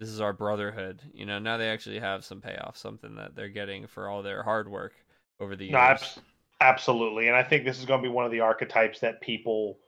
this 0.00 0.08
is 0.08 0.20
our 0.20 0.32
brotherhood. 0.32 1.02
You 1.12 1.26
know, 1.26 1.38
now 1.38 1.56
they 1.56 1.68
actually 1.68 1.98
have 1.98 2.24
some 2.24 2.40
payoff, 2.40 2.76
something 2.76 3.16
that 3.16 3.34
they're 3.34 3.48
getting 3.48 3.86
for 3.86 4.08
all 4.08 4.22
their 4.22 4.42
hard 4.42 4.68
work 4.68 4.94
over 5.40 5.54
the 5.54 5.64
years. 5.64 5.72
No, 5.72 5.78
abs- 5.78 6.18
absolutely, 6.60 7.28
and 7.28 7.36
I 7.36 7.42
think 7.42 7.64
this 7.64 7.78
is 7.78 7.84
going 7.84 8.02
to 8.02 8.08
be 8.08 8.12
one 8.12 8.24
of 8.24 8.32
the 8.32 8.40
archetypes 8.40 9.00
that 9.00 9.20
people 9.20 9.78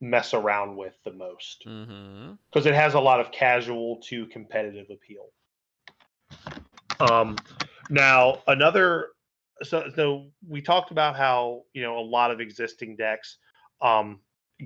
mess 0.00 0.34
around 0.34 0.76
with 0.76 0.94
the 1.04 1.12
most 1.12 1.64
mm-hmm. 1.66 2.32
because 2.50 2.66
it 2.66 2.74
has 2.74 2.94
a 2.94 3.00
lot 3.00 3.20
of 3.20 3.30
casual 3.32 4.00
to 4.02 4.26
competitive 4.26 4.86
appeal. 4.90 5.28
Um, 7.00 7.36
now 7.90 8.42
another, 8.46 9.08
so 9.62 9.90
so 9.94 10.26
we 10.48 10.60
talked 10.60 10.90
about 10.90 11.16
how 11.16 11.62
you 11.72 11.82
know 11.82 11.98
a 11.98 12.00
lot 12.00 12.30
of 12.30 12.40
existing 12.40 12.96
decks 12.96 13.38
um 13.80 14.20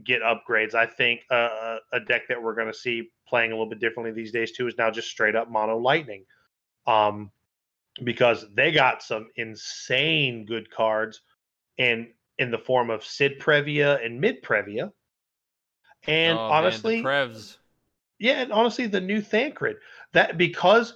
get 0.04 0.20
upgrades. 0.22 0.74
I 0.74 0.86
think 0.86 1.22
uh, 1.30 1.76
a 1.92 2.00
deck 2.00 2.28
that 2.28 2.42
we're 2.42 2.54
going 2.54 2.68
to 2.68 2.78
see 2.78 3.10
playing 3.26 3.52
a 3.52 3.54
little 3.54 3.68
bit 3.68 3.80
differently 3.80 4.12
these 4.12 4.32
days 4.32 4.52
too 4.52 4.66
is 4.66 4.74
now 4.78 4.90
just 4.90 5.08
straight 5.08 5.34
up 5.34 5.50
mono 5.50 5.78
lightning, 5.78 6.24
um, 6.86 7.30
because 8.04 8.44
they 8.54 8.70
got 8.70 9.02
some 9.02 9.28
insane 9.36 10.44
good 10.44 10.70
cards 10.70 11.22
in 11.78 12.08
in 12.38 12.50
the 12.50 12.58
form 12.58 12.90
of 12.90 13.04
Cid 13.04 13.40
Previa 13.40 14.04
and 14.04 14.20
Mid 14.20 14.42
Previa. 14.42 14.92
And 16.06 16.38
Oh, 16.38 16.48
man, 16.48 16.52
honestly, 16.52 17.02
Prevs. 17.02 17.56
yeah, 18.18 18.42
and 18.42 18.52
honestly, 18.52 18.86
the 18.86 19.00
new 19.00 19.20
Thancred 19.20 19.78
that 20.12 20.38
because 20.38 20.94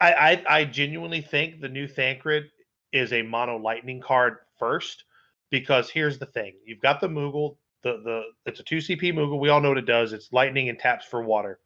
I, 0.00 0.12
I 0.12 0.58
I 0.60 0.64
genuinely 0.64 1.20
think 1.20 1.60
the 1.60 1.68
new 1.68 1.86
Thancred 1.86 2.50
is 2.92 3.12
a 3.12 3.22
mono 3.22 3.56
lightning 3.56 4.00
card 4.00 4.38
first 4.58 5.04
because 5.50 5.90
here's 5.90 6.18
the 6.18 6.26
thing: 6.26 6.54
you've 6.64 6.80
got 6.80 7.00
the 7.00 7.08
Moogle, 7.08 7.56
the 7.82 8.00
the 8.04 8.22
it's 8.46 8.60
a 8.60 8.64
two 8.64 8.78
CP 8.78 9.12
Moogle. 9.12 9.38
We 9.40 9.48
all 9.48 9.60
know 9.60 9.68
what 9.70 9.78
it 9.78 9.86
does. 9.86 10.12
It's 10.12 10.32
lightning 10.32 10.68
and 10.68 10.78
taps 10.78 11.06
for 11.06 11.22
water. 11.22 11.60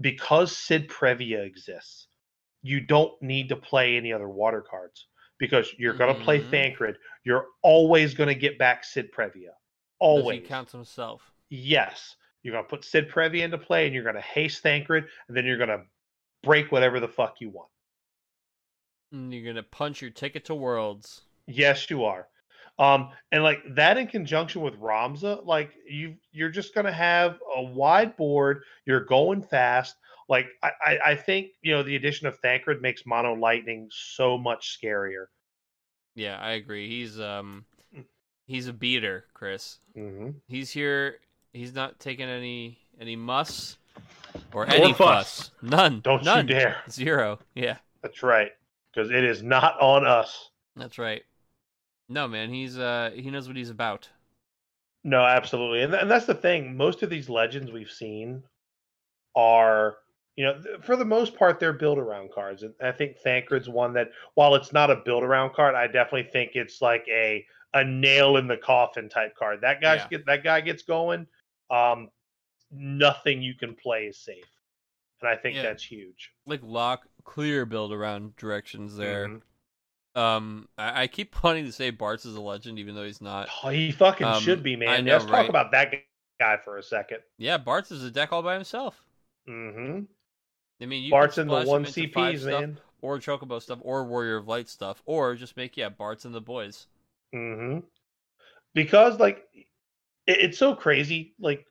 Because 0.00 0.54
Cid 0.56 0.88
Previa 0.88 1.44
exists, 1.46 2.08
you 2.62 2.80
don't 2.80 3.20
need 3.22 3.48
to 3.48 3.56
play 3.56 3.96
any 3.96 4.12
other 4.12 4.28
water 4.28 4.60
cards 4.60 5.06
because 5.38 5.72
you're 5.78 5.94
going 5.94 6.14
to 6.14 6.22
play 6.22 6.40
Mhm. 6.40 6.50
Thancred. 6.50 6.98
You're 7.24 7.46
always 7.62 8.12
going 8.14 8.28
to 8.28 8.34
get 8.34 8.58
back 8.58 8.84
Cid 8.84 9.10
Previa. 9.10 9.32
Does 9.46 9.54
Always 10.00 10.42
he 10.42 10.46
counts 10.46 10.72
himself? 10.72 11.32
yes, 11.48 12.16
you're 12.42 12.52
gonna 12.52 12.68
put 12.68 12.84
Cid 12.84 13.08
Previa 13.10 13.42
into 13.42 13.56
play, 13.58 13.86
and 13.86 13.94
you're 13.94 14.04
gonna 14.04 14.20
haste 14.20 14.62
Thancred, 14.62 15.08
and 15.28 15.36
then 15.36 15.46
you're 15.46 15.56
gonna 15.56 15.84
break 16.46 16.72
whatever 16.72 17.00
the 17.00 17.08
fuck 17.08 17.40
you 17.40 17.50
want. 17.50 17.68
You're 19.12 19.44
gonna 19.52 19.62
punch 19.62 20.00
your 20.00 20.10
ticket 20.10 20.46
to 20.46 20.54
Worlds. 20.54 21.22
Yes, 21.46 21.90
you 21.90 22.04
are. 22.04 22.26
Um, 22.78 23.10
and 23.32 23.42
like 23.42 23.62
that 23.74 23.96
in 23.98 24.06
conjunction 24.06 24.62
with 24.62 24.74
Ramza, 24.80 25.44
like 25.46 25.72
you 25.88 26.16
you're 26.32 26.50
just 26.50 26.74
gonna 26.74 26.92
have 26.92 27.38
a 27.54 27.62
wide 27.62 28.16
board. 28.16 28.62
You're 28.84 29.04
going 29.04 29.42
fast. 29.42 29.96
Like 30.28 30.48
I, 30.62 30.70
I, 30.84 30.98
I 31.06 31.14
think 31.14 31.48
you 31.62 31.72
know 31.72 31.82
the 31.82 31.96
addition 31.96 32.26
of 32.26 32.38
Thancred 32.40 32.82
makes 32.82 33.06
Mono 33.06 33.34
Lightning 33.34 33.88
so 33.90 34.36
much 34.36 34.78
scarier. 34.80 35.26
Yeah, 36.14 36.38
I 36.38 36.52
agree. 36.52 36.88
He's 36.88 37.18
um, 37.20 37.64
Mm. 37.96 38.04
he's 38.46 38.66
a 38.68 38.72
beater, 38.72 39.24
Chris. 39.34 39.78
Mm-hmm. 39.96 40.30
He's 40.48 40.70
here. 40.70 41.18
He's 41.52 41.74
not 41.74 42.00
taking 42.00 42.28
any 42.28 42.78
any 43.00 43.16
muss 43.16 43.78
or 44.52 44.66
any 44.68 44.92
fuss. 44.92 45.38
fuss. 45.38 45.50
None. 45.62 46.00
Don't 46.00 46.24
None. 46.24 46.48
you 46.48 46.54
dare. 46.54 46.76
Zero. 46.90 47.38
Yeah, 47.54 47.76
That's 48.02 48.22
right, 48.22 48.50
because 48.92 49.10
it 49.10 49.24
is 49.24 49.42
not 49.42 49.80
on 49.80 50.06
us. 50.06 50.50
that's 50.76 50.98
right. 50.98 51.22
No, 52.08 52.28
man. 52.28 52.50
He's 52.50 52.78
uh, 52.78 53.10
he 53.14 53.30
knows 53.30 53.48
what 53.48 53.56
he's 53.56 53.70
about. 53.70 54.08
No, 55.04 55.24
absolutely, 55.24 55.82
and, 55.82 55.92
th- 55.92 56.02
and 56.02 56.10
that's 56.10 56.26
the 56.26 56.34
thing. 56.34 56.76
Most 56.76 57.02
of 57.02 57.10
these 57.10 57.28
legends 57.28 57.70
we've 57.70 57.90
seen 57.90 58.42
are, 59.34 59.96
you 60.36 60.44
know, 60.44 60.60
th- 60.60 60.80
for 60.82 60.96
the 60.96 61.04
most 61.04 61.36
part, 61.36 61.60
they're 61.60 61.72
build 61.72 61.98
around 61.98 62.30
cards. 62.32 62.62
And 62.62 62.74
I 62.82 62.92
think 62.92 63.16
Thancred's 63.24 63.68
one 63.68 63.92
that, 63.94 64.10
while 64.34 64.54
it's 64.54 64.72
not 64.72 64.90
a 64.90 64.96
build 64.96 65.22
around 65.22 65.54
card, 65.54 65.74
I 65.74 65.86
definitely 65.86 66.28
think 66.32 66.52
it's 66.54 66.80
like 66.82 67.04
a 67.08 67.44
a 67.74 67.84
nail 67.84 68.36
in 68.38 68.46
the 68.46 68.56
coffin 68.56 69.08
type 69.08 69.34
card. 69.36 69.60
That 69.60 69.80
guy 69.80 69.96
Yeah. 69.96 70.06
get 70.10 70.26
that 70.26 70.42
guy 70.44 70.60
gets 70.60 70.82
going. 70.82 71.26
Um, 71.70 72.08
nothing 72.70 73.42
you 73.42 73.54
can 73.54 73.74
play 73.74 74.06
is 74.06 74.18
safe, 74.18 74.50
and 75.20 75.30
I 75.30 75.36
think 75.36 75.56
Yeah. 75.56 75.62
that's 75.62 75.84
huge. 75.84 76.32
Like 76.46 76.60
lock 76.62 77.06
clear 77.24 77.66
build 77.66 77.92
around 77.92 78.36
directions 78.36 78.96
there. 78.96 79.34
Mhm. 79.34 79.42
Um, 80.14 80.68
I, 80.78 81.04
I 81.04 81.06
keep 81.08 81.42
wanting 81.44 81.66
to 81.66 81.72
say 81.72 81.92
Bartz 81.92 82.26
is 82.26 82.36
a 82.36 82.40
legend, 82.42 82.78
even 82.78 82.94
though 82.94 83.04
he's 83.04 83.20
not. 83.22 83.52
Oh, 83.62 83.68
he 83.70 83.90
fucking 83.92 84.26
Um, 84.26 84.34
should 84.34 84.62
be, 84.62 84.76
man. 84.76 85.04
Know, 85.04 85.12
Let's 85.12 85.24
right? 85.24 85.30
talk 85.30 85.48
about 85.48 85.72
that 85.72 85.92
guy 86.38 86.56
for 86.64 86.78
a 86.78 86.82
second. 86.82 87.22
Yeah, 87.38 87.56
Bartz 87.56 87.90
is 87.90 88.02
a 88.02 88.10
deck 88.10 88.30
all 88.30 88.42
by 88.42 88.52
himself. 88.56 89.06
Mm 89.48 89.72
hmm 89.74 90.06
I 90.80 90.86
mean, 90.86 91.02
you 91.04 91.16
Bartz 91.16 91.38
in 91.38 91.48
the 91.48 91.56
one 91.56 91.84
CPs, 91.84 92.40
stuff, 92.40 92.66
man. 92.66 92.78
or 93.02 93.18
Chocobo 93.18 93.60
stuff, 93.60 93.78
or 93.82 94.04
Warrior 94.04 94.36
of 94.36 94.48
Light 94.48 94.68
stuff, 94.70 95.02
or 95.04 95.34
just 95.34 95.54
make 95.56 95.76
yeah 95.76 95.90
Bartz 95.90 96.24
and 96.24 96.34
the 96.34 96.40
boys. 96.40 96.86
Mm 97.34 97.56
hmm 97.80 97.86
Because 98.74 99.18
like 99.20 99.46
it, 99.54 99.66
it's 100.28 100.58
so 100.58 100.74
crazy. 100.74 101.34
Like 101.40 101.66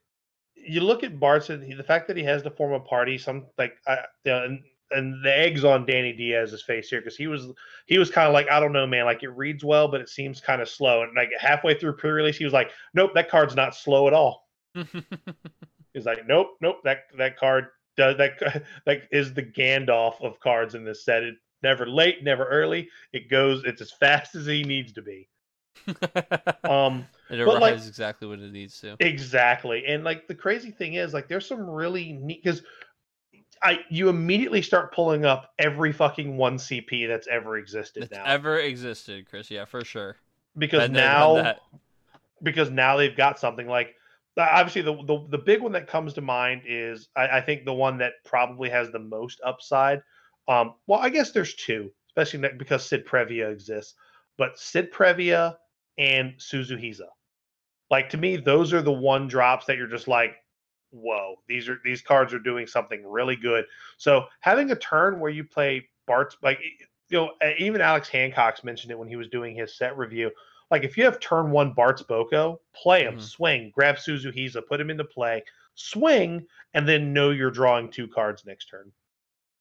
you 0.66 0.82
look 0.82 1.04
at 1.04 1.20
Barton, 1.20 1.62
he, 1.62 1.74
the 1.74 1.84
fact 1.84 2.08
that 2.08 2.18
he 2.18 2.24
has 2.24 2.44
to 2.44 2.52
form 2.52 2.74
a 2.74 2.80
party, 2.80 3.18
some 3.18 3.46
like 3.58 3.78
I, 3.88 4.00
you 4.24 4.32
know, 4.32 4.44
and 4.44 4.64
and 4.92 5.24
the 5.24 5.36
eggs 5.36 5.64
on 5.64 5.86
Danny 5.86 6.14
Diaz's 6.14 6.62
face 6.64 6.90
here 6.90 7.02
because 7.02 7.18
he 7.18 7.28
was 7.28 7.48
he 7.86 7.98
was 7.98 8.10
kind 8.10 8.28
of 8.28 8.34
like 8.34 8.50
I 8.50 8.60
don't 8.60 8.74
know, 8.74 8.86
man. 8.88 9.06
Like 9.06 9.24
it 9.24 9.30
reads 9.30 9.64
well, 9.64 9.88
but 9.88 10.02
it 10.02 10.10
seems 10.10 10.42
kind 10.42 10.62
of 10.62 10.70
slow. 10.70 11.04
And 11.04 11.16
like 11.16 11.30
halfway 11.40 11.78
through 11.78 11.98
pre-release, 11.98 12.38
he 12.38 12.44
was 12.44 12.54
like, 12.54 12.72
"Nope, 12.94 13.12
that 13.16 13.30
card's 13.30 13.56
not 13.56 13.76
slow 13.76 14.08
at 14.08 14.14
all." 14.14 14.48
He's 15.94 16.06
like, 16.06 16.28
"Nope, 16.28 16.58
nope, 16.62 16.78
that 16.84 17.04
that 17.18 17.38
card 17.38 17.68
does 17.98 18.18
that 18.18 18.64
that 18.86 19.04
is 19.12 19.34
the 19.34 19.44
Gandalf 19.44 20.22
of 20.22 20.40
cards 20.40 20.76
in 20.76 20.84
this 20.84 21.06
set. 21.06 21.24
It 21.24 21.36
never 21.64 21.88
late, 21.88 22.24
never 22.24 22.46
early. 22.46 22.90
It 23.14 23.30
goes. 23.30 23.64
It's 23.66 23.82
as 23.82 23.92
fast 23.92 24.36
as 24.36 24.46
he 24.46 24.64
needs 24.64 24.94
to 24.94 25.02
be." 25.02 25.30
Um. 26.64 27.06
It 27.30 27.44
but, 27.44 27.56
arrives 27.56 27.62
like- 27.62 27.88
exactly 27.88 28.28
what 28.28 28.40
it 28.40 28.52
needs 28.52 28.80
to. 28.82 28.96
Exactly. 29.00 29.86
And 29.88 30.04
like 30.04 30.28
the 30.28 30.36
crazy 30.36 30.72
thing 30.72 30.96
is 30.96 31.14
like 31.14 31.28
there's 31.28 31.48
some 31.48 31.68
really 31.70 32.14
neat 32.14 32.44
because 32.44 32.62
I 33.64 33.80
you 33.90 34.10
immediately 34.10 34.62
start 34.62 34.94
pulling 34.94 35.26
up 35.26 35.52
every 35.58 35.92
fucking 35.92 36.38
one 36.38 36.58
CP 36.58 37.08
that's 37.08 37.28
ever 37.28 37.58
existed 37.58 38.04
That's 38.04 38.14
now. 38.14 38.26
ever 38.26 38.60
existed, 38.60 39.26
Chris. 39.30 39.50
Yeah, 39.50 39.66
for 39.66 39.84
sure. 39.84 40.18
because 40.58 40.82
Been 40.84 40.94
there, 40.94 41.04
done 41.06 41.44
now 41.44 41.56
because 42.44 42.70
now 42.70 42.98
they've 42.98 43.16
got 43.16 43.40
something 43.40 43.68
like 43.68 43.96
obviously 44.38 44.82
the, 44.82 44.96
the 45.04 45.26
the 45.30 45.38
big 45.38 45.62
one 45.62 45.72
that 45.72 45.88
comes 45.88 46.14
to 46.14 46.22
mind 46.22 46.62
is 46.68 47.08
I, 47.16 47.38
I 47.38 47.42
think 47.42 47.66
the 47.66 47.74
one 47.74 47.98
that 48.00 48.14
probably 48.24 48.70
has 48.70 48.92
the 48.92 49.00
most 49.00 49.40
upside. 49.44 50.02
Um, 50.48 50.76
well, 50.86 51.00
I 51.00 51.10
guess 51.10 51.32
there's 51.32 51.56
two, 51.56 51.92
especially 52.10 52.48
because 52.58 52.86
Cid 52.86 53.08
Previa 53.08 53.52
exists, 53.52 53.96
but 54.38 54.60
Cid 54.60 54.92
Previa 54.92 55.56
and 55.98 56.34
Suzuhiza. 56.38 57.08
Like 57.92 58.10
to 58.10 58.18
me, 58.18 58.36
those 58.38 58.74
are 58.74 58.82
the 58.82 58.92
one 58.92 59.28
drops 59.28 59.66
that 59.66 59.78
you're 59.78 59.88
just 59.88 60.08
like, 60.08 60.36
whoa, 60.92 61.36
these 61.48 61.70
are 61.70 61.80
these 61.84 62.02
cards 62.02 62.34
are 62.34 62.40
doing 62.40 62.68
something 62.68 63.06
really 63.06 63.36
good. 63.36 63.66
So 63.98 64.26
having 64.40 64.72
a 64.72 64.76
turn 64.76 65.20
where 65.20 65.32
you 65.32 65.44
play 65.44 65.88
Bartz 66.10 66.36
like 66.42 66.60
you 67.10 67.18
know 67.18 67.32
even 67.60 67.82
Alex 67.82 68.10
Hancock's 68.10 68.64
mentioned 68.64 68.92
it 68.92 68.98
when 69.00 69.08
he 69.08 69.16
was 69.16 69.28
doing 69.28 69.56
his 69.56 69.76
set 69.78 69.98
review. 69.98 70.32
Like 70.72 70.84
if 70.84 70.98
you 70.98 71.04
have 71.06 71.20
turn 71.20 71.52
one 71.52 71.76
Bartz 71.76 72.06
Boko, 72.08 72.60
play 72.74 73.04
him, 73.04 73.18
Mhm. 73.18 73.22
swing, 73.22 73.72
grab 73.76 73.98
Suzuhiza, 73.98 74.66
put 74.68 74.82
him 74.82 74.90
into 74.90 75.04
play, 75.04 75.44
swing, 75.76 76.48
and 76.74 76.88
then 76.88 77.14
know 77.14 77.30
you're 77.30 77.52
drawing 77.52 77.92
two 77.92 78.08
cards 78.08 78.46
next 78.46 78.66
turn. 78.66 78.92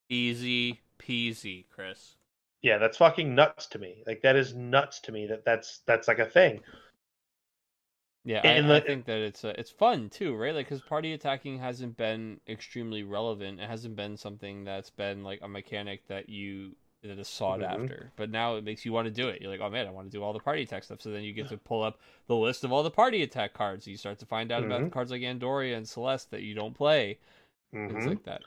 Easy 0.08 0.80
peasy, 0.98 1.66
Chris. 1.68 2.16
Yeah, 2.64 2.78
that's 2.78 2.96
fucking 2.96 3.32
nuts 3.34 3.66
to 3.68 3.78
me. 3.78 4.02
Like 4.08 4.22
that 4.22 4.34
is 4.36 4.54
nuts 4.54 4.98
to 5.02 5.12
me 5.12 5.26
that 5.28 5.44
that's 5.44 5.80
that's 5.86 6.08
like 6.08 6.18
a 6.18 6.26
thing. 6.26 6.62
Yeah, 8.24 8.40
And 8.42 8.72
I, 8.72 8.76
I 8.76 8.80
think 8.80 9.04
that 9.06 9.18
it's 9.18 9.44
uh, 9.44 9.54
it's 9.58 9.70
fun 9.70 10.08
too, 10.08 10.34
right? 10.34 10.54
Like, 10.54 10.66
because 10.66 10.80
party 10.82 11.12
attacking 11.12 11.58
hasn't 11.58 11.96
been 11.96 12.40
extremely 12.48 13.02
relevant. 13.02 13.60
It 13.60 13.68
hasn't 13.68 13.96
been 13.96 14.16
something 14.16 14.64
that's 14.64 14.90
been 14.90 15.22
like 15.22 15.40
a 15.42 15.48
mechanic 15.48 16.06
that 16.08 16.28
you 16.28 16.76
that 17.02 17.18
is 17.18 17.28
sought 17.28 17.60
Mhm. 17.60 17.62
after. 17.62 18.12
But 18.16 18.30
now 18.30 18.56
it 18.56 18.64
makes 18.64 18.84
you 18.86 18.92
want 18.92 19.06
to 19.06 19.10
do 19.10 19.28
it. 19.28 19.42
You're 19.42 19.50
like, 19.50 19.60
oh 19.60 19.68
man, 19.70 19.86
I 19.86 19.90
want 19.90 20.10
to 20.10 20.16
do 20.16 20.22
all 20.22 20.32
the 20.32 20.40
party 20.40 20.62
attack 20.62 20.84
stuff. 20.84 21.02
So 21.02 21.10
then 21.10 21.22
you 21.22 21.32
get 21.34 21.48
to 21.48 21.58
pull 21.58 21.82
up 21.82 21.98
the 22.26 22.36
list 22.36 22.64
of 22.64 22.72
all 22.72 22.82
the 22.82 22.90
party 22.90 23.22
attack 23.22 23.52
cards. 23.52 23.86
You 23.86 23.96
start 23.98 24.18
to 24.20 24.26
find 24.26 24.50
out 24.50 24.64
about 24.64 24.84
Mhm. 24.84 24.90
cards 24.90 25.10
like 25.10 25.20
Andoria 25.22 25.76
and 25.76 25.86
Celeste 25.88 26.30
that 26.30 26.42
you 26.42 26.54
don't 26.54 26.74
play, 26.74 27.18
things 27.88 28.04
Mhm. 28.04 28.06
like 28.06 28.24
that. 28.24 28.44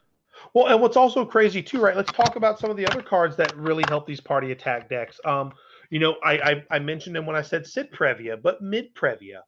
Well, 0.54 0.68
and 0.68 0.82
what's 0.82 0.98
also 0.98 1.26
crazy 1.26 1.62
too, 1.62 1.80
right? 1.80 1.96
Let's 1.96 2.12
talk 2.12 2.36
about 2.36 2.60
some 2.60 2.70
of 2.70 2.78
the 2.78 2.88
other 2.88 3.02
cards 3.02 3.36
that 3.38 3.56
really 3.56 3.84
help 3.88 4.06
these 4.06 4.22
party 4.22 4.52
attack 4.52 4.90
decks. 4.90 5.20
Um, 5.26 5.52
you 5.90 6.00
know, 6.00 6.16
I 6.24 6.34
I, 6.34 6.64
I 6.72 6.80
mentioned 6.80 7.16
them 7.16 7.26
when 7.26 7.36
I 7.36 7.42
said 7.42 7.66
Cid 7.66 7.92
Previa, 7.92 8.42
but 8.42 8.62
mid 8.62 8.94
Previa. 8.96 9.42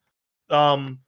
Um, 0.49 0.99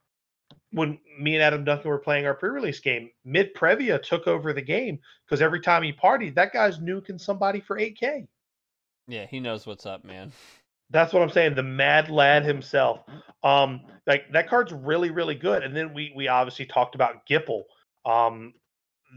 when 0.72 0.98
me 1.18 1.34
and 1.34 1.42
Adam 1.42 1.64
Duncan 1.64 1.90
were 1.90 1.98
playing 1.98 2.26
our 2.26 2.34
pre-release 2.34 2.80
game, 2.80 3.10
mid 3.24 3.54
Previa 3.54 4.02
took 4.02 4.26
over 4.26 4.52
the 4.52 4.62
game 4.62 4.98
because 5.26 5.42
every 5.42 5.60
time 5.60 5.82
he 5.82 5.92
partied, 5.92 6.34
that 6.34 6.52
guy's 6.52 6.78
nuking 6.78 7.20
somebody 7.20 7.60
for 7.60 7.78
8k. 7.78 8.26
Yeah, 9.08 9.26
he 9.26 9.40
knows 9.40 9.66
what's 9.66 9.86
up, 9.86 10.04
man. 10.04 10.32
That's 10.90 11.12
what 11.12 11.22
I'm 11.22 11.30
saying. 11.30 11.54
The 11.54 11.62
Mad 11.62 12.10
Lad 12.10 12.44
himself. 12.44 13.00
Um, 13.42 13.80
like 14.06 14.30
that 14.32 14.48
card's 14.48 14.72
really, 14.72 15.10
really 15.10 15.34
good. 15.34 15.62
And 15.62 15.74
then 15.74 15.94
we 15.94 16.12
we 16.14 16.28
obviously 16.28 16.66
talked 16.66 16.94
about 16.94 17.26
Gippal. 17.26 17.62
Um, 18.04 18.52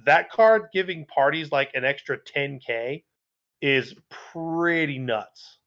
that 0.05 0.29
card 0.29 0.69
giving 0.73 1.05
parties 1.05 1.51
like 1.51 1.71
an 1.73 1.85
extra 1.85 2.17
10k 2.21 3.03
is 3.61 3.95
pretty 4.09 4.99
nuts. 4.99 5.59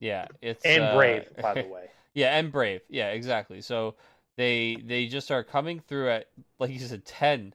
Yeah, 0.00 0.28
it's 0.42 0.76
And 0.76 0.76
uh, 0.76 0.90
brave, 0.90 1.30
by 1.40 1.54
the 1.54 1.64
way. 1.66 1.92
Yeah, 2.14 2.36
and 2.38 2.50
brave. 2.52 2.82
Yeah, 2.88 3.10
exactly. 3.10 3.60
So 3.60 3.96
they 4.36 4.82
they 4.86 5.06
just 5.06 5.30
are 5.30 5.44
coming 5.44 5.80
through 5.80 6.10
at 6.10 6.28
like 6.58 6.70
you 6.70 6.78
said 6.80 7.04
ten. 7.04 7.54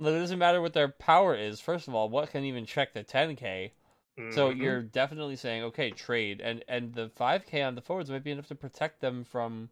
It 0.00 0.04
doesn't 0.04 0.38
matter 0.38 0.60
what 0.62 0.74
their 0.74 0.88
power 0.88 1.34
is. 1.36 1.60
First 1.60 1.88
of 1.88 1.94
all, 1.94 2.08
what 2.10 2.30
can 2.30 2.44
even 2.44 2.66
check 2.66 2.92
the 2.94 3.04
10k? 3.04 3.72
So 4.30 4.50
Mhm. 4.50 4.50
you're 4.50 4.82
definitely 4.82 5.36
saying 5.36 5.64
okay, 5.64 5.92
trade, 5.92 6.40
and 6.42 6.64
and 6.68 6.94
the 6.94 7.10
5k 7.10 7.62
on 7.62 7.74
the 7.76 7.82
forwards 7.82 8.10
might 8.10 8.24
be 8.24 8.32
enough 8.32 8.48
to 8.48 8.54
protect 8.56 9.00
them 9.00 9.24
from 9.24 9.70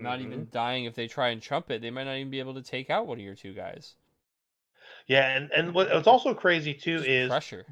not 0.00 0.20
Mhm. 0.20 0.22
even 0.22 0.48
dying 0.52 0.84
if 0.86 0.94
they 0.96 1.08
try 1.08 1.30
and 1.30 1.42
trump 1.42 1.70
it. 1.70 1.82
They 1.82 1.90
might 1.90 2.04
not 2.06 2.16
even 2.16 2.30
be 2.30 2.40
able 2.40 2.54
to 2.54 2.62
take 2.62 2.90
out 2.90 3.06
one 3.08 3.18
of 3.20 3.24
your 3.24 3.36
two 3.36 3.54
guys. 3.54 3.96
Yeah, 5.06 5.36
and 5.36 5.50
and 5.52 5.74
what's 5.74 6.06
also 6.06 6.34
crazy 6.34 6.74
too 6.74 6.98
Just 6.98 7.08
is 7.08 7.28
pressure. 7.28 7.66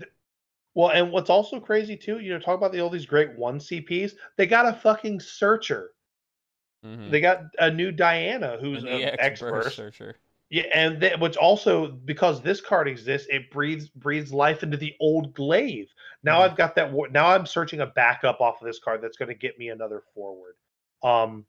well, 0.75 0.91
and 0.91 1.13
what's 1.13 1.31
also 1.31 1.61
crazy 1.61 1.97
too. 1.97 2.19
You 2.21 2.33
know, 2.35 2.39
talk 2.39 2.57
about 2.57 2.73
the 2.73 2.81
all 2.81 2.91
these 2.91 3.07
great 3.07 3.37
one 3.37 3.61
CPs. 3.61 4.13
They 4.37 4.47
got 4.47 4.67
a 4.67 4.73
fucking 4.73 5.21
searcher. 5.21 5.93
Mhm. 6.83 7.11
They 7.11 7.21
got 7.21 7.43
a 7.59 7.71
new 7.71 7.93
Diana 7.93 8.57
who's 8.61 8.83
An 8.83 8.89
an 8.89 8.89
EX 8.89 9.19
expert. 9.19 9.65
searcher. 9.73 10.17
Yeah, 10.51 10.65
and 10.75 11.01
th- 11.01 11.19
which 11.21 11.37
also 11.37 11.89
because 11.89 12.43
this 12.43 12.61
card 12.61 12.89
exists, 12.89 13.29
it 13.31 13.51
breathes 13.51 13.89
breathes 13.91 14.33
life 14.33 14.63
into 14.63 14.77
the 14.77 14.95
old 15.01 15.35
glaive. 15.35 15.89
Now 16.25 16.41
Mhm. 16.41 16.45
I've 16.45 16.57
got 16.57 16.75
that. 16.77 16.93
Now 17.13 17.29
I'm 17.29 17.47
searching 17.47 17.81
a 17.81 17.87
backup 17.87 18.41
off 18.41 18.61
of 18.61 18.67
this 18.67 18.81
card 18.81 19.01
that's 19.03 19.17
going 19.17 19.29
to 19.29 19.35
get 19.35 19.59
me 19.59 19.69
another 19.71 20.03
forward. 20.15 20.57
Um, 21.03 21.47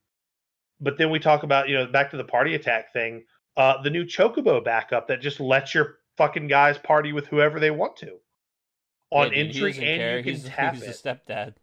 but 0.81 0.97
then 0.97 1.09
we 1.11 1.19
talk 1.19 1.43
about 1.43 1.69
you 1.69 1.75
know 1.77 1.87
back 1.87 2.11
to 2.11 2.17
the 2.17 2.23
party 2.25 2.55
attack 2.55 2.93
thing. 2.93 3.25
Uh, 3.57 3.81
the 3.81 3.89
new 3.89 4.05
Chocobo 4.05 4.63
backup 4.63 5.07
that 5.07 5.21
just 5.21 5.39
lets 5.39 5.73
your 5.73 5.97
fucking 6.17 6.47
guys 6.47 6.77
party 6.77 7.13
with 7.13 7.27
whoever 7.27 7.59
they 7.59 7.71
want 7.71 7.97
to 7.97 8.17
on 9.11 9.27
Yeah, 9.33 9.43
dude, 9.43 9.53
he 9.53 9.57
intrigue, 9.65 9.77
and 9.77 9.99
care. 9.99 10.17
you 10.17 10.23
can 10.23 10.33
he's, 10.35 10.43
tap 10.45 10.73
he's 10.75 10.83
it. 10.83 10.89
a 10.89 10.93
stepdad. 10.93 11.53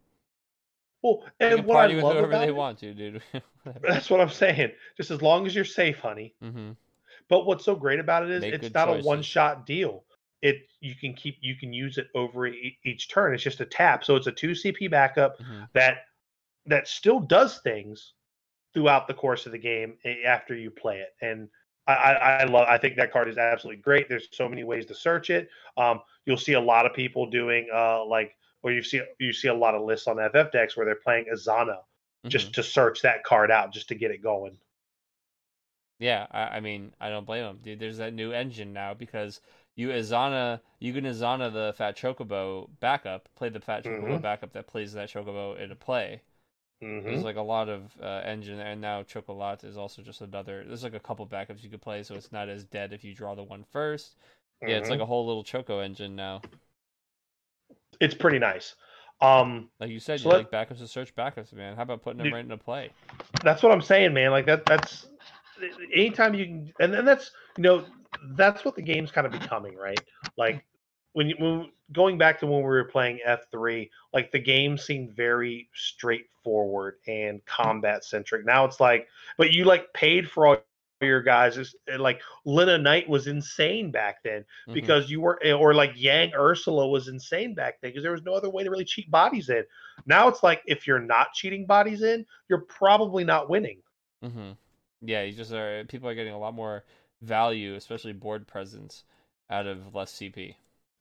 well, 1.03 1.24
and 1.41 1.64
what 1.64 1.76
I 1.76 1.80
party 1.80 1.95
with 1.95 2.05
love 2.05 2.12
whoever 2.14 2.28
about 2.28 2.41
they 2.43 2.49
it, 2.49 2.55
want 2.55 2.78
to, 2.80 2.95
dude. 2.95 3.22
that's 3.82 4.11
what 4.11 4.20
I'm 4.20 4.28
saying. 4.28 4.72
Just 4.97 5.11
as 5.11 5.22
long 5.22 5.47
as 5.47 5.55
you're 5.55 5.64
safe, 5.64 5.99
honey. 5.99 6.34
Mm-hmm. 6.43 6.72
But 7.28 7.47
what's 7.47 7.64
so 7.64 7.74
great 7.74 8.01
about 8.01 8.24
it 8.24 8.30
is 8.30 8.43
Make 8.43 8.55
it's 8.55 8.74
not 8.74 8.86
choices. 8.89 9.05
a 9.05 9.09
one 9.09 9.22
shot 9.22 9.66
deal. 9.66 10.05
It 10.41 10.57
you 10.80 10.95
can 10.95 11.14
keep 11.14 11.36
you 11.41 11.57
can 11.57 11.72
use 11.72 11.99
it 11.99 12.09
over 12.14 12.47
e- 12.47 12.78
each 12.84 13.09
turn. 13.09 13.34
It's 13.34 13.43
just 13.43 13.61
a 13.61 13.66
tap. 13.66 14.05
So 14.05 14.14
it's 14.16 14.26
a 14.28 14.32
two 14.32 14.53
CP 14.53 14.91
backup 14.91 15.36
hmm 15.39 15.62
that 15.74 15.99
that 16.66 16.86
still 16.89 17.20
does 17.20 17.59
things 17.59 18.14
throughout 18.74 19.09
the 19.09 19.14
course 19.14 19.47
of 19.47 19.53
the 19.53 19.59
game 19.59 19.97
after 20.26 20.55
you 20.55 20.70
play 20.70 20.99
it. 21.01 21.09
And 21.22 21.49
I, 21.93 22.41
I, 22.41 22.45
love. 22.45 22.66
I 22.68 22.78
think 22.78 22.97
that 22.97 23.12
card 23.12 23.28
is 23.28 23.39
absolutely 23.39 23.82
great. 23.82 24.09
There's 24.09 24.28
so 24.32 24.49
many 24.49 24.64
ways 24.64 24.86
to 24.86 24.95
search 24.95 25.30
it. 25.30 25.49
Um, 25.76 26.01
you'll 26.26 26.36
see 26.36 26.53
a 26.55 26.61
lot 26.61 26.86
of 26.86 26.93
people 26.95 27.30
doing 27.30 27.68
uh 27.72 28.05
like, 28.05 28.36
or 28.62 28.72
you 28.72 28.82
see 28.82 29.01
you 29.18 29.32
see 29.32 29.49
a 29.49 29.55
lot 29.55 29.74
of 29.74 29.82
lists 29.82 30.07
on 30.07 30.18
FF 30.18 30.53
decks 30.53 30.76
where 30.76 30.86
they're 30.86 30.95
playing 30.97 31.26
Azana 31.32 31.78
Mm-hmm. 32.24 32.30
just 32.30 32.55
to 32.55 32.62
search 32.64 33.03
that 33.03 33.22
card 33.24 33.51
out 33.51 33.72
just 33.72 33.89
to 33.89 33.95
get 33.95 34.11
it 34.11 34.22
going. 34.22 34.59
Yeah, 36.01 36.26
I, 36.30 36.57
I 36.57 36.61
mean, 36.61 36.93
I 37.01 37.09
don't 37.11 37.24
blame 37.26 37.45
them, 37.45 37.59
dude. 37.62 37.78
There's 37.80 37.99
that 37.99 38.12
new 38.14 38.32
engine 38.32 38.72
now 38.72 38.95
because 38.95 39.41
you 39.76 39.89
Azana, 39.91 40.61
you 40.80 40.93
can 40.93 41.05
Azana 41.05 41.53
the 41.53 41.72
Fat 41.76 41.97
Chocobo 41.97 42.68
backup, 42.80 43.28
play 43.36 43.49
the 43.49 43.61
Fat 43.61 43.84
Chocobo 43.84 44.18
Mhm. 44.18 44.20
backup 44.20 44.53
that 44.53 44.66
plays 44.66 44.93
that 44.95 45.09
Chocobo 45.11 45.57
into 45.59 45.74
play. 45.76 46.22
Hmm 46.81 47.01
There's 47.05 47.24
like 47.24 47.37
a 47.37 47.43
lot 47.43 47.68
of 47.68 47.83
uh, 48.03 48.22
engine, 48.24 48.61
and 48.61 48.81
now 48.81 49.03
Chocolat 49.03 49.64
is 49.64 49.76
also 49.76 50.03
just 50.03 50.20
another. 50.20 50.64
There's 50.66 50.85
like 50.85 50.95
a 50.95 51.01
couple 51.01 51.26
backups 51.26 51.62
you 51.62 51.70
could 51.70 51.83
play, 51.83 52.03
so 52.03 52.14
it's 52.14 52.33
not 52.33 52.49
as 52.49 52.64
dead 52.64 52.93
if 52.93 53.05
you 53.05 53.14
draw 53.14 53.35
the 53.35 53.43
one 53.43 53.64
first. 53.72 54.16
Yeah, 54.62 54.76
it's 54.76 54.91
like 54.91 55.01
a 55.01 55.07
whole 55.07 55.26
little 55.26 55.45
Choco 55.45 55.81
engine 55.81 56.16
now. 56.16 56.43
it's 58.01 58.14
pretty 58.14 58.39
nice. 58.39 58.74
Um, 59.20 59.68
Like 59.81 59.91
you 59.91 60.01
said, 60.01 60.20
So 60.20 60.29
you 60.29 60.35
let- 60.37 60.53
like 60.53 60.68
backups 60.68 60.79
to 60.79 60.87
search 60.87 61.14
backups, 61.14 61.53
man. 61.53 61.76
How 61.76 61.83
about 61.83 62.03
putting 62.03 62.18
them 62.18 62.26
Dude. 62.26 62.35
right 62.35 62.45
into 62.45 62.57
play? 62.57 62.91
that's 63.43 63.62
what 63.62 63.72
I'm 63.72 63.83
saying, 63.83 64.12
man. 64.14 64.31
Like 64.31 64.47
that. 64.47 64.64
That's 64.64 65.07
anytime 65.95 66.35
you 66.35 66.45
can, 66.45 66.72
and 66.81 66.93
then 66.93 67.05
that's 67.05 67.31
you 67.57 67.62
know 67.62 67.85
that's 68.37 68.64
what 68.64 68.76
the 68.76 68.83
game's 68.83 69.11
kind 69.11 69.26
of 69.26 69.33
becoming, 69.33 69.76
right? 69.76 70.01
Like 70.37 70.64
when 71.12 71.29
you 71.29 71.37
when, 71.39 71.70
going 71.93 72.18
back 72.18 72.39
to 72.41 72.47
when 72.47 72.59
we 72.59 72.64
were 72.64 72.84
playing 72.84 73.20
F3, 73.26 73.91
like 74.12 74.30
the 74.30 74.39
game 74.39 74.76
seemed 74.76 75.12
very 75.12 75.68
straightforward 75.74 76.97
and 77.07 77.45
combat 77.47 78.05
centric. 78.05 78.45
Now 78.45 78.64
it's 78.64 78.80
like, 78.80 79.09
but 79.36 79.53
you 79.53 79.64
like 79.64 79.93
paid 79.95 80.30
for 80.30 80.47
all 80.47 80.57
your 81.01 81.22
guys. 81.22 81.57
It's, 81.57 81.74
like 81.99 82.20
Lenna 82.45 82.76
Knight 82.76 83.09
was 83.09 83.26
insane 83.26 83.91
back 83.91 84.22
then 84.22 84.45
Mhm. 84.66 84.74
because 84.74 85.11
you 85.11 85.20
were, 85.20 85.41
or 85.55 85.72
like 85.72 85.93
Yang 85.95 86.32
Ursula 86.34 86.89
was 86.89 87.09
insane 87.09 87.55
back 87.55 87.80
then 87.80 87.91
because 87.91 88.03
there 88.03 88.12
was 88.12 88.24
no 88.24 88.34
other 88.34 88.51
way 88.51 88.64
to 88.64 88.70
really 88.70 88.84
cheat 88.84 89.11
bodies 89.11 89.49
in. 89.49 89.64
Now 90.07 90.28
it's 90.28 90.43
like 90.43 90.62
if 90.66 90.86
you're 90.86 90.99
not 90.99 91.32
cheating 91.32 91.66
bodies 91.66 92.03
in, 92.03 92.26
you're 92.49 92.62
probably 92.62 93.24
not 93.24 93.49
winning. 93.49 93.78
Mm-hmm. 94.24 94.53
Yeah, 95.03 95.22
you 95.22 95.32
just 95.32 95.53
are. 95.53 95.84
People 95.84 96.09
are 96.09 96.14
getting 96.14 96.32
a 96.34 96.39
lot 96.39 96.55
more 96.55 96.84
value, 97.22 97.74
especially 97.76 98.12
board 98.12 98.47
presence, 98.47 99.05
out 99.49 99.66
of 99.66 99.95
less 99.95 100.12
CP. 100.12 100.57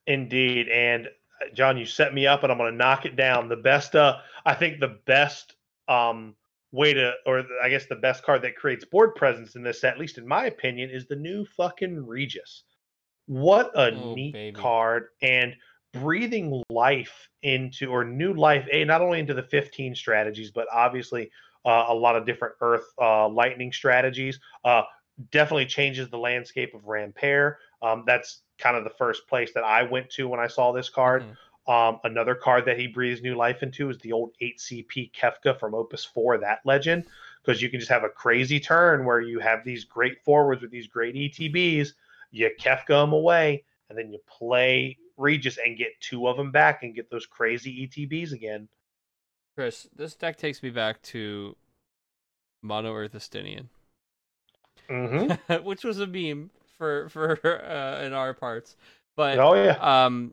Indeed. 0.08 0.68
And 0.68 1.06
uh, 1.06 1.54
John, 1.54 1.78
you 1.78 1.86
set 1.86 2.12
me 2.14 2.26
up 2.26 2.42
and 2.42 2.50
I'm 2.50 2.58
going 2.58 2.72
to 2.72 2.76
knock 2.76 3.06
it 3.06 3.14
down. 3.14 3.48
The 3.48 3.56
best, 3.56 3.94
uh, 3.94 4.16
I 4.44 4.54
think 4.54 4.80
the 4.80 4.98
best 5.06 5.54
um, 5.86 6.34
way 6.72 6.92
to, 6.94 7.12
or 7.26 7.42
the- 7.42 7.58
I 7.62 7.68
guess 7.68 7.86
the 7.86 7.94
best 7.96 8.24
card 8.24 8.42
that 8.42 8.56
creates 8.56 8.84
board 8.84 9.14
presence 9.14 9.54
in 9.54 9.62
this, 9.62 9.84
at 9.84 9.98
least 9.98 10.18
in 10.18 10.26
my 10.26 10.46
opinion, 10.46 10.90
is 10.90 11.06
the 11.06 11.16
new 11.16 11.44
fucking 11.44 12.04
Regis. 12.06 12.64
What 13.26 13.70
a 13.76 13.92
Oh, 13.94 14.14
neat 14.14 14.32
baby. 14.32 14.56
card. 14.58 15.08
And 15.22 15.54
breathing 15.92 16.62
life 16.70 17.28
into, 17.42 17.90
or 17.90 18.04
new 18.04 18.32
life, 18.34 18.66
a 18.72 18.84
not 18.84 19.00
only 19.00 19.20
into 19.20 19.34
the 19.34 19.42
15 19.42 19.94
strategies, 19.94 20.50
but 20.50 20.66
obviously 20.72 21.30
uh, 21.64 21.86
a 21.88 21.94
lot 21.94 22.16
of 22.16 22.24
different 22.26 22.54
Earth 22.60 22.84
uh, 23.00 23.28
lightning 23.28 23.72
strategies. 23.72 24.38
Uh, 24.64 24.82
definitely 25.30 25.66
changes 25.66 26.08
the 26.08 26.18
landscape 26.18 26.74
of 26.74 26.82
Rampare. 26.82 27.56
Um, 27.82 28.04
that's 28.06 28.42
kind 28.58 28.76
of 28.76 28.84
the 28.84 28.90
first 28.90 29.26
place 29.26 29.52
that 29.54 29.64
I 29.64 29.82
went 29.84 30.10
to 30.10 30.28
when 30.28 30.40
I 30.40 30.46
saw 30.46 30.72
this 30.72 30.88
card. 30.88 31.24
Mhm. 31.24 31.36
Um, 31.68 32.00
another 32.04 32.34
card 32.34 32.64
that 32.64 32.78
he 32.78 32.86
breathes 32.86 33.20
new 33.20 33.34
life 33.34 33.62
into 33.62 33.90
is 33.90 33.98
the 33.98 34.12
old 34.12 34.32
8CP 34.40 35.12
Kefka 35.12 35.58
from 35.58 35.74
Opus 35.74 36.04
4, 36.04 36.38
that 36.38 36.60
legend, 36.64 37.04
because 37.42 37.60
you 37.60 37.68
can 37.68 37.78
just 37.78 37.90
have 37.90 38.04
a 38.04 38.08
crazy 38.08 38.58
turn 38.58 39.04
where 39.04 39.20
you 39.20 39.38
have 39.38 39.64
these 39.64 39.84
great 39.84 40.24
forwards 40.24 40.62
with 40.62 40.70
these 40.70 40.86
great 40.86 41.14
ETBs, 41.14 41.92
you 42.30 42.50
Kefka 42.58 42.88
them 42.88 43.12
away, 43.12 43.64
and 43.88 43.98
then 43.98 44.10
you 44.10 44.18
play 44.26 44.96
Regis 45.18 45.58
and 45.58 45.76
get 45.76 46.00
two 46.00 46.26
of 46.26 46.36
them 46.38 46.50
back 46.50 46.82
and 46.82 46.94
get 46.94 47.10
those 47.10 47.26
crazy 47.26 47.86
ETBs 47.86 48.32
again. 48.32 48.68
Chris, 49.54 49.88
this 49.94 50.14
deck 50.14 50.36
takes 50.36 50.62
me 50.62 50.70
back 50.70 51.02
to 51.02 51.54
Mono 52.62 52.94
Earthistinian, 52.94 53.68
Mm-hmm. 54.88 55.54
which 55.64 55.84
was 55.84 56.00
a 56.00 56.06
meme 56.06 56.50
for 56.78 57.08
for 57.10 57.38
uh, 57.64 58.02
in 58.04 58.12
our 58.12 58.32
parts. 58.32 58.76
But 59.16 59.38
oh, 59.38 59.54
yeah. 59.54 60.04
um, 60.06 60.32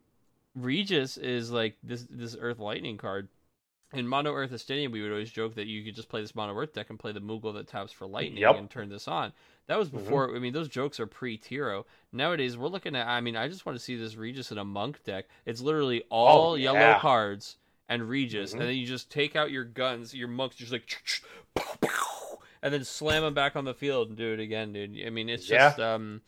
Regis 0.56 1.18
is 1.18 1.52
like 1.52 1.76
this 1.84 2.06
this 2.10 2.38
Earth 2.40 2.60
Lightning 2.60 2.98
card, 2.98 3.28
in 3.94 4.08
Mono 4.08 4.34
Earth 4.34 4.52
Ascension, 4.52 4.92
we 4.92 5.02
would 5.02 5.12
always 5.12 5.32
joke 5.32 5.56
that 5.56 5.68
you 5.68 5.84
could 5.84 5.96
just 5.96 6.10
play 6.10 6.22
this 6.22 6.36
Mono 6.36 6.56
Earth 6.56 6.74
deck 6.74 6.90
and 6.90 7.00
play 7.00 7.12
the 7.12 7.20
Moogle 7.22 7.54
that 7.54 7.68
taps 7.68 7.92
for 7.92 8.06
lightning 8.08 8.42
Yep. 8.42 8.56
and 8.58 8.70
turn 8.70 8.90
this 8.90 9.08
on. 9.08 9.32
That 9.68 9.78
was 9.80 9.90
Mhm. 9.90 9.94
before. 9.94 10.36
I 10.36 10.40
mean, 10.40 10.54
those 10.54 10.70
jokes 10.70 11.00
are 11.00 11.08
pre-Tiro. 11.08 11.86
Nowadays, 12.12 12.58
we're 12.58 12.68
looking 12.68 12.96
at. 12.96 13.08
I 13.08 13.22
mean, 13.22 13.36
I 13.36 13.48
just 13.48 13.66
want 13.66 13.78
to 13.78 13.84
see 13.84 13.96
this 13.96 14.16
Regis 14.16 14.52
in 14.52 14.58
a 14.58 14.66
Monk 14.66 15.04
deck. 15.04 15.26
It's 15.46 15.62
literally 15.62 16.04
all 16.10 16.52
Oh, 16.52 16.56
yellow 16.56 16.80
yeah. 16.80 17.00
cards 17.00 17.58
and 17.90 18.08
Regis, 18.10 18.52
Mhm. 18.52 18.60
and 18.60 18.62
then 18.70 18.76
you 18.76 18.86
just 18.86 19.10
take 19.10 19.36
out 19.36 19.52
your 19.52 19.64
guns. 19.64 20.14
Your 20.14 20.28
monks 20.28 20.56
just 20.58 20.72
like, 20.72 20.88
and 22.66 22.74
then 22.74 22.84
slam 22.84 23.24
him 23.24 23.36
back 23.36 23.56
on 23.56 23.64
the 23.64 23.76
field 23.76 24.10
and 24.10 24.18
do 24.18 24.34
it 24.34 24.40
again, 24.40 24.74
dude. 24.74 24.98
I 25.06 25.12
mean, 25.12 25.30
it's 25.30 25.48
Yeah. 25.48 25.70
just 25.70 25.80
um. 25.80 26.22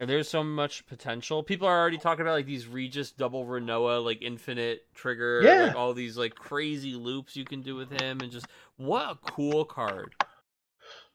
And 0.00 0.10
there's 0.10 0.28
so 0.28 0.42
much 0.42 0.84
potential. 0.88 1.44
People 1.44 1.68
are 1.68 1.78
already 1.80 1.96
talking 1.96 2.22
about 2.22 2.32
like 2.32 2.46
these 2.46 2.66
Regis 2.66 3.12
double 3.12 3.46
Rinoa, 3.46 4.04
like 4.04 4.20
infinite 4.20 4.82
trigger, 4.94 5.42
Yeah. 5.44 5.66
like 5.66 5.76
all 5.76 5.94
these 5.94 6.16
like 6.18 6.34
crazy 6.34 6.94
loops 6.94 7.36
you 7.36 7.44
can 7.44 7.62
do 7.62 7.76
with 7.76 7.88
him, 8.00 8.18
and 8.20 8.32
just 8.32 8.46
what 8.78 9.08
a 9.08 9.14
cool 9.30 9.64
card. 9.64 10.12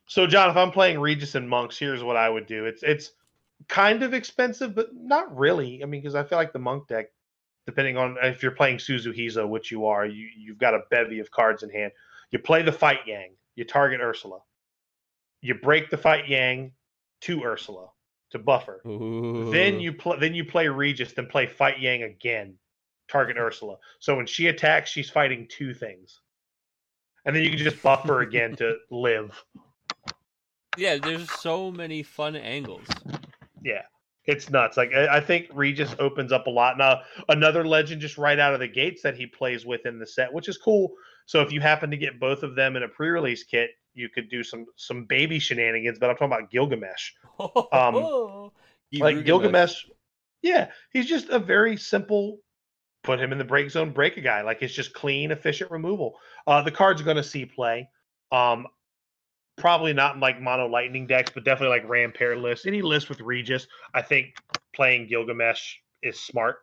So, 0.06 0.26
John, 0.26 0.50
if 0.50 0.56
I'm 0.56 0.72
playing 0.72 1.02
Regis 1.02 1.36
and 1.36 1.50
Monks, 1.50 1.78
here's 1.78 2.02
what 2.02 2.16
I 2.16 2.30
would 2.30 2.46
do. 2.48 2.66
It's 2.66 2.82
it's 2.82 3.12
kind 3.68 4.04
of 4.04 4.14
expensive, 4.14 4.74
but 4.74 4.96
not 4.96 5.36
really. 5.38 5.84
I 5.84 5.86
mean, 5.86 6.00
because 6.00 6.16
I 6.16 6.24
feel 6.24 6.38
like 6.38 6.54
the 6.54 6.60
Monk 6.60 6.88
deck, 6.88 7.08
depending 7.66 7.98
on 7.98 8.16
if 8.24 8.42
you're 8.42 8.54
playing 8.54 8.78
Suzuhizo, 8.78 9.50
which 9.50 9.70
you 9.70 9.86
are, 9.88 10.06
you 10.06 10.30
you've 10.38 10.60
got 10.60 10.74
a 10.74 10.84
bevy 10.90 11.20
of 11.20 11.30
cards 11.30 11.62
in 11.62 11.70
hand. 11.72 11.92
You 12.32 12.40
play 12.40 12.62
the 12.62 12.72
Fight 12.72 13.00
Yang, 13.06 13.32
you 13.58 13.66
target 13.66 14.00
Ursula, 14.00 14.40
you 15.42 15.56
break 15.56 15.90
the 15.90 15.98
Fight 15.98 16.30
Yang 16.30 16.72
to 17.22 17.44
Ursula 17.44 17.88
to 18.30 18.40
buffer. 18.40 18.82
Then 18.86 19.80
you 19.80 19.92
play 19.92 20.18
then 20.20 20.34
you 20.34 20.46
play 20.46 20.68
Regis, 20.70 21.12
then 21.14 21.26
play 21.26 21.48
Fight 21.48 21.80
Yang 21.80 22.04
again, 22.04 22.54
target 23.10 23.36
Ursula. 23.38 23.78
So 24.00 24.16
when 24.16 24.28
she 24.28 24.48
attacks, 24.48 24.92
she's 24.92 25.10
fighting 25.10 25.48
two 25.50 25.74
things. 25.74 26.22
And 27.26 27.36
then 27.36 27.44
you 27.44 27.50
can 27.50 27.60
just 27.60 27.82
buffer 27.82 28.22
again 28.22 28.56
to 28.58 28.78
live. 28.92 29.44
yeah, 30.78 30.98
there's 30.98 31.30
so 31.30 31.72
many 31.72 32.04
fun 32.04 32.36
angles. 32.36 32.86
Yeah, 33.64 33.82
it's 34.26 34.50
nuts. 34.52 34.78
Like 34.78 34.94
I 34.94 35.18
I 35.18 35.20
think 35.20 35.48
Regis 35.52 35.96
opens 35.98 36.32
up 36.32 36.46
a 36.46 36.52
lot. 36.52 36.78
Now 36.78 37.02
another 37.28 37.66
legend 37.68 38.02
just 38.02 38.20
right 38.20 38.38
out 38.38 38.54
of 38.54 38.60
the 38.60 38.68
gates 38.68 39.02
that 39.02 39.16
he 39.18 39.26
plays 39.26 39.66
with 39.66 39.86
in 39.88 39.98
the 39.98 40.06
set, 40.06 40.32
which 40.32 40.48
is 40.48 40.58
cool. 40.58 40.92
So 41.28 41.42
if 41.42 41.52
you 41.52 41.60
happen 41.60 41.92
to 41.92 41.98
get 41.98 42.20
both 42.20 42.42
of 42.42 42.56
them 42.56 42.76
in 42.78 42.84
a 42.84 42.88
pre-release 42.88 43.44
kit, 43.44 43.72
you 43.94 44.10
could 44.10 44.30
do 44.30 44.44
some 44.44 44.66
some 44.78 45.04
baby 45.06 45.40
shenanigans. 45.40 46.00
But 46.00 46.10
I'm 46.10 46.16
talking 46.16 46.34
about 46.34 46.50
Gilgamesh. 46.50 47.12
Um, 47.72 48.52
like 48.94 49.26
Gilgamesh, 49.26 49.86
yeah, 50.42 50.72
he's 50.92 51.06
just 51.06 51.30
a 51.30 51.38
very 51.38 51.78
simple. 51.78 52.40
Put 53.04 53.20
him 53.20 53.32
in 53.32 53.38
the 53.38 53.44
break 53.44 53.70
zone, 53.70 53.92
break 53.92 54.18
a 54.18 54.22
guy. 54.22 54.42
Like 54.42 54.62
it's 54.62 54.74
just 54.74 54.94
clean, 54.94 55.32
efficient 55.32 55.70
removal. 55.70 56.18
Uh, 56.46 56.62
the 56.62 56.72
card's 56.72 57.02
going 57.02 57.18
to 57.18 57.24
see 57.24 57.46
play. 57.46 57.90
Um, 58.32 58.68
probably 59.58 59.94
not 59.94 60.16
in 60.16 60.22
like 60.22 60.42
mono 60.42 60.68
lightning 60.68 61.08
decks, 61.08 61.32
but 61.34 61.44
definitely 61.44 61.78
like 61.78 61.90
ram 61.90 62.12
pair 62.12 62.38
lists. 62.38 62.66
Any 62.66 62.82
list 62.82 63.10
with 63.10 63.20
Regis, 63.22 63.68
I 63.94 64.02
think 64.02 64.36
playing 64.74 65.08
Gilgamesh 65.08 65.76
is 66.02 66.20
smart. 66.20 66.58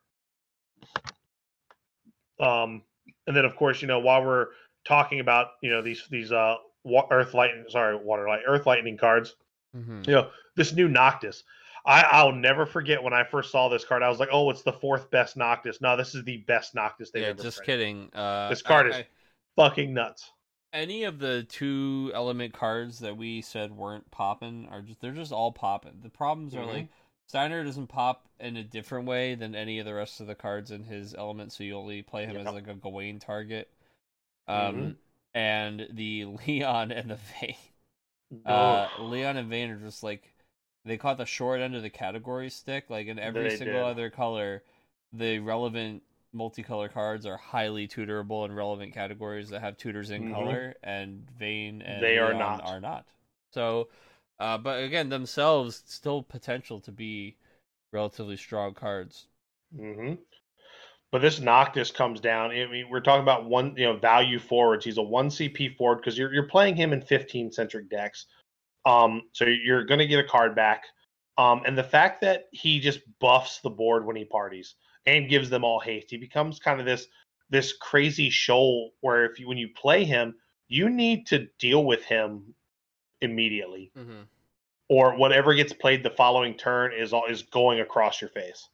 Um, 2.41 2.83
and 3.27 3.37
then 3.37 3.45
of 3.45 3.57
course, 3.57 3.81
you 3.83 3.89
know, 3.89 3.99
while 3.99 4.25
we're 4.25 4.49
talking 4.85 5.21
about 5.21 5.49
you 5.63 5.71
know 5.71 5.83
these 5.83 6.05
these 6.11 6.33
uh 6.33 6.57
wa- 6.85 7.07
earth 7.11 7.35
lightning, 7.35 7.65
sorry, 7.69 7.97
water 7.97 8.29
light, 8.29 8.43
earth 8.47 8.67
lightning 8.67 8.97
cards, 8.97 9.37
Mhm. 9.77 10.07
you 10.07 10.13
know, 10.15 10.31
this 10.57 10.73
new 10.73 10.89
Noctis. 10.89 11.43
I, 11.87 12.01
I'll 12.03 12.33
never 12.33 12.65
forget 12.65 13.03
when 13.03 13.13
I 13.13 13.25
first 13.25 13.51
saw 13.53 13.69
this 13.69 13.85
card. 13.85 14.03
I 14.03 14.09
was 14.09 14.19
like, 14.19 14.31
"Oh, 14.33 14.49
it's 14.49 14.63
the 14.63 14.73
fourth 14.73 15.11
best 15.11 15.37
Noctis." 15.37 15.81
No, 15.83 15.97
this 15.99 16.15
is 16.15 16.25
the 16.25 16.39
best 16.47 16.75
Noctis 16.75 17.11
they've 17.11 17.23
Yeah, 17.23 17.29
ever 17.31 17.43
just 17.43 17.59
printed. 17.59 17.79
kidding. 17.81 18.11
Uh, 18.15 18.49
This 18.49 18.63
card 18.63 18.87
I- 18.87 18.89
is- 18.91 18.97
I- 18.97 19.07
Fucking 19.57 19.93
nuts. 19.95 20.31
any 20.73 21.05
of 21.05 21.19
the 21.19 21.45
two 21.45 22.11
element 22.15 22.53
cards 22.55 22.99
that 23.01 23.17
we 23.17 23.41
said 23.43 23.71
weren't 23.71 24.11
popping 24.11 24.67
are 24.71 24.81
just 24.83 25.01
they're 25.01 25.13
just 25.13 25.31
all 25.33 25.53
popping. 25.53 26.01
The 26.03 26.09
problems 26.11 26.55
are 26.57 26.63
Mhm. 26.63 26.73
like 26.73 26.89
Steiner 27.27 27.65
doesn't 27.65 27.89
pop 27.89 28.29
in 28.39 28.57
a 28.57 28.63
different 28.65 29.07
way 29.07 29.35
than 29.35 29.55
any 29.55 29.79
of 29.79 29.87
the 29.87 29.95
rest 29.95 30.21
of 30.21 30.27
the 30.27 30.35
cards 30.35 30.71
in 30.71 30.85
his 30.85 31.15
element, 31.15 31.53
so 31.53 31.65
you 31.65 31.75
only 31.77 32.03
play 32.03 32.27
him 32.27 32.37
Yep. 32.37 32.47
as 32.47 32.53
like 32.53 32.69
a 32.69 32.75
Gawain 32.75 33.19
target. 33.19 33.71
Um, 34.47 34.77
Mhm. 34.77 34.97
and 35.35 35.89
the 35.91 36.25
Leon 36.47 36.93
and 36.93 37.11
the 37.11 37.17
Vayne, 37.41 37.57
uh, 38.47 38.89
Leon 39.01 39.37
and 39.37 39.49
Vayne 39.49 39.71
are 39.71 39.77
just 39.79 40.03
like 40.03 40.35
they 40.85 40.97
caught 40.99 41.17
the 41.19 41.27
short 41.27 41.61
end 41.61 41.75
of 41.75 41.83
the 41.83 41.91
category 41.91 42.51
stick. 42.51 42.91
Like 42.91 43.07
in 43.07 43.19
every 43.19 43.51
They 43.51 43.57
single 43.57 43.83
did. 43.83 43.91
other 43.91 44.11
color, 44.11 44.63
the 45.13 45.39
relevant 45.41 46.03
multicolor 46.35 46.93
cards 46.93 47.27
are 47.27 47.37
highly 47.37 47.89
tutorable 47.89 48.45
in 48.45 48.53
relevant 48.55 48.93
categories 48.93 49.51
that 49.51 49.61
have 49.61 49.77
tutors 49.79 50.11
in 50.11 50.25
Mhm. 50.25 50.31
color, 50.31 50.75
and 50.83 51.29
Vayne 51.39 51.83
and 51.83 52.01
They 52.01 52.19
are 52.19 52.35
Leon 52.35 52.39
not. 52.39 52.65
are 52.65 52.81
not. 52.81 53.07
So, 53.51 53.89
uh, 54.39 54.59
but 54.59 54.83
again, 54.83 55.09
themselves 55.09 55.83
still 55.87 56.23
potential 56.23 56.81
to 56.81 56.93
be 56.93 57.37
relatively 57.93 58.37
strong 58.37 58.75
cards. 58.75 59.29
hmm 59.75 60.15
But 61.13 61.23
this 61.23 61.41
Noctis 61.41 61.91
comes 61.91 62.21
down. 62.21 62.51
I 62.51 62.67
mean, 62.67 62.89
we're 62.91 63.01
talking 63.01 63.23
about 63.23 63.45
one, 63.49 63.75
you 63.77 63.85
know, 63.85 63.97
value 63.97 64.39
forwards. 64.39 64.85
He's 64.85 64.99
a 64.99 65.03
one 65.03 65.31
CP 65.31 65.69
forward 65.69 65.97
because 65.97 66.19
you're 66.19 66.33
you're 66.33 66.49
playing 66.49 66.77
him 66.77 66.93
in 66.93 67.03
15 67.03 67.53
centric 67.53 67.89
decks. 67.89 68.27
Um, 68.87 69.23
so 69.33 69.45
you're 69.47 69.85
going 69.85 70.01
to 70.01 70.07
get 70.07 70.25
a 70.25 70.29
card 70.29 70.55
back. 70.57 70.85
Um, 71.39 71.63
and 71.67 71.77
the 71.79 71.85
fact 71.85 72.21
that 72.23 72.45
he 72.53 72.81
just 72.81 73.01
buffs 73.21 73.61
the 73.61 73.71
board 73.71 74.07
when 74.07 74.17
he 74.17 74.25
parties 74.25 74.77
and 75.07 75.29
gives 75.29 75.51
them 75.51 75.65
all 75.65 75.81
haste, 75.81 76.11
he 76.11 76.17
becomes 76.19 76.59
kind 76.59 76.81
of 76.81 76.87
this 76.87 77.07
this 77.51 77.73
crazy 77.73 78.31
shoal 78.31 78.91
where 79.01 79.25
if 79.27 79.39
you 79.39 79.49
when 79.49 79.59
you 79.59 79.69
play 79.77 80.05
him, 80.05 80.35
you 80.69 80.91
need 80.91 81.27
to 81.29 81.47
deal 81.59 81.85
with 81.85 82.05
him 82.05 82.55
immediately, 83.25 83.91
Mm-hmm. 83.97 84.23
or 84.89 85.17
whatever 85.17 85.55
gets 85.55 85.73
played 85.73 86.03
the 86.03 86.11
following 86.11 86.55
turn 86.57 86.93
is 86.93 87.13
all 87.13 87.25
is 87.27 87.43
going 87.43 87.81
across 87.81 88.21
your 88.21 88.31
face, 88.31 88.69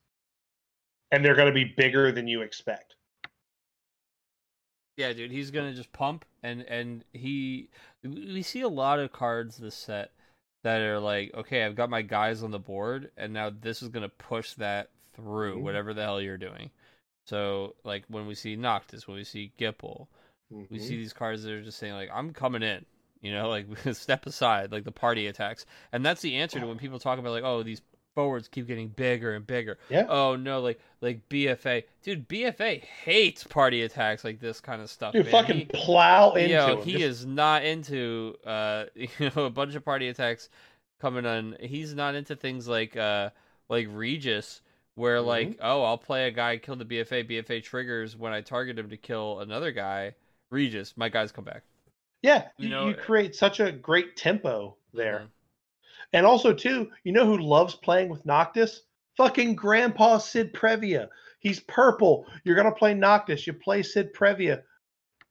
and 1.10 1.24
they're 1.24 1.34
going 1.36 1.48
to 1.48 1.54
be 1.54 1.72
bigger 1.76 2.12
than 2.12 2.26
you 2.28 2.42
expect. 2.42 2.96
Yeah, 4.96 5.12
dude, 5.14 5.30
he's 5.30 5.50
gonna 5.50 5.72
just 5.72 5.92
pump 5.92 6.26
and 6.42 6.60
and 6.62 7.04
he. 7.14 7.70
We 8.04 8.42
see 8.42 8.60
a 8.60 8.68
lot 8.68 8.98
of 8.98 9.12
cards 9.12 9.56
this 9.56 9.74
set 9.74 10.12
that 10.62 10.80
are 10.82 10.98
like, 11.00 11.32
okay, 11.34 11.64
I've 11.64 11.74
got 11.76 11.88
my 11.88 12.02
guys 12.02 12.42
on 12.42 12.50
the 12.50 12.58
board, 12.58 13.10
and 13.16 13.32
now 13.32 13.48
this 13.50 13.80
is 13.82 13.88
gonna 13.88 14.10
push 14.10 14.52
that 14.54 14.90
through 15.14 15.56
Mhm. 15.58 15.62
whatever 15.62 15.94
the 15.94 16.02
hell 16.02 16.20
you're 16.20 16.36
doing. 16.36 16.70
So, 17.26 17.76
like 17.82 18.04
when 18.08 18.26
we 18.26 18.34
see 18.34 18.56
Noctis, 18.56 19.08
when 19.08 19.16
we 19.16 19.24
see 19.24 19.52
Gippal, 19.58 20.08
we 20.50 20.78
see 20.78 20.96
these 20.96 21.12
cards 21.14 21.44
that 21.44 21.52
are 21.52 21.62
just 21.62 21.78
saying 21.78 21.94
like, 21.94 22.10
I'm 22.12 22.32
coming 22.34 22.62
in. 22.62 22.84
You 23.22 23.32
know, 23.32 23.48
like 23.48 23.66
step 23.92 24.26
aside, 24.26 24.72
like 24.72 24.84
the 24.84 24.92
party 24.92 25.26
attacks, 25.26 25.66
and 25.92 26.04
that's 26.04 26.22
the 26.22 26.36
answer 26.36 26.58
to 26.60 26.66
when 26.66 26.78
people 26.78 26.98
talk 26.98 27.18
about 27.18 27.32
like, 27.32 27.44
oh, 27.44 27.62
these 27.62 27.82
forwards 28.14 28.48
keep 28.48 28.66
getting 28.66 28.88
bigger 28.88 29.34
and 29.34 29.46
bigger. 29.46 29.78
Yeah. 29.88 30.06
Oh 30.08 30.36
no, 30.36 30.60
like 30.60 30.80
like 31.00 31.28
BFA, 31.28 31.84
dude. 32.02 32.28
BFA 32.28 32.82
hates 32.82 33.44
party 33.44 33.82
attacks 33.82 34.24
like 34.24 34.40
this 34.40 34.60
kind 34.60 34.82
of 34.82 34.90
stuff. 34.90 35.12
Dude, 35.12 35.26
man. 35.26 35.32
fucking 35.32 35.56
He- 35.58 35.64
plow 35.66 36.32
into 36.32 36.54
Yo, 36.54 36.76
him. 36.78 36.82
he 36.82 36.92
Just- 36.92 37.04
is 37.04 37.26
not 37.26 37.62
into 37.64 38.34
uh 38.46 38.86
you 38.94 39.08
know 39.20 39.44
a 39.44 39.50
bunch 39.50 39.74
of 39.74 39.84
party 39.84 40.08
attacks 40.08 40.48
coming 41.00 41.24
on. 41.26 41.56
He's 41.60 41.94
not 41.94 42.14
into 42.14 42.34
things 42.36 42.66
like 42.66 42.96
uh 42.96 43.30
like 43.68 43.86
Regis 43.90 44.60
where 44.96 45.18
Mm-hmm. 45.18 45.26
like 45.28 45.58
oh 45.62 45.82
I'll 45.84 45.98
play 45.98 46.26
a 46.26 46.30
guy 46.32 46.56
kill 46.56 46.76
the 46.76 46.84
BFA 46.84 47.30
BFA 47.30 47.62
triggers 47.62 48.16
when 48.16 48.32
I 48.32 48.40
target 48.40 48.78
him 48.78 48.90
to 48.90 48.96
kill 48.96 49.40
another 49.40 49.70
guy. 49.72 50.14
Regis, 50.50 50.94
my 50.96 51.08
guys 51.08 51.30
come 51.32 51.44
back. 51.44 51.62
Yeah, 52.22 52.48
You 52.58 52.64
you, 52.64 52.68
know, 52.68 52.88
you 52.88 52.94
create 52.94 53.34
such 53.34 53.60
a 53.60 53.72
great 53.72 54.16
tempo 54.16 54.76
there. 54.92 55.28
And 56.12 56.26
also, 56.26 56.52
too, 56.52 56.90
you 57.04 57.12
know 57.12 57.24
who 57.24 57.38
loves 57.38 57.74
playing 57.74 58.08
with 58.08 58.26
Noctis? 58.26 58.82
Fucking 59.16 59.54
Grandpa 59.54 60.18
Cid 60.18 60.52
Previa. 60.52 61.08
He's 61.40 61.60
purple. 61.60 62.26
You're 62.44 62.56
gonna 62.56 62.72
play 62.72 62.94
Noctis. 62.94 63.46
You 63.46 63.52
play 63.52 63.82
Cid 63.82 64.14
Previa. 64.14 64.62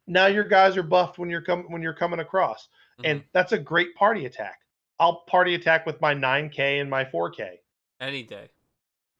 Now 0.08 0.26
your 0.26 0.44
guys 0.44 0.78
are 0.78 0.84
buffed 0.84 1.20
when 1.20 1.30
you're 1.30 1.42
coming 1.42 1.72
when 1.72 1.82
you're 1.82 1.94
coming 1.94 2.20
across, 2.20 2.70
and 3.04 3.24
that's 3.34 3.52
a 3.52 3.60
great 3.60 3.94
party 3.96 4.26
attack. 4.26 4.60
I'll 5.00 5.22
party 5.28 5.56
attack 5.56 5.86
with 5.86 6.02
my 6.02 6.14
9K 6.14 6.82
and 6.82 6.90
my 6.90 7.06
4K. 7.06 7.60
Any 8.02 8.24
day. 8.24 8.50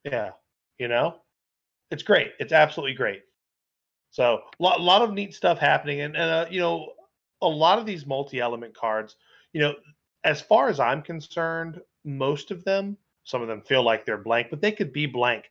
Yeah, 0.04 0.32
you 0.78 0.88
know, 0.88 1.22
it's 1.92 2.04
great. 2.04 2.32
It's 2.40 2.52
absolutely 2.52 2.96
great. 2.96 3.22
So 4.12 4.42
a 4.60 4.64
lot, 4.64 4.82
lot 4.82 5.02
of 5.02 5.14
neat 5.14 5.34
stuff 5.34 5.60
happening, 5.60 6.02
and, 6.02 6.16
and 6.16 6.30
uh, 6.30 6.46
you 6.50 6.60
know, 6.60 6.94
a 7.42 7.48
lot 7.48 7.80
of 7.80 7.86
these 7.86 8.06
multi-element 8.06 8.76
cards. 8.76 9.16
You 9.54 9.62
know, 9.62 9.76
as 10.24 10.42
far 10.42 10.70
as 10.70 10.80
I'm 10.80 11.02
concerned, 11.02 11.82
most 12.04 12.52
of 12.52 12.64
them, 12.64 12.98
some 13.24 13.42
of 13.42 13.48
them 13.48 13.62
feel 13.62 13.84
like 13.84 14.06
they're 14.06 14.18
blank, 14.18 14.48
but 14.50 14.62
they 14.62 14.72
could 14.72 14.92
be 14.94 15.06
blank. 15.06 15.46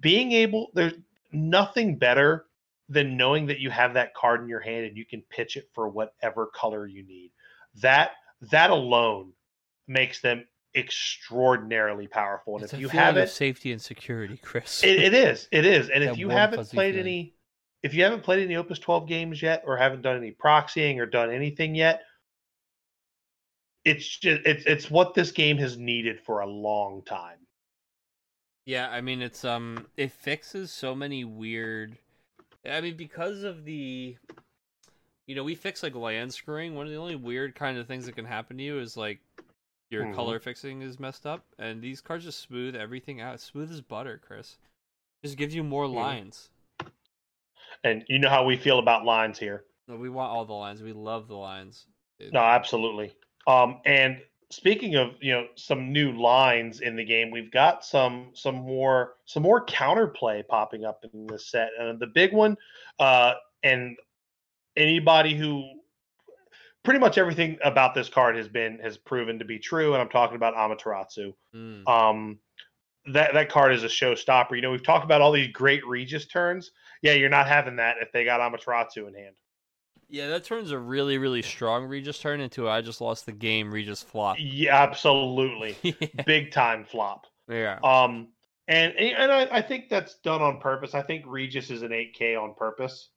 Being 0.00 0.32
able, 0.32 0.70
there's 0.74 0.94
nothing 1.32 1.96
better 1.96 2.46
than 2.88 3.16
knowing 3.16 3.46
that 3.46 3.58
you 3.58 3.70
have 3.70 3.94
that 3.94 4.14
card 4.14 4.42
in 4.42 4.48
your 4.48 4.60
hand 4.60 4.86
and 4.86 4.96
you 4.96 5.04
can 5.04 5.22
pitch 5.30 5.56
it 5.56 5.68
for 5.72 5.88
whatever 5.88 6.46
color 6.54 6.86
you 6.86 7.04
need. 7.04 7.30
That 7.80 8.12
that 8.50 8.70
alone 8.70 9.32
makes 9.86 10.20
them 10.20 10.44
extraordinarily 10.74 12.06
powerful. 12.06 12.56
And 12.56 12.64
It's 12.64 12.72
if 12.72 12.78
a 12.78 12.82
you 12.82 12.88
have 12.88 13.16
it, 13.16 13.28
safety 13.28 13.72
and 13.72 13.80
security, 13.80 14.38
Chris. 14.42 14.82
it, 14.82 14.98
it 14.98 15.14
is. 15.14 15.48
It 15.52 15.64
is. 15.64 15.88
And 15.88 16.02
That 16.04 16.12
if 16.12 16.18
you 16.18 16.28
haven't 16.28 16.68
played 16.70 16.94
feeling. 16.94 17.06
any 17.06 17.34
if 17.82 17.94
you 17.94 18.04
haven't 18.04 18.22
played 18.22 18.42
any 18.42 18.56
Opus 18.56 18.78
12 18.78 19.08
games 19.08 19.42
yet, 19.42 19.62
or 19.66 19.76
haven't 19.76 20.02
done 20.02 20.16
any 20.16 20.32
proxying 20.32 20.98
or 20.98 21.06
done 21.06 21.30
anything 21.30 21.74
yet, 21.74 22.02
it's 23.84 24.18
just 24.18 24.42
it's 24.46 24.64
it's 24.66 24.90
what 24.90 25.14
this 25.14 25.32
game 25.32 25.56
has 25.58 25.76
needed 25.76 26.20
for 26.20 26.40
a 26.40 26.46
long 26.46 27.02
time. 27.04 27.38
Yeah, 28.66 28.88
I 28.90 29.00
mean 29.00 29.20
it's 29.20 29.44
um 29.44 29.86
it 29.96 30.12
fixes 30.12 30.70
so 30.70 30.94
many 30.94 31.24
weird 31.24 31.98
I 32.68 32.80
mean 32.80 32.96
because 32.96 33.42
of 33.42 33.64
the 33.64 34.16
you 35.26 35.36
know, 35.36 35.44
we 35.44 35.54
fix 35.54 35.82
like 35.82 35.94
land 35.94 36.34
screwing. 36.34 36.74
One 36.74 36.86
of 36.86 36.92
the 36.92 36.98
only 36.98 37.16
weird 37.16 37.54
kind 37.54 37.78
of 37.78 37.86
things 37.86 38.06
that 38.06 38.16
can 38.16 38.24
happen 38.24 38.56
to 38.58 38.62
you 38.62 38.78
is 38.78 38.96
like 38.96 39.20
your 39.90 40.04
Mhm. 40.04 40.14
color 40.14 40.38
fixing 40.38 40.82
is 40.82 40.98
messed 40.98 41.26
up 41.26 41.44
and 41.58 41.82
these 41.82 42.00
cards 42.00 42.24
just 42.24 42.40
smooth 42.40 42.74
everything 42.76 43.20
out. 43.20 43.40
Smooth 43.40 43.70
as 43.70 43.80
butter, 43.80 44.20
Chris. 44.24 44.58
Just 45.24 45.36
gives 45.36 45.54
you 45.54 45.62
more 45.62 45.86
Mhm. 45.86 45.94
lines. 45.94 46.50
And 47.84 48.04
you 48.08 48.18
know 48.18 48.28
how 48.28 48.44
we 48.44 48.56
feel 48.56 48.78
about 48.78 49.04
lines 49.04 49.38
here. 49.38 49.64
No, 49.88 49.96
we 49.96 50.08
want 50.08 50.30
all 50.30 50.44
the 50.44 50.52
lines. 50.52 50.82
We 50.82 50.92
love 50.92 51.28
the 51.28 51.34
lines. 51.34 51.86
It- 52.18 52.32
No, 52.32 52.40
absolutely. 52.40 53.14
Um, 53.46 53.80
and 53.84 54.20
speaking 54.50 54.94
of 54.96 55.14
you 55.20 55.32
know 55.32 55.46
some 55.56 55.92
new 55.92 56.12
lines 56.12 56.80
in 56.80 56.94
the 56.94 57.04
game, 57.04 57.30
we've 57.30 57.50
got 57.50 57.84
some 57.84 58.30
some 58.34 58.54
more 58.56 59.14
some 59.24 59.42
more 59.42 59.64
counterplay 59.66 60.46
popping 60.46 60.84
up 60.84 61.04
in 61.12 61.26
this 61.26 61.50
set. 61.50 61.70
And 61.78 61.98
the 61.98 62.06
big 62.06 62.32
one, 62.32 62.56
uh, 63.00 63.34
and 63.62 63.96
anybody 64.76 65.34
who 65.34 65.64
pretty 66.84 67.00
much 67.00 67.18
everything 67.18 67.58
about 67.64 67.94
this 67.94 68.08
card 68.08 68.36
has 68.36 68.48
been 68.48 68.78
has 68.78 68.96
proven 68.96 69.38
to 69.38 69.44
be 69.44 69.58
true. 69.58 69.92
And 69.94 70.02
I'm 70.02 70.08
talking 70.08 70.36
about 70.36 70.54
Amaterasu. 70.54 71.34
Mm. 71.54 71.88
Um, 71.88 72.38
that 73.12 73.34
that 73.34 73.48
card 73.48 73.72
is 73.74 73.82
a 73.82 73.88
showstopper. 73.88 74.54
You 74.54 74.62
know, 74.62 74.70
we've 74.70 74.84
talked 74.84 75.04
about 75.04 75.20
all 75.20 75.32
these 75.32 75.50
great 75.52 75.84
Regis 75.86 76.26
turns. 76.26 76.70
Yeah, 77.02 77.12
you're 77.12 77.28
not 77.28 77.48
having 77.48 77.76
that 77.76 77.96
if 78.00 78.12
they 78.12 78.24
got 78.24 78.40
Amaterasu 78.40 79.08
in 79.08 79.14
hand. 79.14 79.34
Yeah, 80.08 80.28
that 80.28 80.44
turns 80.44 80.70
a 80.70 80.78
really, 80.78 81.18
really 81.18 81.42
strong 81.42 81.86
Regis 81.86 82.18
turn 82.18 82.40
into 82.40 82.68
I 82.68 82.82
just 82.82 83.00
lost 83.00 83.26
the 83.26 83.32
game 83.32 83.72
Regis 83.72 84.02
flop. 84.02 84.36
Yeah, 84.38 84.80
absolutely. 84.82 85.76
Big 86.26 86.52
time 86.52 86.84
flop. 86.84 87.26
yeah. 87.48 87.78
Um, 87.82 88.28
and 88.68 88.94
and 88.94 89.32
I, 89.32 89.48
I 89.50 89.62
think 89.62 89.88
that's 89.88 90.16
done 90.16 90.42
on 90.42 90.60
purpose. 90.60 90.94
I 90.94 91.02
think 91.02 91.24
Regis 91.26 91.70
is 91.70 91.82
an 91.82 91.90
8K 91.90 92.40
on 92.40 92.54
purpose. 92.54 93.08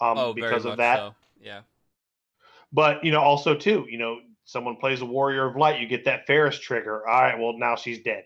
Um, 0.00 0.18
oh, 0.18 0.32
because 0.34 0.64
of 0.64 0.76
that. 0.76 0.98
so. 0.98 1.14
Yeah. 1.40 1.62
But 2.72 3.04
you 3.04 3.10
know, 3.10 3.20
also 3.20 3.54
too, 3.54 3.86
you 3.88 3.98
know, 3.98 4.18
someone 4.44 4.76
plays 4.76 5.00
a 5.00 5.06
Warrior 5.06 5.46
of 5.46 5.56
Light, 5.56 5.80
you 5.80 5.88
get 5.88 6.04
that 6.04 6.26
Faris 6.26 6.58
trigger. 6.58 7.08
All 7.08 7.20
right, 7.20 7.38
well 7.38 7.58
now 7.58 7.76
she's 7.76 8.00
dead. 8.00 8.24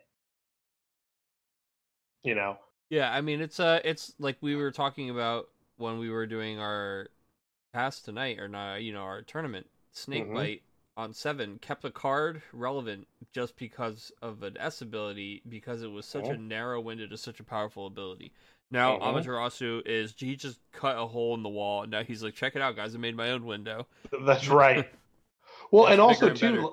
You 2.25 2.35
know, 2.35 2.59
Yeah, 2.93 3.11
I 3.11 3.23
mean 3.23 3.41
it's 3.41 3.59
uh 3.59 3.81
it's 3.87 4.13
like 4.19 4.37
we 4.43 4.55
were 4.55 4.71
talking 4.71 5.09
about 5.09 5.49
when 5.79 5.99
we 5.99 6.11
were 6.11 6.27
doing 6.27 6.59
our 6.61 7.09
pass 7.73 8.03
tonight 8.03 8.39
or 8.39 8.49
not, 8.49 8.83
you 8.83 8.93
know, 8.93 9.01
our 9.01 9.23
tournament. 9.23 9.67
Snake 9.93 10.25
Mhm. 10.25 10.35
Bite 10.35 10.63
on 10.95 11.15
seven 11.15 11.59
kept 11.59 11.87
a 11.87 11.91
card 11.91 12.43
relevant 12.53 13.09
just 13.33 13.57
because 13.57 14.13
of 14.21 14.43
an 14.43 14.59
S 14.59 14.83
ability 14.83 15.41
because 15.49 15.83
it 15.83 15.91
was 15.91 16.05
such 16.05 16.29
a 16.29 16.35
Mhm. 16.35 16.49
narrow 16.49 16.83
window 16.83 17.07
to 17.07 17.17
such 17.17 17.41
a 17.41 17.45
powerful 17.45 17.87
ability. 17.87 18.31
Now 18.71 18.99
Mhm. 18.99 19.25
Amaterasu 19.25 19.87
is 19.87 20.15
he 20.19 20.37
just 20.37 20.61
cut 20.73 20.99
a 20.99 21.07
hole 21.07 21.33
in 21.35 21.43
the 21.43 21.49
wall 21.49 21.85
and 21.85 21.91
now 21.91 22.05
he's 22.05 22.23
like, 22.23 22.35
check 22.35 22.57
it 22.57 22.61
out, 22.61 22.77
guys, 22.77 22.95
I 22.95 22.99
made 22.99 23.17
my 23.17 23.31
own 23.31 23.47
window. 23.47 23.87
that's 24.27 24.49
right. 24.49 24.87
well, 25.71 25.87
and 25.87 25.99
also 25.99 26.29
and 26.29 26.37
too, 26.37 26.57
better. 26.57 26.69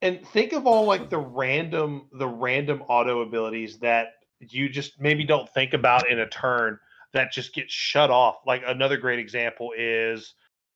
and 0.00 0.26
think 0.28 0.54
of 0.54 0.66
all 0.66 0.86
like 0.86 1.10
the 1.10 1.18
random 1.18 2.08
the 2.12 2.26
random 2.26 2.82
auto 2.88 3.20
abilities 3.20 3.80
that 3.80 4.14
you 4.48 4.68
just 4.68 5.00
maybe 5.00 5.24
don't 5.24 5.48
think 5.48 5.72
about 5.74 6.10
in 6.10 6.18
a 6.18 6.28
turn 6.28 6.78
that 7.12 7.32
just 7.32 7.54
gets 7.54 7.72
shut 7.72 8.10
off. 8.10 8.36
Like 8.46 8.62
another 8.66 8.96
great 8.96 9.18
example 9.18 9.72
is, 9.76 10.34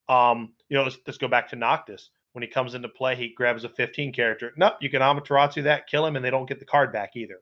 um, 0.09 0.53
you 0.69 0.77
know, 0.77 0.85
let's, 0.85 0.99
let's 1.07 1.19
go 1.19 1.29
back 1.29 1.49
to 1.51 1.57
Noctis. 1.57 2.11
When 2.33 2.43
he 2.43 2.49
comes 2.49 2.75
into 2.75 2.89
play, 2.89 3.17
he 3.17 3.33
grabs 3.35 3.65
a 3.65 3.69
15 3.69 4.13
character. 4.13 4.53
Nope, 4.57 4.75
you 4.81 4.91
can 4.91 5.01
Amaterasu 5.01 5.65
that, 5.65 5.87
kill 5.87 6.05
him, 6.05 6.17
and 6.17 6.25
they 6.25 6.31
don't 6.31 6.47
get 6.47 6.59
the 6.59 6.67
card 6.67 6.93
back 6.93 7.17
either. 7.17 7.41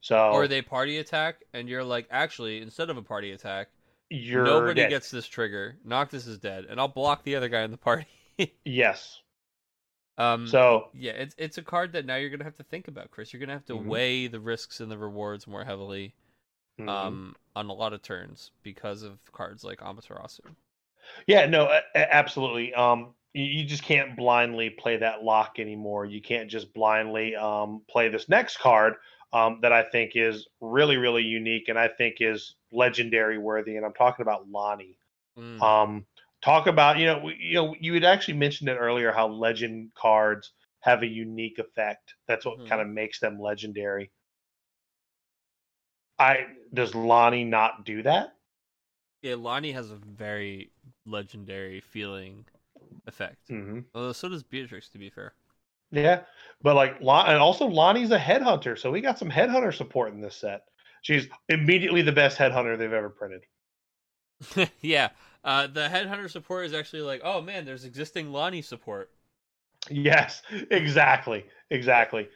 So 0.00 0.30
Or 0.30 0.48
they 0.48 0.62
party 0.62 0.98
attack 0.98 1.42
and 1.52 1.68
you're 1.68 1.84
like, 1.84 2.06
actually, 2.10 2.62
instead 2.62 2.88
of 2.88 2.96
a 2.96 3.02
party 3.02 3.32
attack, 3.32 3.68
you're 4.08 4.44
nobody 4.44 4.80
dead. 4.80 4.90
gets 4.90 5.10
this 5.10 5.26
trigger. 5.26 5.76
Noctis 5.84 6.26
is 6.26 6.38
dead, 6.38 6.66
and 6.68 6.80
I'll 6.80 6.88
block 6.88 7.22
the 7.22 7.36
other 7.36 7.48
guy 7.48 7.62
in 7.62 7.70
the 7.70 7.76
party. 7.76 8.06
yes. 8.64 9.20
Um, 10.20 10.46
So 10.46 10.88
yeah, 10.94 11.12
it's 11.12 11.34
it's 11.38 11.58
a 11.58 11.62
card 11.62 11.92
that 11.92 12.06
now 12.06 12.16
you're 12.16 12.30
gonna 12.30 12.44
have 12.44 12.56
to 12.56 12.64
think 12.64 12.88
about, 12.88 13.10
Chris. 13.10 13.32
You're 13.32 13.40
gonna 13.40 13.54
have 13.54 13.66
to 13.66 13.74
Mhm. 13.74 13.84
weigh 13.86 14.26
the 14.26 14.40
risks 14.40 14.80
and 14.80 14.90
the 14.90 14.98
rewards 14.98 15.46
more 15.46 15.64
heavily, 15.64 16.14
mhm. 16.78 16.88
um, 16.88 17.36
on 17.56 17.68
a 17.68 17.72
lot 17.72 17.92
of 17.92 18.02
turns 18.02 18.50
because 18.62 19.02
of 19.02 19.32
cards 19.32 19.64
like 19.64 19.80
Amaterasu. 19.80 20.40
Yeah, 21.26 21.46
no, 21.46 21.80
absolutely. 21.94 22.74
Um, 22.74 23.14
you, 23.32 23.44
you 23.44 23.64
just 23.64 23.82
can't 23.82 24.16
blindly 24.16 24.70
play 24.70 24.96
that 24.98 25.22
lock 25.22 25.58
anymore. 25.58 26.04
You 26.04 26.20
can't 26.20 26.50
just 26.50 26.72
blindly 26.74 27.36
um, 27.36 27.82
play 27.88 28.08
this 28.08 28.28
next 28.28 28.58
card 28.58 28.94
um, 29.32 29.60
that 29.62 29.72
I 29.72 29.82
think 29.82 30.12
is 30.14 30.48
really, 30.60 30.96
really 30.96 31.22
unique 31.22 31.68
and 31.68 31.78
I 31.78 31.88
think 31.88 32.16
is 32.20 32.54
legendary 32.72 33.38
worthy. 33.38 33.76
And 33.76 33.86
I'm 33.86 33.94
talking 33.94 34.22
about 34.22 34.48
Lonnie. 34.48 34.98
Mm. 35.38 35.62
Um, 35.62 36.06
talk 36.42 36.66
about 36.66 36.98
you 36.98 37.06
know 37.06 37.18
we- 37.20 37.36
you 37.40 37.54
know 37.54 37.74
you 37.80 37.94
had 37.94 38.04
actually 38.04 38.34
mentioned 38.34 38.68
it 38.68 38.76
earlier 38.76 39.12
how 39.12 39.28
legend 39.28 39.92
cards 39.94 40.52
have 40.80 41.02
a 41.02 41.06
unique 41.06 41.58
effect. 41.58 42.14
That's 42.26 42.44
what 42.46 42.58
Mhm. 42.58 42.66
kind 42.66 42.80
of 42.82 42.88
makes 42.88 43.20
them 43.20 43.40
legendary. 43.40 44.10
I 46.20 46.46
does 46.72 46.94
Lonnie 46.94 47.42
not 47.42 47.84
do 47.84 48.02
that? 48.04 48.36
yeah, 49.22 49.34
Lonnie 49.36 49.72
has 49.72 49.90
a 49.90 49.96
very 49.96 50.70
legendary 51.06 51.80
feeling 51.80 52.46
effect. 53.06 53.50
Mm-hmm. 53.50 53.80
Although 53.94 54.12
so 54.12 54.28
does 54.28 54.42
Beatrix, 54.42 54.88
to 54.90 54.98
be 54.98 55.10
fair. 55.10 55.34
Yeah, 55.92 56.22
but 56.62 56.74
like, 56.76 57.00
Lon- 57.00 57.28
and 57.28 57.38
also 57.38 57.66
Lonnie's 57.66 58.10
a 58.10 58.18
headhunter, 58.18 58.78
so 58.78 58.90
we 58.90 59.00
got 59.00 59.18
some 59.18 59.30
headhunter 59.30 59.74
support 59.74 60.12
in 60.12 60.20
this 60.20 60.36
set. 60.36 60.62
She's 61.02 61.26
immediately 61.48 62.02
the 62.02 62.12
best 62.12 62.38
headhunter 62.38 62.76
they've 62.78 62.92
ever 62.92 63.10
printed. 63.10 63.42
yeah, 64.80 65.08
uh, 65.44 65.66
the 65.66 65.88
headhunter 65.88 66.30
support 66.30 66.66
is 66.66 66.74
actually 66.74 67.02
like, 67.02 67.20
oh 67.24 67.40
man, 67.40 67.64
there's 67.64 67.84
existing 67.84 68.32
Lonnie 68.32 68.62
support. 68.62 69.10
Yes, 69.88 70.42
exactly, 70.70 71.44
exactly. 71.70 72.28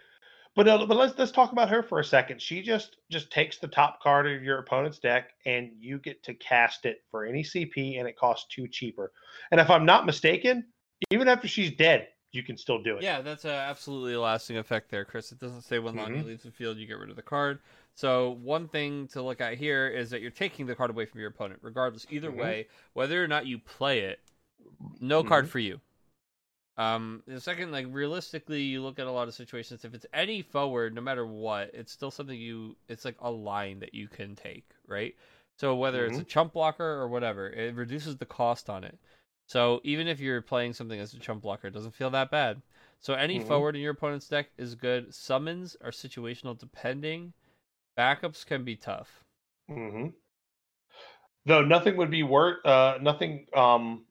But 0.56 0.68
uh, 0.68 0.86
but 0.86 0.96
let's 0.96 1.18
let's 1.18 1.32
talk 1.32 1.50
about 1.52 1.68
her 1.68 1.82
for 1.82 1.98
a 1.98 2.04
second. 2.04 2.40
She 2.40 2.62
just 2.62 2.96
just 3.10 3.30
takes 3.30 3.58
the 3.58 3.66
top 3.68 4.00
card 4.00 4.26
of 4.26 4.42
your 4.42 4.58
opponent's 4.58 4.98
deck, 5.00 5.30
and 5.46 5.72
you 5.78 5.98
get 5.98 6.22
to 6.24 6.34
cast 6.34 6.86
it 6.86 6.98
for 7.10 7.26
any 7.26 7.42
CP, 7.42 7.98
and 7.98 8.08
it 8.08 8.16
costs 8.16 8.46
two 8.54 8.68
cheaper. 8.68 9.12
And 9.50 9.60
if 9.60 9.68
I'm 9.68 9.84
not 9.84 10.06
mistaken, 10.06 10.64
even 11.10 11.26
after 11.26 11.48
she's 11.48 11.72
dead, 11.72 12.08
you 12.30 12.44
can 12.44 12.56
still 12.56 12.80
do 12.80 12.96
it. 12.96 13.02
Yeah, 13.02 13.20
that's 13.20 13.44
uh, 13.44 13.48
absolutely 13.48 14.14
a 14.14 14.20
lasting 14.20 14.56
effect 14.56 14.90
there, 14.90 15.04
Chris. 15.04 15.32
It 15.32 15.40
doesn't 15.40 15.62
say 15.62 15.80
when 15.80 15.96
Lonnie 15.96 16.20
Mhm. 16.20 16.26
leaves 16.26 16.44
the 16.44 16.52
field, 16.52 16.76
you 16.78 16.86
get 16.86 16.98
rid 16.98 17.10
of 17.10 17.16
the 17.16 17.22
card. 17.22 17.58
So 17.94 18.30
one 18.42 18.68
thing 18.68 19.08
to 19.08 19.22
look 19.22 19.40
at 19.40 19.54
here 19.54 19.86
is 19.88 20.10
that 20.10 20.20
you're 20.20 20.30
taking 20.30 20.66
the 20.66 20.74
card 20.74 20.90
away 20.90 21.06
from 21.06 21.20
your 21.20 21.30
opponent, 21.30 21.60
regardless. 21.62 22.06
Either 22.10 22.30
Mhm. 22.30 22.36
way, 22.36 22.66
whether 22.92 23.22
or 23.22 23.28
not 23.28 23.46
you 23.46 23.58
play 23.58 24.00
it, 24.00 24.20
no 25.00 25.22
card 25.22 25.46
Mhm. 25.46 25.48
for 25.48 25.58
you. 25.60 25.80
Um, 26.76 27.22
the 27.26 27.40
second, 27.40 27.70
like 27.70 27.86
realistically, 27.88 28.62
you 28.62 28.82
look 28.82 28.98
at 28.98 29.06
a 29.06 29.12
lot 29.12 29.28
of 29.28 29.34
situations. 29.34 29.84
If 29.84 29.94
it's 29.94 30.06
any 30.12 30.42
forward, 30.42 30.92
no 30.94 31.00
matter 31.00 31.24
what, 31.24 31.70
it's 31.72 31.92
still 31.92 32.10
something 32.10 32.38
you. 32.38 32.76
It's 32.88 33.04
like 33.04 33.16
a 33.20 33.30
line 33.30 33.78
that 33.80 33.94
you 33.94 34.08
can 34.08 34.34
take, 34.34 34.68
right? 34.88 35.14
So 35.56 35.76
whether 35.76 36.04
it's 36.04 36.18
a 36.18 36.24
chump 36.24 36.52
blocker 36.54 36.84
or 36.84 37.06
whatever, 37.06 37.48
it 37.48 37.76
reduces 37.76 38.16
the 38.16 38.26
cost 38.26 38.68
on 38.68 38.82
it. 38.82 38.98
So 39.46 39.80
even 39.84 40.08
if 40.08 40.18
you're 40.18 40.42
playing 40.42 40.72
something 40.72 40.98
as 40.98 41.14
a 41.14 41.18
chump 41.20 41.42
blocker, 41.42 41.68
it 41.68 41.74
doesn't 41.74 41.94
feel 41.94 42.10
that 42.10 42.30
bad. 42.30 42.60
So 42.98 43.14
any 43.14 43.38
Mhm. 43.38 43.46
forward 43.46 43.76
in 43.76 43.82
your 43.82 43.92
opponent's 43.92 44.28
deck 44.28 44.50
is 44.58 44.74
good. 44.74 45.14
Summons 45.14 45.76
are 45.80 45.90
situational 45.92 46.58
depending. 46.58 47.34
Backups 47.98 48.44
can 48.44 48.64
be 48.64 48.76
tough. 48.76 49.24
Mm-hmm. 49.70 50.08
Though 51.46 51.64
nothing 51.64 51.96
would 51.96 52.10
be 52.10 52.22
worth, 52.22 52.64
uh, 52.64 52.98
nothing 53.00 53.46
um, 53.54 54.04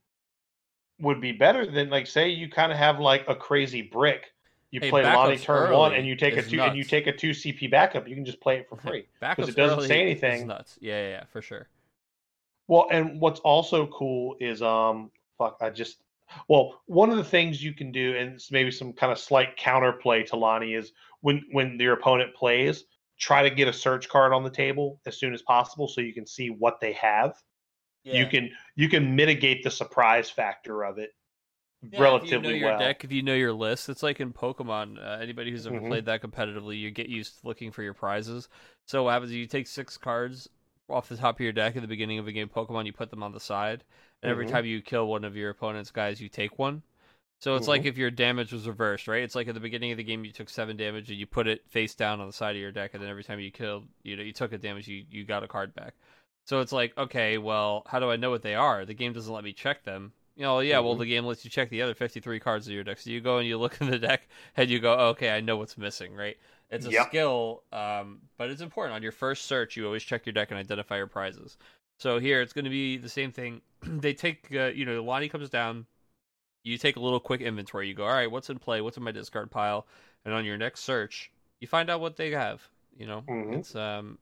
would 1.00 1.20
be 1.20 1.32
better 1.32 1.70
than 1.70 1.90
like 1.90 2.08
say 2.08 2.30
you 2.30 2.50
kind 2.50 2.72
of 2.72 2.78
have 2.78 3.00
like 3.00 3.26
a 3.28 3.36
crazy 3.36 3.82
brick. 3.82 4.26
You 4.72 4.80
Hey, 4.80 4.90
play 4.90 5.04
Lonnie 5.04 5.38
turn 5.38 5.72
one, 5.72 5.94
and 5.94 6.08
you 6.08 6.16
take 6.16 6.36
a 6.36 6.42
two, 6.42 6.60
and 6.60 6.76
you 6.76 6.84
take 6.84 7.06
a 7.06 7.16
two 7.16 7.30
CP 7.30 7.70
backup. 7.70 8.08
You 8.08 8.16
can 8.16 8.26
just 8.26 8.42
play 8.42 8.58
it 8.58 8.68
for 8.68 8.76
free. 8.76 9.06
because 9.20 9.50
it 9.50 9.56
doesn't 9.56 9.88
say 9.88 10.02
anything. 10.02 10.48
nuts. 10.48 10.80
Yeah, 10.82 11.00
yeah, 11.02 11.10
yeah, 11.10 11.24
for 11.32 11.42
sure. 11.42 11.68
Well, 12.68 12.88
and 12.90 13.20
what's 13.20 13.40
also 13.42 13.88
cool 13.88 14.36
is 14.40 14.64
um, 14.64 15.12
fuck, 15.38 15.58
I 15.62 15.70
just 15.70 15.98
well, 16.48 16.82
one 16.86 17.10
of 17.10 17.18
the 17.18 17.24
things 17.24 17.64
you 17.64 17.74
can 17.74 17.92
do, 17.92 18.16
and 18.18 18.34
it's 18.34 18.52
maybe 18.52 18.72
some 18.72 18.94
kind 18.94 19.12
of 19.12 19.20
slight 19.20 19.58
counterplay 19.58 20.26
to 20.28 20.36
Lonnie 20.36 20.74
is 20.74 20.92
when 21.22 21.44
when 21.52 21.80
your 21.80 21.94
opponent 21.94 22.34
plays, 22.36 22.86
try 23.24 23.44
to 23.44 23.50
get 23.50 23.68
a 23.68 23.74
search 23.74 24.10
card 24.10 24.34
on 24.34 24.44
the 24.44 24.50
table 24.50 25.00
as 25.06 25.18
soon 25.18 25.34
as 25.34 25.42
possible 25.42 25.88
so 25.88 26.02
you 26.02 26.14
can 26.14 26.28
see 26.28 26.50
what 26.50 26.80
they 26.82 26.94
have. 26.94 27.36
You 28.12 28.28
can 28.28 28.52
you 28.76 28.90
can 28.90 29.16
mitigate 29.16 29.64
the 29.64 29.72
surprise 29.72 30.30
factor 30.30 30.84
of 30.84 31.00
it 31.00 31.12
Yeah, 31.92 32.00
relatively 32.00 32.28
if 32.28 32.32
you 32.32 32.40
know 32.40 32.50
your 32.50 32.72
well. 32.72 32.78
deck, 32.78 33.04
if 33.04 33.12
you 33.12 33.22
know 33.22 33.34
your 33.36 33.52
list, 33.54 33.90
it's 33.90 34.02
like 34.04 34.20
in 34.22 34.32
Pokemon. 34.34 34.98
Uh, 34.98 35.20
anybody 35.22 35.52
who's 35.52 35.68
ever 35.68 35.82
Mhm. 35.82 35.82
played 35.82 36.06
that 36.06 36.22
competitively, 36.22 36.80
you 36.80 36.92
get 36.92 37.10
used 37.10 37.42
to 37.42 37.48
looking 37.48 37.72
for 37.72 37.84
your 37.84 37.94
prizes. 37.94 38.48
So 38.86 39.04
what 39.04 39.12
happens? 39.12 39.32
is 39.32 39.38
You 39.38 39.48
take 39.48 39.68
six 39.68 39.98
cards 39.98 40.48
off 40.90 41.10
the 41.10 41.18
top 41.18 41.36
of 41.36 41.42
your 41.42 41.52
deck 41.52 41.76
at 41.76 41.82
the 41.82 41.88
beginning 41.88 42.20
of 42.20 42.28
a 42.28 42.32
game 42.32 42.48
Pokemon, 42.50 42.86
you 42.86 42.94
put 42.94 43.10
them 43.10 43.22
on 43.24 43.34
the 43.34 43.40
side, 43.40 43.84
and 44.22 44.30
every 44.32 44.46
Mhm. 44.46 44.46
time 44.46 44.66
you 44.66 44.82
kill 44.82 45.08
one 45.08 45.26
of 45.26 45.36
your 45.36 45.50
opponent's 45.50 45.92
guys, 45.92 46.22
you 46.22 46.30
take 46.30 46.58
one. 46.58 46.84
So 47.44 47.58
it's 47.58 47.68
like 47.68 47.84
if 47.84 47.98
your 47.98 48.10
damage 48.10 48.54
was 48.54 48.70
reversed, 48.70 49.06
right? 49.06 49.22
It's 49.22 49.36
like 49.36 49.50
at 49.50 49.54
the 49.54 49.60
beginning 49.60 49.92
of 49.92 49.98
the 49.98 50.04
game 50.06 50.24
you 50.24 50.32
took 50.32 50.48
seven 50.48 50.78
damage 50.78 51.10
and 51.10 51.20
you 51.20 51.26
put 51.26 51.46
it 51.46 51.62
face 51.70 51.94
down 51.94 52.22
on 52.22 52.28
the 52.28 52.32
side 52.32 52.56
of 52.56 52.62
your 52.62 52.72
deck, 52.72 52.92
and 52.94 53.04
then 53.04 53.10
every 53.10 53.22
time 53.26 53.38
you 53.38 53.52
killed, 53.52 53.86
you 54.02 54.16
know, 54.16 54.24
you 54.24 54.32
took 54.32 54.54
a 54.54 54.58
damage, 54.58 54.88
you 54.88 55.04
you 55.12 55.26
got 55.26 55.44
a 55.44 55.48
card 55.50 55.76
back. 55.76 55.94
So 56.46 56.62
it's 56.62 56.72
like, 56.72 56.98
okay, 56.98 57.38
well, 57.38 57.84
how 57.86 58.00
do 58.00 58.10
I 58.10 58.16
know 58.16 58.30
what 58.30 58.44
they 58.44 58.56
are? 58.56 58.86
The 58.86 58.94
game 58.94 59.12
doesn't 59.12 59.34
let 59.34 59.44
me 59.44 59.52
check 59.52 59.84
them. 59.84 60.14
You 60.38 60.44
know, 60.44 60.62
yeah, 60.62 60.80
well, 60.80 60.96
Mhm. 60.96 61.00
the 61.00 61.06
game 61.06 61.26
lets 61.26 61.44
you 61.44 61.52
check 61.52 61.70
the 61.70 61.82
other 61.82 61.94
53 61.94 62.40
cards 62.40 62.66
of 62.66 62.74
your 62.74 62.86
deck. 62.86 63.00
So 63.00 63.10
you 63.10 63.20
go 63.20 63.40
and 63.40 63.48
you 63.48 63.58
look 63.58 63.76
in 63.82 63.90
the 63.92 64.00
deck 64.00 64.30
and 64.56 64.70
you 64.70 64.80
go, 64.80 64.94
okay, 65.10 65.30
I 65.30 65.42
know 65.42 65.58
what's 65.58 65.78
missing, 65.78 66.16
right? 66.16 66.38
It's 66.70 66.86
a 66.86 66.92
Yep. 66.92 67.08
skill, 67.08 67.64
um, 67.74 68.22
but 68.38 68.52
it's 68.52 68.62
important. 68.62 68.96
On 68.96 69.04
your 69.04 69.12
first 69.12 69.48
search, 69.48 69.76
you 69.76 69.86
always 69.86 70.04
check 70.04 70.26
your 70.26 70.32
deck 70.32 70.50
and 70.52 70.58
identify 70.58 70.96
your 70.96 71.08
prizes. 71.08 71.58
So 72.00 72.20
here, 72.20 72.42
it's 72.42 72.54
going 72.54 72.64
to 72.66 72.72
be 72.72 72.96
the 72.96 73.10
same 73.10 73.34
thing. 73.34 73.62
they 73.82 74.14
take, 74.14 74.48
uh, 74.56 74.68
you 74.68 74.86
know, 74.86 75.04
Lonnie 75.04 75.28
comes 75.28 75.50
down. 75.50 75.88
You 76.64 76.78
take 76.78 76.96
a 76.96 77.00
little 77.00 77.20
quick 77.20 77.42
inventory. 77.42 77.88
You 77.88 77.94
go, 77.94 78.06
all 78.06 78.14
right, 78.14 78.32
what's 78.32 78.50
in 78.50 78.58
play? 78.60 78.82
What's 78.82 78.98
in 78.98 79.04
my 79.04 79.12
discard 79.12 79.52
pile? 79.52 79.86
And 80.26 80.34
on 80.34 80.46
your 80.46 80.58
next 80.58 80.82
search, 80.82 81.32
you 81.60 81.68
find 81.68 81.90
out 81.90 82.00
what 82.00 82.16
they 82.16 82.32
have. 82.32 82.68
You 82.98 83.08
know, 83.08 83.24
Mhm. 83.28 83.54
it's 83.54 83.76
um, 83.76 84.18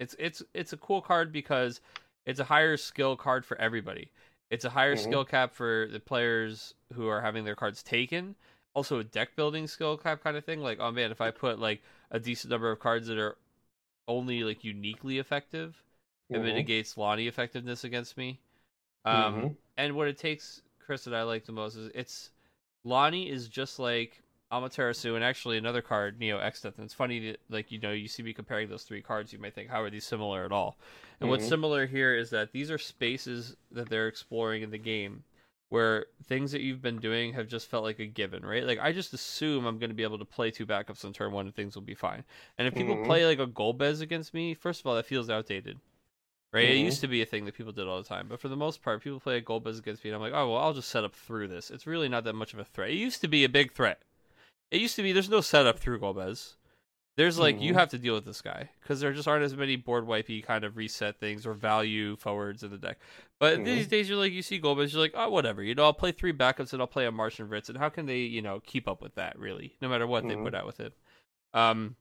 it's 0.00 0.16
it's 0.18 0.42
it's 0.54 0.72
a 0.72 0.76
cool 0.76 1.00
card 1.00 1.32
because 1.32 1.80
it's 2.26 2.40
a 2.40 2.44
higher 2.44 2.76
skill 2.76 3.16
card 3.16 3.44
for 3.44 3.56
everybody. 3.60 4.10
It's 4.50 4.64
a 4.64 4.70
higher 4.70 4.94
Mhm. 4.94 4.98
skill 4.98 5.24
cap 5.24 5.54
for 5.54 5.88
the 5.92 6.00
players 6.00 6.74
who 6.94 7.06
are 7.08 7.20
having 7.20 7.44
their 7.44 7.54
cards 7.54 7.82
taken. 7.82 8.34
Also 8.74 8.98
a 8.98 9.04
deck 9.04 9.36
building 9.36 9.66
skill 9.66 9.96
cap 9.96 10.22
kind 10.22 10.36
of 10.36 10.44
thing. 10.44 10.60
Like, 10.60 10.78
oh 10.80 10.90
man, 10.90 11.10
if 11.10 11.20
I 11.20 11.30
put 11.30 11.58
like 11.58 11.82
a 12.10 12.18
decent 12.18 12.50
number 12.50 12.70
of 12.70 12.80
cards 12.80 13.06
that 13.08 13.18
are 13.18 13.36
only 14.08 14.42
like 14.42 14.64
uniquely 14.64 15.18
effective, 15.18 15.82
it 16.32 16.38
Mhm. 16.38 16.42
mitigates 16.42 16.96
Lonnie 16.96 17.28
effectiveness 17.28 17.84
against 17.84 18.16
me. 18.16 18.40
Um, 19.04 19.34
Mhm. 19.34 19.56
and 19.76 19.94
what 19.96 20.08
it 20.08 20.18
takes, 20.18 20.62
Chris, 20.88 21.04
that 21.04 21.12
I 21.12 21.22
like 21.22 21.44
the 21.44 21.52
most 21.52 21.76
is 21.76 21.90
it's 21.94 22.30
Lonnie 22.82 23.28
is 23.28 23.46
just 23.46 23.78
like 23.78 24.22
Amaterasu 24.50 25.14
and 25.16 25.22
actually 25.22 25.58
another 25.58 25.82
card, 25.82 26.18
Neo 26.18 26.38
Exdeath. 26.38 26.76
And 26.76 26.86
it's 26.86 26.94
funny 26.94 27.20
that 27.26 27.40
like 27.50 27.70
you 27.70 27.78
know 27.78 27.92
you 27.92 28.08
see 28.08 28.22
me 28.22 28.32
comparing 28.32 28.70
those 28.70 28.84
three 28.84 29.02
cards, 29.02 29.30
you 29.30 29.38
might 29.38 29.54
think 29.54 29.68
how 29.68 29.82
are 29.82 29.90
these 29.90 30.06
similar 30.06 30.46
at 30.46 30.50
all? 30.50 30.78
And 31.20 31.28
what's 31.28 31.44
Mhm. 31.44 31.48
similar 31.48 31.86
here 31.86 32.14
is 32.14 32.30
that 32.30 32.52
these 32.52 32.70
are 32.70 32.78
spaces 32.78 33.54
that 33.70 33.90
they're 33.90 34.08
exploring 34.08 34.62
in 34.62 34.70
the 34.70 34.78
game 34.78 35.24
where 35.68 36.06
things 36.24 36.52
that 36.52 36.62
you've 36.62 36.80
been 36.80 37.00
doing 37.00 37.34
have 37.34 37.48
just 37.48 37.68
felt 37.68 37.84
like 37.84 37.98
a 37.98 38.06
given, 38.06 38.42
right? 38.46 38.64
Like 38.64 38.78
I 38.80 38.92
just 38.92 39.12
assume 39.12 39.66
I'm 39.66 39.78
going 39.78 39.90
to 39.90 39.94
be 39.94 40.04
able 40.04 40.18
to 40.18 40.24
play 40.24 40.50
two 40.50 40.64
backups 40.64 41.04
on 41.04 41.12
turn 41.12 41.32
one 41.32 41.44
and 41.44 41.54
things 41.54 41.74
will 41.74 41.82
be 41.82 41.94
fine. 41.94 42.24
And 42.56 42.66
if 42.66 42.74
people 42.74 42.96
Mhm. 42.96 43.04
play 43.04 43.26
like 43.26 43.40
a 43.40 43.46
Golbez 43.46 44.00
against 44.00 44.32
me, 44.32 44.54
first 44.54 44.80
of 44.80 44.86
all, 44.86 44.94
that 44.94 45.04
feels 45.04 45.28
outdated. 45.28 45.80
Right? 46.52 46.64
It 46.70 46.78
Mhm. 46.78 46.84
used 46.84 47.00
to 47.02 47.08
be 47.08 47.20
a 47.20 47.26
thing 47.26 47.44
that 47.44 47.54
people 47.54 47.72
did 47.72 47.86
all 47.86 48.02
the 48.02 48.08
time, 48.08 48.26
but 48.28 48.40
for 48.40 48.48
the 48.48 48.56
most 48.56 48.82
part, 48.82 49.02
people 49.02 49.20
play 49.20 49.36
a 49.36 49.40
gold 49.40 49.64
Golbez 49.64 49.78
against 49.78 50.02
me, 50.02 50.10
and 50.10 50.16
I'm 50.16 50.22
like, 50.22 50.32
oh 50.32 50.50
well, 50.50 50.62
I'll 50.62 50.72
just 50.72 50.88
set 50.88 51.04
up 51.04 51.14
through 51.14 51.48
this. 51.48 51.70
It's 51.70 51.86
really 51.86 52.08
not 52.08 52.24
that 52.24 52.32
much 52.32 52.54
of 52.54 52.58
a 52.58 52.64
threat. 52.64 52.90
It 52.90 52.96
used 52.96 53.20
to 53.20 53.28
be 53.28 53.44
a 53.44 53.48
big 53.48 53.72
threat. 53.72 54.00
It 54.70 54.80
used 54.80 54.96
to 54.96 55.02
be 55.02 55.12
there's 55.12 55.28
no 55.28 55.40
setup 55.42 55.78
through 55.78 56.00
Golbez. 56.00 56.54
There's 57.16 57.38
like 57.38 57.60
you 57.60 57.72
Mhm. 57.72 57.76
have 57.78 57.88
to 57.90 57.98
deal 57.98 58.14
with 58.14 58.24
this 58.24 58.40
guy 58.40 58.70
because 58.80 59.00
there 59.00 59.12
just 59.12 59.26
aren't 59.26 59.44
as 59.44 59.56
many 59.56 59.76
board 59.76 60.06
wipey 60.06 60.42
kind 60.42 60.62
of 60.64 60.76
reset 60.76 61.18
things 61.18 61.44
or 61.46 61.52
value 61.52 62.14
forwards 62.16 62.62
in 62.62 62.70
the 62.70 62.78
deck. 62.78 62.98
But 63.40 63.58
Mhm. 63.58 63.64
these 63.64 63.88
days, 63.88 64.08
you're 64.08 64.16
like 64.18 64.32
you 64.32 64.40
see 64.42 64.60
Golbez, 64.60 64.92
you're 64.92 65.02
like, 65.02 65.14
oh 65.14 65.28
whatever, 65.28 65.62
you 65.62 65.74
know, 65.74 65.82
I'll 65.84 65.92
play 65.92 66.12
three 66.12 66.32
backups 66.32 66.72
and 66.72 66.80
I'll 66.80 66.86
play 66.86 67.06
a 67.06 67.12
Martian 67.12 67.48
Ritz, 67.48 67.68
and 67.68 67.76
how 67.76 67.88
can 67.88 68.06
they, 68.06 68.20
you 68.20 68.40
know, 68.40 68.60
keep 68.60 68.86
up 68.86 69.02
with 69.02 69.16
that 69.16 69.38
really? 69.38 69.76
No 69.82 69.88
matter 69.88 70.06
what 70.06 70.28
they 70.28 70.34
Mhm. 70.36 70.44
put 70.44 70.54
out 70.54 70.64
with 70.64 70.80
it. 70.80 70.94
Um, 71.52 71.96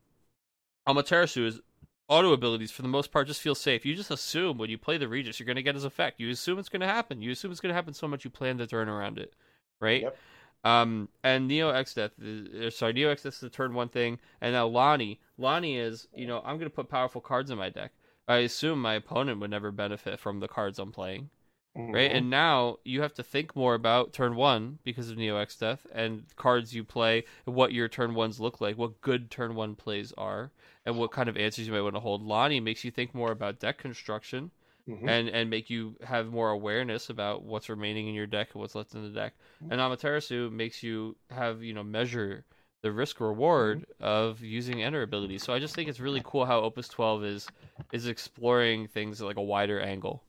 Amaterasu 0.87 1.45
is 1.47 1.61
auto 2.07 2.33
abilities 2.33 2.71
for 2.71 2.81
the 2.81 2.87
most 2.87 3.11
part 3.11 3.27
just 3.27 3.41
feel 3.41 3.55
safe. 3.55 3.85
You 3.85 3.95
just 3.95 4.11
assume 4.11 4.57
when 4.57 4.69
you 4.69 4.77
play 4.77 4.97
the 4.97 5.07
Regis, 5.07 5.39
you're 5.39 5.45
going 5.45 5.57
to 5.57 5.63
get 5.63 5.75
his 5.75 5.83
effect. 5.83 6.19
You 6.19 6.29
assume 6.29 6.59
it's 6.59 6.69
going 6.69 6.81
to 6.81 6.87
happen. 6.87 7.21
You 7.21 7.31
assume 7.31 7.51
it's 7.51 7.59
going 7.59 7.71
to 7.71 7.75
happen 7.75 7.93
so 7.93 8.07
much 8.07 8.23
you 8.23 8.29
plan 8.29 8.57
to 8.57 8.67
turn 8.67 8.89
around 8.89 9.17
it, 9.17 9.33
right? 9.79 10.03
Yep. 10.03 10.17
Um, 10.63 11.09
and 11.23 11.47
Neo 11.47 11.71
Exdeath, 11.71 12.73
sorry, 12.73 12.93
Neo 12.93 13.13
Exdeath 13.13 13.27
is 13.27 13.39
the 13.39 13.49
turn 13.49 13.73
one 13.73 13.89
thing, 13.89 14.19
and 14.41 14.53
now 14.53 14.67
Lonnie. 14.67 15.19
Lonnie 15.37 15.77
is, 15.77 16.07
you 16.13 16.27
know, 16.27 16.39
I'm 16.39 16.57
going 16.57 16.69
to 16.69 16.75
put 16.75 16.89
powerful 16.89 17.21
cards 17.21 17.51
in 17.51 17.57
my 17.57 17.69
deck. 17.69 17.91
I 18.27 18.37
assume 18.37 18.81
my 18.81 18.95
opponent 18.95 19.39
would 19.39 19.51
never 19.51 19.71
benefit 19.71 20.19
from 20.19 20.39
the 20.39 20.47
cards 20.47 20.79
I'm 20.79 20.91
playing 20.91 21.29
right? 21.77 22.11
Mhm. 22.11 22.15
And 22.17 22.29
now 22.29 22.77
you 22.83 23.01
have 23.01 23.13
to 23.15 23.23
think 23.23 23.55
more 23.55 23.73
about 23.75 24.11
turn 24.13 24.35
one 24.35 24.79
because 24.83 25.09
of 25.09 25.17
Neo 25.17 25.37
Exdeath 25.37 25.85
and 25.91 26.25
cards 26.35 26.73
you 26.73 26.83
play, 26.83 27.23
and 27.45 27.55
what 27.55 27.71
your 27.73 27.87
turn 27.87 28.15
ones 28.15 28.39
look 28.39 28.59
like, 28.59 28.77
what 28.77 28.99
good 29.01 29.29
turn 29.29 29.55
one 29.55 29.75
plays 29.75 30.11
are, 30.17 30.51
and 30.85 30.97
what 30.97 31.11
kind 31.11 31.29
of 31.29 31.37
answers 31.37 31.67
you 31.67 31.73
might 31.73 31.81
want 31.81 31.95
to 31.95 31.99
hold. 32.01 32.21
Lonnie 32.23 32.59
makes 32.59 32.83
you 32.83 32.91
think 32.91 33.13
more 33.13 33.31
about 33.31 33.59
deck 33.59 33.77
construction 33.77 34.51
Mhm. 34.87 35.07
and 35.07 35.29
and 35.29 35.49
make 35.49 35.69
you 35.69 35.95
have 36.03 36.27
more 36.31 36.49
awareness 36.49 37.09
about 37.09 37.43
what's 37.43 37.69
remaining 37.69 38.07
in 38.07 38.15
your 38.15 38.27
deck 38.27 38.49
and 38.53 38.61
what's 38.61 38.75
left 38.75 38.93
in 38.95 39.03
the 39.03 39.09
deck. 39.09 39.33
And 39.69 39.79
Amaterasu 39.81 40.49
makes 40.51 40.81
you 40.83 41.17
have 41.29 41.61
you 41.63 41.73
know 41.73 41.83
measure 41.83 42.45
the 42.81 42.91
risk 42.91 43.19
reward 43.19 43.85
of 43.99 44.41
using 44.41 44.81
enter 44.83 45.01
abilities. 45.01 45.43
So 45.43 45.53
I 45.53 45.59
just 45.59 45.75
think 45.75 45.89
it's 45.89 45.99
really 45.99 46.21
cool 46.23 46.45
how 46.45 46.59
Opus 46.61 46.87
12 46.89 47.23
is 47.23 47.51
is 47.91 48.07
exploring 48.07 48.87
things 48.87 49.21
at 49.21 49.27
like 49.27 49.37
a 49.37 49.41
wider 49.41 49.79
angle. 49.79 50.23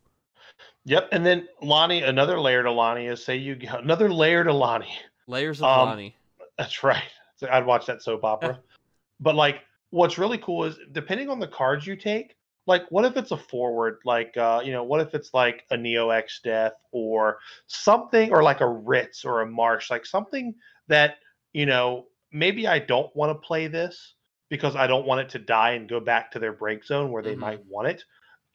Yep. 0.85 1.09
And 1.13 1.25
then 1.25 1.49
Lonnie, 1.61 2.03
another 2.03 2.41
layer 2.41 2.63
to 2.63 2.71
Lonnie 2.71 3.07
is 3.07 3.25
say 3.25 3.37
you 3.37 3.59
another 3.71 4.11
layer 4.13 4.45
to 4.45 4.53
Lonnie. 4.53 4.97
Layers 5.27 5.61
of 5.61 5.65
Um, 5.69 5.89
Lonnie. 5.89 6.17
That's 6.57 6.83
right. 6.83 7.03
I'd 7.51 7.67
watch 7.67 7.87
that 7.87 8.03
soap 8.03 8.25
opera. 8.25 8.59
but 9.21 9.35
like, 9.35 9.63
what's 9.91 10.19
really 10.19 10.39
cool 10.39 10.65
is 10.65 10.79
depending 10.93 11.29
on 11.29 11.39
the 11.39 11.47
cards 11.47 11.87
you 11.87 11.97
take. 11.97 12.37
Like, 12.67 12.85
what 12.91 13.07
if 13.07 13.17
it's 13.17 13.31
a 13.31 13.37
forward? 13.37 13.99
Like, 14.05 14.37
uh, 14.37 14.61
you 14.63 14.73
know, 14.73 14.85
what 14.85 15.01
if 15.01 15.15
it's 15.15 15.33
like 15.33 15.65
a 15.71 15.77
Neo 15.77 16.09
Exdeath 16.09 16.73
or 16.93 17.39
something, 17.67 18.31
or 18.31 18.43
like 18.43 18.61
a 18.61 18.69
Ritz 18.69 19.25
or 19.25 19.41
a 19.41 19.47
Marche, 19.47 19.91
like 19.91 20.05
something 20.05 20.55
that 20.87 21.17
you 21.55 21.65
know 21.65 22.07
maybe 22.31 22.67
I 22.67 22.79
don't 22.79 23.15
want 23.17 23.31
to 23.31 23.47
play 23.47 23.69
this 23.69 24.15
because 24.51 24.77
I 24.77 24.87
don't 24.87 25.07
want 25.07 25.23
it 25.23 25.29
to 25.31 25.39
die 25.39 25.73
and 25.73 25.89
go 25.89 25.99
back 26.01 26.31
to 26.33 26.39
their 26.39 26.53
break 26.53 26.85
zone 26.85 27.11
where 27.11 27.23
they 27.23 27.35
Mhm. 27.35 27.39
might 27.39 27.67
want 27.67 27.89
it. 27.89 28.05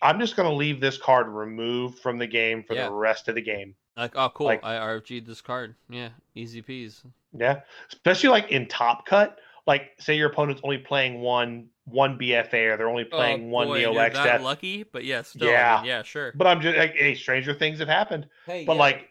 I'm 0.04 0.20
just 0.20 0.36
going 0.36 0.50
to 0.50 0.56
leave 0.56 0.80
this 0.82 0.98
card 0.98 1.28
removed 1.28 2.00
from 2.00 2.18
the 2.18 2.28
game 2.28 2.64
for 2.64 2.76
Yeah. 2.76 2.86
the 2.88 2.94
rest 2.94 3.28
of 3.30 3.36
the 3.36 3.42
game. 3.42 3.76
Like, 3.96 4.12
oh, 4.16 4.30
cool. 4.30 4.48
Like- 4.48 4.64
I 4.64 4.76
RFG'd 4.76 5.26
this 5.26 5.42
card. 5.42 5.76
Yeah, 5.90 6.10
easy 6.36 6.62
peas. 6.62 7.04
Yeah, 7.36 7.62
especially 7.92 8.30
like 8.30 8.50
in 8.52 8.68
Top 8.68 9.06
Cut. 9.06 9.40
Like, 9.66 9.92
say 10.00 10.16
your 10.18 10.30
opponent's 10.30 10.62
only 10.64 10.78
playing 10.78 11.22
one 11.22 11.70
one 11.86 12.18
BFA, 12.18 12.72
or 12.74 12.78
they're 12.78 12.88
only 12.90 13.04
playing 13.04 13.50
one 13.50 13.68
Oh, 13.68 13.72
boy, 13.72 13.78
Neo 13.80 13.94
X 13.98 14.16
that 14.16 14.24
Death. 14.26 14.42
lucky, 14.42 14.84
but 14.84 15.04
yeah, 15.04 15.22
still. 15.22 15.50
I 15.50 15.52
Yeah. 15.52 15.76
mean, 15.78 15.86
yeah, 15.86 16.04
sure. 16.04 16.32
But 16.36 16.48
I'm 16.48 16.62
just 16.62 16.78
like, 16.78 16.96
hey, 16.96 17.14
stranger 17.16 17.54
things 17.54 17.80
have 17.80 17.90
happened. 17.90 18.28
Hey, 18.46 18.64
But 18.66 18.78
like, 18.78 19.10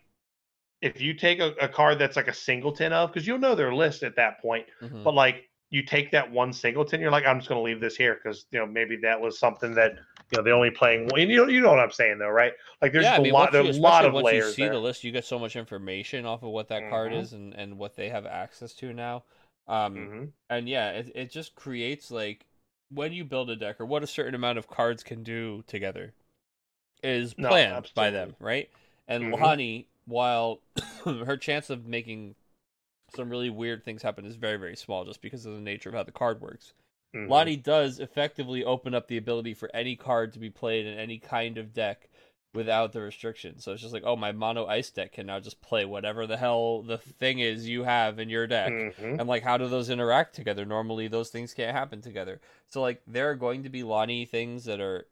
if 0.81 1.01
you 1.01 1.15
take 1.15 1.39
a, 1.39 1.53
a 1.61 1.69
card 1.69 1.99
that's 1.99 2.17
like 2.17 2.29
a 2.29 2.33
singleton 2.35 2.93
of, 2.93 3.13
because 3.13 3.27
you'll 3.27 3.39
know 3.39 3.55
their 3.55 3.75
list 3.75 4.03
at 4.03 4.17
that 4.17 4.41
point. 4.41 4.67
Mhm. 4.83 5.05
But 5.05 5.15
like, 5.15 5.49
you 5.71 5.83
take 5.83 6.11
that 6.13 6.31
one 6.31 6.53
singleton, 6.53 7.01
you're 7.01 7.11
like, 7.11 7.25
I'm 7.27 7.39
just 7.39 7.49
going 7.49 7.59
to 7.59 7.63
leave 7.63 7.81
this 7.81 7.97
here 7.97 8.15
because 8.23 8.47
you 8.51 8.59
know 8.59 8.67
maybe 8.67 8.97
that 9.03 9.21
was 9.21 9.39
something 9.39 9.75
that 9.75 9.93
you 10.33 10.39
know 10.39 10.43
they're 10.45 10.55
only 10.55 10.71
playing 10.71 11.09
one. 11.09 11.21
You 11.21 11.37
know, 11.37 11.49
you 11.49 11.61
know 11.61 11.71
what 11.71 11.81
I'm 11.81 11.91
saying 11.91 12.19
though, 12.19 12.31
right? 12.31 12.53
Like, 12.81 12.93
there's 12.93 13.07
yeah, 13.07 13.15
I 13.15 13.19
a 13.19 13.23
mean, 13.23 13.33
lot, 13.33 13.53
there's 13.53 13.79
a 13.79 13.81
lot 13.81 14.05
of 14.05 14.13
once 14.13 14.25
layers 14.25 14.47
you 14.47 14.55
see 14.55 14.63
there. 14.65 14.73
the 14.73 14.79
list, 14.81 15.05
you 15.05 15.13
get 15.13 15.25
so 15.25 15.39
much 15.39 15.57
information 15.57 16.27
off 16.27 16.43
of 16.43 16.51
what 16.51 16.69
that 16.69 16.87
card 16.87 17.13
Mhm. 17.13 17.21
is 17.21 17.33
and, 17.33 17.55
and 17.55 17.79
what 17.79 17.97
they 17.97 18.09
have 18.09 18.27
access 18.27 18.73
to 18.75 18.93
now. 18.93 19.25
Um, 19.69 20.13
Mhm. 20.13 20.33
and 20.51 20.69
yeah, 20.69 20.91
it 20.91 21.13
it 21.15 21.31
just 21.31 21.55
creates 21.55 22.11
like 22.11 22.47
when 22.91 23.13
you 23.13 23.25
build 23.25 23.51
a 23.51 23.57
deck 23.57 23.81
or 23.81 23.87
what 23.87 24.03
a 24.03 24.07
certain 24.07 24.35
amount 24.35 24.59
of 24.59 24.69
cards 24.69 25.03
can 25.03 25.23
do 25.23 25.63
together 25.67 26.13
is 27.03 27.35
No, 27.39 27.49
planned 27.49 27.91
by 27.95 28.11
them, 28.11 28.37
right? 28.41 28.71
And 29.09 29.25
Mhm. 29.27 29.41
Lonnie, 29.41 29.89
while 30.07 30.61
her 31.05 31.37
chance 31.37 31.71
of 31.71 31.87
making 31.87 32.35
some 33.15 33.31
really 33.31 33.51
weird 33.51 33.85
things 33.85 34.03
happen 34.03 34.27
is 34.27 34.37
very 34.37 34.59
very 34.59 34.77
small, 34.77 35.05
just 35.05 35.23
because 35.23 35.47
of 35.47 35.55
the 35.55 35.61
nature 35.61 35.89
of 35.91 35.95
how 35.95 36.03
the 36.05 36.13
card 36.13 36.41
works. 36.41 36.73
Mhm. 37.15 37.29
Lonnie 37.29 37.57
does 37.57 38.01
effectively 38.01 38.65
open 38.65 38.95
up 38.95 39.09
the 39.09 39.17
ability 39.17 39.55
for 39.55 39.71
any 39.75 39.97
card 39.97 40.33
to 40.33 40.39
be 40.39 40.51
played 40.51 40.87
in 40.87 40.99
any 40.99 41.19
kind 41.19 41.59
of 41.59 41.73
deck 41.75 42.09
without 42.55 42.93
the 42.93 43.01
restriction. 43.01 43.59
So 43.59 43.73
it's 43.73 43.81
just 43.81 43.95
like, 43.95 44.03
oh, 44.05 44.15
my 44.17 44.31
mono 44.33 44.67
ice 44.67 44.91
deck 44.91 45.13
can 45.13 45.27
now 45.27 45.41
just 45.41 45.63
play 45.63 45.85
whatever 45.87 46.27
the 46.27 46.37
hell 46.37 46.83
the 46.83 46.99
thing 46.99 47.39
is 47.39 47.67
you 47.69 47.85
have 47.85 48.19
in 48.19 48.29
your 48.29 48.47
deck. 48.47 48.71
Mhm. 48.73 49.19
And 49.21 49.27
like, 49.29 49.43
how 49.43 49.57
do 49.57 49.69
those 49.69 49.89
interact 49.91 50.35
together? 50.35 50.65
Normally, 50.67 51.09
those 51.09 51.31
things 51.31 51.55
can't 51.55 51.75
happen 51.77 52.03
together. 52.03 52.41
So 52.69 52.81
like, 52.83 53.03
there 53.07 53.31
are 53.31 53.35
going 53.35 53.63
to 53.63 53.71
be 53.71 53.83
Lonnie 53.83 54.27
things 54.27 54.65
that 54.67 54.81
are 54.81 55.07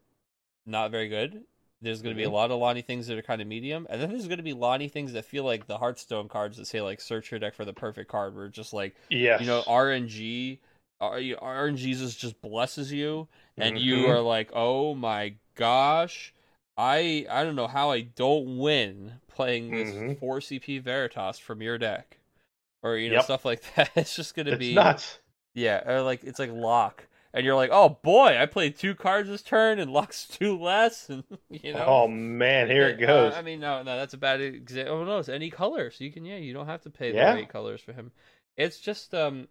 not 0.65 0.91
very 0.91 1.07
good. 1.07 1.43
There's 1.81 2.03
going 2.03 2.15
to 2.15 2.17
be 2.17 2.25
a 2.25 2.29
Mhm. 2.29 2.33
lot 2.33 2.51
of 2.51 2.59
Lonnie 2.59 2.83
things 2.83 3.07
that 3.07 3.17
are 3.17 3.23
kind 3.23 3.41
of 3.41 3.47
medium, 3.47 3.87
and 3.89 3.99
then 3.99 4.09
there's 4.11 4.27
going 4.27 4.37
to 4.37 4.43
be 4.43 4.53
Lonnie 4.53 4.87
things 4.87 5.13
that 5.13 5.25
feel 5.25 5.43
like 5.43 5.65
the 5.65 5.79
Hearthstone 5.79 6.27
cards 6.29 6.57
that 6.57 6.65
say 6.67 6.79
like 6.79 7.01
search 7.01 7.31
your 7.31 7.39
deck 7.39 7.55
for 7.55 7.65
the 7.65 7.73
perfect 7.73 8.07
card, 8.11 8.35
where 8.35 8.47
just 8.49 8.71
like 8.71 8.95
Yes. 9.09 9.41
you 9.41 9.47
know 9.47 9.63
RNG, 9.65 10.59
R- 11.01 11.71
Jesus 11.71 12.15
just 12.15 12.41
blesses 12.41 12.91
you, 12.91 13.27
and 13.57 13.77
you 13.77 14.05
Mhm. 14.05 14.09
are 14.09 14.21
like, 14.21 14.51
oh 14.53 14.95
my 14.95 15.35
gosh, 15.55 16.33
I 16.77 17.25
I 17.29 17.43
don't 17.43 17.55
know 17.55 17.67
how 17.67 17.91
I 17.91 18.01
don't 18.01 18.57
win 18.57 19.19
playing 19.27 19.71
this 19.71 19.91
Mhm. 19.91 20.19
four 20.19 20.39
CP 20.39 20.79
Veritas 20.79 21.39
from 21.39 21.61
your 21.61 21.77
deck, 21.77 22.19
or 22.83 22.95
you 22.97 23.09
know 23.09 23.15
Yep. 23.15 23.23
stuff 23.25 23.45
like 23.45 23.61
that. 23.75 23.91
It's 23.95 24.15
just 24.15 24.35
gonna 24.35 24.51
it's 24.51 24.59
be 24.59 24.73
nuts. 24.75 25.19
yeah, 25.55 25.81
or 25.89 26.01
like 26.01 26.23
it's 26.23 26.39
like 26.39 26.51
lock. 26.51 27.07
and 27.33 27.45
you're 27.45 27.55
like, 27.55 27.69
oh 27.71 27.97
boy, 28.03 28.37
I 28.37 28.45
played 28.45 28.75
two 28.77 28.93
cards 28.95 29.29
this 29.29 29.41
turn 29.41 29.79
and 29.79 29.91
locks 29.91 30.27
two 30.27 30.57
less, 30.59 31.09
and 31.09 31.23
you 31.49 31.73
know. 31.73 31.85
Oh 31.87 32.07
man, 32.07 32.67
here 32.69 32.87
it 32.89 33.01
Uh, 33.01 33.05
goes. 33.07 33.33
I 33.33 33.41
mean, 33.41 33.59
no, 33.59 33.83
no, 33.83 33.97
that's 33.97 34.13
a 34.13 34.17
bad 34.17 34.41
example. 34.41 34.95
Oh 34.95 35.03
no, 35.05 35.17
it's 35.19 35.29
any 35.29 35.49
color, 35.49 35.91
so 35.91 36.03
you 36.03 36.11
can, 36.11 36.25
yeah, 36.25 36.37
you 36.37 36.53
don't 36.53 36.65
have 36.67 36.81
to 36.83 36.89
pay 36.89 37.11
the 37.11 37.17
Yeah. 37.17 37.33
right 37.33 37.49
colors 37.49 37.81
for 37.81 37.93
him. 37.93 38.11
It's 38.57 38.79
just, 38.79 39.13
um, 39.15 39.47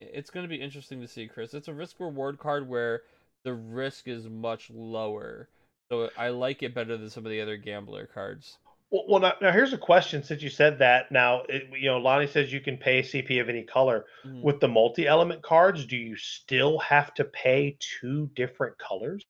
it's 0.00 0.30
going 0.30 0.44
to 0.44 0.48
be 0.48 0.60
interesting 0.60 1.00
to 1.00 1.08
see, 1.08 1.26
Chris. 1.26 1.54
It's 1.54 1.68
a 1.68 1.74
risk 1.74 1.96
reward 2.00 2.38
card 2.38 2.68
where 2.68 3.02
the 3.44 3.54
risk 3.54 4.08
is 4.08 4.28
much 4.28 4.70
lower, 4.70 5.48
so 5.90 6.10
I 6.16 6.30
like 6.30 6.62
it 6.62 6.74
better 6.74 6.96
than 6.96 7.10
some 7.10 7.24
of 7.24 7.30
the 7.30 7.40
other 7.40 7.56
gambler 7.56 8.06
cards. 8.06 8.58
Well, 8.90 9.04
well 9.08 9.20
now, 9.20 9.34
now 9.40 9.52
here's 9.52 9.72
a 9.72 9.78
question. 9.78 10.22
Since 10.22 10.42
you 10.42 10.50
said 10.50 10.78
that, 10.78 11.12
now 11.12 11.42
it, 11.48 11.68
you 11.78 11.90
know 11.90 11.98
Lonnie 11.98 12.26
says 12.26 12.52
you 12.52 12.60
can 12.60 12.78
pay 12.78 13.02
CP 13.02 13.40
of 13.40 13.48
any 13.48 13.62
color. 13.62 14.06
Mhm. 14.24 14.42
With 14.42 14.60
the 14.60 14.68
multi-element 14.68 15.42
cards, 15.42 15.84
do 15.84 15.96
you 15.96 16.16
still 16.16 16.78
have 16.78 17.12
to 17.14 17.24
pay 17.24 17.76
two 18.00 18.30
different 18.34 18.78
colors? 18.78 19.24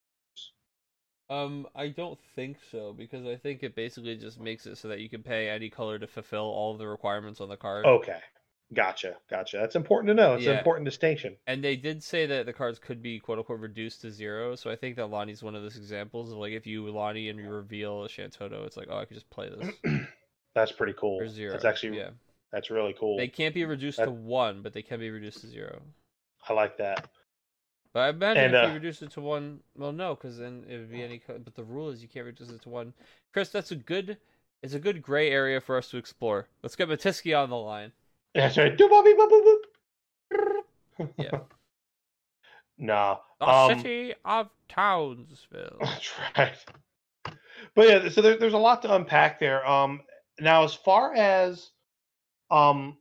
Um, 1.30 1.66
I 1.74 1.88
don't 1.88 2.18
think 2.34 2.56
so 2.70 2.94
because 2.94 3.26
I 3.26 3.36
think 3.36 3.62
it 3.62 3.74
basically 3.74 4.16
just 4.16 4.40
makes 4.40 4.64
it 4.66 4.78
so 4.78 4.88
that 4.88 5.00
you 5.00 5.10
can 5.10 5.22
pay 5.22 5.50
any 5.50 5.68
color 5.68 5.98
to 5.98 6.06
fulfill 6.06 6.44
all 6.44 6.72
of 6.72 6.78
the 6.78 6.88
requirements 6.88 7.40
on 7.40 7.50
the 7.50 7.56
card. 7.56 7.84
Okay, 7.84 8.20
gotcha, 8.74 9.16
gotcha. 9.30 9.58
That's 9.58 9.76
important 9.76 10.08
to 10.08 10.14
know. 10.14 10.34
It's 10.34 10.46
an 10.46 10.56
important 10.56 10.84
distinction. 10.84 11.36
And 11.46 11.62
they 11.62 11.76
did 11.76 12.02
say 12.02 12.26
that 12.26 12.46
the 12.46 12.52
cards 12.52 12.78
could 12.78 13.02
be 13.02 13.18
quote 13.18 13.38
unquote 13.38 13.60
reduced 13.60 14.02
to 14.02 14.10
zero. 14.10 14.54
So 14.54 14.70
I 14.70 14.76
think 14.76 14.96
that 14.96 15.06
Lonnie's 15.06 15.42
one 15.42 15.54
of 15.54 15.62
those 15.62 15.76
examples 15.76 16.32
of 16.32 16.38
like 16.38 16.52
if 16.52 16.66
you 16.66 16.88
Lonnie 16.88 17.28
and 17.28 17.38
you 17.38 17.50
reveal 17.50 18.04
a 18.04 18.08
Shantoto, 18.08 18.66
it's 18.66 18.76
like, 18.76 18.88
oh 18.90 18.98
I 18.98 19.04
could 19.04 19.14
just 19.14 19.30
play 19.30 19.50
this. 19.50 19.74
That's 20.54 20.72
pretty 20.72 20.94
cool. 20.98 21.20
Or 21.20 21.28
zero. 21.28 21.52
That's 21.52 21.64
actually 21.64 21.98
yeah. 21.98 22.10
that's 22.52 22.70
really 22.70 22.94
cool. 22.98 23.16
They 23.16 23.28
can't 23.28 23.54
be 23.54 23.64
reduced 23.64 23.98
That- 23.98 24.06
to 24.06 24.10
one, 24.10 24.62
but 24.62 24.72
they 24.72 24.82
can 24.82 24.98
be 24.98 25.10
reduced 25.10 25.40
to 25.42 25.46
zero. 25.46 25.80
I 26.48 26.52
like 26.52 26.78
that. 26.78 27.08
But 27.92 28.00
I 28.00 28.08
imagine 28.10 28.44
And, 28.44 28.54
if 28.54 28.64
uh, 28.64 28.66
you 28.68 28.74
reduce 28.74 29.02
it 29.02 29.10
to 29.12 29.20
one, 29.20 29.60
well, 29.74 29.92
no, 29.92 30.14
because 30.14 30.38
then 30.38 30.64
it 30.68 30.76
would 30.76 30.90
be 30.90 31.02
any. 31.02 31.22
But 31.26 31.54
the 31.54 31.64
rule 31.64 31.88
is 31.88 32.02
you 32.02 32.08
can't 32.08 32.26
reduce 32.26 32.50
it 32.50 32.62
to 32.62 32.68
one. 32.68 32.92
Chris, 33.32 33.48
that's 33.48 33.70
a 33.70 33.76
good. 33.76 34.18
It's 34.62 34.74
a 34.74 34.80
good 34.80 35.02
gray 35.02 35.30
area 35.30 35.60
for 35.60 35.76
us 35.76 35.88
to 35.90 35.98
explore. 35.98 36.48
Let's 36.62 36.74
get 36.74 36.88
Matisky 36.88 37.40
on 37.40 37.48
the 37.48 37.56
line. 37.56 37.92
That's 38.38 38.56
right. 38.56 38.76
Doop, 38.76 38.88
boop, 38.88 39.04
boop, 39.18 39.30
boop, 39.30 39.56
boop. 41.00 41.12
Yeah. 41.18 41.40
nah. 42.78 43.16
The 43.40 43.48
Um, 43.48 43.78
city 43.78 44.14
of 44.24 44.48
Townsville. 44.68 45.78
That's 45.80 46.12
right. 46.36 46.64
But 47.74 47.88
yeah, 47.88 48.08
so 48.08 48.22
there, 48.22 48.36
there's 48.36 48.52
a 48.52 48.58
lot 48.58 48.82
to 48.82 48.94
unpack 48.94 49.40
there. 49.40 49.66
Um, 49.66 50.02
now 50.38 50.62
as 50.62 50.72
far 50.72 51.14
as, 51.14 51.70
um, 52.48 52.96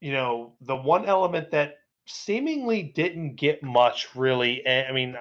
you 0.00 0.12
know, 0.12 0.54
the 0.60 0.76
one 0.76 1.06
element 1.06 1.50
that 1.50 1.78
seemingly 2.06 2.84
didn't 2.84 3.34
get 3.34 3.64
much 3.64 4.14
really. 4.14 4.66
I 4.66 4.92
mean, 4.92 5.16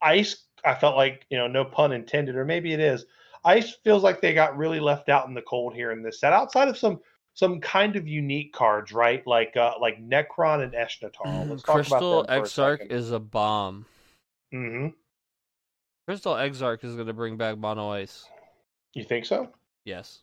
ice. 0.00 0.44
I 0.64 0.74
felt 0.76 0.94
like 0.94 1.26
you 1.28 1.38
know, 1.38 1.48
no 1.48 1.64
pun 1.64 1.90
intended, 1.90 2.36
or 2.36 2.44
maybe 2.44 2.72
it 2.72 2.80
is. 2.80 3.04
Ice 3.44 3.74
feels 3.82 4.04
like 4.04 4.20
they 4.20 4.32
got 4.32 4.56
really 4.56 4.78
left 4.78 5.08
out 5.08 5.26
in 5.26 5.34
the 5.34 5.42
cold 5.42 5.74
here 5.74 5.90
in 5.90 6.02
this 6.02 6.20
set. 6.20 6.32
Outside 6.32 6.68
of 6.68 6.78
some 6.78 7.00
some 7.40 7.58
kind 7.58 7.96
of 7.96 8.06
unique 8.06 8.52
cards, 8.52 8.92
right? 8.92 9.26
Like 9.26 9.56
uh, 9.56 9.72
like 9.80 9.98
Necron 9.98 10.62
and 10.62 10.74
Eshnatar. 10.74 11.48
Let's 11.48 11.62
Crystal 11.62 12.26
a 12.28 12.38
Exarch 12.38 12.82
is 12.90 13.12
a 13.12 13.18
bomb. 13.18 13.86
Mm-hmm. 14.52 14.88
Crystal 16.06 16.36
Exarch 16.36 16.84
is 16.84 16.96
going 16.96 17.06
to 17.06 17.14
bring 17.14 17.38
back 17.38 17.56
Mono 17.56 17.88
Ice. 17.88 18.26
You 18.92 19.04
think 19.04 19.24
so? 19.24 19.48
Yes. 19.86 20.18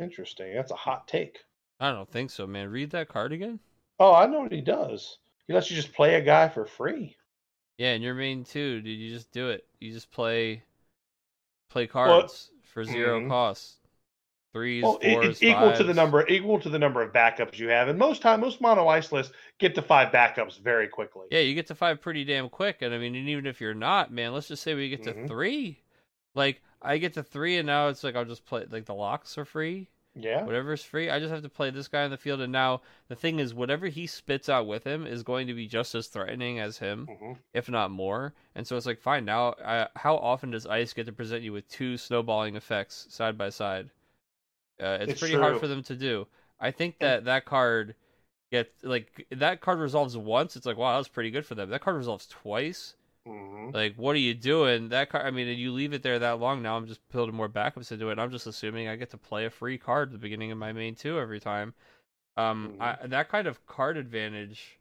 Interesting. 0.00 0.54
That's 0.54 0.70
a 0.70 0.76
hot 0.76 1.06
take. 1.06 1.40
I 1.78 1.90
don't 1.90 2.10
think 2.10 2.30
so, 2.30 2.46
man. 2.46 2.70
Read 2.70 2.90
that 2.92 3.08
card 3.08 3.32
again. 3.32 3.60
Oh, 4.00 4.14
I 4.14 4.24
know 4.24 4.40
what 4.40 4.52
he 4.52 4.62
does. 4.62 5.18
He 5.46 5.52
lets 5.52 5.70
you 5.70 5.76
just 5.76 5.92
play 5.92 6.14
a 6.14 6.22
guy 6.22 6.48
for 6.48 6.64
free. 6.64 7.16
Yeah, 7.76 7.92
and 7.92 8.02
your 8.02 8.14
main 8.14 8.44
too, 8.44 8.80
dude. 8.80 8.98
You 8.98 9.10
just 9.10 9.30
do 9.30 9.50
it. 9.50 9.66
You 9.78 9.92
just 9.92 10.10
play, 10.10 10.62
play 11.68 11.86
cards 11.86 12.50
for 12.62 12.82
0 12.82 13.20
mhm. 13.20 13.28
cost. 13.28 13.83
Threes, 14.54 14.82
Well, 14.84 14.98
fours, 15.02 15.26
it's 15.30 15.42
equal 15.42 15.72
to 15.72 15.84
the 15.84 15.92
number 15.94 16.26
equal 16.28 16.60
to 16.60 16.70
the 16.70 16.78
number 16.78 17.02
of 17.02 17.12
backups 17.12 17.58
you 17.58 17.68
have, 17.68 17.88
and 17.88 17.98
most 17.98 18.22
time 18.22 18.40
most 18.40 18.60
mono 18.60 18.88
ice 18.88 19.12
lists 19.12 19.34
get 19.58 19.74
to 19.74 19.82
five 19.82 20.12
backups 20.12 20.58
very 20.60 20.88
quickly. 20.88 21.26
Yeah, 21.30 21.40
you 21.40 21.54
get 21.54 21.66
to 21.66 21.74
five 21.74 22.00
pretty 22.00 22.24
damn 22.24 22.48
quick, 22.48 22.80
and 22.80 22.94
I 22.94 22.98
mean, 22.98 23.14
and 23.16 23.28
even 23.28 23.46
if 23.46 23.60
you're 23.60 23.74
not, 23.74 24.12
man, 24.12 24.32
let's 24.32 24.48
just 24.48 24.62
say 24.62 24.74
we 24.74 24.88
get 24.88 25.02
to 25.02 25.12
Mhm. 25.12 25.26
three. 25.28 25.82
Like 26.34 26.62
I 26.80 26.98
get 26.98 27.14
to 27.14 27.22
three, 27.22 27.56
and 27.58 27.66
now 27.66 27.88
it's 27.88 28.04
like 28.04 28.14
I'll 28.16 28.24
just 28.24 28.46
play. 28.46 28.64
Like 28.70 28.86
the 28.86 28.94
locks 28.94 29.36
are 29.38 29.44
free. 29.44 29.88
Yeah. 30.14 30.44
Whatever's 30.44 30.84
free, 30.84 31.10
I 31.10 31.18
just 31.18 31.32
have 31.32 31.42
to 31.42 31.48
play 31.48 31.70
this 31.70 31.88
guy 31.88 32.04
in 32.04 32.10
the 32.12 32.16
field. 32.16 32.40
And 32.40 32.52
now 32.52 32.82
the 33.08 33.16
thing 33.16 33.40
is, 33.40 33.52
whatever 33.52 33.88
he 33.88 34.06
spits 34.06 34.48
out 34.48 34.66
with 34.66 34.84
him 34.84 35.06
is 35.06 35.22
going 35.24 35.48
to 35.48 35.54
be 35.54 35.66
just 35.66 35.94
as 35.94 36.06
threatening 36.06 36.60
as 36.60 36.78
him, 36.78 37.06
hmm 37.06 37.32
if 37.52 37.68
not 37.68 37.90
more. 37.90 38.34
And 38.54 38.66
so 38.66 38.76
it's 38.76 38.86
like, 38.86 39.00
fine. 39.00 39.24
Now, 39.24 39.54
I, 39.64 39.88
how 39.96 40.16
often 40.16 40.50
does 40.52 40.66
Ice 40.66 40.92
get 40.92 41.06
to 41.06 41.12
present 41.12 41.42
you 41.42 41.52
with 41.52 41.68
two 41.68 41.96
snowballing 41.96 42.54
effects 42.56 43.06
side 43.10 43.36
by 43.36 43.48
side? 43.50 43.90
Uh, 44.82 44.98
it's, 45.00 45.12
It's 45.12 45.20
pretty 45.20 45.34
hard 45.36 45.58
for 45.58 45.68
them 45.68 45.82
to 45.84 45.94
do. 45.96 46.26
I 46.60 46.70
think 46.70 46.98
that 46.98 47.24
that 47.26 47.44
card 47.44 47.94
get 48.50 48.72
like 48.82 49.26
that 49.30 49.60
card 49.60 49.78
resolves 49.78 50.16
once. 50.16 50.56
It's 50.56 50.66
like, 50.66 50.76
wow, 50.76 50.92
that 50.92 50.98
was 50.98 51.08
pretty 51.08 51.30
good 51.30 51.46
for 51.46 51.54
them. 51.54 51.70
That 51.70 51.80
card 51.80 51.96
resolves 51.96 52.26
twice. 52.26 52.94
hmm 53.26 53.70
Like, 53.72 53.94
what 53.96 54.14
are 54.14 54.20
you 54.20 54.34
doing? 54.34 54.88
That 54.90 55.10
card. 55.10 55.26
I 55.26 55.30
mean, 55.30 55.48
and 55.48 55.58
you 55.58 55.72
leave 55.72 55.92
it 55.92 56.02
there 56.02 56.18
that 56.18 56.40
long. 56.40 56.62
Now 56.62 56.76
I'm 56.76 56.86
just 56.86 57.00
building 57.10 57.34
more 57.34 57.48
backups 57.48 57.90
into 57.92 58.08
it. 58.08 58.12
And 58.12 58.20
I'm 58.20 58.30
just 58.30 58.46
assuming 58.46 58.88
I 58.88 58.96
get 58.96 59.10
to 59.10 59.16
play 59.16 59.46
a 59.46 59.50
free 59.50 59.78
card 59.78 60.08
at 60.08 60.12
the 60.12 60.18
beginning 60.18 60.50
of 60.52 60.58
my 60.58 60.72
main 60.72 60.94
two 60.94 61.18
every 61.18 61.40
time. 61.40 61.74
Um, 62.36 62.74
I, 62.80 62.96
that 63.06 63.28
kind 63.28 63.46
of 63.46 63.64
card 63.66 63.96
advantage 63.96 64.78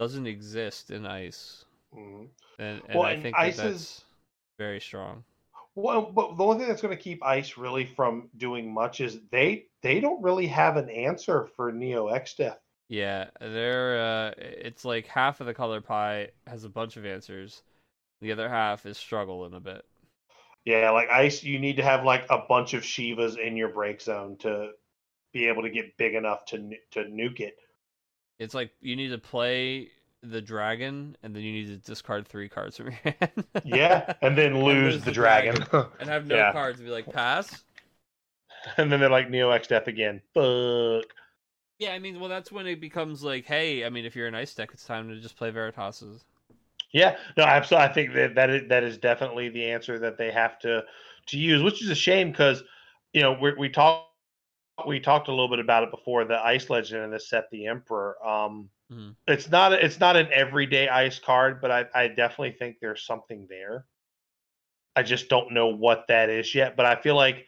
doesn't 0.00 0.26
exist 0.26 0.90
in 0.90 1.06
ice, 1.06 1.64
hmm 1.94 2.24
and, 2.58 2.82
and 2.88 2.98
Well, 2.98 3.04
I 3.04 3.14
think 3.14 3.36
that 3.36 3.46
Ice 3.46 3.56
that's 3.56 3.74
is- 3.76 4.04
very 4.58 4.80
strong. 4.80 5.24
Well, 5.76 6.10
but 6.10 6.38
the 6.38 6.42
only 6.42 6.58
thing 6.58 6.68
that's 6.68 6.80
going 6.80 6.96
to 6.96 7.02
keep 7.02 7.22
ice 7.22 7.58
really 7.58 7.84
from 7.84 8.30
doing 8.38 8.72
much 8.72 9.02
is 9.02 9.20
they 9.30 9.66
they 9.82 10.00
don't 10.00 10.22
really 10.22 10.46
have 10.46 10.78
an 10.78 10.88
answer 10.88 11.46
for 11.54 11.70
Neo 11.70 12.08
X 12.08 12.34
Death. 12.34 12.58
Yeah, 12.88 13.26
they're 13.40 14.00
uh, 14.00 14.32
it's 14.38 14.86
like 14.86 15.06
half 15.06 15.40
of 15.40 15.46
the 15.46 15.52
color 15.54 15.82
pie 15.82 16.30
has 16.46 16.64
a 16.64 16.70
bunch 16.70 16.96
of 16.96 17.04
answers. 17.04 17.62
The 18.22 18.32
other 18.32 18.48
half 18.48 18.86
is 18.86 18.96
struggling 18.96 19.52
a 19.52 19.60
bit. 19.60 19.84
Yeah, 20.64 20.90
like 20.90 21.10
ice, 21.10 21.44
you 21.44 21.58
need 21.58 21.76
to 21.76 21.82
have 21.82 22.04
like 22.04 22.24
a 22.30 22.38
bunch 22.48 22.72
of 22.72 22.82
Shivas 22.82 23.38
in 23.38 23.54
your 23.54 23.68
break 23.68 24.00
zone 24.00 24.38
to 24.38 24.70
be 25.34 25.46
able 25.46 25.62
to 25.62 25.70
get 25.70 25.98
big 25.98 26.14
enough 26.14 26.46
to 26.46 26.70
to 26.92 27.04
nuke 27.04 27.40
it. 27.40 27.56
It's 28.38 28.54
like 28.54 28.70
you 28.80 28.96
need 28.96 29.08
to 29.08 29.18
play 29.18 29.90
the 30.30 30.42
dragon, 30.42 31.16
and 31.22 31.34
then 31.34 31.42
you 31.42 31.52
need 31.52 31.66
to 31.68 31.76
discard 31.78 32.26
three 32.28 32.48
cards 32.48 32.76
from 32.76 32.86
your 32.86 32.94
hand. 33.04 33.44
Yeah, 33.64 34.14
and 34.22 34.36
then 34.38 34.62
lose, 34.62 34.94
lose 34.94 35.04
the 35.04 35.12
the 35.12 35.12
dragon. 35.12 35.64
and 35.98 36.08
have 36.10 36.26
no 36.26 36.36
Yeah. 36.36 36.44
cards. 36.44 36.80
Be 36.80 36.88
like 36.90 37.10
pass. 37.10 37.64
and 38.76 38.90
then 38.90 39.00
they're 39.00 39.10
like 39.10 39.30
Neo 39.30 39.50
Exdeath 39.50 39.86
again. 39.86 40.22
Fuck. 40.34 41.12
Yeah, 41.78 41.92
I 41.92 41.98
mean, 41.98 42.20
well, 42.20 42.28
that's 42.28 42.50
when 42.52 42.66
it 42.66 42.80
becomes 42.80 43.22
like, 43.22 43.44
hey, 43.46 43.84
I 43.84 43.90
mean, 43.90 44.04
if 44.06 44.16
you're 44.16 44.26
an 44.26 44.34
ice 44.34 44.54
deck, 44.54 44.70
it's 44.72 44.84
time 44.84 45.08
to 45.08 45.20
just 45.20 45.36
play 45.36 45.50
Veritas's. 45.50 46.24
Yeah, 46.92 47.16
no, 47.36 47.44
absolutely. 47.44 47.88
I 47.88 47.92
think 47.92 48.14
that 48.14 48.34
that 48.36 48.50
is, 48.50 48.68
that 48.68 48.82
is 48.84 48.98
definitely 48.98 49.48
the 49.48 49.64
answer 49.70 49.98
that 49.98 50.16
they 50.18 50.30
have 50.30 50.58
to 50.60 50.84
to 51.26 51.38
use, 51.38 51.62
which 51.62 51.82
is 51.82 51.90
a 51.90 51.94
shame 51.94 52.30
because 52.30 52.62
you 53.12 53.20
know 53.22 53.32
we 53.40 53.52
we 53.54 53.68
talked 53.68 54.08
we 54.86 55.00
talked 55.00 55.28
a 55.28 55.32
little 55.32 55.48
bit 55.48 55.60
about 55.60 55.84
it 55.84 55.90
before 55.90 56.24
the 56.24 56.38
ice 56.44 56.70
legend 56.70 57.04
in 57.04 57.10
this 57.10 57.28
set, 57.30 57.50
the 57.50 57.66
Emperor. 57.66 58.16
Um, 58.26 58.70
Mhm. 58.90 59.16
It's 59.28 59.48
not 59.48 59.72
it's 59.72 60.00
not 60.00 60.16
an 60.16 60.28
everyday 60.32 60.88
ice 60.88 61.18
card, 61.20 61.60
but 61.60 61.70
I 61.70 61.86
I 61.94 62.08
definitely 62.08 62.52
think 62.52 62.78
there's 62.80 63.04
something 63.06 63.46
there. 63.48 63.86
I 64.94 65.02
just 65.02 65.28
don't 65.28 65.52
know 65.52 65.68
what 65.68 66.06
that 66.08 66.30
is 66.30 66.54
yet, 66.54 66.76
but 66.76 66.86
I 66.86 66.96
feel 66.96 67.16
like 67.16 67.46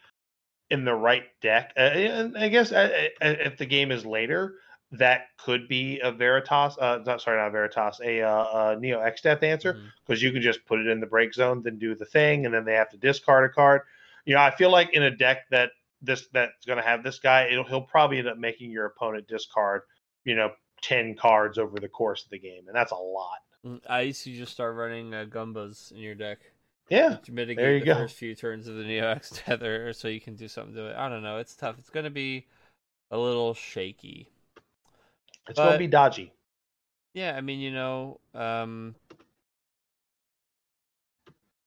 in 0.69 0.85
the 0.85 0.95
right 0.95 1.25
deck, 1.41 1.73
uh, 1.77 1.81
and 1.81 2.37
I 2.37 2.49
guess 2.49 2.71
uh, 2.71 3.07
uh, 3.21 3.35
if 3.39 3.57
the 3.57 3.65
game 3.65 3.91
is 3.91 4.05
later, 4.05 4.55
that 4.91 5.27
could 5.37 5.67
be 5.67 5.99
a 6.01 6.11
Veritas. 6.11 6.77
Uh, 6.79 6.99
not 7.05 7.21
sorry, 7.21 7.37
not 7.37 7.51
Veritas, 7.51 7.99
a 8.03 8.21
uh, 8.21 8.29
uh, 8.31 8.77
Neo 8.79 8.99
Exdeath 8.99 9.43
answer 9.43 9.79
because 10.05 10.21
you 10.23 10.31
can 10.31 10.41
just 10.41 10.65
put 10.65 10.79
it 10.79 10.87
in 10.87 10.99
the 10.99 11.07
break 11.07 11.33
zone, 11.33 11.63
then 11.63 11.79
do 11.79 11.95
the 11.95 12.05
thing, 12.05 12.45
and 12.45 12.53
then 12.53 12.65
they 12.65 12.73
have 12.75 12.89
to 12.91 12.97
discard 12.97 13.49
a 13.49 13.53
card. 13.53 13.81
You 14.25 14.35
know, 14.35 14.41
I 14.41 14.51
feel 14.51 14.71
like 14.71 14.91
in 14.93 15.03
a 15.03 15.11
deck 15.15 15.49
that 15.51 15.71
this 16.01 16.27
that's 16.33 16.65
going 16.65 16.77
to 16.77 16.83
have 16.85 17.03
this 17.03 17.19
guy, 17.19 17.45
it'll 17.47 17.65
he'll 17.65 17.81
probably 17.81 18.19
end 18.19 18.27
up 18.29 18.37
making 18.37 18.71
your 18.71 18.85
opponent 18.85 19.27
discard, 19.27 19.83
you 20.25 20.35
know, 20.35 20.51
ten 20.81 21.15
cards 21.15 21.57
over 21.57 21.79
the 21.79 21.89
course 21.89 22.23
of 22.23 22.29
the 22.31 22.39
game, 22.39 22.67
and 22.67 22.75
that's 22.75 22.91
a 22.91 22.95
lot. 22.95 23.39
I 23.87 24.01
used 24.01 24.23
to 24.23 24.35
just 24.35 24.53
start 24.53 24.75
running 24.75 25.13
uh, 25.13 25.25
Gumbas 25.29 25.91
in 25.91 25.97
your 25.97 26.15
deck 26.15 26.39
Yeah, 26.89 27.17
to 27.23 27.31
mitigate 27.31 27.57
there 27.57 27.75
you 27.75 27.81
the 27.81 27.85
go. 27.85 27.93
first 27.95 28.15
few 28.15 28.35
turns 28.35 28.67
of 28.67 28.75
the 28.75 28.83
Neo 28.83 29.07
X 29.07 29.31
tether, 29.45 29.93
so 29.93 30.07
you 30.07 30.21
can 30.21 30.35
do 30.35 30.47
something 30.47 30.75
to 30.75 30.87
it. 30.89 30.95
I 30.95 31.09
don't 31.09 31.23
know. 31.23 31.37
It's 31.37 31.55
tough. 31.55 31.77
It's 31.79 31.89
gonna 31.89 32.09
be 32.09 32.47
a 33.11 33.17
little 33.17 33.53
shaky. 33.53 34.29
it's 35.47 35.59
going 35.59 35.73
to 35.73 35.79
be 35.79 35.87
dodgy. 35.87 36.31
Yeah, 37.13 37.35
I 37.35 37.41
mean, 37.41 37.59
you 37.59 37.71
know, 37.71 38.19
um, 38.33 38.95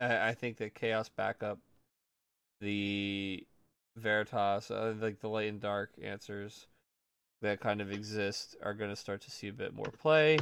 I, 0.01 0.29
I 0.29 0.35
think 0.35 0.59
that 0.59 0.75
Chaos 0.75 1.09
backup, 1.09 1.59
the 2.61 3.47
Veritas, 3.97 4.71
uh, 4.71 4.95
like 4.99 5.21
the 5.21 5.29
light 5.29 5.49
and 5.49 5.61
dark 5.61 5.91
answers 6.03 6.67
that 7.43 7.61
kind 7.61 7.81
of 7.81 7.93
exist, 7.93 8.57
are 8.63 8.75
going 8.75 8.91
to 8.91 8.97
start 8.97 9.21
to 9.23 9.31
see 9.31 9.49
a 9.49 9.53
bit 9.53 9.75
more 9.75 9.93
play. 10.01 10.39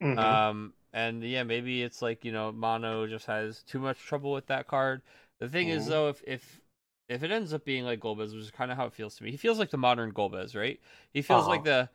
Mhm. 0.00 0.18
Um, 0.18 0.72
and 0.92 1.22
yeah, 1.22 1.42
maybe 1.42 1.82
it's 1.82 2.00
like 2.02 2.24
you 2.24 2.32
know, 2.32 2.52
Mono 2.52 3.06
just 3.06 3.26
has 3.26 3.62
too 3.64 3.78
much 3.78 3.98
trouble 3.98 4.32
with 4.32 4.46
that 4.46 4.68
card. 4.68 5.02
The 5.40 5.48
thing 5.48 5.68
is, 5.68 5.86
Mhm. 5.86 5.88
though, 5.88 6.08
if 6.08 6.22
if 6.26 6.60
if 7.08 7.22
it 7.22 7.30
ends 7.30 7.52
up 7.52 7.64
being 7.64 7.84
like 7.84 8.00
Golbez, 8.00 8.32
which 8.32 8.42
is 8.42 8.50
kind 8.50 8.70
of 8.70 8.76
how 8.76 8.86
it 8.86 8.94
feels 8.94 9.16
to 9.16 9.24
me, 9.24 9.30
he 9.30 9.36
feels 9.36 9.58
like 9.58 9.70
the 9.70 9.76
modern 9.76 10.12
Golbez, 10.12 10.54
right? 10.54 10.80
He 11.12 11.20
feels 11.22 11.46
like 11.48 11.64
the 11.64 11.88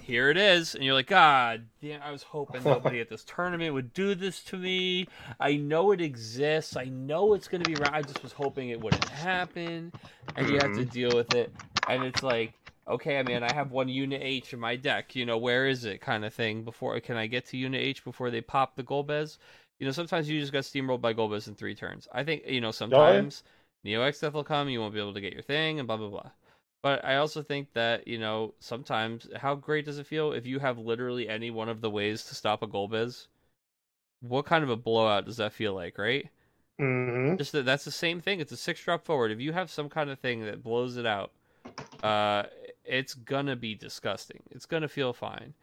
here 0.00 0.30
it 0.30 0.36
is, 0.36 0.74
and 0.74 0.84
you're 0.84 0.94
like, 0.94 1.06
God 1.06 1.66
damn! 1.80 2.02
I 2.02 2.10
was 2.10 2.22
hoping 2.24 2.64
nobody 2.64 3.00
at 3.00 3.08
this 3.08 3.24
tournament 3.24 3.72
would 3.72 3.92
do 3.92 4.14
this 4.14 4.42
to 4.44 4.56
me. 4.56 5.06
I 5.38 5.56
know 5.56 5.92
it 5.92 6.00
exists. 6.00 6.76
I 6.76 6.84
know 6.84 7.34
it's 7.34 7.48
gonna 7.48 7.64
be 7.64 7.74
right. 7.76 7.92
I 7.92 8.02
just 8.02 8.22
was 8.22 8.32
hoping 8.32 8.70
it 8.70 8.80
wouldn't 8.80 9.08
happen, 9.08 9.92
and 10.36 10.48
you 10.50 10.58
have 10.58 10.74
to 10.74 10.84
deal 10.84 11.10
with 11.14 11.34
it. 11.34 11.52
And 11.88 12.02
it's 12.02 12.22
like, 12.22 12.54
okay, 12.88 13.22
man, 13.22 13.42
I 13.42 13.52
have 13.52 13.70
one 13.72 13.88
unit 13.88 14.20
H 14.22 14.52
in 14.52 14.60
my 14.60 14.76
deck. 14.76 15.14
You 15.16 15.26
know, 15.26 15.38
where 15.38 15.66
is 15.66 15.84
it? 15.84 16.00
Kind 16.00 16.24
of 16.24 16.34
thing. 16.34 16.64
Before 16.64 16.98
can 17.00 17.16
I 17.16 17.26
get 17.26 17.46
to 17.46 17.56
unit 17.56 17.80
H 17.80 18.04
before 18.04 18.30
they 18.30 18.40
pop 18.40 18.76
the 18.76 18.84
Golbez? 18.84 19.38
You 19.78 19.86
know, 19.86 19.92
sometimes 19.92 20.28
you 20.28 20.40
just 20.40 20.52
got 20.52 20.62
steamrolled 20.64 21.00
by 21.00 21.14
Golbez 21.14 21.48
in 21.48 21.54
three 21.54 21.74
turns. 21.74 22.08
I 22.12 22.24
think 22.24 22.44
you 22.46 22.60
know 22.60 22.70
sometimes 22.72 23.42
Neo 23.84 24.02
X 24.02 24.20
Death 24.20 24.34
will 24.34 24.44
come, 24.44 24.68
you 24.68 24.80
won't 24.80 24.94
be 24.94 25.00
able 25.00 25.14
to 25.14 25.20
get 25.20 25.32
your 25.32 25.42
thing, 25.42 25.78
and 25.78 25.86
blah 25.88 25.96
blah 25.96 26.08
blah. 26.08 26.30
But 26.82 27.04
I 27.04 27.16
also 27.16 27.42
think 27.42 27.72
that, 27.74 28.08
you 28.08 28.18
know, 28.18 28.54
sometimes 28.60 29.28
how 29.36 29.54
great 29.54 29.84
does 29.84 29.98
it 29.98 30.06
feel 30.06 30.32
if 30.32 30.46
you 30.46 30.58
have 30.58 30.78
literally 30.78 31.28
any 31.28 31.50
one 31.50 31.68
of 31.68 31.80
the 31.80 31.90
ways 31.90 32.24
to 32.24 32.34
stop 32.34 32.62
a 32.62 32.66
Golbez? 32.66 33.28
What 34.20 34.46
kind 34.46 34.64
of 34.64 34.70
a 34.70 34.76
blowout 34.76 35.26
does 35.26 35.36
that 35.38 35.52
feel 35.52 35.74
like, 35.74 35.98
right? 35.98 36.30
hmm 36.78 37.36
Just 37.38 37.52
that 37.52 37.64
that's 37.64 37.84
the 37.84 37.90
same 37.90 38.20
thing. 38.20 38.40
It's 38.40 38.52
a 38.52 38.56
six 38.56 38.82
drop 38.82 39.04
forward. 39.04 39.30
If 39.30 39.40
you 39.40 39.52
have 39.52 39.70
some 39.70 39.88
kind 39.88 40.10
of 40.10 40.18
thing 40.18 40.44
that 40.44 40.62
blows 40.62 40.96
it 40.96 41.06
out, 41.06 41.30
uh, 42.02 42.44
it's 42.84 43.14
gonna 43.14 43.56
be 43.56 43.74
disgusting. 43.74 44.42
It's 44.50 44.66
gonna 44.66 44.88
feel 44.88 45.12
fine. 45.12 45.54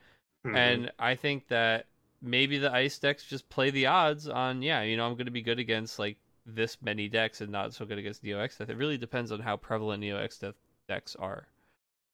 Mm-hmm. 0.45 0.55
And 0.55 0.91
I 0.99 1.15
think 1.15 1.47
that 1.49 1.87
maybe 2.21 2.57
the 2.57 2.71
ice 2.73 2.97
decks 2.99 3.25
just 3.25 3.49
play 3.49 3.69
the 3.71 3.87
odds 3.87 4.27
on, 4.27 4.61
yeah, 4.61 4.81
you 4.83 4.97
know, 4.97 5.07
I'm 5.07 5.15
gonna 5.15 5.31
be 5.31 5.41
good 5.41 5.59
against 5.59 5.99
like 5.99 6.17
this 6.45 6.81
many 6.81 7.07
decks 7.09 7.41
and 7.41 7.51
not 7.51 7.73
so 7.73 7.85
good 7.85 7.97
against 7.97 8.23
Neo 8.23 8.39
Exdeath. 8.39 8.69
It 8.69 8.77
really 8.77 8.97
depends 8.97 9.31
on 9.31 9.39
how 9.39 9.57
prevalent 9.57 10.01
Neo 10.01 10.17
Exdeath 10.17 10.55
decks 10.87 11.15
are, 11.15 11.47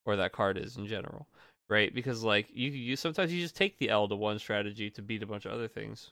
or 0.05 0.15
that 0.17 0.33
card 0.33 0.57
is 0.57 0.77
in 0.77 0.87
general, 0.87 1.27
right? 1.69 1.93
Because 1.93 2.23
like 2.23 2.47
you, 2.51 2.71
you 2.71 2.95
sometimes 2.95 3.33
you 3.33 3.41
just 3.41 3.55
take 3.55 3.77
the 3.77 3.89
L 3.89 4.07
to 4.07 4.15
one 4.15 4.39
strategy 4.39 4.89
to 4.91 5.01
beat 5.01 5.23
a 5.23 5.27
bunch 5.27 5.45
of 5.45 5.51
other 5.53 5.67
things. 5.67 6.11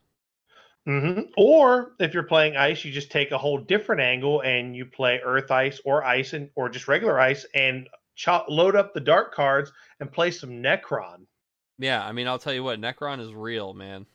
hmm 0.86 1.22
Or 1.38 1.94
if 2.00 2.14
you're 2.14 2.24
playing 2.24 2.58
ice, 2.58 2.84
you 2.84 2.92
just 2.92 3.12
take 3.12 3.32
a 3.32 3.38
whole 3.38 3.58
different 3.58 4.02
angle 4.02 4.42
and 4.42 4.76
you 4.76 4.86
play 4.86 5.22
earth 5.24 5.50
ice 5.52 5.80
or 5.86 6.04
ice 6.04 6.34
and 6.34 6.50
or 6.56 6.70
just 6.70 6.88
regular 6.88 7.20
ice 7.20 7.46
and 7.54 7.88
chop, 8.16 8.46
load 8.50 8.76
up 8.76 8.94
the 8.94 9.00
dark 9.00 9.34
cards 9.34 9.72
and 10.00 10.12
play 10.12 10.32
some 10.32 10.62
Necron. 10.62 11.26
Yeah, 11.80 12.06
I 12.06 12.12
mean, 12.12 12.28
I'll 12.28 12.40
tell 12.40 12.54
you 12.54 12.64
what, 12.64 12.80
Necron 12.80 13.20
is 13.20 13.34
real, 13.34 13.74
man. 13.74 14.06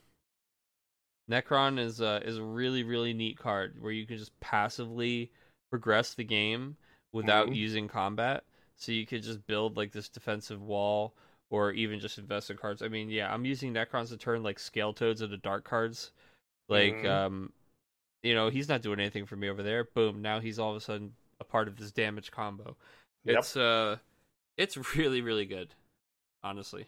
Necron 1.30 1.78
is 1.78 2.00
uh, 2.00 2.20
is 2.24 2.38
a 2.38 2.42
really 2.42 2.82
really 2.82 3.12
neat 3.12 3.38
card 3.38 3.76
where 3.80 3.92
you 3.92 4.06
can 4.06 4.16
just 4.16 4.38
passively 4.40 5.30
progress 5.70 6.14
the 6.14 6.24
game 6.24 6.76
without 7.12 7.48
Mhm. 7.48 7.56
using 7.56 7.88
combat. 7.88 8.44
So 8.76 8.92
you 8.92 9.06
could 9.06 9.22
just 9.22 9.46
build 9.46 9.76
like 9.76 9.92
this 9.92 10.08
defensive 10.08 10.62
wall 10.62 11.14
or 11.50 11.72
even 11.72 12.00
just 12.00 12.18
invest 12.18 12.50
in 12.50 12.56
cards. 12.56 12.82
I 12.82 12.88
mean, 12.88 13.10
yeah, 13.10 13.32
I'm 13.32 13.44
using 13.44 13.74
Necrons 13.74 14.08
to 14.10 14.16
turn 14.16 14.42
like 14.42 14.58
Scale 14.58 14.92
Toads 14.94 15.20
into 15.20 15.36
dark 15.36 15.64
cards. 15.64 16.12
Like, 16.68 17.02
Mhm. 17.02 17.06
um, 17.06 17.52
you 18.22 18.34
know, 18.34 18.48
he's 18.50 18.68
not 18.68 18.82
doing 18.82 19.00
anything 19.00 19.26
for 19.26 19.36
me 19.36 19.48
over 19.48 19.62
there. 19.62 19.84
Boom, 19.84 20.22
now 20.22 20.40
he's 20.40 20.58
all 20.58 20.70
of 20.70 20.76
a 20.76 20.80
sudden 20.80 21.16
a 21.40 21.44
part 21.44 21.68
of 21.68 21.76
this 21.76 21.92
damage 21.92 22.30
combo. 22.30 22.76
Yep. 23.28 23.38
It's 23.38 23.56
uh, 23.56 23.98
it's 24.56 24.76
really 24.96 25.20
really 25.22 25.46
good, 25.46 25.74
honestly. 26.44 26.86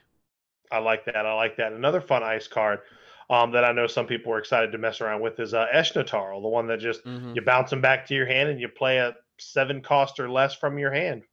I 0.72 0.78
like 0.78 1.04
that. 1.06 1.26
I 1.26 1.32
like 1.34 1.56
that. 1.56 1.72
Another 1.72 2.00
fun 2.00 2.22
ice 2.22 2.48
card 2.48 2.80
um, 3.28 3.52
that 3.52 3.64
I 3.64 3.72
know 3.72 3.86
some 3.86 4.06
people 4.06 4.32
are 4.32 4.38
excited 4.38 4.72
to 4.72 4.78
mess 4.78 5.00
around 5.00 5.20
with 5.20 5.38
is 5.40 5.54
uh, 5.54 5.66
Eshnatarl, 5.72 6.42
the 6.42 6.48
one 6.48 6.66
that 6.68 6.78
just 6.80 7.02
Mhm. 7.04 7.34
you 7.34 7.42
bounce 7.42 7.70
them 7.70 7.80
back 7.80 8.06
to 8.06 8.14
your 8.14 8.26
hand 8.26 8.48
and 8.48 8.60
you 8.60 8.68
play 8.68 8.98
a 8.98 9.14
seven 9.38 9.82
cost 9.82 10.20
or 10.20 10.30
less 10.30 10.54
from 10.54 10.78
your 10.78 10.92
hand. 10.92 11.24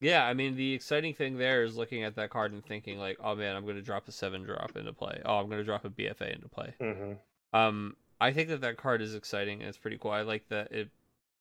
Yeah, 0.00 0.24
I 0.26 0.34
mean 0.34 0.56
the 0.56 0.74
exciting 0.74 1.14
thing 1.14 1.38
there 1.38 1.62
is 1.62 1.76
looking 1.76 2.02
at 2.02 2.16
that 2.16 2.30
card 2.30 2.52
and 2.52 2.64
thinking 2.64 2.98
like, 2.98 3.18
oh 3.20 3.36
man, 3.36 3.54
I'm 3.54 3.64
going 3.64 3.76
to 3.76 3.82
drop 3.82 4.08
a 4.08 4.12
seven 4.12 4.42
drop 4.42 4.76
into 4.76 4.92
play. 4.92 5.22
Oh, 5.24 5.36
I'm 5.36 5.46
going 5.46 5.60
to 5.60 5.64
drop 5.64 5.84
a 5.84 5.90
BFA 5.90 6.34
into 6.34 6.48
play. 6.48 6.74
hmm 6.80 7.12
Um, 7.52 7.96
I 8.20 8.32
think 8.32 8.48
that 8.48 8.60
that 8.62 8.76
card 8.76 9.00
is 9.02 9.14
exciting 9.14 9.60
and 9.60 9.68
it's 9.68 9.78
pretty 9.78 9.98
cool. 9.98 10.10
I 10.10 10.22
like 10.22 10.48
that 10.48 10.72
it 10.72 10.90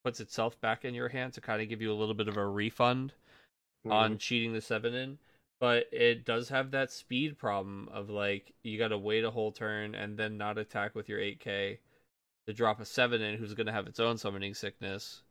puts 0.04 0.20
itself 0.20 0.60
back 0.62 0.86
in 0.86 0.94
your 0.94 1.10
hand 1.10 1.34
to 1.34 1.42
kind 1.42 1.62
of 1.62 1.70
give 1.70 1.82
you 1.82 1.92
a 1.92 1.96
little 1.96 2.16
bit 2.16 2.28
of 2.28 2.38
a 2.38 2.46
refund 2.48 3.14
Mm-hmm. 3.86 3.92
on 3.92 4.18
cheating 4.18 4.54
the 4.54 4.62
seven 4.62 4.94
in. 4.94 5.18
But 5.60 5.86
it 5.92 6.26
does 6.26 6.50
have 6.50 6.72
that 6.72 6.92
speed 6.92 7.38
problem 7.38 7.90
of 7.92 8.10
like 8.10 8.54
you 8.64 8.78
got 8.78 8.90
to 8.90 8.98
wait 8.98 9.24
a 9.24 9.32
whole 9.32 9.52
turn 9.52 9.96
and 9.96 10.18
then 10.18 10.38
not 10.38 10.58
attack 10.58 10.96
with 10.96 11.08
your 11.10 11.20
8k 11.20 11.80
to 12.48 12.54
drop 12.54 12.80
a 12.80 12.86
seven 12.86 13.22
in 13.22 13.38
who's 13.38 13.54
going 13.54 13.68
to 13.68 13.74
have 13.74 13.88
its 13.88 14.00
own 14.00 14.18
summoning 14.18 14.54
sickness. 14.54 15.22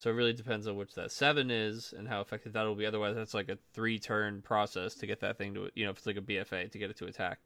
So 0.00 0.10
it 0.10 0.14
really 0.14 0.32
depends 0.32 0.66
on 0.66 0.76
which 0.76 0.94
that 0.94 1.12
seven 1.12 1.50
is 1.50 1.92
and 1.96 2.08
how 2.08 2.20
effective 2.22 2.54
that 2.54 2.62
will 2.64 2.74
be. 2.74 2.86
Otherwise, 2.86 3.16
that's 3.16 3.34
like 3.34 3.48
a 3.50 3.58
three 3.74 3.98
turn 3.98 4.40
process 4.42 4.94
to 4.96 5.06
get 5.06 5.20
that 5.20 5.36
thing 5.38 5.54
to 5.54 5.70
you 5.74 5.84
know 5.84 5.90
if 5.90 5.98
it's 5.98 6.06
like 6.06 6.16
a 6.16 6.22
BFA 6.22 6.70
to 6.70 6.78
get 6.78 6.90
it 6.90 6.96
to 6.98 7.06
attack. 7.06 7.38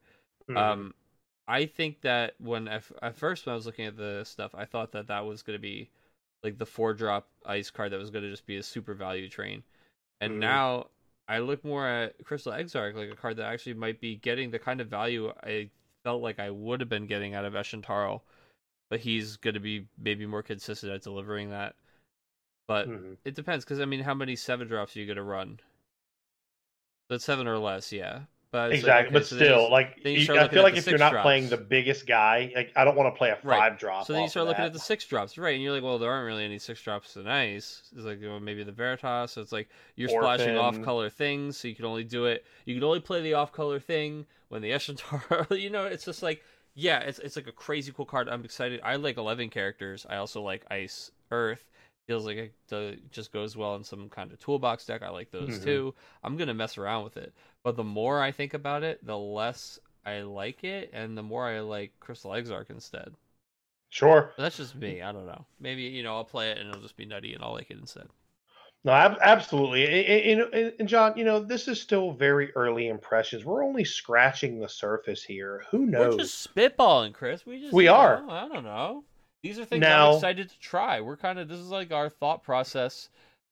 Mhm. 0.49 0.57
Um, 0.57 0.95
I 1.47 1.67
think 1.67 2.01
that 2.03 2.35
when 2.41 2.69
I 2.69 2.77
f- 2.77 2.93
at 3.03 3.17
first 3.17 3.47
when 3.47 3.53
I 3.53 3.57
was 3.57 3.67
looking 3.67 3.87
at 3.87 3.97
the 3.97 4.25
stuff, 4.25 4.55
I 4.55 4.65
thought 4.67 4.93
that 4.93 5.09
that 5.09 5.27
was 5.27 5.43
going 5.43 5.57
to 5.57 5.63
be 5.63 5.91
like 6.45 6.59
the 6.59 6.67
four 6.67 6.95
drop 6.95 7.29
ice 7.45 7.71
card 7.71 7.91
that 7.93 7.99
was 7.99 8.11
going 8.11 8.23
to 8.25 8.31
just 8.31 8.47
be 8.47 8.57
a 8.57 8.63
super 8.63 8.95
value 8.95 9.29
train, 9.29 9.65
and 10.21 10.35
Mhm. 10.35 10.39
now 10.41 10.87
I 11.27 11.39
look 11.39 11.65
more 11.65 11.89
at 11.89 12.23
Crystal 12.25 12.53
Exarch 12.53 12.95
like 12.95 13.11
a 13.11 13.17
card 13.17 13.39
that 13.39 13.47
actually 13.47 13.75
might 13.75 14.01
be 14.01 14.17
getting 14.17 14.51
the 14.51 14.59
kind 14.59 14.81
of 14.81 14.89
value 14.89 15.33
I 15.43 15.71
felt 16.05 16.23
like 16.23 16.39
I 16.39 16.51
would 16.51 16.81
have 16.81 16.89
been 16.91 17.07
getting 17.07 17.35
out 17.35 17.47
of 17.47 17.55
Eshentarl, 17.55 18.21
but 18.91 19.01
he's 19.01 19.37
going 19.39 19.55
to 19.55 19.61
be 19.61 19.89
maybe 19.99 20.27
more 20.27 20.43
consistent 20.43 20.93
at 20.93 21.03
delivering 21.03 21.51
that. 21.51 21.77
But 22.69 22.89
Mhm. 22.89 23.17
it 23.25 23.35
depends 23.35 23.65
because 23.65 23.81
I 23.81 23.87
mean, 23.87 24.01
how 24.01 24.15
many 24.15 24.37
seven 24.37 24.69
drops 24.69 24.95
are 24.97 25.01
you 25.01 25.07
going 25.07 25.17
to 25.17 25.23
run? 25.23 25.61
That's 27.09 27.25
seven 27.25 27.47
or 27.47 27.59
less, 27.59 27.93
yeah. 27.93 28.25
But 28.55 28.71
it's 28.71 28.85
like, 28.85 29.01
exactly, 29.01 29.07
okay, 29.09 29.13
but 29.15 29.27
so 29.27 29.35
still, 29.35 29.69
like 29.69 29.99
I 30.07 30.47
feel 30.47 30.63
like 30.63 30.77
if 30.77 30.87
you're 30.87 30.97
not 30.97 31.23
playing 31.23 31.49
the 31.49 31.57
biggest 31.57 32.07
guy, 32.07 32.53
like 32.55 32.71
I 32.77 32.85
don't 32.85 32.95
want 32.97 33.13
to 33.13 33.19
play 33.19 33.31
a 33.31 33.39
Right. 33.43 33.59
five 33.59 33.81
drop. 33.81 34.07
So 34.07 34.13
then 34.13 34.23
you 34.23 34.29
start 34.29 34.47
looking 34.47 34.63
that. 34.63 34.69
at 34.69 34.73
the 34.73 34.79
six 34.79 35.05
drops, 35.05 35.37
right? 35.37 35.55
And 35.55 35.61
you're 35.61 35.73
like, 35.73 35.83
well, 35.83 35.99
there 35.99 36.09
aren't 36.13 36.25
really 36.25 36.45
any 36.45 36.61
six 36.61 36.81
drops 36.81 37.17
in 37.17 37.27
ice. 37.27 37.83
It's 37.97 38.05
like 38.05 38.21
well, 38.23 38.39
maybe 38.39 38.63
the 38.63 38.71
Veritas. 38.71 39.33
So 39.33 39.41
it's 39.41 39.51
like 39.51 39.69
you're 39.97 40.09
splashing 40.09 40.57
off 40.57 40.81
color 40.83 41.11
things, 41.11 41.57
so 41.57 41.67
you 41.67 41.75
can 41.75 41.85
only 41.85 42.05
do 42.05 42.27
it. 42.27 42.45
You 42.65 42.77
can 42.77 42.85
only 42.85 43.01
play 43.01 43.23
the 43.23 43.35
off 43.35 43.51
color 43.51 43.81
thing 43.81 44.25
when 44.51 44.63
the 44.63 44.71
Eshentar. 44.71 45.59
you 45.61 45.69
know, 45.71 45.87
it's 45.87 46.05
just 46.05 46.23
like, 46.23 46.45
yeah, 46.77 47.01
it's 47.01 47.19
it's 47.19 47.35
like 47.35 47.49
a 47.49 47.53
crazy 47.53 47.91
cool 47.91 48.07
card. 48.07 48.29
I'm 48.29 48.45
excited. 48.45 48.81
I 48.85 48.95
like 48.95 49.17
11 49.17 49.51
characters. 49.51 50.07
I 50.09 50.15
also 50.15 50.41
like 50.43 50.65
Ice, 50.71 51.11
Earth. 51.33 51.65
Feels 52.07 52.27
like 52.27 52.37
it 52.37 52.53
uh, 52.71 52.93
just 53.11 53.33
goes 53.33 53.57
well 53.57 53.75
in 53.77 53.83
some 53.83 54.11
kind 54.11 54.31
of 54.31 54.39
toolbox 54.39 54.85
deck. 54.85 55.03
I 55.03 55.09
like 55.09 55.31
those 55.31 55.59
Mhm. 55.59 55.65
too. 55.65 55.95
I'm 56.23 56.37
gonna 56.37 56.53
mess 56.55 56.77
around 56.77 57.03
with 57.03 57.17
it, 57.17 57.33
but 57.65 57.77
the 57.77 57.83
more 57.85 58.23
I 58.23 58.31
think 58.31 58.55
about 58.55 58.83
it, 58.85 59.05
the 59.05 59.19
less 59.19 59.79
I 60.07 60.21
like 60.21 60.63
it, 60.65 60.91
and 60.93 61.17
the 61.19 61.23
more 61.23 61.45
I 61.49 61.61
like 61.61 61.93
Crystal 61.99 62.33
Exarch 62.35 62.71
instead. 62.71 63.15
Sure. 63.89 64.33
But 64.37 64.43
that's 64.45 64.57
just 64.57 64.75
me. 64.75 65.03
I 65.03 65.13
don't 65.13 65.27
know. 65.27 65.47
Maybe 65.61 65.83
you 65.83 66.03
know 66.03 66.15
I'll 66.15 66.25
play 66.25 66.51
it 66.51 66.59
and 66.59 66.69
it'll 66.69 66.83
just 66.83 66.97
be 66.97 67.05
nutty 67.07 67.33
and 67.35 67.43
I'll 67.43 67.53
like 67.55 67.71
it 67.71 67.79
instead. 67.79 68.07
No, 68.87 68.93
absolutely. 68.93 69.85
And, 70.31 70.43
and- 70.43 70.73
and- 70.79 70.89
John, 70.89 71.17
you 71.17 71.25
know, 71.25 71.41
this 71.41 71.69
is 71.69 71.81
still 71.81 72.13
very 72.13 72.53
early 72.55 72.89
impressions. 72.89 73.43
We're 73.45 73.65
only 73.65 73.85
scratching 73.85 74.59
the 74.61 74.69
surface 74.69 75.23
here. 75.23 75.65
Who 75.71 75.87
knows? 75.87 76.17
We're 76.17 76.23
just 76.25 76.55
spitballing, 76.55 77.15
Chris. 77.15 77.47
We 77.47 77.61
just 77.61 77.73
We 77.73 77.89
are. 77.89 78.21
know, 78.27 78.31
I 78.31 78.47
don't 78.49 78.65
know. 78.65 79.05
These 79.43 79.59
are 79.59 79.65
things 79.65 79.81
Now- 79.81 80.11
I'm 80.11 80.15
excited 80.17 80.51
to 80.51 80.59
try. 80.59 81.01
We're 81.01 81.17
kind 81.17 81.39
of 81.39 81.49
this 81.49 81.61
is 81.61 81.69
like 81.69 81.93
our 81.93 82.11
thought 82.11 82.43
process 82.43 83.09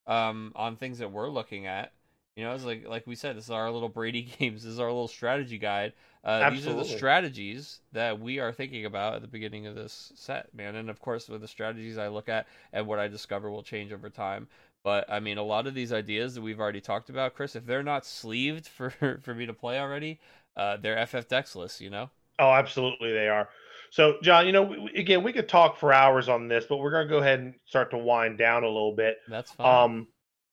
um, 0.06 0.52
on 0.54 0.76
things 0.76 0.98
that 0.98 1.10
we're 1.10 1.30
looking 1.30 1.66
at. 1.66 1.92
You 2.36 2.44
know, 2.44 2.54
it's 2.54 2.64
like 2.64 2.86
like 2.88 3.06
we 3.06 3.14
said, 3.14 3.36
this 3.36 3.44
is 3.44 3.50
our 3.50 3.70
little 3.70 3.88
Brady 3.88 4.22
games. 4.38 4.62
This 4.62 4.72
is 4.72 4.80
our 4.80 4.86
little 4.86 5.08
strategy 5.08 5.58
guide. 5.58 5.92
Uh, 6.24 6.50
these 6.50 6.66
are 6.66 6.74
the 6.74 6.84
strategies 6.84 7.80
that 7.92 8.18
we 8.20 8.38
are 8.38 8.52
thinking 8.52 8.84
about 8.84 9.14
at 9.16 9.22
the 9.22 9.28
beginning 9.28 9.66
of 9.66 9.74
this 9.74 10.12
set, 10.14 10.54
man. 10.54 10.76
And 10.76 10.88
of 10.88 11.00
course, 11.00 11.28
with 11.28 11.40
the 11.40 11.48
strategies 11.48 11.98
I 11.98 12.08
look 12.08 12.28
at 12.28 12.46
and 12.72 12.86
what 12.86 13.00
I 13.00 13.08
discover 13.08 13.50
will 13.50 13.64
change 13.64 13.92
over 13.92 14.08
time. 14.08 14.46
But 14.84 15.10
I 15.10 15.20
mean, 15.20 15.38
a 15.38 15.42
lot 15.42 15.66
of 15.66 15.74
these 15.74 15.92
ideas 15.92 16.34
that 16.34 16.42
we've 16.42 16.60
already 16.60 16.80
talked 16.80 17.10
about, 17.10 17.34
Chris, 17.34 17.56
if 17.56 17.66
they're 17.66 17.82
not 17.82 18.06
sleeved 18.06 18.66
for 18.66 18.90
for 19.22 19.34
me 19.34 19.46
to 19.46 19.52
play 19.52 19.78
already, 19.78 20.20
uh, 20.56 20.76
they're 20.78 21.04
FF 21.06 21.28
decks. 21.28 21.56
You 21.80 21.90
know. 21.90 22.10
Oh, 22.38 22.52
absolutely, 22.52 23.12
they 23.12 23.28
are. 23.28 23.48
So, 23.90 24.16
John, 24.22 24.46
you 24.46 24.52
know, 24.52 24.62
we- 24.62 24.92
again, 24.96 25.22
we 25.22 25.34
could 25.34 25.48
talk 25.50 25.76
for 25.76 25.92
hours 25.92 26.28
on 26.28 26.48
this, 26.48 26.64
but 26.66 26.78
we're 26.78 26.90
going 26.90 27.06
to 27.06 27.10
go 27.10 27.18
ahead 27.18 27.40
and 27.40 27.54
start 27.66 27.90
to 27.90 27.98
wind 27.98 28.38
down 28.38 28.64
a 28.64 28.66
little 28.66 28.96
bit. 28.96 29.18
That's 29.28 29.52
fine. 29.52 29.84
Um, 29.84 30.06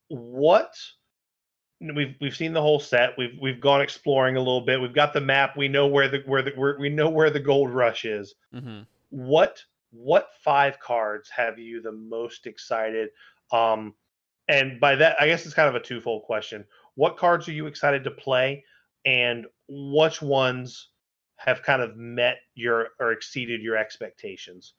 what 0.10 0.73
we've 1.81 2.15
we've 2.19 2.35
seen 2.35 2.53
the 2.53 2.61
whole 2.61 2.80
set. 2.80 3.18
We've 3.18 3.38
we've 3.41 3.61
gone 3.61 3.81
exploring 3.81 4.35
a 4.35 4.39
little 4.39 4.61
bit. 4.61 4.81
We've 4.81 4.93
got 4.93 5.14
the 5.14 5.22
map. 5.22 5.56
We 5.56 5.68
know 5.68 5.88
where 5.88 6.10
the 6.10 6.22
where 6.26 6.41
the 6.41 6.51
where, 6.51 6.77
we 6.80 6.89
know 6.89 7.10
where 7.10 7.30
the 7.30 7.39
gold 7.39 7.72
rush 7.72 8.06
is. 8.06 8.35
Mm-hmm. 8.53 8.81
What 9.10 9.64
what 9.91 10.30
five 10.43 10.80
cards 10.80 11.30
have 11.30 11.57
you 11.57 11.81
the 11.81 11.91
most 11.91 12.47
excited? 12.47 13.10
Um, 13.51 13.93
and 14.47 14.80
by 14.80 14.95
that, 14.95 15.15
I 15.19 15.27
guess 15.27 15.45
it's 15.45 15.56
kind 15.56 15.69
of 15.69 15.76
a 15.76 15.80
twofold 15.80 16.23
question. 16.23 16.65
What 16.95 17.18
cards 17.18 17.47
are 17.47 17.53
you 17.53 17.68
excited 17.68 18.03
to 18.03 18.11
play, 18.11 18.64
and 19.06 19.45
which 19.68 20.22
ones 20.22 20.89
have 21.38 21.64
kind 21.64 21.81
of 21.81 21.95
met 21.95 22.38
your 22.56 22.89
or 22.99 23.14
exceeded 23.14 23.61
your 23.61 23.77
expectations? 23.77 24.73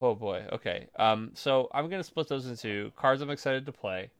Oh 0.00 0.14
boy. 0.14 0.46
Okay. 0.52 0.86
Um. 0.98 1.32
So 1.34 1.68
I'm 1.74 1.90
gonna 1.90 2.02
split 2.02 2.28
those 2.28 2.46
into 2.46 2.92
cards 2.96 3.20
I'm 3.20 3.30
excited 3.30 3.66
to 3.66 3.72
play 3.72 4.10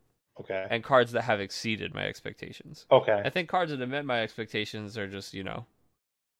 Okay. 0.40 0.70
and 0.70 0.84
cards 0.84 1.12
that 1.12 1.22
have 1.22 1.40
exceeded 1.40 1.94
my 1.94 2.06
expectations. 2.06 2.86
Okay. 2.90 3.24
I 3.24 3.30
think 3.30 3.48
cards 3.48 3.70
that 3.70 3.80
have 3.80 3.88
met 3.88 4.04
my 4.04 4.22
expectations 4.22 4.96
are 4.98 5.08
just 5.08 5.34
you 5.34 5.44
know, 5.44 5.66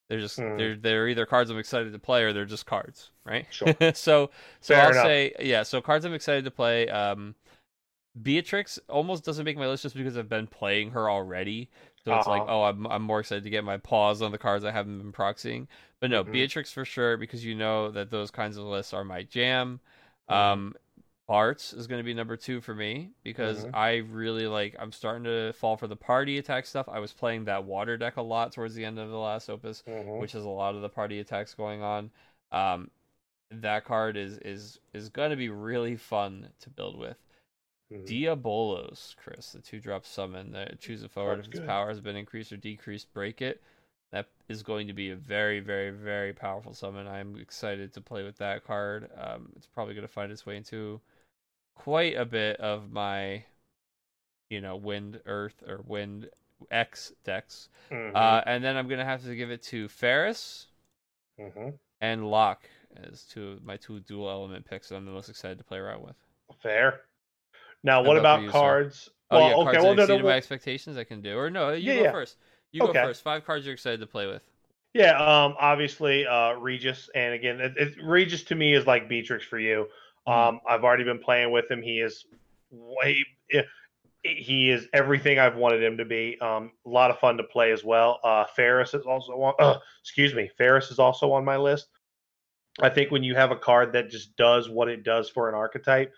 they're 0.08 0.20
just 0.20 0.44
Hmm. 0.44 0.56
they're 0.56 0.76
they're 0.76 1.08
either 1.08 1.26
cards 1.26 1.50
I'm 1.50 1.58
excited 1.58 1.92
to 1.92 1.98
play 1.98 2.24
or 2.24 2.32
they're 2.32 2.44
just 2.46 2.66
cards, 2.66 3.10
right? 3.24 3.46
Sure. 3.50 3.78
so 3.94 4.30
so 4.60 4.76
Fair 4.76 4.78
I'll 4.78 4.92
enough. 4.92 5.12
say 5.12 5.34
yeah. 5.40 5.62
So 5.64 5.80
cards 5.82 6.04
I'm 6.04 6.14
excited 6.14 6.44
to 6.44 6.50
play. 6.50 6.88
Um, 6.88 7.34
Beatrix 8.22 8.78
almost 8.88 9.24
doesn't 9.24 9.44
make 9.44 9.56
my 9.56 9.66
list 9.68 9.84
just 9.84 9.94
because 9.96 10.16
I've 10.18 10.28
been 10.28 10.46
playing 10.48 10.90
her 10.92 11.08
already. 11.10 11.70
So 12.04 12.14
it's 12.14 12.26
like, 12.26 12.42
Uh-huh. 12.42 12.48
oh, 12.48 12.64
I'm 12.64 12.86
I'm 12.86 13.02
more 13.02 13.20
excited 13.20 13.44
to 13.44 13.50
get 13.50 13.64
my 13.64 13.76
paws 13.76 14.22
on 14.22 14.32
the 14.32 14.38
cards 14.38 14.64
I 14.64 14.72
haven't 14.72 14.98
been 14.98 15.12
proxying. 15.12 15.66
But 16.00 16.10
no, 16.10 16.24
Mhm. 16.24 16.24
Beatrix 16.24 16.72
for 16.72 16.84
sure 16.84 17.16
because 17.16 17.44
you 17.44 17.54
know 17.54 17.90
that 17.90 18.10
those 18.10 18.30
kinds 18.30 18.56
of 18.56 18.64
lists 18.64 18.92
are 18.92 19.04
my 19.04 19.22
jam. 19.22 19.80
Mhm. 20.28 20.52
Um, 20.52 20.74
Bartz 21.28 21.76
is 21.76 21.86
going 21.86 21.98
to 21.98 22.04
be 22.04 22.14
number 22.14 22.36
two 22.36 22.60
for 22.60 22.74
me 22.74 23.10
because 23.22 23.66
Mhm. 23.66 23.70
I 23.74 23.96
really 23.96 24.46
like. 24.46 24.74
I'm 24.78 24.92
starting 24.92 25.24
to 25.24 25.52
fall 25.52 25.76
for 25.76 25.86
the 25.86 25.96
party 25.96 26.38
attack 26.38 26.64
stuff. 26.64 26.88
I 26.88 27.00
was 27.00 27.12
playing 27.12 27.44
that 27.44 27.64
water 27.64 27.98
deck 27.98 28.16
a 28.16 28.22
lot 28.22 28.52
towards 28.52 28.74
the 28.74 28.84
end 28.84 28.98
of 28.98 29.10
the 29.10 29.18
last 29.18 29.50
opus, 29.50 29.82
Mhm. 29.86 30.20
which 30.20 30.32
has 30.32 30.44
a 30.44 30.48
lot 30.48 30.74
of 30.74 30.80
the 30.80 30.88
party 30.88 31.20
attacks 31.20 31.52
going 31.54 31.82
on. 31.82 32.10
Um, 32.50 32.90
that 33.50 33.84
card 33.84 34.16
is 34.16 34.38
is 34.38 34.80
is 34.94 35.08
going 35.10 35.30
to 35.30 35.36
be 35.36 35.50
really 35.50 35.96
fun 35.96 36.52
to 36.60 36.70
build 36.70 36.96
with. 36.96 37.18
Mhm. 37.90 38.06
Diabolos, 38.06 39.14
Chris, 39.16 39.52
the 39.52 39.60
two 39.60 39.80
drop 39.80 40.06
summon. 40.06 40.52
That 40.52 40.78
choose 40.80 41.02
a 41.02 41.08
forward 41.10 41.40
if 41.40 41.46
its 41.46 41.58
good. 41.58 41.66
power 41.66 41.88
has 41.88 42.00
been 42.00 42.16
increased 42.16 42.52
or 42.52 42.56
decreased, 42.56 43.12
break 43.12 43.42
it. 43.42 43.62
That 44.12 44.28
is 44.48 44.62
going 44.62 44.86
to 44.86 44.94
be 44.94 45.10
a 45.10 45.16
very, 45.16 45.60
very, 45.60 45.90
very 45.90 46.32
powerful 46.32 46.72
summon. 46.72 47.06
I'm 47.06 47.36
excited 47.36 47.92
to 47.92 48.00
play 48.00 48.24
with 48.24 48.38
that 48.38 48.64
card. 48.64 49.10
Um, 49.14 49.52
it's 49.56 49.66
probably 49.66 49.92
going 49.94 50.06
to 50.06 50.12
find 50.12 50.32
its 50.32 50.46
way 50.46 50.56
into 50.56 51.00
quite 51.78 52.16
a 52.16 52.24
bit 52.24 52.58
of 52.60 52.90
my, 52.92 53.44
you 54.50 54.60
know, 54.60 54.76
wind, 54.76 55.20
earth, 55.26 55.62
or 55.66 55.80
wind 55.86 56.28
X 56.70 57.12
decks. 57.24 57.68
Mhm. 57.90 58.14
Uh, 58.14 58.42
and 58.46 58.62
then 58.62 58.76
I'm 58.76 58.88
going 58.88 58.98
to 58.98 59.04
have 59.04 59.22
to 59.24 59.34
give 59.34 59.50
it 59.50 59.62
to 59.64 59.88
Faris 59.88 60.66
Mhm. 61.38 61.78
and 62.00 62.30
Locke 62.30 62.68
as 62.96 63.24
two 63.24 63.52
of 63.52 63.62
my 63.64 63.76
two 63.76 64.00
dual 64.00 64.28
element 64.28 64.64
picks 64.64 64.88
that 64.88 64.96
I'm 64.96 65.04
the 65.06 65.12
most 65.12 65.28
excited 65.28 65.58
to 65.58 65.64
play 65.64 65.78
around 65.78 66.02
with. 66.02 66.16
Fair. 66.62 67.02
Now, 67.84 68.02
what 68.02 68.16
about 68.18 68.42
you, 68.42 68.48
sir? 68.48 68.52
cards? 68.52 69.10
Oh 69.30 69.38
well, 69.38 69.48
yeah, 69.48 69.54
okay. 69.56 69.62
cards 69.64 69.76
Well, 69.76 69.82
that 69.82 69.88
no, 69.88 69.94
no. 69.94 70.02
exceeded 70.04 70.22
my 70.22 70.26
well- 70.28 70.36
expectations. 70.36 70.96
I 70.96 71.04
can 71.04 71.20
do, 71.20 71.38
or 71.38 71.50
no, 71.50 71.72
you 71.72 71.92
Yeah, 71.92 71.96
go 71.98 72.02
yeah. 72.04 72.12
first. 72.12 72.38
You 72.72 72.80
go 72.80 72.92
first. 72.92 73.22
Five 73.22 73.44
cards 73.44 73.64
you're 73.66 73.74
excited 73.74 74.00
to 74.00 74.06
play 74.06 74.26
with. 74.26 74.42
Yeah, 74.94 75.12
um, 75.18 75.54
obviously, 75.60 76.26
uh, 76.26 76.54
Regis, 76.54 77.08
and 77.14 77.34
again, 77.34 77.60
it, 77.60 77.76
it, 77.76 77.94
Regis 78.02 78.42
to 78.44 78.54
me 78.54 78.74
is 78.74 78.86
like 78.86 79.08
Beatrix 79.08 79.44
for 79.44 79.58
you. 79.58 79.88
Um, 80.26 80.60
I've 80.68 80.84
already 80.84 81.04
been 81.04 81.18
playing 81.18 81.50
with 81.50 81.70
him. 81.70 81.82
He 81.82 82.00
is 82.00 82.26
way, 82.70 83.24
eh, 83.52 83.62
he 84.22 84.70
is 84.70 84.88
everything 84.92 85.38
I've 85.38 85.56
wanted 85.56 85.82
him 85.82 85.96
to 85.98 86.04
be. 86.04 86.38
Um, 86.40 86.72
a 86.84 86.88
lot 86.88 87.10
of 87.10 87.18
fun 87.18 87.36
to 87.38 87.44
play 87.44 87.72
as 87.72 87.84
well. 87.84 88.20
Uh, 88.22 88.44
Faris 88.56 88.94
is 88.94 89.06
also 89.06 89.32
on. 89.32 89.54
Uh, 89.58 89.78
excuse 90.02 90.34
me, 90.34 90.50
Faris 90.58 90.90
is 90.90 90.98
also 90.98 91.32
on 91.32 91.44
my 91.44 91.56
list. 91.56 91.88
I 92.80 92.88
think 92.88 93.10
when 93.10 93.24
you 93.24 93.34
have 93.34 93.50
a 93.50 93.56
card 93.56 93.92
that 93.94 94.10
just 94.10 94.36
does 94.36 94.68
what 94.68 94.88
it 94.88 95.02
does 95.02 95.28
for 95.28 95.48
an 95.48 95.54
archetype, 95.54 96.12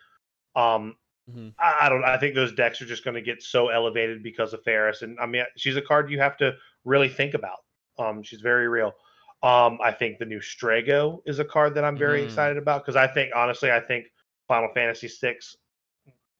um, 0.56 0.96
Mhm. 1.30 1.54
I, 1.58 1.86
I 1.86 1.88
don't. 1.88 2.04
I 2.04 2.16
think 2.18 2.34
those 2.34 2.52
decks 2.52 2.80
are 2.82 2.86
just 2.86 3.04
going 3.04 3.14
to 3.14 3.22
get 3.22 3.42
so 3.42 3.68
elevated 3.68 4.22
because 4.22 4.52
of 4.52 4.62
Faris, 4.64 5.02
and 5.02 5.18
I 5.20 5.26
mean, 5.26 5.44
she's 5.56 5.76
a 5.76 5.82
card 5.82 6.10
you 6.10 6.18
have 6.18 6.36
to 6.38 6.54
really 6.84 7.08
think 7.08 7.34
about. 7.34 7.58
Um, 7.98 8.22
she's 8.22 8.40
very 8.40 8.68
real. 8.68 8.94
Um, 9.42 9.78
I 9.82 9.92
think 9.92 10.18
the 10.18 10.26
new 10.26 10.40
Strago 10.40 11.22
is 11.24 11.38
a 11.38 11.44
card 11.44 11.74
that 11.74 11.84
I'm 11.84 11.96
very 11.98 12.20
Mhm. 12.20 12.24
excited 12.26 12.58
about 12.58 12.84
because 12.84 12.96
I 12.96 13.06
think 13.06 13.32
honestly, 13.34 13.70
I 13.70 13.80
think 13.80 14.12
Final 14.48 14.70
Fantasy 14.74 15.08
VI 15.08 15.36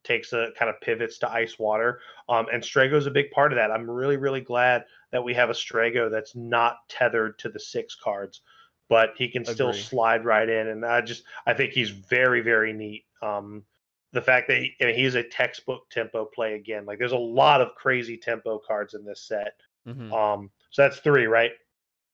takes 0.03 0.33
a 0.33 0.51
kind 0.59 0.71
of 0.71 0.81
pivots 0.81 1.19
to 1.19 1.31
ice 1.31 1.59
water. 1.59 2.01
Um, 2.29 2.47
and 2.53 2.63
Strago 2.63 2.95
is 2.95 3.07
a 3.07 3.11
big 3.11 3.31
part 3.31 3.53
of 3.53 3.57
that. 3.57 3.71
I'm 3.71 3.91
really, 3.91 4.17
really 4.17 4.41
glad 4.41 4.85
that 5.13 5.23
we 5.23 5.35
have 5.35 5.51
a 5.51 5.55
Strago 5.55 6.11
that's 6.11 6.35
not 6.35 6.79
tethered 6.89 7.39
to 7.41 7.49
the 7.51 7.61
six 7.61 7.95
cards, 7.95 8.43
but 8.89 9.15
he 9.17 9.29
can 9.29 9.45
still 9.45 9.73
slide 9.73 10.25
right 10.25 10.49
in. 10.49 10.69
And 10.69 10.85
I 10.85 11.01
just, 11.03 11.25
I 11.47 11.55
think 11.55 11.73
he's 11.73 11.91
very, 11.91 12.41
very 12.41 12.73
neat. 12.73 13.05
Um, 13.23 13.65
the 14.13 14.23
fact 14.23 14.49
that 14.49 14.59
he, 14.59 14.75
I 14.81 14.87
mean, 14.87 14.95
he's 14.97 15.15
a 15.15 15.23
textbook 15.23 15.89
tempo 15.91 16.25
play 16.25 16.55
again. 16.55 16.85
Like 16.87 16.99
there's 16.99 17.13
a 17.13 17.17
lot 17.17 17.61
of 17.61 17.75
crazy 17.77 18.17
tempo 18.17 18.59
cards 18.59 18.95
in 18.95 19.05
this 19.05 19.23
set. 19.23 19.53
Mhm. 19.87 20.13
Um, 20.13 20.51
so 20.71 20.83
that's 20.83 20.99
three, 21.01 21.27
right? 21.27 21.53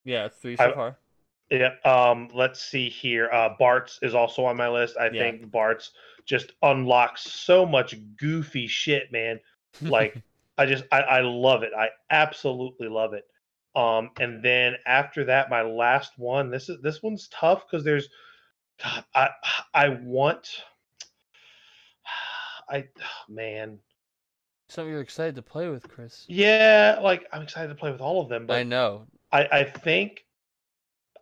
Yeah, 0.06 0.24
it's 0.26 0.38
three 0.38 0.56
so 0.56 0.70
I- 0.70 0.72
far. 0.74 0.98
Yeah. 1.50 1.74
Um, 1.84 2.28
let's 2.34 2.60
see 2.60 2.88
here. 2.88 3.28
Uh, 3.30 3.50
Bartz 3.60 3.98
is 4.02 4.14
also 4.14 4.44
on 4.44 4.56
my 4.56 4.68
list. 4.68 4.96
I 4.98 5.10
Yeah. 5.10 5.22
think 5.22 5.46
Bartz 5.52 5.90
just 6.24 6.52
unlocks 6.62 7.22
so 7.22 7.64
much 7.64 7.94
goofy 8.16 8.66
shit, 8.66 9.12
man. 9.12 9.38
Like, 9.80 10.20
I 10.58 10.66
just, 10.66 10.84
I, 10.90 11.02
I 11.02 11.20
love 11.20 11.62
it. 11.62 11.70
I 11.78 11.90
absolutely 12.10 12.88
love 12.88 13.12
it. 13.14 13.24
Um, 13.76 14.10
and 14.18 14.42
then 14.42 14.74
after 14.86 15.22
that, 15.26 15.48
my 15.50 15.62
last 15.62 16.18
one. 16.18 16.50
This 16.50 16.68
is 16.68 16.80
this 16.82 17.00
one's 17.02 17.28
tough 17.28 17.64
because 17.70 17.84
there's, 17.84 18.08
God, 18.82 19.04
I, 19.14 19.28
I 19.74 19.88
want, 19.90 20.48
I, 22.68 22.84
man, 23.28 23.78
something 24.68 24.90
you're 24.90 25.00
excited 25.00 25.36
to 25.36 25.42
play 25.42 25.68
with, 25.68 25.88
Chris. 25.88 26.24
yeah, 26.28 26.98
like 27.02 27.26
I'm 27.32 27.42
excited 27.42 27.68
to 27.68 27.74
play 27.76 27.92
with 27.92 28.00
all 28.00 28.20
of 28.20 28.28
them, 28.28 28.46
but 28.46 28.54
I 28.56 28.62
know. 28.64 29.06
I, 29.36 29.60
I 29.60 29.64
think, 29.64 30.24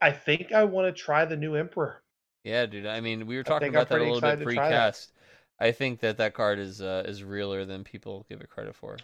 I 0.00 0.12
think 0.12 0.52
I 0.52 0.64
want 0.64 0.94
to 0.94 1.02
try 1.02 1.24
the 1.24 1.36
new 1.36 1.56
Emperor. 1.56 2.02
Yeah, 2.44 2.66
dude. 2.66 2.86
I 2.86 3.00
mean, 3.00 3.26
we 3.26 3.36
were 3.36 3.42
talking 3.42 3.68
I'm 3.68 3.74
about 3.74 3.88
that 3.88 4.00
a 4.00 4.04
little 4.04 4.20
bit 4.20 4.38
precast. 4.46 5.08
I 5.58 5.72
think 5.72 6.00
that 6.00 6.18
that 6.18 6.34
card 6.34 6.58
is 6.58 6.80
uh, 6.80 7.04
is 7.06 7.24
realer 7.24 7.64
than 7.64 7.84
people 7.84 8.26
give 8.28 8.40
it 8.40 8.50
credit 8.50 8.74
for. 8.74 8.96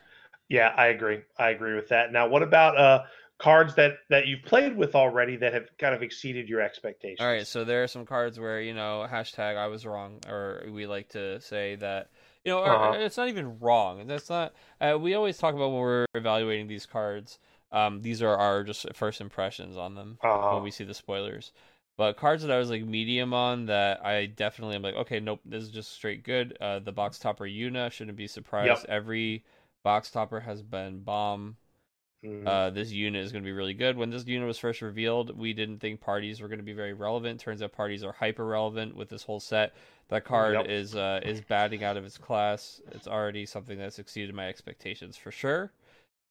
Yeah, 0.49 0.75
I 0.77 0.89
agree. 0.89 1.21
I 1.39 1.51
agree 1.51 1.75
with 1.75 1.89
that. 1.89 2.13
Now, 2.13 2.29
what 2.29 2.43
about 2.43 2.77
uh 2.77 3.03
cards 3.39 3.75
that 3.77 3.95
that 4.11 4.27
you've 4.27 4.43
played 4.43 4.77
with 4.77 4.95
already 4.95 5.37
that 5.39 5.53
have 5.55 5.69
kind 5.79 5.95
of 5.95 6.03
exceeded 6.03 6.49
your 6.49 6.61
expectations? 6.61 7.21
All 7.21 7.27
right, 7.27 7.47
so 7.47 7.65
there 7.65 7.83
are 7.83 7.89
some 7.89 8.05
cards 8.05 8.39
where 8.39 8.61
you 8.61 8.75
know 8.75 9.07
hashtag 9.11 9.57
I 9.57 9.69
was 9.69 9.87
wrong, 9.87 10.21
or 10.29 10.65
we 10.71 10.87
like 10.87 11.09
to 11.11 11.41
say 11.41 11.77
that 11.77 12.11
you 12.45 12.53
know 12.53 12.63
Uh-huh. 12.65 12.99
it's 12.99 13.17
not 13.17 13.29
even 13.29 13.59
wrong. 13.59 14.07
That's 14.07 14.29
not. 14.29 14.55
Uh, 14.81 14.99
we 15.01 15.15
always 15.15 15.39
talk 15.39 15.55
about 15.55 15.71
when 15.71 15.81
we're 15.81 16.07
evaluating 16.15 16.67
these 16.67 16.87
cards. 16.87 17.39
Um, 17.73 18.03
these 18.03 18.23
are 18.23 18.37
our 18.37 18.65
just 18.65 18.87
first 18.95 19.21
impressions 19.21 19.77
on 19.77 19.95
them 19.95 20.19
Uh-huh. 20.23 20.55
when 20.55 20.63
we 20.63 20.71
see 20.71 20.85
the 20.85 20.95
spoilers. 20.95 21.53
But 21.97 22.17
cards 22.17 22.43
that 22.43 22.51
I 22.51 22.59
was 22.59 22.71
like 22.71 22.83
medium 22.85 23.35
on 23.35 23.67
that 23.67 24.05
I 24.05 24.27
definitely 24.27 24.77
am 24.77 24.83
like, 24.83 24.95
okay, 24.95 25.21
nope, 25.21 25.41
this 25.45 25.63
is 25.63 25.71
just 25.71 25.93
straight 25.93 26.23
good. 26.25 26.57
Uh, 26.61 26.79
the 26.79 26.93
box 26.93 27.19
topper 27.19 27.45
Yuna 27.45 27.91
shouldn't 27.93 28.17
be 28.17 28.27
surprised. 28.27 28.87
Every 28.87 29.45
box 29.85 30.11
topper 30.11 30.41
has 30.41 30.63
been 30.63 31.01
bomb. 31.01 31.57
Mhm. 32.25 32.47
Uh, 32.47 32.71
this 32.71 32.91
unit 32.91 33.23
is 33.25 33.33
going 33.33 33.43
to 33.43 33.47
be 33.49 33.53
really 33.53 33.75
good. 33.75 33.97
When 33.97 34.11
this 34.11 34.27
unit 34.27 34.47
was 34.47 34.59
first 34.59 34.83
revealed, 34.83 35.39
we 35.39 35.53
didn't 35.55 35.79
think 35.81 36.01
parties 36.01 36.41
were 36.41 36.49
going 36.49 36.59
to 36.59 36.65
be 36.65 36.73
very 36.75 36.93
relevant. 36.93 37.41
Turns 37.41 37.63
out 37.63 37.73
parties 37.73 38.03
are 38.05 38.13
hyper 38.13 38.47
relevant 38.47 38.95
with 38.97 39.09
this 39.09 39.23
whole 39.23 39.41
set. 39.41 39.75
That 40.09 40.25
card 40.25 40.55
Yep. 40.55 40.67
is 40.67 40.95
uh, 40.97 41.21
is 41.23 41.41
batting 41.41 41.83
out 41.85 41.97
of 41.97 42.05
its 42.05 42.19
class. 42.19 42.81
It's 42.93 43.07
already 43.07 43.47
something 43.47 43.79
that's 43.79 43.99
exceeded 43.99 44.35
my 44.35 44.49
expectations 44.49 45.17
for 45.17 45.31
sure. 45.31 45.73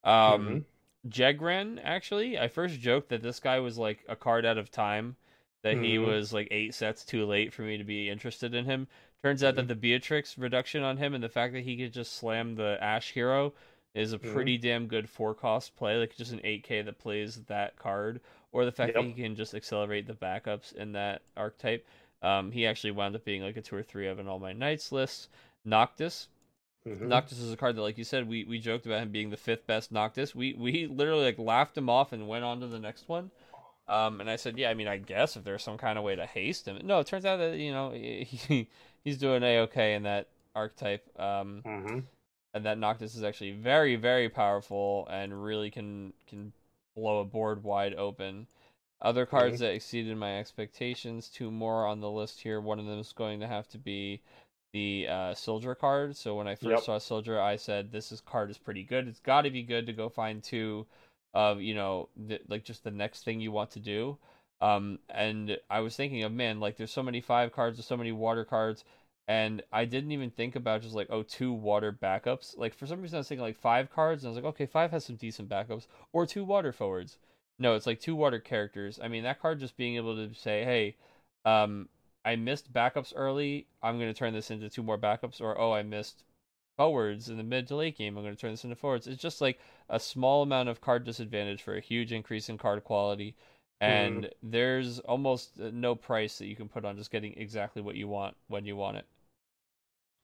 Um, 0.03 0.65
Jegren, 1.07 1.79
actually, 1.83 2.37
I 2.37 2.47
first 2.47 2.79
joked 2.79 3.09
that 3.09 3.21
this 3.21 3.39
guy 3.39 3.59
was 3.59 3.77
like 3.77 4.03
a 4.07 4.15
card 4.15 4.45
out 4.45 4.57
of 4.57 4.69
time, 4.71 5.15
that 5.63 5.77
he 5.77 5.97
Mhm. 5.97 6.05
was 6.05 6.33
like 6.33 6.47
eight 6.51 6.73
sets 6.73 7.05
too 7.05 7.25
late 7.25 7.53
for 7.53 7.61
me 7.63 7.77
to 7.77 7.83
be 7.83 8.09
interested 8.09 8.53
in 8.53 8.65
him. 8.65 8.87
Turns 9.23 9.43
out 9.43 9.55
that 9.55 9.65
Mhm. 9.65 9.67
the 9.67 9.75
Beatrix 9.75 10.37
reduction 10.37 10.83
on 10.83 10.97
him 10.97 11.13
and 11.13 11.23
the 11.23 11.29
fact 11.29 11.53
that 11.53 11.63
he 11.63 11.77
could 11.77 11.93
just 11.93 12.13
slam 12.13 12.55
the 12.55 12.77
Ash 12.81 13.11
hero 13.11 13.53
is 13.93 14.13
a 14.13 14.19
pretty 14.19 14.57
damn 14.57 14.87
good 14.87 15.09
four 15.09 15.33
cost 15.33 15.75
play, 15.75 15.97
like 15.97 16.15
just 16.15 16.31
an 16.31 16.41
8k 16.43 16.81
that 16.81 16.99
plays 16.99 17.43
that 17.45 17.75
card, 17.77 18.21
or 18.51 18.65
the 18.65 18.71
fact 18.71 18.93
that 18.93 19.03
he 19.03 19.13
can 19.13 19.35
just 19.35 19.53
accelerate 19.53 20.05
the 20.05 20.13
backups 20.13 20.73
in 20.75 20.91
that 20.93 21.21
archetype. 21.35 21.85
Um, 22.21 22.51
he 22.51 22.65
actually 22.67 22.91
wound 22.91 23.15
up 23.15 23.23
being 23.25 23.41
like 23.41 23.57
a 23.57 23.61
two 23.61 23.75
or 23.75 23.83
three 23.83 24.07
of 24.07 24.19
an 24.19 24.27
All 24.27 24.39
My 24.39 24.53
Knights 24.53 24.91
list. 24.91 25.29
Noctis, 25.65 26.29
Mhm. 26.89 27.07
Noctis 27.07 27.39
is 27.39 27.53
a 27.53 27.57
card 27.57 27.75
that, 27.75 27.81
like 27.81 27.97
you 27.97 28.03
said, 28.03 28.27
we, 28.27 28.43
we 28.45 28.59
joked 28.59 28.85
about 28.85 29.01
him 29.01 29.11
being 29.11 29.29
the 29.29 29.37
fifth 29.37 29.67
best 29.67 29.91
Noctis. 29.91 30.33
We 30.33 30.53
we 30.53 30.87
literally 30.87 31.25
like 31.25 31.37
laughed 31.37 31.77
him 31.77 31.89
off 31.89 32.11
and 32.13 32.27
went 32.27 32.43
on 32.43 32.59
to 32.61 32.67
the 32.67 32.79
next 32.79 33.07
one. 33.07 33.31
Um, 33.87 34.21
and 34.21 34.29
I 34.29 34.35
said, 34.35 34.57
yeah, 34.57 34.69
I 34.69 34.75
mean, 34.75 34.87
I 34.87 34.97
guess 34.97 35.35
if 35.35 35.43
there's 35.43 35.63
some 35.63 35.77
kind 35.77 35.97
of 35.97 36.03
way 36.03 36.15
to 36.15 36.25
haste 36.25 36.67
him. 36.67 36.79
No, 36.83 36.99
it 36.99 37.07
turns 37.07 37.25
out 37.25 37.37
that 37.37 37.57
you 37.57 37.71
know 37.71 37.91
he, 37.93 38.67
he's 39.03 39.17
doing 39.17 39.43
a 39.43 39.59
okay 39.61 39.93
in 39.95 40.03
that 40.03 40.27
archetype. 40.55 41.07
Um, 41.19 41.63
Mhm. 41.65 42.03
and 42.53 42.65
that 42.65 42.77
Noctis 42.79 43.15
is 43.15 43.23
actually 43.23 43.51
very 43.51 43.95
very 43.95 44.29
powerful 44.29 45.07
and 45.11 45.43
really 45.43 45.69
can 45.69 46.13
can 46.27 46.53
blow 46.95 47.19
a 47.19 47.25
board 47.25 47.63
wide 47.63 47.93
open. 47.93 48.47
Other 49.01 49.25
cards 49.25 49.57
Mhm. 49.57 49.59
that 49.59 49.73
exceeded 49.75 50.17
my 50.17 50.39
expectations, 50.39 51.29
two 51.29 51.51
more 51.51 51.85
on 51.87 52.01
the 52.01 52.11
list 52.11 52.41
here. 52.41 52.59
One 52.59 52.79
of 52.79 52.85
them 52.85 52.99
is 52.99 53.13
going 53.13 53.39
to 53.39 53.47
have 53.47 53.67
to 53.69 53.77
be 53.77 54.21
the 54.73 55.07
uh, 55.09 55.33
Soldier 55.33 55.75
card. 55.75 56.15
So 56.15 56.35
when 56.35 56.47
I 56.47 56.55
first 56.55 56.83
Yep. 56.83 56.85
saw 56.85 56.97
Soldier, 56.97 57.39
I 57.41 57.55
said 57.55 57.91
this 57.91 58.11
is 58.11 58.21
card 58.21 58.49
is 58.49 58.57
pretty 58.57 58.83
good. 58.83 59.07
It's 59.07 59.19
got 59.19 59.41
to 59.43 59.49
be 59.51 59.63
good 59.63 59.85
to 59.87 59.93
go 59.93 60.09
find 60.09 60.43
two 60.43 60.85
of 61.33 61.61
you 61.61 61.75
know 61.75 62.09
the, 62.17 62.39
like 62.47 62.63
just 62.63 62.83
the 62.83 62.91
next 62.91 63.23
thing 63.23 63.39
you 63.39 63.51
want 63.51 63.71
to 63.71 63.79
do. 63.79 64.17
Um, 64.61 64.99
and 65.09 65.57
I 65.69 65.79
was 65.81 65.95
thinking 65.95 66.23
of 66.23 66.31
man, 66.31 66.59
like 66.59 66.77
there's 66.77 66.91
so 66.91 67.03
many 67.03 67.21
five 67.21 67.51
cards, 67.51 67.77
there's 67.77 67.87
so 67.87 67.97
many 67.97 68.11
water 68.11 68.43
cards, 68.45 68.83
and 69.27 69.61
I 69.71 69.85
didn't 69.85 70.11
even 70.11 70.31
think 70.31 70.55
about 70.55 70.81
just 70.81 70.95
like 70.95 71.07
oh 71.09 71.23
two 71.23 71.53
water 71.53 71.91
backups. 71.91 72.57
Like 72.57 72.73
for 72.73 72.85
some 72.87 73.01
reason 73.01 73.17
I 73.17 73.19
was 73.19 73.27
thinking 73.27 73.45
like 73.45 73.57
five 73.57 73.91
cards, 73.91 74.23
and 74.23 74.29
I 74.29 74.31
was 74.31 74.43
like 74.43 74.49
okay 74.55 74.65
five 74.65 74.91
has 74.91 75.05
some 75.05 75.15
decent 75.15 75.49
backups, 75.49 75.87
or 76.13 76.25
two 76.25 76.43
water 76.43 76.71
forwards. 76.71 77.17
No, 77.59 77.75
it's 77.75 77.87
like 77.87 77.99
two 77.99 78.15
water 78.15 78.39
characters. 78.39 78.99
I 79.01 79.07
mean 79.07 79.23
that 79.23 79.41
card 79.41 79.59
just 79.59 79.77
being 79.77 79.95
able 79.95 80.15
to 80.15 80.33
say 80.33 80.63
hey, 80.63 80.95
um, 81.45 81.89
I 82.25 82.35
missed 82.35 82.73
backups 82.73 83.13
early. 83.15 83.67
I'm 83.81 83.97
going 83.97 84.11
to 84.11 84.17
turn 84.17 84.33
this 84.33 84.51
into 84.51 84.69
two 84.69 84.83
more 84.83 84.97
backups, 84.97 85.41
or 85.41 85.59
oh, 85.59 85.71
I 85.71 85.83
missed 85.83 86.23
forwards 86.77 87.29
in 87.29 87.37
the 87.37 87.43
mid 87.43 87.67
to 87.67 87.75
late 87.75 87.97
game. 87.97 88.17
I'm 88.17 88.23
going 88.23 88.35
to 88.35 88.39
turn 88.39 88.51
this 88.51 88.63
into 88.63 88.75
forwards. 88.75 89.07
It's 89.07 89.21
just 89.21 89.41
like 89.41 89.59
a 89.89 89.99
small 89.99 90.43
amount 90.43 90.69
of 90.69 90.81
card 90.81 91.03
disadvantage 91.03 91.61
for 91.61 91.75
a 91.75 91.81
huge 91.81 92.11
increase 92.11 92.49
in 92.49 92.57
card 92.57 92.83
quality. 92.83 93.35
And 93.81 94.23
mm. 94.23 94.29
there's 94.43 94.99
almost 94.99 95.59
uh, 95.59 95.71
no 95.73 95.95
price 95.95 96.37
that 96.37 96.47
you 96.47 96.55
can 96.55 96.67
put 96.67 96.85
on 96.85 96.97
just 96.97 97.11
getting 97.11 97.33
exactly 97.35 97.81
what 97.81 97.95
you 97.95 98.07
want 98.07 98.35
when 98.47 98.65
you 98.65 98.75
want 98.75 98.97
it. 98.97 99.05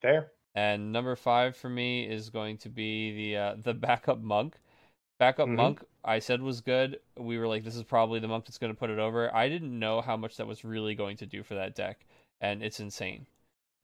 Fair. 0.02 0.32
And 0.56 0.92
number 0.92 1.16
five 1.16 1.56
for 1.58 1.70
me 1.70 2.10
is 2.10 2.30
going 2.30 2.58
to 2.60 2.70
be 2.70 3.14
the 3.16 3.38
uh, 3.38 3.56
the 3.62 3.74
backup 3.74 4.22
monk. 4.22 4.58
Backup 5.20 5.48
mm-hmm. 5.48 5.56
monk, 5.56 5.84
I 6.06 6.20
said 6.20 6.42
was 6.42 6.62
good. 6.62 7.00
We 7.18 7.38
were 7.38 7.48
like, 7.48 7.64
this 7.64 7.76
is 7.76 7.84
probably 7.84 8.20
the 8.20 8.28
month 8.28 8.46
that's 8.46 8.58
going 8.58 8.74
to 8.74 8.80
put 8.80 8.90
it 8.90 9.00
over. 9.00 9.34
I 9.34 9.50
didn't 9.50 9.78
know 9.78 10.02
how 10.02 10.16
much 10.16 10.38
that 10.38 10.48
was 10.48 10.64
really 10.64 10.96
going 10.96 11.18
to 11.18 11.26
do 11.26 11.44
for 11.44 11.56
that 11.56 11.76
deck, 11.76 12.06
and 12.40 12.64
it's 12.64 12.80
insane. 12.80 13.26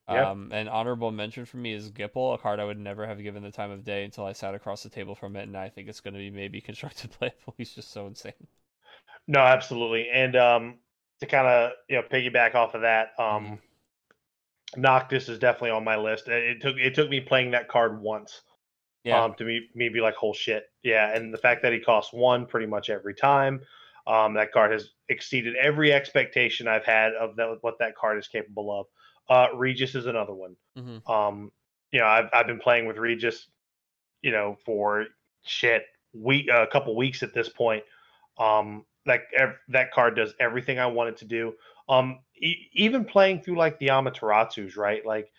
Yep. 0.09 0.25
Um, 0.25 0.51
an 0.51 0.67
honorable 0.67 1.11
mention 1.11 1.45
for 1.45 1.57
me 1.57 1.73
is 1.73 1.91
Gippal, 1.91 2.33
a 2.33 2.37
card 2.37 2.59
I 2.59 2.65
would 2.65 2.79
never 2.79 3.05
have 3.05 3.21
given 3.21 3.43
the 3.43 3.51
time 3.51 3.71
of 3.71 3.83
day 3.83 4.03
until 4.03 4.25
I 4.25 4.33
sat 4.33 4.55
across 4.55 4.83
the 4.83 4.89
table 4.89 5.15
from 5.15 5.35
it, 5.35 5.43
and 5.43 5.57
I 5.57 5.69
think 5.69 5.87
it's 5.87 6.01
going 6.01 6.13
to 6.13 6.19
be 6.19 6.29
maybe 6.29 6.61
constructed 6.61 7.11
playable. 7.11 7.53
He's 7.57 7.73
just 7.73 7.91
so 7.91 8.07
insane. 8.07 8.33
No, 9.27 9.39
absolutely, 9.39 10.07
and 10.11 10.35
um, 10.35 10.75
to 11.19 11.25
kind 11.25 11.47
of 11.47 11.71
you 11.89 11.97
know 11.97 12.03
piggyback 12.03 12.55
off 12.55 12.75
of 12.75 12.81
that, 12.81 13.09
um, 13.19 13.45
mm-hmm. 13.45 14.81
Noctis 14.81 15.29
is 15.29 15.39
definitely 15.39 15.71
on 15.71 15.83
my 15.83 15.97
list. 15.97 16.27
It 16.27 16.61
took 16.61 16.77
it 16.77 16.95
took 16.95 17.09
me 17.09 17.21
playing 17.21 17.51
that 17.51 17.67
card 17.67 18.01
once 18.01 18.41
yeah. 19.03 19.23
Um, 19.23 19.33
to 19.35 19.43
me, 19.43 19.67
me 19.73 19.89
be 19.89 20.01
like, 20.01 20.15
whole 20.15 20.33
shit. 20.33 20.63
Yeah. 20.83 21.15
And 21.15 21.33
the 21.33 21.37
fact 21.37 21.61
that 21.63 21.73
he 21.73 21.79
costs 21.79 22.13
one 22.13 22.45
pretty 22.45 22.65
much 22.67 22.89
every 22.89 23.13
time, 23.13 23.61
um, 24.07 24.33
that 24.33 24.51
card 24.51 24.71
has 24.71 24.89
exceeded 25.09 25.55
every 25.55 25.93
expectation 25.93 26.67
I've 26.67 26.85
had 26.85 27.13
of 27.13 27.35
that, 27.35 27.57
what 27.61 27.77
that 27.79 27.95
card 27.95 28.17
is 28.17 28.27
capable 28.27 28.79
of. 28.79 28.87
Uh, 29.29 29.55
Regis 29.55 29.95
is 29.95 30.07
another 30.07 30.33
one. 30.33 30.55
Mm-hmm. 30.77 31.11
Um, 31.11 31.51
you 31.91 31.99
know, 31.99 32.07
I've, 32.07 32.29
I've 32.33 32.47
been 32.47 32.59
playing 32.59 32.87
with 32.87 32.97
Regis, 32.97 33.47
you 34.21 34.31
know, 34.31 34.57
for 34.65 35.05
shit, 35.43 35.83
week, 36.13 36.47
a 36.51 36.67
couple 36.67 36.95
weeks 36.95 37.23
at 37.23 37.33
this 37.33 37.49
point. 37.49 37.83
Um, 38.37 38.85
like 39.05 39.23
ev- 39.37 39.57
that 39.69 39.91
card 39.91 40.15
does 40.15 40.33
everything 40.39 40.79
I 40.79 40.87
want 40.87 41.09
it 41.09 41.17
to 41.17 41.25
do. 41.25 41.53
Um, 41.89 42.19
e- 42.35 42.69
even 42.73 43.05
playing 43.05 43.41
through 43.41 43.57
like 43.57 43.79
the 43.79 43.87
Amaterasus, 43.87 44.77
right? 44.77 45.05
Like 45.05 45.31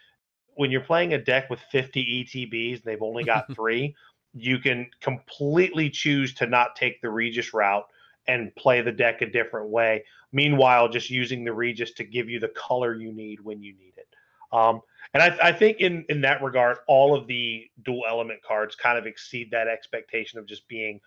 when 0.54 0.70
you're 0.70 0.82
playing 0.82 1.14
a 1.14 1.18
deck 1.18 1.50
with 1.50 1.60
50 1.70 2.24
ETBs 2.24 2.74
and 2.74 2.84
they've 2.84 3.02
only 3.02 3.24
got 3.24 3.52
three, 3.54 3.94
you 4.34 4.58
can 4.58 4.90
completely 5.00 5.90
choose 5.90 6.34
to 6.34 6.46
not 6.46 6.76
take 6.76 7.00
the 7.00 7.10
Regis 7.10 7.52
route 7.52 7.86
and 8.26 8.54
play 8.54 8.80
the 8.80 8.92
deck 8.92 9.20
a 9.20 9.26
different 9.26 9.68
way. 9.68 10.04
Meanwhile, 10.32 10.88
just 10.88 11.10
using 11.10 11.44
the 11.44 11.52
Regis 11.52 11.92
to 11.92 12.04
give 12.04 12.28
you 12.28 12.40
the 12.40 12.48
color 12.48 12.94
you 12.94 13.12
need 13.12 13.40
when 13.40 13.62
you 13.62 13.74
need 13.74 13.94
it. 13.96 14.08
Um, 14.52 14.80
and 15.14 15.22
I, 15.22 15.48
I, 15.48 15.52
think 15.52 15.80
in 15.80 16.04
in 16.08 16.20
that 16.22 16.42
regard, 16.42 16.78
all 16.86 17.14
of 17.14 17.26
the 17.26 17.70
dual 17.84 18.04
element 18.08 18.42
cards 18.42 18.74
kind 18.74 18.98
of 18.98 19.06
exceed 19.06 19.50
that 19.50 19.66
expectation 19.66 20.38
of 20.38 20.46
just 20.46 20.68
being 20.68 21.00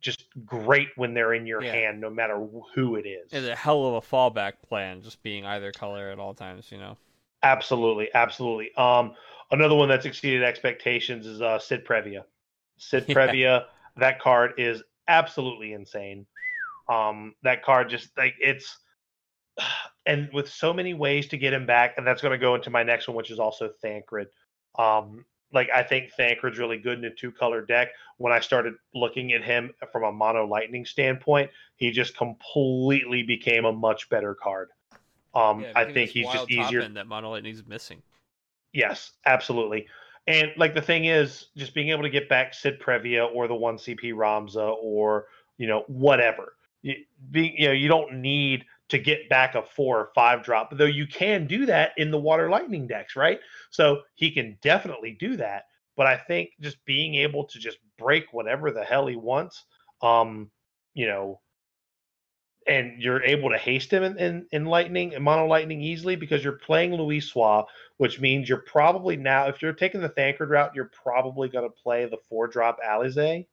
just 0.00 0.24
great 0.44 0.88
when 0.96 1.14
they're 1.14 1.34
in 1.34 1.46
your 1.46 1.62
yeah. 1.62 1.72
hand, 1.72 2.00
no 2.00 2.10
matter 2.10 2.44
who 2.74 2.96
it 2.96 3.06
is. 3.06 3.32
It's 3.32 3.46
a 3.46 3.54
hell 3.54 3.86
of 3.86 3.94
a 3.94 4.00
fallback 4.00 4.54
plan, 4.66 5.00
just 5.00 5.22
being 5.22 5.46
either 5.46 5.70
color 5.72 6.10
at 6.10 6.18
all 6.18 6.34
times, 6.34 6.70
you 6.70 6.78
know. 6.78 6.96
Absolutely, 7.44 8.08
absolutely. 8.14 8.74
Um, 8.76 9.14
another 9.50 9.74
one 9.74 9.88
that's 9.88 10.06
exceeded 10.06 10.42
expectations 10.42 11.26
is 11.26 11.40
uh, 11.40 11.58
Cid 11.58 11.84
Previa. 11.84 12.24
Yeah. 12.92 13.14
Previa, 13.14 13.64
that 13.96 14.20
card 14.20 14.54
is 14.58 14.82
absolutely 15.08 15.72
insane. 15.72 16.26
Um, 16.88 17.34
that 17.42 17.64
card 17.64 17.90
just 17.90 18.08
like 18.16 18.34
it's, 18.40 18.78
and 20.06 20.28
with 20.32 20.48
so 20.48 20.72
many 20.72 20.94
ways 20.94 21.28
to 21.28 21.38
get 21.38 21.52
him 21.52 21.66
back, 21.66 21.94
and 21.96 22.06
that's 22.06 22.22
going 22.22 22.32
to 22.32 22.38
go 22.38 22.54
into 22.54 22.70
my 22.70 22.82
next 22.82 23.08
one, 23.08 23.16
which 23.16 23.30
is 23.30 23.38
also 23.38 23.70
Thancred. 23.80 24.28
Um, 24.78 25.24
like 25.52 25.68
I 25.74 25.82
think 25.82 26.12
Thancred's 26.18 26.58
really 26.58 26.78
good 26.78 26.98
in 26.98 27.04
a 27.04 27.14
two 27.14 27.30
color 27.30 27.62
deck. 27.62 27.88
When 28.18 28.32
I 28.32 28.40
started 28.40 28.74
looking 28.94 29.32
at 29.32 29.42
him 29.42 29.72
from 29.92 30.04
a 30.04 30.12
mono 30.12 30.46
lightning 30.46 30.84
standpoint, 30.84 31.50
he 31.76 31.90
just 31.90 32.16
completely 32.16 33.22
became 33.22 33.64
a 33.64 33.72
much 33.72 34.08
better 34.08 34.34
card. 34.34 34.68
Um, 35.34 35.62
yeah, 35.62 35.72
I 35.74 35.92
think 35.92 36.10
he's 36.10 36.28
just 36.28 36.50
easier. 36.50 36.86
That 36.88 37.06
Mono 37.06 37.30
Lightning's 37.30 37.66
missing. 37.66 38.02
Yes, 38.72 39.12
absolutely. 39.26 39.86
And 40.26 40.52
like 40.56 40.74
the 40.74 40.82
thing 40.82 41.06
is, 41.06 41.46
just 41.56 41.74
being 41.74 41.88
able 41.90 42.02
to 42.02 42.10
get 42.10 42.28
back 42.28 42.54
Cid 42.54 42.80
Previa 42.80 43.28
or 43.34 43.48
the 43.48 43.54
one 43.54 43.76
CP 43.76 44.12
Ramza 44.12 44.76
or 44.80 45.26
you 45.58 45.66
know 45.66 45.84
whatever. 45.88 46.54
You, 46.82 46.94
be, 47.30 47.54
you 47.56 47.66
know 47.68 47.72
you 47.72 47.88
don't 47.88 48.20
need 48.20 48.64
to 48.88 48.98
get 48.98 49.28
back 49.28 49.54
a 49.54 49.62
four 49.62 49.98
or 49.98 50.10
five 50.14 50.44
drop, 50.44 50.76
though 50.76 50.84
you 50.84 51.06
can 51.06 51.46
do 51.46 51.64
that 51.66 51.92
in 51.96 52.10
the 52.10 52.18
Water 52.18 52.50
Lightning 52.50 52.86
decks, 52.86 53.16
right? 53.16 53.40
So 53.70 54.02
he 54.14 54.30
can 54.30 54.58
definitely 54.60 55.16
do 55.18 55.36
that. 55.38 55.64
But 55.96 56.06
I 56.06 56.16
think 56.16 56.50
just 56.60 56.84
being 56.84 57.14
able 57.14 57.44
to 57.44 57.58
just 57.58 57.78
break 57.98 58.32
whatever 58.32 58.70
the 58.70 58.84
hell 58.84 59.06
he 59.06 59.16
wants, 59.16 59.64
um, 60.02 60.50
you 60.94 61.06
know, 61.06 61.40
and 62.66 63.02
you're 63.02 63.22
able 63.22 63.50
to 63.50 63.58
haste 63.58 63.92
him 63.92 64.02
in, 64.02 64.18
in, 64.18 64.46
in 64.52 64.64
lightning 64.66 65.14
and 65.14 65.24
mono 65.24 65.46
lightning 65.46 65.80
easily 65.80 66.16
because 66.16 66.44
you're 66.44 66.52
playing 66.52 66.94
Louis 66.94 67.20
Louisoix, 67.20 67.64
which 67.96 68.20
means 68.20 68.48
you're 68.48 68.58
probably 68.58 69.16
now 69.16 69.46
if 69.46 69.62
you're 69.62 69.72
taking 69.72 70.00
the 70.00 70.08
Thancred 70.08 70.50
route, 70.50 70.74
you're 70.74 70.90
probably 71.02 71.48
going 71.48 71.68
to 71.68 71.82
play 71.82 72.06
the 72.06 72.18
four 72.28 72.46
drop 72.46 72.78
Alisaie. 72.86 73.46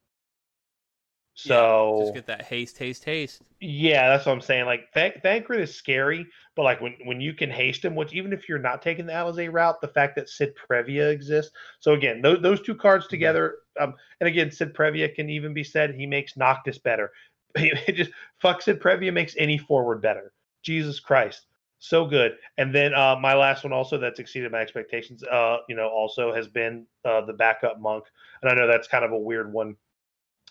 So 1.35 1.95
yeah, 1.95 2.03
just 2.03 2.15
get 2.15 2.25
that 2.27 2.41
haste, 2.41 2.77
haste, 2.77 3.05
haste. 3.05 3.41
Yeah, 3.61 4.09
that's 4.09 4.25
what 4.25 4.33
I'm 4.33 4.41
saying. 4.41 4.65
Like 4.65 4.91
Th- 4.93 5.21
Thancred 5.23 5.61
is 5.61 5.73
scary, 5.73 6.27
but 6.53 6.63
like 6.63 6.81
when 6.81 6.95
when 7.05 7.21
you 7.21 7.33
can 7.33 7.49
haste 7.49 7.85
him, 7.85 7.95
which 7.95 8.13
even 8.13 8.33
if 8.33 8.49
you're 8.49 8.59
not 8.59 8.81
taking 8.81 9.05
the 9.05 9.13
Alisaie 9.13 9.51
route, 9.51 9.79
the 9.79 9.87
fact 9.87 10.17
that 10.17 10.27
Cid 10.27 10.53
Previa 10.57 11.09
exists. 11.09 11.53
So 11.79 11.93
again, 11.93 12.21
those 12.21 12.41
those 12.41 12.61
two 12.61 12.75
cards 12.75 13.05
mm-hmm. 13.05 13.11
together, 13.11 13.59
um, 13.79 13.93
and 14.19 14.27
again, 14.27 14.51
Cid 14.51 14.73
Previa 14.73 15.15
can 15.15 15.29
even 15.29 15.53
be 15.53 15.63
said 15.63 15.95
he 15.95 16.05
makes 16.05 16.35
Noctis 16.35 16.77
better. 16.77 17.09
it 17.55 17.93
just 17.93 18.11
fucks 18.43 18.67
it. 18.67 18.81
Previa 18.81 19.13
makes 19.13 19.35
any 19.37 19.57
forward 19.57 20.01
better. 20.01 20.33
Jesus 20.63 20.99
Christ, 20.99 21.45
so 21.79 22.05
good. 22.05 22.33
And 22.57 22.73
then 22.73 22.93
uh, 22.93 23.15
my 23.19 23.33
last 23.33 23.63
one 23.63 23.73
also 23.73 23.97
that's 23.97 24.19
exceeded 24.19 24.51
my 24.51 24.59
expectations. 24.59 25.23
Uh, 25.23 25.57
you 25.67 25.75
know, 25.75 25.87
also 25.87 26.33
has 26.33 26.47
been 26.47 26.85
uh, 27.05 27.25
the 27.25 27.33
backup 27.33 27.79
monk, 27.79 28.05
and 28.41 28.51
I 28.51 28.55
know 28.55 28.67
that's 28.67 28.87
kind 28.87 29.05
of 29.05 29.11
a 29.11 29.17
weird 29.17 29.51
one 29.51 29.75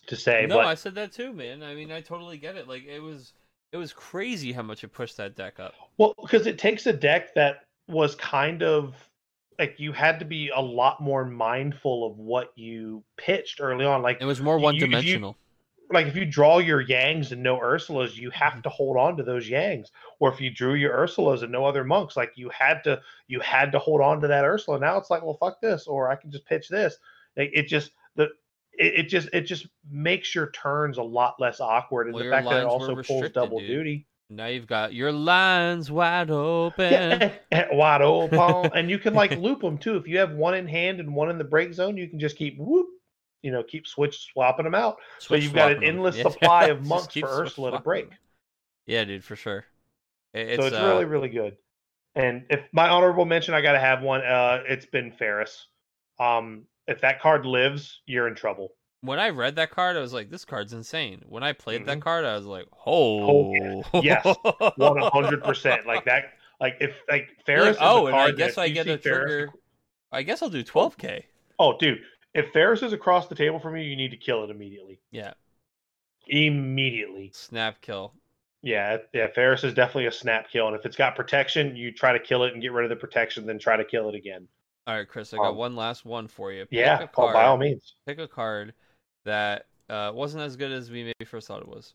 to 0.07 0.17
say. 0.17 0.47
No, 0.49 0.57
but... 0.57 0.67
I 0.67 0.75
said 0.75 0.95
that 0.97 1.13
too, 1.13 1.33
man. 1.33 1.63
I 1.63 1.75
mean, 1.75 1.93
I 1.93 2.01
totally 2.01 2.39
get 2.39 2.57
it. 2.57 2.67
Like 2.67 2.85
it 2.87 3.01
was, 3.01 3.35
it 3.73 3.77
was 3.77 3.93
crazy 3.93 4.53
how 4.53 4.63
much 4.63 4.83
it 4.83 4.89
pushed 4.89 5.17
that 5.19 5.37
deck 5.37 5.61
up. 5.61 5.75
Well, 5.99 6.15
because 6.21 6.47
it 6.47 6.59
takes 6.59 6.87
a 6.87 6.93
deck 6.93 7.35
that 7.35 7.65
was 7.87 8.15
kind 8.17 8.63
of 8.63 8.95
like 9.59 9.75
you 9.79 9.93
had 9.93 10.19
to 10.21 10.25
be 10.25 10.51
a 10.55 10.61
lot 10.61 11.01
more 11.01 11.25
mindful 11.25 12.07
of 12.07 12.19
what 12.19 12.53
you 12.57 13.03
pitched 13.17 13.61
early 13.61 13.85
on. 13.85 14.03
Like 14.03 14.19
it 14.21 14.25
was 14.25 14.41
more 14.41 14.59
one 14.59 14.77
dimensional 14.77 15.37
like 15.91 16.07
if 16.07 16.17
you 16.17 16.25
draw 16.25 16.59
your 16.59 16.85
Yangs 16.85 17.33
and 17.33 17.43
no 17.43 17.59
Ursulas, 17.59 18.17
you 18.17 18.31
have 18.31 18.55
mm-hmm. 18.55 18.63
to 18.63 18.69
hold 18.69 18.97
on 18.97 19.17
to 19.17 19.23
those 19.23 19.49
Yangs. 19.49 19.89
Or 20.19 20.33
if 20.33 20.41
you 20.41 20.51
drew 20.51 20.75
your 20.75 20.95
Ursulas 20.95 21.43
and 21.43 21.53
no 21.53 21.65
other 21.65 21.85
monks, 21.85 22.17
like 22.17 22.33
you 22.37 22.51
had 22.51 22.85
to 22.85 23.01
you 23.27 23.41
had 23.41 23.73
to 23.73 23.79
hold 23.79 24.01
on 24.01 24.21
to 24.21 24.29
that 24.29 24.45
Ursula. 24.45 24.79
Now 24.79 24.99
it's 24.99 25.11
like, 25.11 25.23
well, 25.23 25.39
fuck 25.41 25.61
this, 25.61 25.87
or 25.87 26.11
I 26.11 26.17
can 26.17 26.31
just 26.31 26.47
pitch 26.47 26.69
this. 26.69 26.97
Like 27.37 27.51
it 27.53 27.69
just 27.69 27.93
the 28.17 28.25
it, 28.75 28.95
it 29.01 29.09
just 29.09 29.29
it 29.33 29.43
just 29.43 29.67
makes 29.91 30.35
your 30.35 30.51
turns 30.51 30.99
a 30.99 31.03
lot 31.03 31.37
less 31.39 31.61
awkward, 31.61 32.07
and 32.07 32.15
well, 32.15 32.25
the 32.25 32.31
fact 32.31 32.49
that 32.49 32.61
it 32.61 32.67
also 32.67 33.01
pulls 33.03 33.31
double 33.31 33.59
dude. 33.61 33.69
duty. 33.69 34.07
Now 34.31 34.47
you've 34.47 34.67
got 34.67 34.93
your 34.93 35.11
lines 35.11 35.91
wide 35.91 36.31
open, 36.31 36.93
yeah, 37.51 37.67
wide 37.73 38.03
open, 38.03 38.71
and 38.75 38.91
you 38.91 38.99
can 38.99 39.15
like 39.15 39.31
loop 39.39 39.63
them 39.63 39.79
too. 39.79 39.97
If 39.97 40.07
you 40.07 40.19
have 40.19 40.33
one 40.33 40.55
in 40.55 40.67
hand 40.67 41.01
and 41.01 41.15
one 41.15 41.31
in 41.31 41.39
the 41.39 41.45
break 41.45 41.73
zone, 41.73 41.97
you 41.97 42.09
can 42.09 42.19
just 42.19 42.37
keep 42.37 42.59
whoop 42.59 42.89
you 43.43 43.51
know 43.51 43.63
keep 43.63 43.87
switch 43.87 44.31
swapping 44.33 44.65
them 44.65 44.75
out. 44.75 44.97
Switch 45.19 45.41
so 45.41 45.45
you've 45.45 45.55
got 45.55 45.73
an 45.73 45.85
endless 45.85 46.17
them. 46.23 46.31
supply 46.31 46.67
of 46.67 46.87
monks 46.87 47.15
for 47.15 47.27
Ursula 47.27 47.73
to 47.73 47.81
break. 47.81 48.11
Yeah, 48.87 49.05
dude, 49.05 49.25
for 49.25 49.37
sure. 49.37 49.65
It's, 50.35 50.61
so 50.61 50.67
it's 50.67 50.77
uh... 50.77 50.87
really 50.87 51.05
really 51.05 51.29
good. 51.29 51.57
And 52.15 52.45
if 52.51 52.61
my 52.73 52.89
honorable 52.89 53.25
mention, 53.25 53.55
I 53.55 53.61
got 53.61 53.73
to 53.73 53.79
have 53.79 54.03
one. 54.03 54.23
Uh, 54.23 54.63
it's 54.67 54.87
been 54.87 55.13
Faris. 55.13 55.67
Um, 56.19 56.65
if 56.89 57.01
that 57.03 57.21
card 57.21 57.47
lives, 57.47 58.01
you're 58.07 58.27
in 58.27 58.35
trouble. 58.35 58.73
When 59.03 59.21
I 59.21 59.29
read 59.29 59.55
that 59.57 59.71
card, 59.71 59.97
I 59.97 60.01
was 60.01 60.13
like, 60.13 60.29
"This 60.29 60.45
card's 60.45 60.73
insane." 60.73 61.23
When 61.29 61.45
I 61.45 61.53
played 61.53 61.83
mm-hmm. 61.83 61.87
that 61.87 62.01
card, 62.01 62.25
I 62.25 62.35
was 62.35 62.47
like, 62.47 62.67
"Oh, 62.85 63.55
oh 63.93 64.03
yes, 64.03 64.25
one 64.77 65.01
hundred 65.13 65.45
percent." 65.45 65.87
Like 65.87 66.05
that. 66.07 66.33
Like 66.61 66.79
if 66.81 66.97
like 67.09 67.29
Faris. 67.47 67.77
Like, 67.77 67.87
oh, 67.89 68.07
and 68.09 68.17
I 68.17 68.33
guess 68.33 68.59
I 68.59 68.69
get 68.69 68.89
a 68.89 68.99
trigger. 68.99 69.51
I 70.11 70.23
guess 70.23 70.43
I'll 70.43 70.49
do 70.49 70.65
twelve 70.65 70.99
k. 70.99 71.27
Oh, 71.61 71.77
dude, 71.79 72.01
if 72.39 72.53
Faris 72.53 72.83
is 72.83 72.93
across 72.93 73.27
the 73.27 73.35
table 73.35 73.59
from 73.59 73.77
you, 73.77 73.83
you 73.83 73.97
need 73.97 74.11
to 74.11 74.17
kill 74.17 74.45
it 74.45 74.51
immediately. 74.51 75.01
Yeah. 75.11 75.33
immediately. 76.27 77.31
Snap 77.35 77.81
kill. 77.81 78.13
Yeah, 78.63 78.99
yeah. 79.13 79.29
Faris 79.35 79.65
is 79.65 79.73
definitely 79.75 80.07
a 80.07 80.13
snap 80.13 80.51
kill, 80.51 80.67
and 80.67 80.77
if 80.77 80.85
it's 80.85 80.97
got 80.97 81.15
protection, 81.17 81.77
you 81.77 81.93
try 81.93 82.13
to 82.13 82.19
kill 82.19 82.45
it 82.45 82.53
and 82.53 82.63
get 82.63 82.73
rid 82.73 82.85
of 82.85 82.91
the 82.91 82.97
protection, 82.97 83.47
then 83.47 83.59
try 83.59 83.77
to 83.77 83.85
kill 83.85 84.09
it 84.09 84.15
again. 84.15 84.49
All 84.87 84.97
right, 84.97 85.09
Chris, 85.09 85.33
I 85.33 85.37
got 85.37 85.51
Um, 85.51 85.57
one 85.57 85.77
last 85.77 86.05
one 86.05 86.27
for 86.29 86.53
you. 86.53 86.63
Pick 86.65 86.79
Yeah, 86.79 87.03
a 87.03 87.09
oh, 87.17 87.33
by 87.33 87.45
all 87.45 87.57
means. 87.57 87.95
Pick 88.07 88.19
a 88.19 88.27
card 88.27 88.75
that 89.25 89.67
uh, 89.89 90.13
wasn't 90.15 90.43
as 90.43 90.57
good 90.57 90.73
as 90.73 90.91
we 90.91 91.05
maybe 91.05 91.25
first 91.27 91.47
thought 91.47 91.63
it 91.63 91.69
was. 91.69 91.95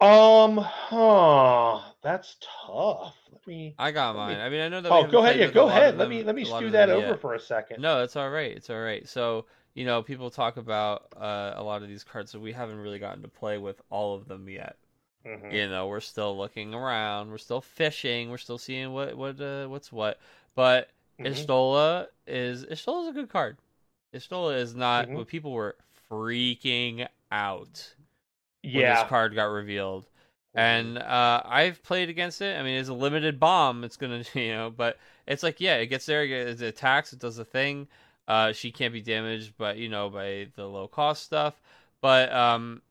Um, 0.00 0.58
huh, 0.58 1.80
that's 2.02 2.36
tough. 2.66 3.16
Let 3.32 3.46
me. 3.46 3.74
I 3.78 3.90
got 3.90 4.16
Let 4.16 4.28
me- 4.28 4.34
mine. 4.34 4.42
I 4.44 4.48
mean, 4.50 4.60
I 4.60 4.68
know 4.68 4.80
that. 4.80 4.92
Oh, 4.92 5.06
go 5.06 5.20
ahead. 5.24 5.38
Yeah, 5.38 5.50
go 5.50 5.68
ahead. 5.68 5.96
Let 5.96 6.04
them- 6.04 6.10
me 6.10 6.24
let 6.24 6.34
me 6.34 6.44
stew 6.44 6.70
that 6.70 6.90
over 6.90 7.08
yet. 7.08 7.20
for 7.20 7.34
a 7.34 7.40
second. 7.40 7.80
No, 7.80 8.02
it's 8.02 8.16
all 8.16 8.30
right. 8.30 8.50
It's 8.56 8.70
all 8.70 8.80
right. 8.80 9.06
So 9.08 9.46
you 9.74 9.84
know, 9.84 10.02
people 10.02 10.30
talk 10.30 10.56
about 10.56 11.06
uh, 11.16 11.54
a 11.56 11.62
lot 11.62 11.82
of 11.82 11.88
these 11.88 12.04
cards, 12.04 12.30
so 12.30 12.38
we 12.38 12.52
haven't 12.52 12.78
really 12.78 12.98
gotten 12.98 13.22
to 13.22 13.28
play 13.28 13.58
with 13.58 13.80
all 13.90 14.14
of 14.14 14.28
them 14.28 14.48
yet. 14.48 14.76
Mhm. 15.26 15.52
You 15.52 15.68
know, 15.68 15.86
we're 15.88 16.00
still 16.00 16.36
looking 16.36 16.74
around. 16.74 17.30
We're 17.30 17.38
still 17.38 17.60
fishing. 17.60 18.30
We're 18.30 18.38
still 18.38 18.58
seeing 18.58 18.92
what 18.92 19.16
what 19.16 19.40
uh, 19.40 19.66
what's 19.68 19.90
what. 19.92 20.18
But 20.54 20.90
Mhm. 21.18 21.26
Y'shtola 21.26 22.06
is 22.26 22.64
a 22.64 23.12
good 23.12 23.28
card. 23.30 23.56
Y'shtola 24.12 24.56
is 24.58 24.74
not 24.74 25.08
Mhm. 25.08 25.14
what 25.16 25.26
people 25.28 25.52
were 25.52 25.76
freaking 26.10 27.08
out 27.32 27.94
Yeah. 28.72 28.94
this 29.02 29.08
card 29.08 29.34
got 29.34 29.44
revealed. 29.46 30.06
And 30.56 30.98
uh, 30.98 31.42
I've 31.44 31.82
played 31.82 32.08
against 32.08 32.40
it. 32.40 32.56
I 32.58 32.62
mean, 32.62 32.78
it's 32.78 32.88
a 32.88 32.94
limited 32.94 33.40
bomb. 33.40 33.82
It's 33.82 33.96
gonna, 33.96 34.22
you 34.34 34.52
know, 34.52 34.70
but 34.70 34.98
it's 35.26 35.42
like, 35.42 35.60
yeah, 35.60 35.76
it 35.76 35.86
gets 35.86 36.06
there, 36.06 36.24
it 36.24 36.60
attacks, 36.62 37.12
it 37.12 37.18
does 37.18 37.38
a 37.38 37.44
thing. 37.44 37.88
Uh, 38.28 38.52
she 38.52 38.70
can't 38.70 38.92
be 38.92 39.02
damaged, 39.02 39.54
but 39.58 39.76
you 39.76 39.88
know, 39.88 40.08
by 40.08 40.46
the 40.56 40.66
low 40.66 40.86
cost 40.88 41.24
stuff. 41.24 41.60
But 42.00 42.32
um, 42.32 42.82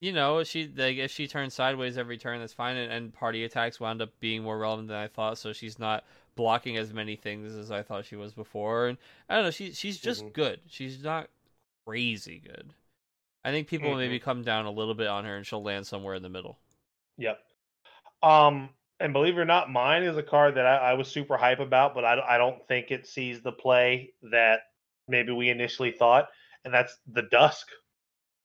you 0.00 0.12
know, 0.12 0.44
she 0.44 0.70
like 0.76 0.98
if 0.98 1.10
she 1.10 1.26
turns 1.26 1.54
sideways 1.54 1.96
every 1.98 2.18
turn, 2.18 2.40
that's 2.40 2.52
fine. 2.52 2.76
And, 2.76 2.92
and 2.92 3.12
party 3.12 3.44
attacks 3.44 3.80
wound 3.80 4.02
up 4.02 4.10
being 4.20 4.42
more 4.42 4.58
relevant 4.58 4.88
than 4.88 4.96
I 4.98 5.08
thought. 5.08 5.38
So 5.38 5.52
she's 5.52 5.78
not 5.78 6.04
blocking 6.36 6.76
as 6.76 6.92
many 6.92 7.16
things 7.16 7.54
as 7.56 7.70
I 7.70 7.82
thought 7.82 8.04
she 8.04 8.16
was 8.16 8.34
before. 8.34 8.88
And 8.88 8.98
I 9.28 9.34
don't 9.36 9.44
know, 9.44 9.50
she 9.50 9.72
she's 9.72 9.98
just 9.98 10.24
Mhm. 10.26 10.32
good. 10.34 10.60
She's 10.68 11.02
not 11.02 11.28
crazy 11.86 12.40
good. 12.44 12.72
I 13.46 13.52
think 13.52 13.68
people 13.68 13.90
will 13.90 13.96
maybe 13.96 14.18
come 14.18 14.42
down 14.42 14.66
a 14.66 14.70
little 14.72 14.94
bit 14.94 15.06
on 15.06 15.24
her, 15.24 15.36
and 15.36 15.46
she'll 15.46 15.62
land 15.62 15.86
somewhere 15.86 16.16
in 16.16 16.22
the 16.24 16.28
middle. 16.28 16.58
Yep. 17.16 17.38
Um, 18.20 18.70
and 18.98 19.12
believe 19.12 19.38
it 19.38 19.40
or 19.40 19.44
not, 19.44 19.70
mine 19.70 20.02
is 20.02 20.16
a 20.16 20.22
card 20.22 20.56
that 20.56 20.66
I, 20.66 20.78
I 20.78 20.94
was 20.94 21.06
super 21.06 21.36
hype 21.36 21.60
about, 21.60 21.94
but 21.94 22.04
I, 22.04 22.20
I 22.28 22.38
don't 22.38 22.66
think 22.66 22.90
it 22.90 23.06
sees 23.06 23.42
the 23.42 23.52
play 23.52 24.14
that 24.32 24.62
maybe 25.06 25.30
we 25.30 25.48
initially 25.48 25.92
thought, 25.92 26.26
and 26.64 26.74
that's 26.74 26.98
the 27.06 27.22
Dusk. 27.22 27.68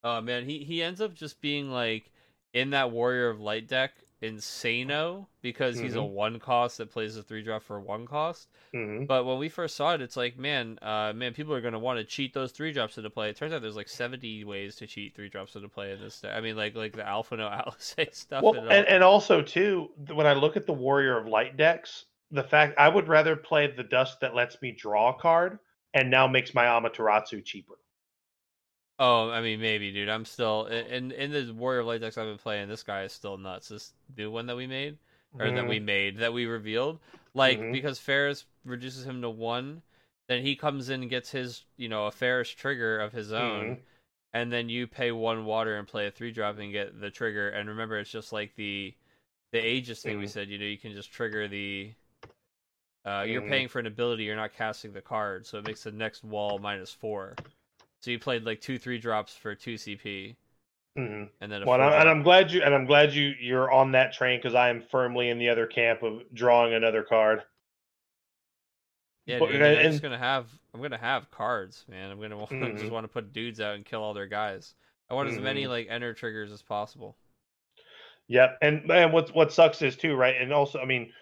Oh 0.03 0.21
man, 0.21 0.45
he 0.45 0.59
he 0.59 0.83
ends 0.83 1.01
up 1.01 1.15
just 1.15 1.41
being 1.41 1.71
like 1.71 2.11
in 2.53 2.69
that 2.69 2.91
Warrior 2.91 3.29
of 3.29 3.39
Light 3.39 3.67
deck 3.67 3.93
insano 4.21 5.27
because 5.41 5.79
he's 5.79 5.95
a 5.95 5.99
Mhm. 5.99 6.09
one 6.11 6.39
cost 6.39 6.77
that 6.77 6.91
plays 6.91 7.17
a 7.17 7.23
three 7.23 7.41
drop 7.43 7.63
for 7.63 7.79
one 7.79 8.05
cost. 8.05 8.49
Mm-hmm. 8.73 9.05
But 9.05 9.25
when 9.25 9.37
we 9.39 9.49
first 9.49 9.75
saw 9.75 9.93
it, 9.93 10.01
it's 10.01 10.15
like, 10.15 10.37
man, 10.37 10.77
uh, 10.81 11.13
man, 11.13 11.33
people 11.33 11.53
are 11.53 11.61
gonna 11.61 11.79
want 11.79 11.99
to 11.99 12.05
cheat 12.05 12.33
those 12.33 12.51
three 12.51 12.71
drops 12.71 12.97
into 12.97 13.09
play. 13.09 13.29
It 13.29 13.35
turns 13.35 13.53
out 13.53 13.61
there's 13.61 13.75
like 13.75 13.89
70 13.89 14.43
ways 14.43 14.75
to 14.77 14.87
cheat 14.87 15.15
three 15.15 15.29
drops 15.29 15.55
into 15.55 15.69
play 15.69 15.91
in 15.91 15.99
this. 15.99 16.23
I 16.23 16.39
mean, 16.41 16.55
like 16.55 16.75
like 16.75 16.93
the 16.93 17.03
Alphinaud 17.03 17.65
Alisaie 17.67 18.13
stuff. 18.13 18.43
Well, 18.43 18.55
and 18.55 18.69
and, 18.71 18.87
and 18.87 19.03
also 19.03 19.41
too, 19.41 19.89
when 20.13 20.27
I 20.27 20.33
look 20.33 20.55
at 20.57 20.65
the 20.65 20.73
Warrior 20.73 21.17
of 21.17 21.27
Light 21.27 21.57
decks, 21.57 22.05
the 22.31 22.43
fact 22.43 22.77
I 22.77 22.87
would 22.89 23.07
rather 23.07 23.35
play 23.35 23.67
the 23.67 23.83
Dust 23.83 24.19
that 24.21 24.35
lets 24.35 24.61
me 24.61 24.71
draw 24.71 25.09
a 25.09 25.19
card 25.19 25.59
and 25.93 26.09
now 26.09 26.27
makes 26.27 26.53
my 26.53 26.65
Amaterasu 26.65 27.43
cheaper. 27.43 27.73
Oh, 29.03 29.31
I 29.31 29.41
mean, 29.41 29.59
maybe, 29.59 29.91
dude. 29.91 30.09
I'm 30.09 30.25
still 30.25 30.67
in 30.67 31.11
in 31.11 31.31
the 31.31 31.51
Warrior 31.55 31.79
of 31.79 31.87
Light 31.87 32.01
decks 32.01 32.19
I've 32.19 32.27
been 32.27 32.37
playing. 32.37 32.69
This 32.69 32.83
guy 32.83 33.01
is 33.01 33.11
still 33.11 33.35
nuts. 33.35 33.69
This 33.69 33.93
new 34.15 34.29
one 34.29 34.45
that 34.45 34.55
we 34.55 34.67
made, 34.67 34.99
or 35.33 35.49
that 35.49 35.67
we 35.67 35.79
made, 35.79 36.17
that 36.17 36.33
we 36.33 36.45
revealed, 36.45 36.99
like 37.33 37.57
Mhm. 37.57 37.71
because 37.71 37.97
Faris 37.97 38.45
reduces 38.63 39.07
him 39.07 39.23
to 39.23 39.29
one, 39.31 39.81
then 40.27 40.43
he 40.43 40.55
comes 40.55 40.89
in 40.89 41.01
and 41.01 41.09
gets 41.09 41.31
his, 41.31 41.65
you 41.77 41.89
know, 41.89 42.05
a 42.05 42.11
Faris 42.11 42.51
trigger 42.51 42.99
of 42.99 43.11
his 43.11 43.33
own, 43.33 43.77
Mhm. 43.77 43.81
and 44.33 44.53
then 44.53 44.69
you 44.69 44.85
pay 44.85 45.11
one 45.11 45.45
water 45.45 45.77
and 45.79 45.87
play 45.87 46.05
a 46.05 46.11
three 46.11 46.31
drop 46.31 46.59
and 46.59 46.71
get 46.71 47.01
the 47.01 47.09
trigger. 47.09 47.49
And 47.49 47.69
remember, 47.69 47.97
it's 47.97 48.11
just 48.11 48.31
like 48.31 48.55
the 48.55 48.93
the 49.51 49.65
Aegis 49.65 50.03
thing 50.03 50.19
we 50.19 50.25
Mhm. 50.25 50.29
said. 50.29 50.49
You 50.49 50.59
know, 50.59 50.65
you 50.65 50.77
can 50.77 50.93
just 50.93 51.11
trigger 51.11 51.47
the. 51.47 51.95
Uh, 53.03 53.25
you're 53.27 53.41
Mhm. 53.41 53.49
paying 53.49 53.67
for 53.67 53.79
an 53.79 53.87
ability. 53.87 54.25
You're 54.25 54.35
not 54.35 54.53
casting 54.53 54.93
the 54.93 55.01
card, 55.01 55.47
so 55.47 55.57
it 55.57 55.65
makes 55.65 55.83
the 55.83 55.91
next 55.91 56.23
wall 56.23 56.59
minus 56.59 56.93
four. 56.93 57.35
So 58.01 58.11
you 58.11 58.19
played 58.19 58.43
like 58.43 58.61
two 58.61 58.77
three 58.79 58.97
drops 58.97 59.35
for 59.35 59.55
two 59.55 59.75
CP, 59.75 60.35
Mhm. 60.97 61.29
and 61.39 61.51
then 61.51 61.61
a 61.63 61.65
Well, 61.65 61.79
and, 61.79 61.89
four 61.89 61.97
I, 61.97 62.01
and. 62.01 62.09
I'm 62.09 62.23
glad 62.23 62.51
you 62.51 62.63
and 62.63 62.73
I'm 62.73 62.85
glad 62.85 63.13
you 63.13 63.33
you're 63.39 63.71
on 63.71 63.91
that 63.93 64.13
train 64.13 64.39
because 64.39 64.55
I 64.55 64.69
am 64.69 64.81
firmly 64.81 65.29
in 65.29 65.37
the 65.37 65.49
other 65.49 65.67
camp 65.67 66.01
of 66.03 66.21
drawing 66.33 66.73
another 66.73 67.03
card. 67.03 67.43
yeah, 69.27 69.37
dude, 69.39 69.61
I'm 69.61 69.91
just 69.91 70.01
gonna 70.01 70.17
have 70.17 70.47
I'm 70.73 70.81
gonna 70.81 70.97
have 70.97 71.29
cards, 71.31 71.85
man. 71.87 72.09
I'm 72.11 72.19
gonna 72.19 72.37
want, 72.37 72.49
just 72.77 72.91
want 72.91 73.03
to 73.03 73.07
put 73.07 73.33
dudes 73.33 73.61
out 73.61 73.75
and 73.75 73.85
kill 73.85 74.01
all 74.01 74.13
their 74.15 74.27
guys. 74.27 74.73
I 75.09 75.13
want 75.13 75.29
as 75.29 75.37
many 75.37 75.65
Mhm. 75.65 75.69
like 75.69 75.87
enter 75.89 76.13
triggers 76.13 76.51
as 76.51 76.61
possible. 76.63 77.17
Yep, 78.27 78.57
and 78.61 78.89
and 78.91 79.13
what 79.13 79.29
what 79.35 79.51
sucks 79.53 79.81
is 79.83 79.95
too, 79.95 80.15
right? 80.15 80.35
And 80.41 80.51
also, 80.51 80.79
I 80.79 80.85
mean, 80.85 81.13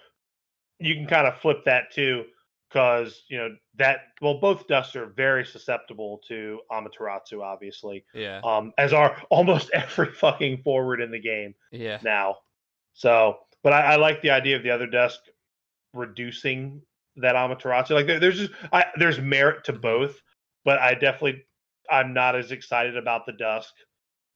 you 0.79 0.95
can 0.95 1.07
kind 1.07 1.27
of 1.27 1.39
flip 1.41 1.65
that 1.65 1.91
too, 1.91 2.25
because 2.69 3.23
you 3.29 3.37
know 3.37 3.49
that 3.77 3.99
well, 4.21 4.39
both 4.39 4.67
dusts 4.67 4.95
are 4.95 5.07
very 5.07 5.45
susceptible 5.45 6.21
to 6.27 6.59
Amaterasu, 6.71 7.41
obviously, 7.41 8.05
Yeah, 8.13 8.41
um, 8.43 8.73
as 8.77 8.93
are 8.93 9.21
almost 9.29 9.69
every 9.73 10.11
fucking 10.11 10.61
forward 10.63 11.01
in 11.01 11.11
the 11.11 11.19
game 11.19 11.55
yeah, 11.71 11.99
now. 12.03 12.37
So, 12.93 13.37
but 13.63 13.73
I, 13.73 13.93
I 13.93 13.95
like 13.95 14.21
the 14.21 14.31
idea 14.31 14.55
of 14.55 14.63
the 14.63 14.71
other 14.71 14.87
dusk 14.87 15.19
reducing 15.93 16.81
that 17.17 17.35
Amaterasu. 17.35 17.91
Like 17.91 18.07
there, 18.07 18.19
there's 18.19 18.37
just 18.37 18.51
I, 18.71 18.85
there's 18.97 19.19
merit 19.19 19.63
to 19.65 19.73
both, 19.73 20.21
but 20.63 20.79
I 20.79 20.93
definitely 20.93 21.45
I'm 21.89 22.13
not 22.13 22.35
as 22.35 22.51
excited 22.51 22.97
about 22.97 23.25
the 23.25 23.33
dusk 23.33 23.73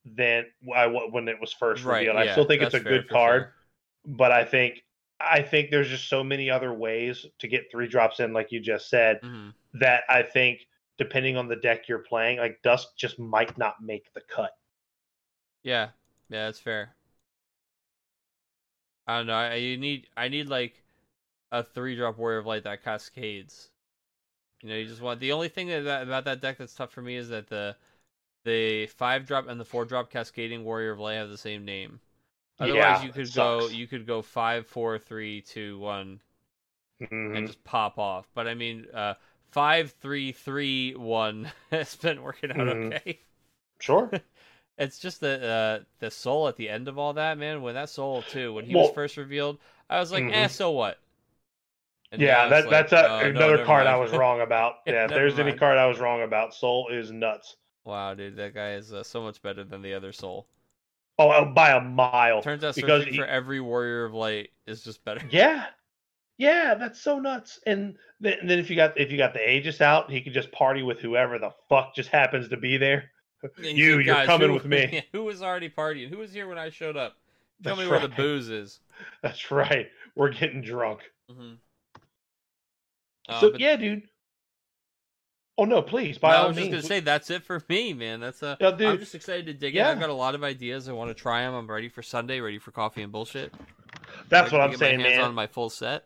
than 0.05 0.45
I 0.75 0.87
when 0.87 1.27
it 1.27 1.39
was 1.39 1.53
first 1.53 1.83
right. 1.83 1.99
revealed. 1.99 2.15
yeah, 2.15 2.31
I 2.31 2.33
still 2.33 2.45
think 2.45 2.61
it's 2.63 2.73
a 2.73 2.79
good 2.79 3.07
card, 3.09 3.43
sure. 3.43 3.53
but 4.05 4.31
I 4.31 4.43
think 4.43 4.81
I 5.19 5.41
think 5.41 5.69
there's 5.71 5.89
just 5.89 6.07
so 6.09 6.23
many 6.23 6.49
other 6.49 6.73
ways 6.73 7.25
to 7.39 7.47
get 7.47 7.71
three 7.71 7.87
drops 7.87 8.19
in, 8.19 8.33
like 8.33 8.51
you 8.51 8.59
just 8.59 8.89
said, 8.89 9.21
Mhm. 9.21 9.53
that 9.73 10.03
I 10.09 10.23
think 10.23 10.67
depending 10.97 11.37
on 11.37 11.47
the 11.47 11.55
deck 11.55 11.87
you're 11.87 11.99
playing, 11.99 12.37
like 12.39 12.61
dusk 12.61 12.89
just 12.97 13.17
might 13.19 13.57
not 13.57 13.81
make 13.81 14.13
the 14.13 14.21
cut. 14.21 14.51
Yeah, 15.63 15.89
yeah, 16.29 16.45
that's 16.45 16.59
fair. 16.59 16.95
I 19.07 19.17
don't 19.17 19.27
know. 19.27 19.33
I, 19.35 19.55
you 19.55 19.77
need 19.77 20.07
I 20.17 20.27
need 20.27 20.47
like 20.49 20.83
a 21.51 21.63
three 21.63 21.95
drop 21.95 22.17
warrior 22.17 22.39
of 22.39 22.45
light 22.47 22.63
that 22.65 22.83
cascades. 22.83 23.71
You 24.61 24.69
know, 24.69 24.75
you 24.77 24.87
just 24.87 25.01
want 25.01 25.19
the 25.19 25.31
only 25.33 25.49
thing 25.49 25.67
that 25.69 26.03
about 26.03 26.25
that 26.25 26.41
deck 26.41 26.57
that's 26.57 26.75
tough 26.75 26.91
for 26.91 27.01
me 27.03 27.15
is 27.17 27.29
that 27.29 27.47
the 27.49 27.77
the 28.45 28.87
five 28.87 29.25
drop 29.27 29.47
and 29.47 29.59
the 29.59 29.65
four 29.65 29.85
drop 29.85 30.11
cascading 30.11 30.63
warrior 30.65 30.91
of 30.91 30.99
light 30.99 31.15
have 31.15 31.29
the 31.29 31.37
same 31.37 31.65
name. 31.65 32.01
Otherwise, 32.59 32.75
Yeah, 32.77 33.03
you 33.03 33.11
could 33.11 33.33
go 33.33 33.67
you 33.67 33.87
could 33.87 34.05
go 34.07 34.21
five, 34.21 34.67
four, 34.67 34.99
three, 34.99 35.41
two, 35.41 35.79
one, 35.79 36.21
Mhm. 37.01 37.37
and 37.37 37.47
just 37.47 37.63
pop 37.63 37.97
off. 37.97 38.27
But 38.33 38.47
I 38.47 38.53
mean, 38.53 38.87
uh, 38.93 39.15
five, 39.51 39.91
three, 39.93 40.31
three, 40.31 40.93
one 40.95 41.51
has 41.71 41.95
been 41.95 42.21
working 42.21 42.51
out 42.51 42.57
Mhm. 42.57 42.93
okay. 42.95 43.19
Sure. 43.79 44.11
It's 44.75 44.97
just 44.97 45.19
the 45.19 45.45
uh, 45.45 45.83
the 45.99 46.09
soul 46.09 46.47
at 46.47 46.55
the 46.55 46.67
end 46.67 46.87
of 46.87 46.97
all 46.97 47.13
that, 47.13 47.37
man. 47.37 47.61
When 47.61 47.75
that 47.75 47.89
soul 47.89 48.23
too, 48.23 48.53
when 48.53 48.65
he 48.65 48.73
Well- 48.73 48.85
was 48.85 48.93
first 48.95 49.17
revealed, 49.17 49.59
I 49.87 49.99
was 49.99 50.11
like, 50.11 50.23
eh, 50.23 50.45
Mhm. 50.45 50.49
so 50.49 50.71
what? 50.71 50.97
And 52.11 52.19
yeah, 52.19 52.47
that 52.47 52.61
it's 52.63 52.69
that's 52.71 52.91
a, 52.93 53.07
oh, 53.07 53.19
another 53.19 53.57
never 53.57 53.65
card 53.65 53.85
I 53.85 53.97
was 53.97 54.11
wrong 54.17 54.41
about. 54.41 54.77
Yeah, 54.87 55.03
if 55.05 55.11
there's 55.11 55.37
any 55.37 55.53
card 55.55 55.77
I 55.77 55.85
was 55.85 55.99
wrong 55.99 56.23
about, 56.23 56.55
Soul 56.55 56.87
is 56.89 57.11
nuts. 57.11 57.55
wow, 57.83 58.15
dude, 58.15 58.35
that 58.37 58.55
guy 58.55 58.71
is 58.73 58.91
uh, 58.93 59.03
so 59.03 59.21
much 59.21 59.41
better 59.43 59.63
than 59.63 59.83
the 59.83 59.93
other 59.93 60.11
soul. 60.11 60.47
Oh, 61.19 61.29
uh, 61.29 61.45
by 61.45 61.71
a 61.71 61.81
mile. 61.81 62.41
Turns 62.41 62.63
out 62.63 62.75
because 62.75 63.05
he- 63.05 63.17
for 63.17 63.25
every 63.25 63.59
warrior 63.61 64.05
of 64.05 64.13
light 64.13 64.49
is 64.65 64.83
just 64.83 65.03
better. 65.05 65.21
Yeah, 65.29 65.65
yeah, 66.37 66.73
that's 66.75 66.99
so 67.01 67.19
nuts. 67.19 67.59
And 67.67 67.95
then, 68.19 68.39
and 68.41 68.49
then 68.49 68.57
if 68.59 68.69
you 68.69 68.75
got 68.75 68.99
if 68.99 69.11
you 69.11 69.17
got 69.17 69.33
the 69.33 69.47
Aegis 69.47 69.81
out, 69.81 70.09
he 70.09 70.21
could 70.21 70.33
just 70.33 70.51
party 70.51 70.81
with 70.81 70.99
whoever 70.99 71.37
the 71.37 71.51
fuck 71.69 71.93
just 71.95 72.09
happens 72.09 72.49
to 72.49 72.57
be 72.57 72.77
there. 72.77 73.11
And 73.57 73.77
You, 73.77 73.99
you're 73.99 74.15
"Guys, 74.15 74.25
coming 74.25 74.47
who- 74.47 74.53
with 74.53 74.65
me." 74.65 75.03
who 75.11 75.23
was 75.25 75.41
already 75.43 75.69
partying? 75.69 76.09
Who 76.09 76.17
was 76.19 76.31
here 76.31 76.47
when 76.47 76.57
I 76.57 76.69
showed 76.69 76.95
up? 76.95 77.17
Tell 77.61 77.75
That's 77.75 77.85
me 77.85 77.91
where 77.91 77.99
the 77.99 78.07
booze 78.07 78.49
is. 78.49 78.79
That's 79.21 79.51
right. 79.51 79.87
We're 80.15 80.31
getting 80.31 80.61
drunk. 80.61 81.01
Mm-hmm. 81.29 81.53
Uh, 83.29 83.39
so 83.39 83.51
but- 83.51 83.59
yeah, 83.59 83.75
dude. 83.75 84.03
Oh 85.57 85.65
no, 85.65 85.81
please, 85.81 86.17
by 86.17 86.31
No, 86.31 86.35
I 86.35 86.39
all 86.39 86.47
was 86.47 86.57
just 86.57 86.71
gonna 86.71 86.81
say 86.81 86.99
that's 86.99 87.29
it 87.29 87.43
for 87.43 87.61
me, 87.69 87.93
man. 87.93 88.19
That's 88.19 88.41
uh, 88.41 88.55
Yeah, 88.59 88.69
I'm 88.69 88.97
just 88.97 89.13
excited 89.13 89.45
to 89.45 89.53
dig 89.53 89.75
Yeah. 89.75 89.91
in. 89.91 89.97
I've 89.97 89.99
got 90.01 90.09
a 90.09 90.13
lot 90.13 90.33
of 90.33 90.43
ideas. 90.43 90.89
I 90.89 90.93
want 90.93 91.09
to 91.09 91.13
try 91.13 91.41
them. 91.41 91.53
I'm 91.53 91.69
ready 91.69 91.89
for 91.89 92.01
Sunday. 92.01 92.39
Ready 92.39 92.57
for 92.57 92.71
coffee 92.71 93.03
and 93.03 93.11
bullshit. 93.11 93.53
that's 94.29 94.51
what 94.51 94.61
I'm 94.61 94.75
saying, 94.75 94.97
my 94.97 95.03
hands 95.03 95.17
man. 95.17 95.25
On 95.25 95.35
my 95.35 95.47
full 95.47 95.69
set. 95.69 96.05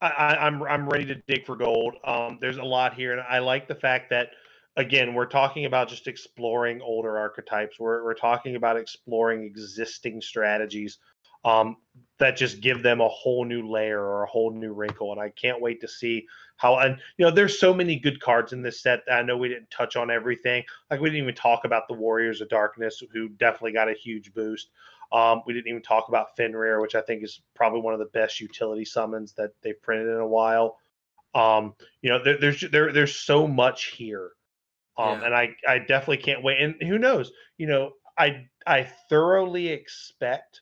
I, 0.00 0.08
I, 0.08 0.46
I'm 0.46 0.62
I'm 0.62 0.88
ready 0.88 1.06
to 1.06 1.16
dig 1.26 1.44
for 1.46 1.56
gold. 1.56 1.96
Um, 2.04 2.38
there's 2.40 2.58
a 2.58 2.62
lot 2.62 2.94
here, 2.94 3.12
and 3.12 3.20
I 3.20 3.40
like 3.40 3.66
the 3.66 3.74
fact 3.74 4.10
that 4.10 4.30
again, 4.76 5.14
we're 5.14 5.26
talking 5.26 5.64
about 5.64 5.88
just 5.88 6.06
exploring 6.06 6.80
older 6.80 7.18
archetypes. 7.18 7.78
We're 7.80 8.04
we're 8.04 8.14
talking 8.14 8.54
about 8.54 8.76
exploring 8.76 9.42
existing 9.42 10.20
strategies 10.20 10.98
um, 11.44 11.76
that 12.20 12.36
just 12.36 12.60
give 12.60 12.82
them 12.82 13.00
a 13.00 13.08
whole 13.08 13.44
new 13.44 13.68
layer 13.68 14.00
or 14.00 14.22
a 14.22 14.26
whole 14.26 14.52
new 14.52 14.72
wrinkle. 14.72 15.10
And 15.10 15.20
I 15.20 15.30
can't 15.30 15.60
wait 15.60 15.80
to 15.80 15.88
see 15.88 16.26
how. 16.56 16.78
And 16.78 16.98
you 17.16 17.24
know, 17.24 17.30
there's 17.30 17.58
so 17.58 17.74
many 17.74 17.96
good 17.96 18.20
cards 18.20 18.52
in 18.52 18.62
this 18.62 18.80
set. 18.80 19.02
I 19.10 19.22
know 19.22 19.36
we 19.36 19.48
didn't 19.48 19.70
touch 19.70 19.96
on 19.96 20.10
everything. 20.10 20.62
Like 20.90 21.00
we 21.00 21.08
didn't 21.08 21.22
even 21.22 21.34
talk 21.34 21.64
about 21.64 21.88
the 21.88 21.94
Warriors 21.94 22.40
of 22.40 22.48
Darkness, 22.48 23.02
who 23.12 23.30
definitely 23.30 23.72
got 23.72 23.88
a 23.88 23.94
huge 23.94 24.32
boost. 24.32 24.70
Um, 25.12 25.42
we 25.46 25.54
didn't 25.54 25.68
even 25.68 25.82
talk 25.82 26.08
about 26.08 26.36
Fenrir, 26.36 26.80
which 26.80 26.94
I 26.94 27.00
think 27.00 27.24
is 27.24 27.40
probably 27.54 27.80
one 27.80 27.94
of 27.94 27.98
the 27.98 28.06
best 28.06 28.38
utility 28.38 28.84
summons 28.84 29.32
that 29.32 29.50
they've 29.62 29.80
printed 29.82 30.06
in 30.06 30.20
a 30.20 30.26
while. 30.26 30.78
Um, 31.34 31.74
you 32.02 32.10
know, 32.10 32.22
there, 32.22 32.38
there's 32.38 32.64
there, 32.70 32.92
there's 32.92 33.14
so 33.14 33.46
much 33.48 33.86
here, 33.86 34.30
um, 34.98 35.20
yeah. 35.20 35.26
and 35.26 35.34
I 35.34 35.56
I 35.66 35.78
definitely 35.78 36.18
can't 36.18 36.42
wait. 36.44 36.60
And 36.60 36.74
who 36.82 36.98
knows? 36.98 37.32
You 37.56 37.66
know, 37.66 37.92
I 38.18 38.46
I 38.66 38.88
thoroughly 39.08 39.68
expect 39.68 40.60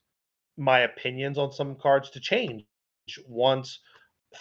my 0.58 0.80
opinions 0.80 1.38
on 1.38 1.52
some 1.52 1.76
cards 1.76 2.10
to 2.10 2.20
change 2.20 2.64
once 3.26 3.80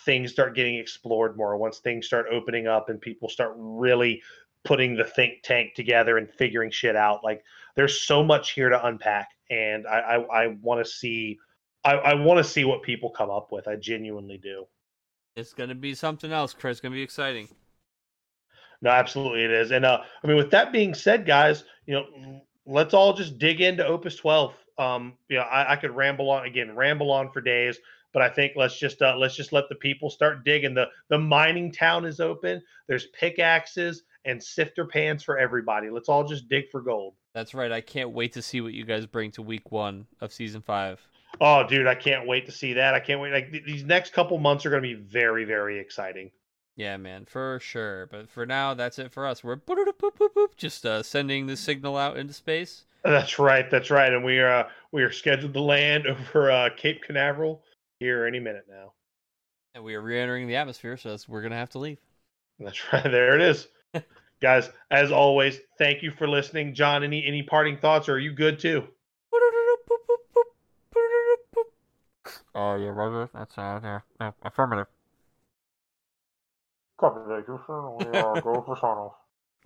things 0.04 0.32
start 0.32 0.56
getting 0.56 0.76
explored 0.76 1.38
more, 1.38 1.58
once 1.58 1.80
things 1.80 2.06
start 2.06 2.26
opening 2.32 2.68
up 2.68 2.90
and 2.90 3.00
people 3.00 3.30
start 3.30 3.54
really 3.56 4.22
putting 4.66 4.96
the 4.96 5.04
think 5.04 5.42
tank 5.44 5.74
together 5.76 6.18
and 6.18 6.30
figuring 6.30 6.72
shit 6.72 6.96
out. 6.96 7.24
Like 7.24 7.44
there's 7.76 8.02
so 8.02 8.24
much 8.24 8.52
here 8.52 8.70
to 8.70 8.86
unpack, 8.86 9.30
and 9.50 9.88
I 9.88 10.00
I, 10.00 10.44
I 10.44 10.48
want 10.62 10.86
to 10.86 10.92
see 10.92 11.40
I, 11.84 11.94
I 11.94 12.14
want 12.16 12.38
to 12.38 12.44
see 12.44 12.66
what 12.66 12.82
people 12.82 13.10
come 13.10 13.30
up 13.30 13.52
with. 13.52 13.68
I 13.68 13.76
genuinely 13.76 14.38
do. 14.38 14.66
It's 15.36 15.54
gonna 15.54 15.76
be 15.76 15.94
something 15.94 16.32
else, 16.32 16.54
Chris. 16.54 16.78
It's 16.78 16.82
gonna 16.82 16.96
be 16.96 17.02
exciting. 17.02 17.48
No, 18.82 18.90
absolutely 18.90 19.44
it 19.44 19.52
is. 19.52 19.72
And 19.72 19.86
uh, 19.86 20.02
I 20.24 20.28
mean, 20.28 20.38
with 20.38 20.52
that 20.52 20.72
being 20.72 20.94
said, 20.94 21.26
guys, 21.26 21.64
you 21.86 21.94
know, 21.96 22.42
let's 22.66 22.94
all 22.94 23.14
just 23.14 23.40
dig 23.40 23.62
into 23.62 23.86
Opus 23.86 24.16
12. 24.18 24.54
Um, 24.78 25.14
you 25.30 25.38
know, 25.38 25.44
I, 25.44 25.74
I 25.74 25.76
could 25.76 25.96
ramble 25.96 26.30
on 26.30 26.46
again, 26.46 26.76
ramble 26.76 27.12
on 27.12 27.32
for 27.32 27.42
days, 27.42 27.80
but 28.14 28.22
I 28.22 28.30
think 28.30 28.54
let's 28.56 28.78
just 28.78 29.02
uh, 29.02 29.16
let's 29.18 29.36
just 29.36 29.54
let 29.54 29.70
the 29.70 29.76
people 29.76 30.10
start 30.10 30.44
digging. 30.44 30.74
the 30.74 30.88
The 31.10 31.18
mining 31.18 31.72
town 31.72 32.06
is 32.06 32.20
open. 32.20 32.62
There's 32.88 33.08
pickaxes 33.08 34.04
and 34.26 34.44
sifter 34.44 34.86
pans 34.86 35.24
for 35.24 35.38
everybody. 35.38 35.90
Let's 35.90 36.10
all 36.10 36.24
just 36.24 36.50
dig 36.50 36.70
for 36.70 36.82
gold. 36.82 37.16
That's 37.34 37.54
right. 37.54 37.72
I 37.72 37.82
can't 37.82 38.12
wait 38.12 38.34
to 38.34 38.42
see 38.42 38.62
what 38.62 38.74
you 38.74 38.84
guys 38.84 39.06
bring 39.06 39.32
to 39.32 39.42
week 39.42 39.72
one 39.72 40.06
of 40.22 40.34
season 40.34 40.62
five. 40.62 41.00
Oh, 41.40 41.66
dude, 41.68 41.88
I 41.88 41.96
can't 41.96 42.28
wait 42.28 42.46
to 42.48 42.52
see 42.52 42.74
that. 42.74 42.94
I 42.94 43.00
can't 43.00 43.22
wait. 43.22 43.32
Like 43.32 43.52
th- 43.52 43.66
these 43.66 43.84
next 43.84 44.14
couple 44.14 44.38
months 44.40 44.66
are 44.66 44.70
going 44.70 44.82
to 44.82 44.88
be 44.88 44.96
very, 44.96 45.46
very 45.46 45.80
exciting. 45.80 46.32
Yeah, 46.76 46.98
man, 46.98 47.26
for 47.26 47.60
sure. 47.62 48.08
But 48.08 48.30
for 48.30 48.46
now, 48.46 48.74
that's 48.74 49.00
it 49.00 49.12
for 49.12 49.26
us. 49.26 49.44
We're 49.44 49.60
just 50.58 50.86
uh, 50.86 51.04
sending 51.04 51.48
the 51.48 51.58
signal 51.58 51.98
out 51.98 52.18
into 52.18 52.34
space. 52.34 52.86
That's 53.04 53.40
right. 53.40 53.70
That's 53.70 53.90
right. 53.90 54.12
And 54.12 54.24
we 54.24 54.40
are 54.40 54.52
uh, 54.52 54.70
we 54.92 55.04
are 55.04 55.12
scheduled 55.12 55.54
to 55.54 55.62
land 55.62 56.08
over 56.08 56.52
uh, 56.52 56.70
Cape 56.76 57.04
Canaveral 57.04 57.64
here 58.00 58.26
any 58.26 58.40
minute 58.40 58.66
now. 58.70 58.94
And 59.76 59.84
we 59.84 59.96
are 59.96 60.02
re-entering 60.02 60.48
the 60.48 60.56
atmosphere, 60.56 60.98
so 60.98 61.16
we're 61.28 61.42
gonna 61.42 61.56
have 61.56 61.70
to 61.72 61.80
leave. 61.80 62.00
That's 62.60 62.82
right. 62.92 63.04
There 63.04 63.36
it 63.36 63.42
is, 63.42 63.68
guys. 64.42 64.70
As 64.90 65.12
always, 65.12 65.60
thank 65.78 66.02
you 66.02 66.12
for 66.12 66.28
listening, 66.28 66.74
John. 66.74 67.04
Any 67.04 67.26
any 67.26 67.44
parting 67.44 67.78
thoughts, 67.78 68.10
or 68.10 68.14
are 68.14 68.20
you 68.20 68.34
good 68.34 68.60
too? 68.60 68.88
Oh 72.56 72.76
yeah, 72.76 72.90
Roger. 72.90 73.30
That's 73.34 73.58
uh, 73.58 74.02
yeah, 74.20 74.32
affirmative. 74.42 74.88
Copy 77.00 77.20
that, 77.28 77.44
Houston. 77.46 77.98
We 78.00 78.18
are 78.18 78.42
go 78.42 78.64
for 78.66 78.76
Sonos. 78.76 79.14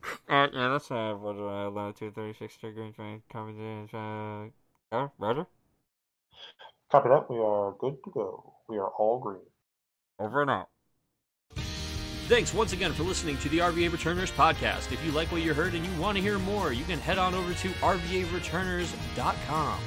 Uh, 0.30 0.48
yeah, 0.54 0.70
that's 0.70 0.90
uh, 0.90 1.14
Roger. 1.18 1.48
Uh, 1.48 1.70
latitude 1.70 2.16
36 2.16 2.58
degree 2.58 2.92
train 2.92 3.22
coming 3.32 3.58
in. 3.58 3.90
Uh, 3.94 4.46
yeah, 4.92 5.10
Roger. 5.20 5.46
Copy 6.92 7.10
that. 7.10 7.30
We 7.30 7.38
are 7.38 7.76
good 7.78 7.98
to 8.06 8.12
go. 8.12 8.54
We 8.70 8.78
are 8.78 8.88
all 8.88 9.20
green. 9.20 9.42
Over 10.20 10.42
and 10.42 10.52
out. 10.52 10.70
Thanks 12.28 12.54
once 12.54 12.72
again 12.72 12.94
for 12.94 13.04
listening 13.04 13.38
to 13.40 13.50
the 13.50 13.60
RVA 13.60 13.92
Returners 13.92 14.32
podcast. 14.32 14.94
If 14.94 15.06
you 15.06 15.12
like 15.12 15.30
what 15.34 15.42
you 15.42 15.54
heard 15.54 15.74
and 15.74 15.86
you 15.86 15.92
want 16.00 16.16
to 16.16 16.24
hear 16.24 16.40
more, 16.40 16.72
you 16.72 16.86
can 16.86 16.98
head 16.98 17.18
on 17.18 17.34
over 17.34 17.54
to 17.54 17.70
RVAReturners.com. 17.70 19.80